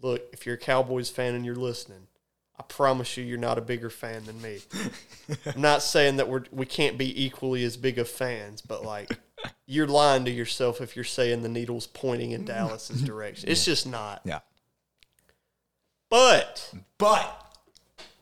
look, 0.00 0.22
if 0.32 0.46
you're 0.46 0.56
a 0.56 0.58
Cowboys 0.58 1.10
fan 1.10 1.34
and 1.34 1.44
you're 1.44 1.54
listening, 1.54 2.06
I 2.58 2.62
promise 2.64 3.16
you, 3.16 3.24
you're 3.24 3.38
not 3.38 3.58
a 3.58 3.62
bigger 3.62 3.90
fan 3.90 4.24
than 4.24 4.40
me. 4.40 4.58
I'm 5.54 5.60
not 5.60 5.82
saying 5.82 6.16
that 6.16 6.28
we're 6.28 6.44
we 6.50 6.66
can't 6.66 6.98
be 6.98 7.24
equally 7.24 7.64
as 7.64 7.76
big 7.76 7.98
of 7.98 8.08
fans, 8.08 8.60
but 8.60 8.84
like 8.84 9.18
you're 9.66 9.86
lying 9.86 10.24
to 10.26 10.30
yourself 10.30 10.80
if 10.80 10.94
you're 10.94 11.04
saying 11.04 11.42
the 11.42 11.48
needle's 11.48 11.86
pointing 11.86 12.32
in 12.32 12.44
Dallas's 12.44 13.02
direction. 13.02 13.48
It's 13.48 13.64
just 13.64 13.86
not. 13.86 14.20
Yeah. 14.24 14.40
But 16.10 16.72
But 16.98 17.56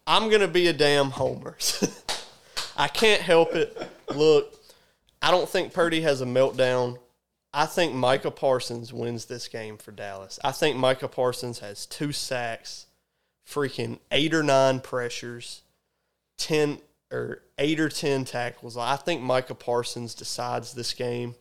I'm 0.06 0.30
gonna 0.30 0.48
be 0.48 0.68
a 0.68 0.72
damn 0.72 1.10
homer. 1.10 1.56
I 2.76 2.88
can't 2.88 3.20
help 3.20 3.54
it. 3.54 3.76
Look, 4.14 4.54
I 5.20 5.30
don't 5.30 5.48
think 5.48 5.72
Purdy 5.72 6.00
has 6.02 6.20
a 6.20 6.26
meltdown. 6.26 6.98
I 7.52 7.66
think 7.66 7.94
Micah 7.94 8.30
Parsons 8.30 8.92
wins 8.92 9.24
this 9.24 9.48
game 9.48 9.76
for 9.76 9.90
Dallas. 9.90 10.38
I 10.44 10.52
think 10.52 10.76
Micah 10.76 11.08
Parsons 11.08 11.58
has 11.58 11.84
two 11.84 12.12
sacks, 12.12 12.86
freaking 13.48 13.98
eight 14.12 14.32
or 14.32 14.42
nine 14.42 14.80
pressures, 14.80 15.62
ten 16.38 16.78
or 17.10 17.42
eight 17.58 17.80
or 17.80 17.88
ten 17.88 18.24
tackles. 18.24 18.76
I 18.76 18.96
think 18.96 19.20
Micah 19.20 19.56
Parsons 19.56 20.14
decides 20.14 20.74
this 20.74 20.94
game. 20.94 21.34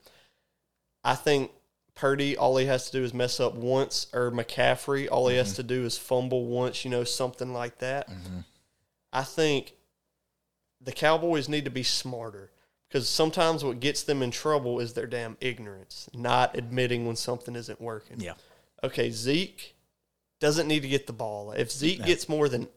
I 1.03 1.13
think 1.13 1.51
Purdy, 1.93 2.35
all 2.35 2.57
he 2.57 2.65
has 2.65 2.89
to 2.89 2.97
do 2.97 3.03
is 3.03 3.13
mess 3.13 3.39
up 3.39 3.53
once, 3.53 4.07
or 4.13 4.31
McCaffrey, 4.31 5.07
all 5.11 5.27
he 5.27 5.37
has 5.37 5.49
mm-hmm. 5.49 5.55
to 5.57 5.63
do 5.63 5.85
is 5.85 5.97
fumble 5.97 6.45
once, 6.45 6.83
you 6.83 6.89
know, 6.89 7.03
something 7.03 7.53
like 7.53 7.77
that. 7.79 8.09
Mm-hmm. 8.09 8.39
I 9.13 9.23
think 9.23 9.73
the 10.81 10.91
Cowboys 10.91 11.49
need 11.49 11.65
to 11.65 11.71
be 11.71 11.83
smarter 11.83 12.51
because 12.89 13.07
sometimes 13.07 13.63
what 13.63 13.79
gets 13.79 14.03
them 14.03 14.21
in 14.23 14.31
trouble 14.31 14.79
is 14.79 14.93
their 14.93 15.05
damn 15.07 15.37
ignorance, 15.39 16.09
not 16.13 16.57
admitting 16.57 17.05
when 17.05 17.15
something 17.15 17.55
isn't 17.55 17.79
working. 17.79 18.19
yeah, 18.19 18.33
Okay, 18.83 19.11
Zeke 19.11 19.75
doesn't 20.39 20.67
need 20.67 20.81
to 20.81 20.87
get 20.89 21.05
the 21.07 21.13
ball. 21.13 21.51
If 21.51 21.71
Zeke 21.71 22.03
gets 22.03 22.27
more 22.27 22.49
than 22.49 22.67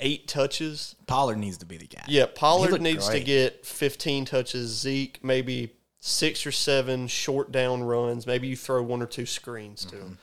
eight 0.00 0.26
touches. 0.28 0.96
Pollard 1.06 1.38
needs 1.38 1.58
to 1.58 1.66
be 1.66 1.76
the 1.76 1.86
guy. 1.86 2.04
Yeah, 2.08 2.26
Pollard 2.34 2.80
needs 2.82 3.08
to 3.08 3.20
get 3.20 3.64
15 3.64 4.24
touches. 4.24 4.70
Zeke, 4.80 5.22
maybe 5.22 5.72
six 6.00 6.44
or 6.44 6.50
seven 6.52 7.06
short 7.06 7.52
down 7.52 7.84
runs. 7.84 8.26
Maybe 8.26 8.48
you 8.48 8.56
throw 8.56 8.82
one 8.82 9.00
or 9.02 9.06
two 9.06 9.26
screens 9.26 9.84
to 9.86 9.96
Mm-hmm. 9.96 10.06
him. 10.06 10.18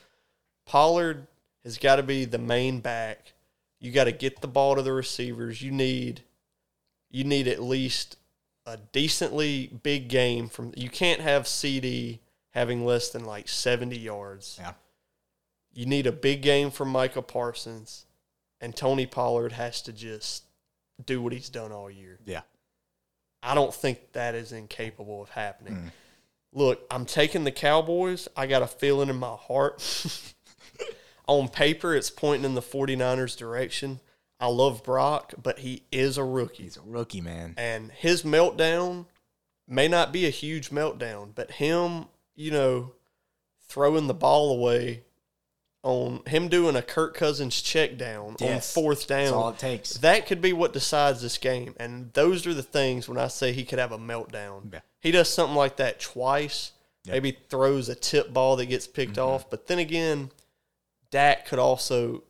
Pollard 0.66 1.26
has 1.64 1.78
got 1.78 1.96
to 1.96 2.02
be 2.02 2.24
the 2.26 2.38
main 2.38 2.80
back. 2.80 3.32
You 3.80 3.90
got 3.90 4.04
to 4.04 4.12
get 4.12 4.40
the 4.42 4.48
ball 4.48 4.76
to 4.76 4.82
the 4.82 4.92
receivers. 4.92 5.62
You 5.62 5.70
need 5.72 6.22
you 7.10 7.24
need 7.24 7.48
at 7.48 7.62
least 7.62 8.16
a 8.66 8.76
decently 8.76 9.68
big 9.82 10.08
game 10.08 10.48
from 10.48 10.72
you 10.76 10.88
can't 10.88 11.20
have 11.20 11.44
CeeDee 11.44 12.20
having 12.50 12.84
less 12.84 13.10
than 13.10 13.24
like 13.24 13.48
70 13.48 13.98
yards. 13.98 14.58
Yeah. 14.60 14.72
You 15.72 15.86
need 15.86 16.06
a 16.06 16.12
big 16.12 16.42
game 16.42 16.70
from 16.70 16.88
Micah 16.88 17.22
Parsons 17.22 18.06
and 18.60 18.76
Tony 18.76 19.06
Pollard 19.06 19.52
has 19.52 19.82
to 19.82 19.92
just 19.92 20.44
do 21.04 21.22
what 21.22 21.32
he's 21.32 21.48
done 21.48 21.72
all 21.72 21.90
year. 21.90 22.18
Yeah. 22.24 22.42
I 23.42 23.54
don't 23.54 23.72
think 23.72 24.12
that 24.12 24.34
is 24.34 24.52
incapable 24.52 25.22
of 25.22 25.30
happening. 25.30 25.74
Mm. 25.74 25.90
Look, 26.52 26.86
I'm 26.90 27.06
taking 27.06 27.44
the 27.44 27.52
Cowboys. 27.52 28.28
I 28.36 28.46
got 28.46 28.62
a 28.62 28.66
feeling 28.66 29.08
in 29.08 29.16
my 29.16 29.36
heart. 29.36 29.82
On 31.26 31.48
paper, 31.48 31.94
it's 31.94 32.10
pointing 32.10 32.44
in 32.44 32.54
the 32.54 32.60
49ers' 32.60 33.36
direction. 33.36 34.00
I 34.40 34.46
love 34.46 34.82
Brock, 34.82 35.34
but 35.40 35.58
he 35.58 35.82
is 35.92 36.16
a 36.16 36.24
rookie. 36.24 36.62
He's 36.64 36.78
a 36.78 36.82
rookie, 36.82 37.20
man. 37.20 37.54
And 37.58 37.90
his 37.92 38.22
meltdown 38.22 39.06
may 39.68 39.86
not 39.86 40.12
be 40.12 40.26
a 40.26 40.30
huge 40.30 40.70
meltdown, 40.70 41.34
but 41.34 41.52
him, 41.52 42.06
you 42.34 42.50
know, 42.50 42.92
throwing 43.68 44.06
the 44.06 44.14
ball 44.14 44.50
away 44.50 45.02
on 45.82 46.22
him 46.26 46.48
doing 46.48 46.76
a 46.76 46.82
Kirk 46.82 47.14
Cousins 47.14 47.60
check 47.62 47.96
down 47.96 48.36
Yes. 48.38 48.76
on 48.76 48.82
fourth 48.82 49.06
down. 49.06 49.24
That's 49.24 49.32
all 49.32 49.48
it 49.50 49.58
takes. 49.58 49.94
That 49.94 50.26
could 50.26 50.42
be 50.42 50.52
what 50.52 50.72
decides 50.72 51.22
this 51.22 51.38
game. 51.38 51.74
And 51.78 52.12
those 52.12 52.46
are 52.46 52.54
the 52.54 52.62
things 52.62 53.08
when 53.08 53.18
I 53.18 53.28
say 53.28 53.52
he 53.52 53.64
could 53.64 53.78
have 53.78 53.92
a 53.92 53.98
meltdown. 53.98 54.72
Yeah. 54.72 54.80
He 55.00 55.10
does 55.10 55.28
something 55.28 55.56
like 55.56 55.76
that 55.76 56.00
twice, 56.00 56.72
Yep. 57.04 57.12
maybe 57.14 57.38
throws 57.48 57.88
a 57.88 57.94
tip 57.94 58.32
ball 58.32 58.56
that 58.56 58.66
gets 58.66 58.86
picked 58.86 59.12
mm-hmm. 59.12 59.22
off. 59.22 59.48
But 59.48 59.68
then 59.68 59.78
again, 59.78 60.30
Dak 61.10 61.46
could 61.46 61.58
also 61.58 62.24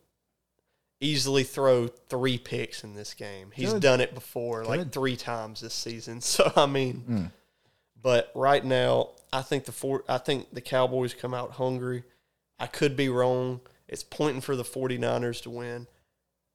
easily 1.01 1.43
throw 1.43 1.87
three 1.87 2.37
picks 2.37 2.83
in 2.83 2.93
this 2.95 3.13
game. 3.13 3.51
He's 3.53 3.73
Good. 3.73 3.81
done 3.81 4.01
it 4.01 4.13
before, 4.13 4.63
like 4.63 4.91
three 4.91 5.17
times 5.17 5.59
this 5.61 5.73
season. 5.73 6.21
So 6.21 6.51
I 6.55 6.65
mean, 6.67 7.03
Mm. 7.09 7.31
but 8.01 8.31
right 8.35 8.63
now, 8.63 9.09
I 9.33 9.41
think 9.41 9.65
the 9.65 9.71
four, 9.71 10.03
I 10.07 10.19
think 10.19 10.53
the 10.53 10.61
Cowboys 10.61 11.13
come 11.13 11.33
out 11.33 11.51
hungry. 11.53 12.03
I 12.59 12.67
could 12.67 12.95
be 12.95 13.09
wrong. 13.09 13.61
It's 13.87 14.03
pointing 14.03 14.41
for 14.41 14.55
the 14.55 14.63
49ers 14.63 15.41
to 15.43 15.49
win. 15.49 15.87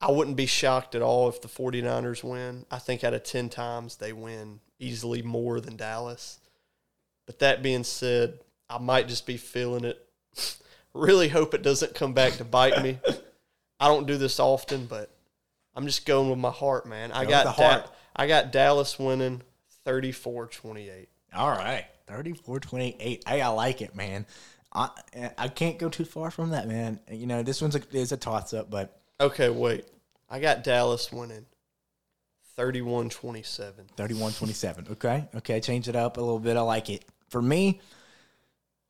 I 0.01 0.11
wouldn't 0.11 0.36
be 0.36 0.47
shocked 0.47 0.94
at 0.94 1.03
all 1.03 1.28
if 1.28 1.40
the 1.42 1.49
49ers 1.49 2.22
win. 2.22 2.64
I 2.70 2.78
think 2.78 3.03
out 3.03 3.14
of 3.14 3.24
10 3.24 3.49
times 3.49 3.97
they 3.97 4.12
win 4.12 4.61
easily 4.78 5.22
more 5.22 5.61
than 5.61 5.76
Dallas. 5.76 6.38
But 7.26 7.40
that 7.40 7.62
being 7.62 7.82
said, 7.82 8.38
I 8.70 8.78
might 8.78 9.09
just 9.09 9.26
be 9.26 9.36
feeling 9.36 9.84
it. 9.84 10.07
really 10.94 11.28
hope 11.28 11.55
it 11.55 11.62
doesn't 11.62 11.94
come 11.94 12.12
back 12.12 12.34
to 12.34 12.44
bite 12.44 12.82
me. 12.82 12.99
I 13.81 13.89
don't 13.89 14.07
do 14.07 14.16
this 14.16 14.41
often, 14.41 14.87
but 14.87 15.11
I'm 15.74 15.87
just 15.87 16.07
going 16.07 16.31
with 16.31 16.39
my 16.39 16.51
heart, 16.51 16.87
man. 16.87 17.12
I 17.12 17.24
Go 17.24 17.31
got 17.31 17.45
the 17.57 17.62
Da- 17.62 17.68
heart. 17.70 17.91
I 18.14 18.27
got 18.27 18.51
Dallas 18.53 18.99
winning 18.99 19.43
34-28. 19.87 21.07
All 21.35 21.51
right. 21.51 21.85
34 22.07 22.61
28. 22.61 23.22
Hey, 23.27 23.41
I 23.41 23.49
like 23.49 23.83
it, 23.83 23.95
man. 23.95 24.24
I 24.72 24.91
I 25.37 25.49
can't 25.49 25.79
go 25.79 25.89
too 25.89 26.05
far 26.05 26.31
from 26.31 26.51
that, 26.51 26.68
man. 26.68 27.01
You 27.11 27.27
know, 27.27 27.43
this 27.43 27.61
one's 27.61 27.74
a, 27.77 27.83
is 27.93 28.12
a 28.12 28.16
toss 28.16 28.55
up, 28.55 28.70
but 28.70 29.01
Okay, 29.20 29.49
wait. 29.51 29.87
I 30.31 30.39
got 30.41 30.62
Dallas 30.64 31.11
winning 31.12 31.47
31-27. 32.59 33.72
31 33.97 34.33
27. 34.33 34.87
Okay. 34.93 35.29
Okay. 35.37 35.61
Change 35.61 35.89
it 35.89 35.97
up 35.97 36.16
a 36.16 36.20
little 36.20 36.39
bit. 36.39 36.57
I 36.57 36.61
like 36.62 36.91
it. 36.91 37.05
For 37.29 37.43
me, 37.43 37.81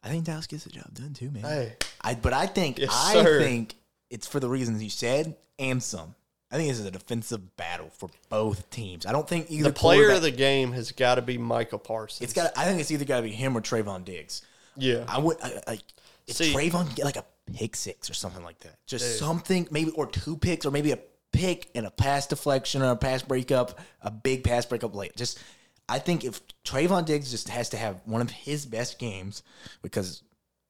I 0.03 0.09
think 0.09 0.24
Dallas 0.24 0.47
gets 0.47 0.64
the 0.64 0.70
job 0.70 0.93
done 0.95 1.14
too, 1.14 1.30
man. 1.30 1.43
Hey, 1.43 1.76
I, 2.03 2.14
but 2.14 2.32
I 2.32 2.47
think 2.47 2.78
Yes, 2.78 2.91
I 2.93 3.14
sir. 3.14 3.41
think 3.41 3.74
it's 4.11 4.26
for 4.26 4.40
the 4.40 4.48
reasons 4.48 4.82
you 4.82 4.90
said 4.90 5.36
and 5.59 5.82
some. 5.82 6.14
I 6.50 6.57
think 6.57 6.68
this 6.68 6.78
is 6.78 6.86
a 6.86 6.90
defensive 6.92 7.57
battle 7.57 7.90
for 7.90 8.09
both 8.28 8.70
teams. 8.70 9.04
I 9.04 9.12
don't 9.12 9.28
think 9.28 9.50
either 9.50 9.64
the 9.70 9.72
player 9.72 10.11
of 10.11 10.22
the 10.22 10.30
game 10.30 10.72
has 10.72 10.92
got 10.92 11.16
to 11.16 11.22
be 11.22 11.38
Michael 11.38 11.80
Parsons. 11.80 12.22
It's 12.22 12.32
got. 12.32 12.57
I 12.57 12.64
think 12.66 12.80
it's 12.80 12.90
either 12.90 13.04
got 13.04 13.16
to 13.16 13.22
be 13.24 13.32
him 13.32 13.57
or 13.57 13.61
Trevon 13.61 14.04
Diggs. 14.04 14.42
yeah. 14.76 15.04
I 15.09 15.18
would 15.18 15.38
I, 15.42 15.61
like 15.66 15.80
if 16.26 16.36
See- 16.36 16.52
Trevon 16.54 16.94
get 16.94 17.04
like 17.04 17.16
a 17.16 17.24
pick 17.52 17.74
six 17.74 18.09
or 18.09 18.14
something 18.14 18.44
like 18.44 18.61
that. 18.61 18.76
Just 18.86 19.04
Dude. 19.04 19.18
something 19.18 19.68
maybe 19.70 19.90
or 19.92 20.07
two 20.07 20.36
picks 20.36 20.64
or 20.64 20.70
maybe 20.70 20.92
a 20.92 20.98
pick 21.32 21.68
and 21.74 21.84
a 21.84 21.90
pass 21.90 22.26
deflection 22.28 22.80
or 22.80 22.92
a 22.92 22.96
pass 22.96 23.22
breakup, 23.22 23.80
a 24.02 24.11
big 24.11 24.44
pass 24.44 24.64
breakup 24.66 24.94
late. 24.94 25.16
Just 25.16 25.40
I 25.88 25.98
think 25.98 26.24
if 26.24 26.40
Trevon 26.64 27.04
Diggs 27.07 27.30
just 27.32 27.48
has 27.48 27.70
to 27.70 27.76
have 27.76 28.00
one 28.04 28.20
of 28.20 28.30
his 28.30 28.66
best 28.66 29.00
games 29.00 29.42
because 29.82 30.22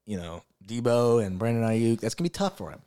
you 0.06 0.16
know 0.16 0.42
Deebo 0.66 1.24
and 1.24 1.38
Brandon 1.38 1.64
Aiyuk, 1.64 2.00
that's 2.00 2.14
gonna 2.14 2.26
be 2.26 2.30
tough 2.30 2.56
for 2.56 2.70
him. 2.70 2.80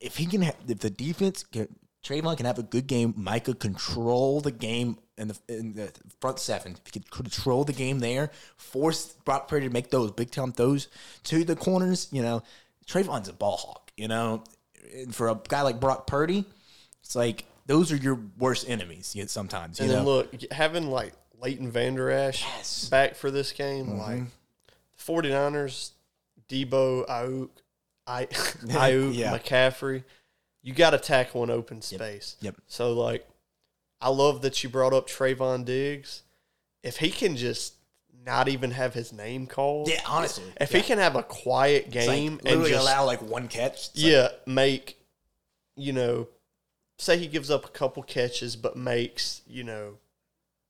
If 0.00 0.16
he 0.16 0.26
can, 0.26 0.42
have, 0.42 0.56
if 0.68 0.78
the 0.78 0.90
defense, 0.90 1.42
can, 1.42 1.68
Trevon 2.04 2.36
can 2.36 2.46
have 2.46 2.58
a 2.58 2.62
good 2.62 2.86
game. 2.86 3.14
Micah 3.16 3.54
control 3.54 4.40
the 4.40 4.52
game 4.52 4.98
in 5.16 5.28
the 5.28 5.38
in 5.48 5.74
the 5.74 5.92
front 6.20 6.38
seven. 6.38 6.72
If 6.72 6.80
he 6.94 7.00
could 7.00 7.10
control 7.10 7.64
the 7.64 7.72
game 7.72 7.98
there, 7.98 8.30
force 8.56 9.14
Brock 9.24 9.48
Purdy 9.48 9.66
to 9.66 9.72
make 9.72 9.90
those 9.90 10.12
big 10.12 10.30
time 10.30 10.52
throws 10.52 10.88
to 11.24 11.44
the 11.44 11.56
corners. 11.56 12.08
You 12.12 12.22
know, 12.22 12.42
Trevon's 12.86 13.28
a 13.28 13.32
ball 13.32 13.56
hawk. 13.56 13.92
You 13.96 14.06
know, 14.08 14.44
and 14.94 15.12
for 15.14 15.28
a 15.28 15.40
guy 15.48 15.62
like 15.62 15.80
Brock 15.80 16.06
Purdy, 16.06 16.44
it's 17.02 17.16
like 17.16 17.44
those 17.66 17.90
are 17.90 17.96
your 17.96 18.20
worst 18.38 18.68
enemies. 18.68 19.14
Yet 19.16 19.28
sometimes, 19.28 19.80
you 19.80 19.84
and 19.86 19.92
know. 19.92 19.96
then 19.98 20.06
look, 20.06 20.52
having 20.52 20.90
like 20.90 21.14
Leighton 21.40 21.70
Vander 21.70 22.10
Esch 22.10 22.42
Yes. 22.42 22.84
Mm-hmm. 22.84 22.90
back 22.90 23.14
for 23.16 23.30
this 23.30 23.52
game, 23.52 23.98
like 23.98 24.22
the 24.96 25.02
49ers, 25.12 25.90
Deebo, 26.48 27.06
Aiyuk, 27.08 27.50
I, 28.08 28.26
Aiyuk, 28.26 29.14
Yeah. 29.14 29.36
McCaffrey, 29.36 30.04
you 30.62 30.72
got 30.72 30.90
to 30.90 30.98
tackle 30.98 31.44
an 31.44 31.50
open 31.50 31.82
space. 31.82 32.36
Yep. 32.40 32.56
So, 32.66 32.92
like, 32.92 33.28
I 34.00 34.08
love 34.08 34.42
that 34.42 34.62
you 34.62 34.70
brought 34.70 34.92
up 34.92 35.08
Trevon 35.08 35.64
Diggs. 35.64 36.22
If 36.82 36.98
he 36.98 37.10
can 37.10 37.36
just 37.36 37.74
not 38.24 38.48
even 38.48 38.70
have 38.72 38.94
his 38.94 39.12
name 39.12 39.46
called, 39.46 39.88
yeah, 39.88 40.00
honestly, 40.06 40.44
if 40.60 40.72
yeah. 40.72 40.78
he 40.78 40.84
can 40.84 40.98
have 40.98 41.16
a 41.16 41.22
quiet 41.22 41.86
It's 41.86 41.96
like 41.96 42.06
game 42.06 42.40
and 42.44 42.64
just 42.64 42.80
allow 42.80 43.04
like 43.04 43.20
one 43.22 43.48
catch. 43.48 43.88
It's 43.88 44.02
like, 44.02 44.12
yeah, 44.12 44.28
make 44.46 44.98
you 45.78 45.92
know, 45.92 46.28
say 46.98 47.16
he 47.16 47.26
gives 47.26 47.50
up 47.50 47.64
a 47.64 47.68
couple 47.68 48.02
catches, 48.02 48.56
but 48.56 48.76
makes 48.76 49.42
you 49.46 49.64
know 49.64 49.94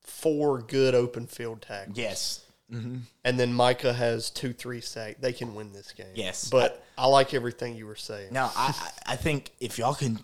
four 0.01 0.59
good 0.59 0.95
open 0.95 1.27
field 1.27 1.61
tackles. 1.61 1.97
yes, 1.97 2.45
hmm 2.69 2.97
and 3.23 3.39
then 3.39 3.53
Micah 3.53 3.93
has 3.93 4.29
two, 4.29 4.53
three 4.53 4.81
sack. 4.81 5.17
They 5.19 5.33
can 5.33 5.55
win 5.55 5.73
this 5.73 5.91
game. 5.91 6.07
Yes. 6.15 6.49
but 6.49 6.83
I, 6.97 7.07
like 7.07 7.33
everything 7.33 7.75
you 7.75 7.85
were 7.85 7.95
saying. 7.95 8.31
Now, 8.31 8.51
I, 8.55 8.73
I 9.07 9.13
I 9.13 9.15
think 9.15 9.51
if 9.59 9.77
y'all 9.77 9.93
can, 9.93 10.19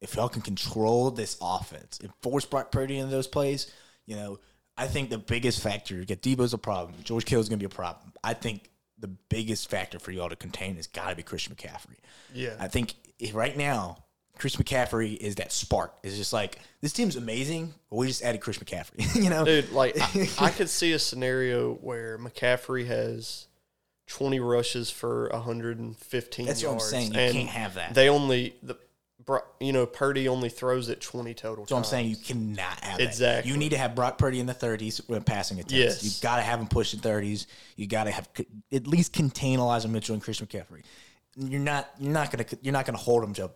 if 0.00 0.16
y'all 0.16 0.28
can 0.28 0.42
control 0.42 1.10
this 1.10 1.36
offense 1.40 1.98
and 2.02 2.12
force 2.22 2.44
Brock 2.44 2.70
Purdy 2.72 2.98
into 2.98 3.10
those 3.10 3.26
plays, 3.26 3.72
you 4.06 4.16
know, 4.16 4.38
I 4.76 4.86
think 4.86 5.10
the 5.10 5.18
biggest 5.18 5.62
factor. 5.62 6.04
Get 6.04 6.22
Deebo's 6.22 6.52
a 6.52 6.58
problem. 6.58 6.94
George 7.02 7.24
Kittle's 7.24 7.48
going 7.48 7.58
to 7.58 7.68
be 7.68 7.72
a 7.72 7.74
problem. 7.74 8.12
I 8.22 8.34
think 8.34 8.70
the 8.98 9.08
biggest 9.08 9.70
factor 9.70 9.98
for 9.98 10.10
y'all 10.10 10.28
to 10.28 10.36
contain 10.36 10.76
has 10.76 10.86
got 10.86 11.10
to 11.10 11.16
be 11.16 11.22
Christian 11.22 11.54
McCaffrey. 11.54 11.96
Yeah, 12.34 12.54
I 12.58 12.68
think 12.68 12.94
right 13.32 13.56
now. 13.56 13.98
Chris 14.38 14.56
McCaffrey 14.56 15.16
is 15.16 15.36
that 15.36 15.50
spark. 15.50 15.94
It's 16.02 16.16
just 16.16 16.32
like 16.32 16.58
this 16.80 16.92
team's 16.92 17.16
amazing, 17.16 17.72
but 17.90 17.96
we 17.96 18.06
just 18.06 18.22
added 18.22 18.40
Chris 18.40 18.58
McCaffrey. 18.58 19.14
you 19.22 19.30
know, 19.30 19.44
dude. 19.44 19.72
Like 19.72 19.96
I, 20.00 20.28
I 20.46 20.50
could 20.50 20.68
see 20.68 20.92
a 20.92 20.98
scenario 20.98 21.74
where 21.74 22.18
McCaffrey 22.18 22.86
has 22.86 23.46
twenty 24.06 24.40
rushes 24.40 24.90
for 24.90 25.30
hundred 25.34 25.78
and 25.78 25.96
fifteen. 25.96 26.46
That's 26.46 26.62
what 26.62 26.74
I'm 26.74 26.80
saying. 26.80 27.12
You 27.14 27.32
can't 27.32 27.48
have 27.48 27.74
that. 27.74 27.94
They 27.94 28.08
only 28.08 28.54
the. 28.62 28.78
You 29.58 29.72
know, 29.72 29.86
Purdy 29.86 30.28
only 30.28 30.48
throws 30.48 30.88
it 30.88 31.00
twenty 31.00 31.34
total. 31.34 31.66
So 31.66 31.74
I'm 31.74 31.82
saying 31.82 32.08
you 32.08 32.16
cannot 32.16 32.78
have 32.84 32.98
that. 32.98 33.08
Exactly. 33.08 33.50
You 33.50 33.56
need 33.58 33.70
to 33.70 33.78
have 33.78 33.96
Brock 33.96 34.18
Purdy 34.18 34.38
in 34.38 34.46
the 34.46 34.54
30s 34.54 35.00
when 35.08 35.24
passing 35.24 35.58
attempts. 35.58 35.74
Yes. 35.74 36.04
You 36.04 36.22
got 36.22 36.36
to 36.36 36.42
have 36.42 36.60
him 36.60 36.68
pushing 36.68 37.00
30s. 37.00 37.46
You 37.74 37.88
got 37.88 38.04
to 38.04 38.12
have 38.12 38.28
at 38.70 38.86
least 38.86 39.12
contain 39.12 39.58
Elijah 39.58 39.88
Mitchell 39.88 40.14
and 40.14 40.22
Chris 40.22 40.40
McCaffrey. 40.40 40.84
You're 41.34 41.58
not 41.58 41.90
you're 41.98 42.12
not 42.12 42.30
gonna 42.30 42.46
you're 42.62 42.72
not 42.72 42.86
gonna 42.86 42.98
hold 42.98 43.24
him 43.24 43.34
to 43.34 43.50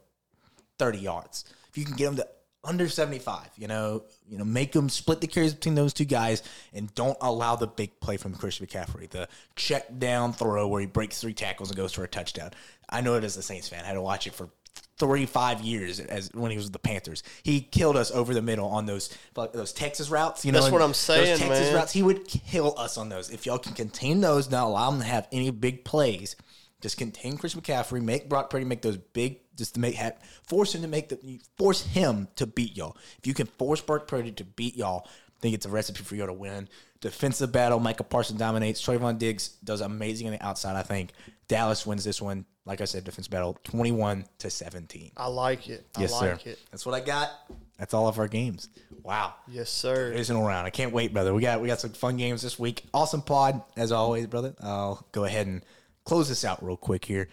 30 0.81 0.99
yards. 0.99 1.45
If 1.69 1.77
you 1.79 1.85
can 1.85 1.95
get 1.95 2.07
them 2.07 2.17
to 2.17 2.27
under 2.65 2.89
75, 2.89 3.49
you 3.57 3.69
know, 3.69 4.05
you 4.27 4.39
know, 4.39 4.45
make 4.45 4.73
them 4.73 4.89
split 4.89 5.21
the 5.21 5.27
carries 5.27 5.55
between 5.55 5.75
those 5.75 5.93
two 5.93 6.05
guys 6.05 6.43
and 6.73 6.95
don't 6.95 7.17
allow 7.21 7.57
the 7.57 7.67
big 7.67 8.01
play 8.01 8.17
from 8.17 8.35
Christian 8.35 8.67
McCaffrey, 8.67 9.09
the 9.09 9.29
check 9.57 9.99
down 9.99 10.33
throw 10.33 10.67
where 10.69 10.81
he 10.81 10.87
breaks 10.87 11.21
three 11.21 11.33
tackles 11.35 11.71
and 11.71 11.77
goes 11.77 11.93
for 11.93 12.03
a 12.03 12.09
touchdown. 12.09 12.51
I 12.89 13.03
know 13.03 13.15
it 13.15 13.25
as 13.25 13.37
a 13.37 13.43
Saints 13.43 13.69
fan. 13.69 13.85
I 13.85 13.89
had 13.89 13.95
to 13.95 14.03
watch 14.03 14.27
it 14.27 14.35
for 14.35 14.51
three, 14.99 15.25
five 15.27 15.63
years 15.63 16.01
as 16.01 16.31
when 16.35 16.51
he 16.51 16.57
was 16.57 16.67
with 16.67 16.75
the 16.75 16.79
Panthers. 16.79 17.23
He 17.43 17.61
killed 17.61 17.97
us 17.97 18.11
over 18.11 18.35
the 18.35 18.43
middle 18.43 18.69
on 18.69 18.85
those 18.87 19.09
those 19.35 19.73
Texas 19.73 20.11
routes. 20.11 20.45
You 20.45 20.53
know, 20.53 20.61
That's 20.61 20.73
what 20.73 20.83
I'm 20.83 20.95
saying, 20.95 21.39
Those 21.39 21.39
Texas 21.39 21.67
man. 21.69 21.75
routes, 21.75 21.93
he 21.93 22.03
would 22.03 22.27
kill 22.27 22.79
us 22.79 22.99
on 22.99 23.09
those. 23.09 23.31
If 23.31 23.47
y'all 23.47 23.59
can 23.59 23.73
contain 23.73 24.21
those, 24.21 24.51
not 24.51 24.65
allow 24.65 24.91
him 24.91 25.01
to 25.01 25.07
have 25.07 25.27
any 25.33 25.51
big 25.51 25.85
plays, 25.85 26.37
Just 26.81 26.97
contain 26.97 27.37
Chris 27.37 27.55
McCaffrey, 27.55 28.01
make 28.03 28.29
Brock 28.29 28.49
Purdy 28.51 28.65
make 28.65 28.83
those 28.83 28.97
big, 28.97 29.41
just 29.57 29.75
to 29.75 29.81
make 29.81 29.95
ha- 29.97 30.13
force 30.47 30.75
him 30.75 30.83
to 30.83 30.89
make 30.89 31.09
the 31.11 31.41
force 31.59 31.83
him 31.85 32.29
to 32.37 32.47
beat 32.47 32.77
y'all. 32.77 32.97
If 33.19 33.27
you 33.27 33.35
can 33.35 33.47
force 33.47 33.81
Brock 33.81 34.07
Purdy 34.07 34.33
to 34.33 34.45
beat 34.45 34.77
y'all, 34.77 35.03
I 35.07 35.41
think 35.41 35.55
it's 35.55 35.67
a 35.67 35.71
recipe 35.71 36.03
for 36.03 36.15
y'all 36.17 36.27
to 36.29 36.33
win. 36.33 36.69
Defensive 37.01 37.51
battle, 37.53 37.81
Micah 37.81 38.05
Parsons 38.05 38.39
dominates. 38.39 38.83
Trevon 38.83 39.19
Diggs 39.19 39.49
does 39.65 39.81
amazing 39.81 40.27
on 40.27 40.33
the 40.35 40.45
outside. 40.45 40.77
I 40.77 40.83
think 40.83 41.13
Dallas 41.49 41.87
wins 41.87 42.05
this 42.05 42.21
one. 42.21 42.45
Like 42.67 42.83
I 42.83 42.85
said, 42.85 43.05
defensive 43.05 43.31
battle, 43.31 43.59
twenty-one 43.65 44.27
to 44.39 44.51
seventeen. 44.51 45.11
I 45.17 45.27
like 45.29 45.69
it. 45.69 45.87
I 45.97 46.03
Yes, 46.03 46.13
like 46.13 46.41
sir. 46.43 46.51
it. 46.51 46.59
That's 46.71 46.85
what 46.85 46.95
I 46.95 47.01
got. 47.01 47.31
That's 47.79 47.95
all 47.95 48.07
of 48.07 48.19
our 48.19 48.29
games. 48.29 48.69
Wow. 49.03 49.35
Yes, 49.49 49.71
sir. 49.71 50.11
Divisional 50.11 50.45
round. 50.47 50.67
I 50.67 50.71
can't 50.71 50.93
wait, 50.93 51.13
brother. 51.15 51.33
We 51.33 51.41
got 51.41 51.61
we 51.63 51.69
got 51.69 51.81
some 51.81 51.93
fun 51.93 52.19
games 52.19 52.43
this 52.43 52.59
week. 52.59 52.85
Awesome 52.93 53.23
pod 53.23 53.63
as 53.79 53.93
always, 53.93 54.27
brother. 54.27 54.55
I'll 54.63 55.07
go 55.13 55.25
ahead 55.25 55.47
and 55.47 55.63
close 56.05 56.29
this 56.29 56.45
out 56.45 56.65
real 56.65 56.77
quick 56.77 57.05
here. 57.05 57.29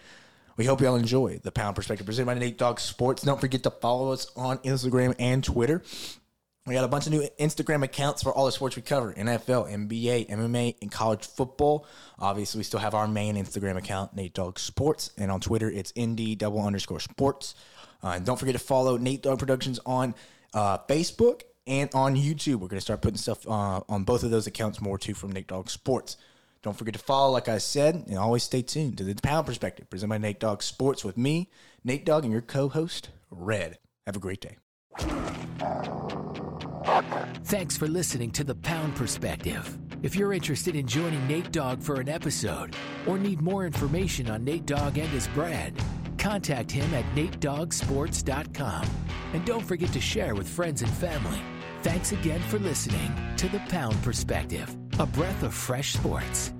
We 0.56 0.64
hope 0.64 0.80
y'all 0.80 0.96
enjoy 0.96 1.38
the 1.38 1.52
Pound 1.52 1.76
Perspective 1.76 2.04
presented 2.04 2.26
by 2.26 2.34
Nate 2.34 2.58
Dogg 2.58 2.80
Sports. 2.80 3.22
Don't 3.22 3.40
forget 3.40 3.62
to 3.62 3.70
follow 3.70 4.12
us 4.12 4.30
on 4.34 4.58
Instagram 4.58 5.14
and 5.18 5.42
Twitter. 5.44 5.82
We 6.66 6.74
got 6.74 6.84
a 6.84 6.88
bunch 6.88 7.06
of 7.06 7.12
new 7.12 7.26
Instagram 7.40 7.82
accounts 7.82 8.22
for 8.22 8.30
all 8.32 8.44
the 8.44 8.52
sports 8.52 8.76
we 8.76 8.82
cover 8.82 9.14
NFL, 9.14 9.72
NBA, 9.72 10.28
MMA, 10.28 10.76
and 10.82 10.90
college 10.90 11.24
football. 11.24 11.86
Obviously, 12.18 12.58
we 12.58 12.64
still 12.64 12.80
have 12.80 12.94
our 12.94 13.08
main 13.08 13.36
Instagram 13.36 13.76
account, 13.76 14.14
Nate 14.14 14.34
Dogg 14.34 14.58
Sports. 14.58 15.12
And 15.16 15.30
on 15.30 15.40
Twitter, 15.40 15.70
it's 15.70 15.94
ND 15.98 16.36
double 16.36 16.60
underscore 16.60 17.00
sports. 17.00 17.54
Uh, 18.02 18.08
and 18.16 18.26
don't 18.26 18.38
forget 18.38 18.54
to 18.54 18.58
follow 18.58 18.98
Nate 18.98 19.22
Dogg 19.22 19.38
Productions 19.38 19.80
on 19.86 20.14
uh, 20.52 20.78
Facebook 20.88 21.42
and 21.66 21.88
on 21.94 22.16
YouTube. 22.16 22.56
We're 22.56 22.68
going 22.68 22.78
to 22.78 22.82
start 22.82 23.00
putting 23.00 23.16
stuff 23.16 23.46
uh, 23.48 23.80
on 23.88 24.04
both 24.04 24.22
of 24.22 24.30
those 24.30 24.46
accounts 24.46 24.80
more 24.80 24.98
too 24.98 25.14
from 25.14 25.32
Nate 25.32 25.46
Dogg 25.46 25.70
Sports. 25.70 26.16
Don't 26.62 26.76
forget 26.76 26.94
to 26.94 27.00
follow, 27.00 27.32
like 27.32 27.48
I 27.48 27.58
said, 27.58 27.94
and 27.94 28.18
always 28.18 28.42
stay 28.42 28.62
tuned 28.62 28.98
to 28.98 29.04
the 29.04 29.14
Pound 29.14 29.46
Perspective, 29.46 29.88
presented 29.88 30.10
by 30.10 30.18
Nate 30.18 30.40
Dogg 30.40 30.62
Sports 30.62 31.04
with 31.04 31.16
me, 31.16 31.50
Nate 31.84 32.04
Dogg, 32.04 32.24
and 32.24 32.32
your 32.32 32.42
co 32.42 32.68
host, 32.68 33.10
Red. 33.30 33.78
Have 34.06 34.16
a 34.16 34.20
great 34.20 34.40
day. 34.40 34.56
Thanks 37.44 37.76
for 37.76 37.86
listening 37.86 38.30
to 38.32 38.44
The 38.44 38.54
Pound 38.54 38.96
Perspective. 38.96 39.78
If 40.02 40.16
you're 40.16 40.32
interested 40.32 40.74
in 40.74 40.86
joining 40.86 41.26
Nate 41.26 41.52
Dogg 41.52 41.82
for 41.82 42.00
an 42.00 42.08
episode 42.08 42.74
or 43.06 43.18
need 43.18 43.40
more 43.40 43.66
information 43.66 44.30
on 44.30 44.44
Nate 44.44 44.66
Dogg 44.66 44.98
and 44.98 45.08
his 45.08 45.28
brand, 45.28 45.80
contact 46.18 46.70
him 46.70 46.92
at 46.94 47.04
natedogsports.com. 47.14 48.86
And 49.32 49.44
don't 49.44 49.64
forget 49.64 49.92
to 49.92 50.00
share 50.00 50.34
with 50.34 50.48
friends 50.48 50.82
and 50.82 50.90
family. 50.92 51.40
Thanks 51.82 52.10
again 52.10 52.40
for 52.40 52.58
listening 52.58 53.12
to 53.36 53.48
The 53.48 53.60
Pound 53.68 54.02
Perspective, 54.02 54.76
a 54.98 55.06
breath 55.06 55.44
of 55.44 55.54
fresh 55.54 55.92
sports. 55.92 56.52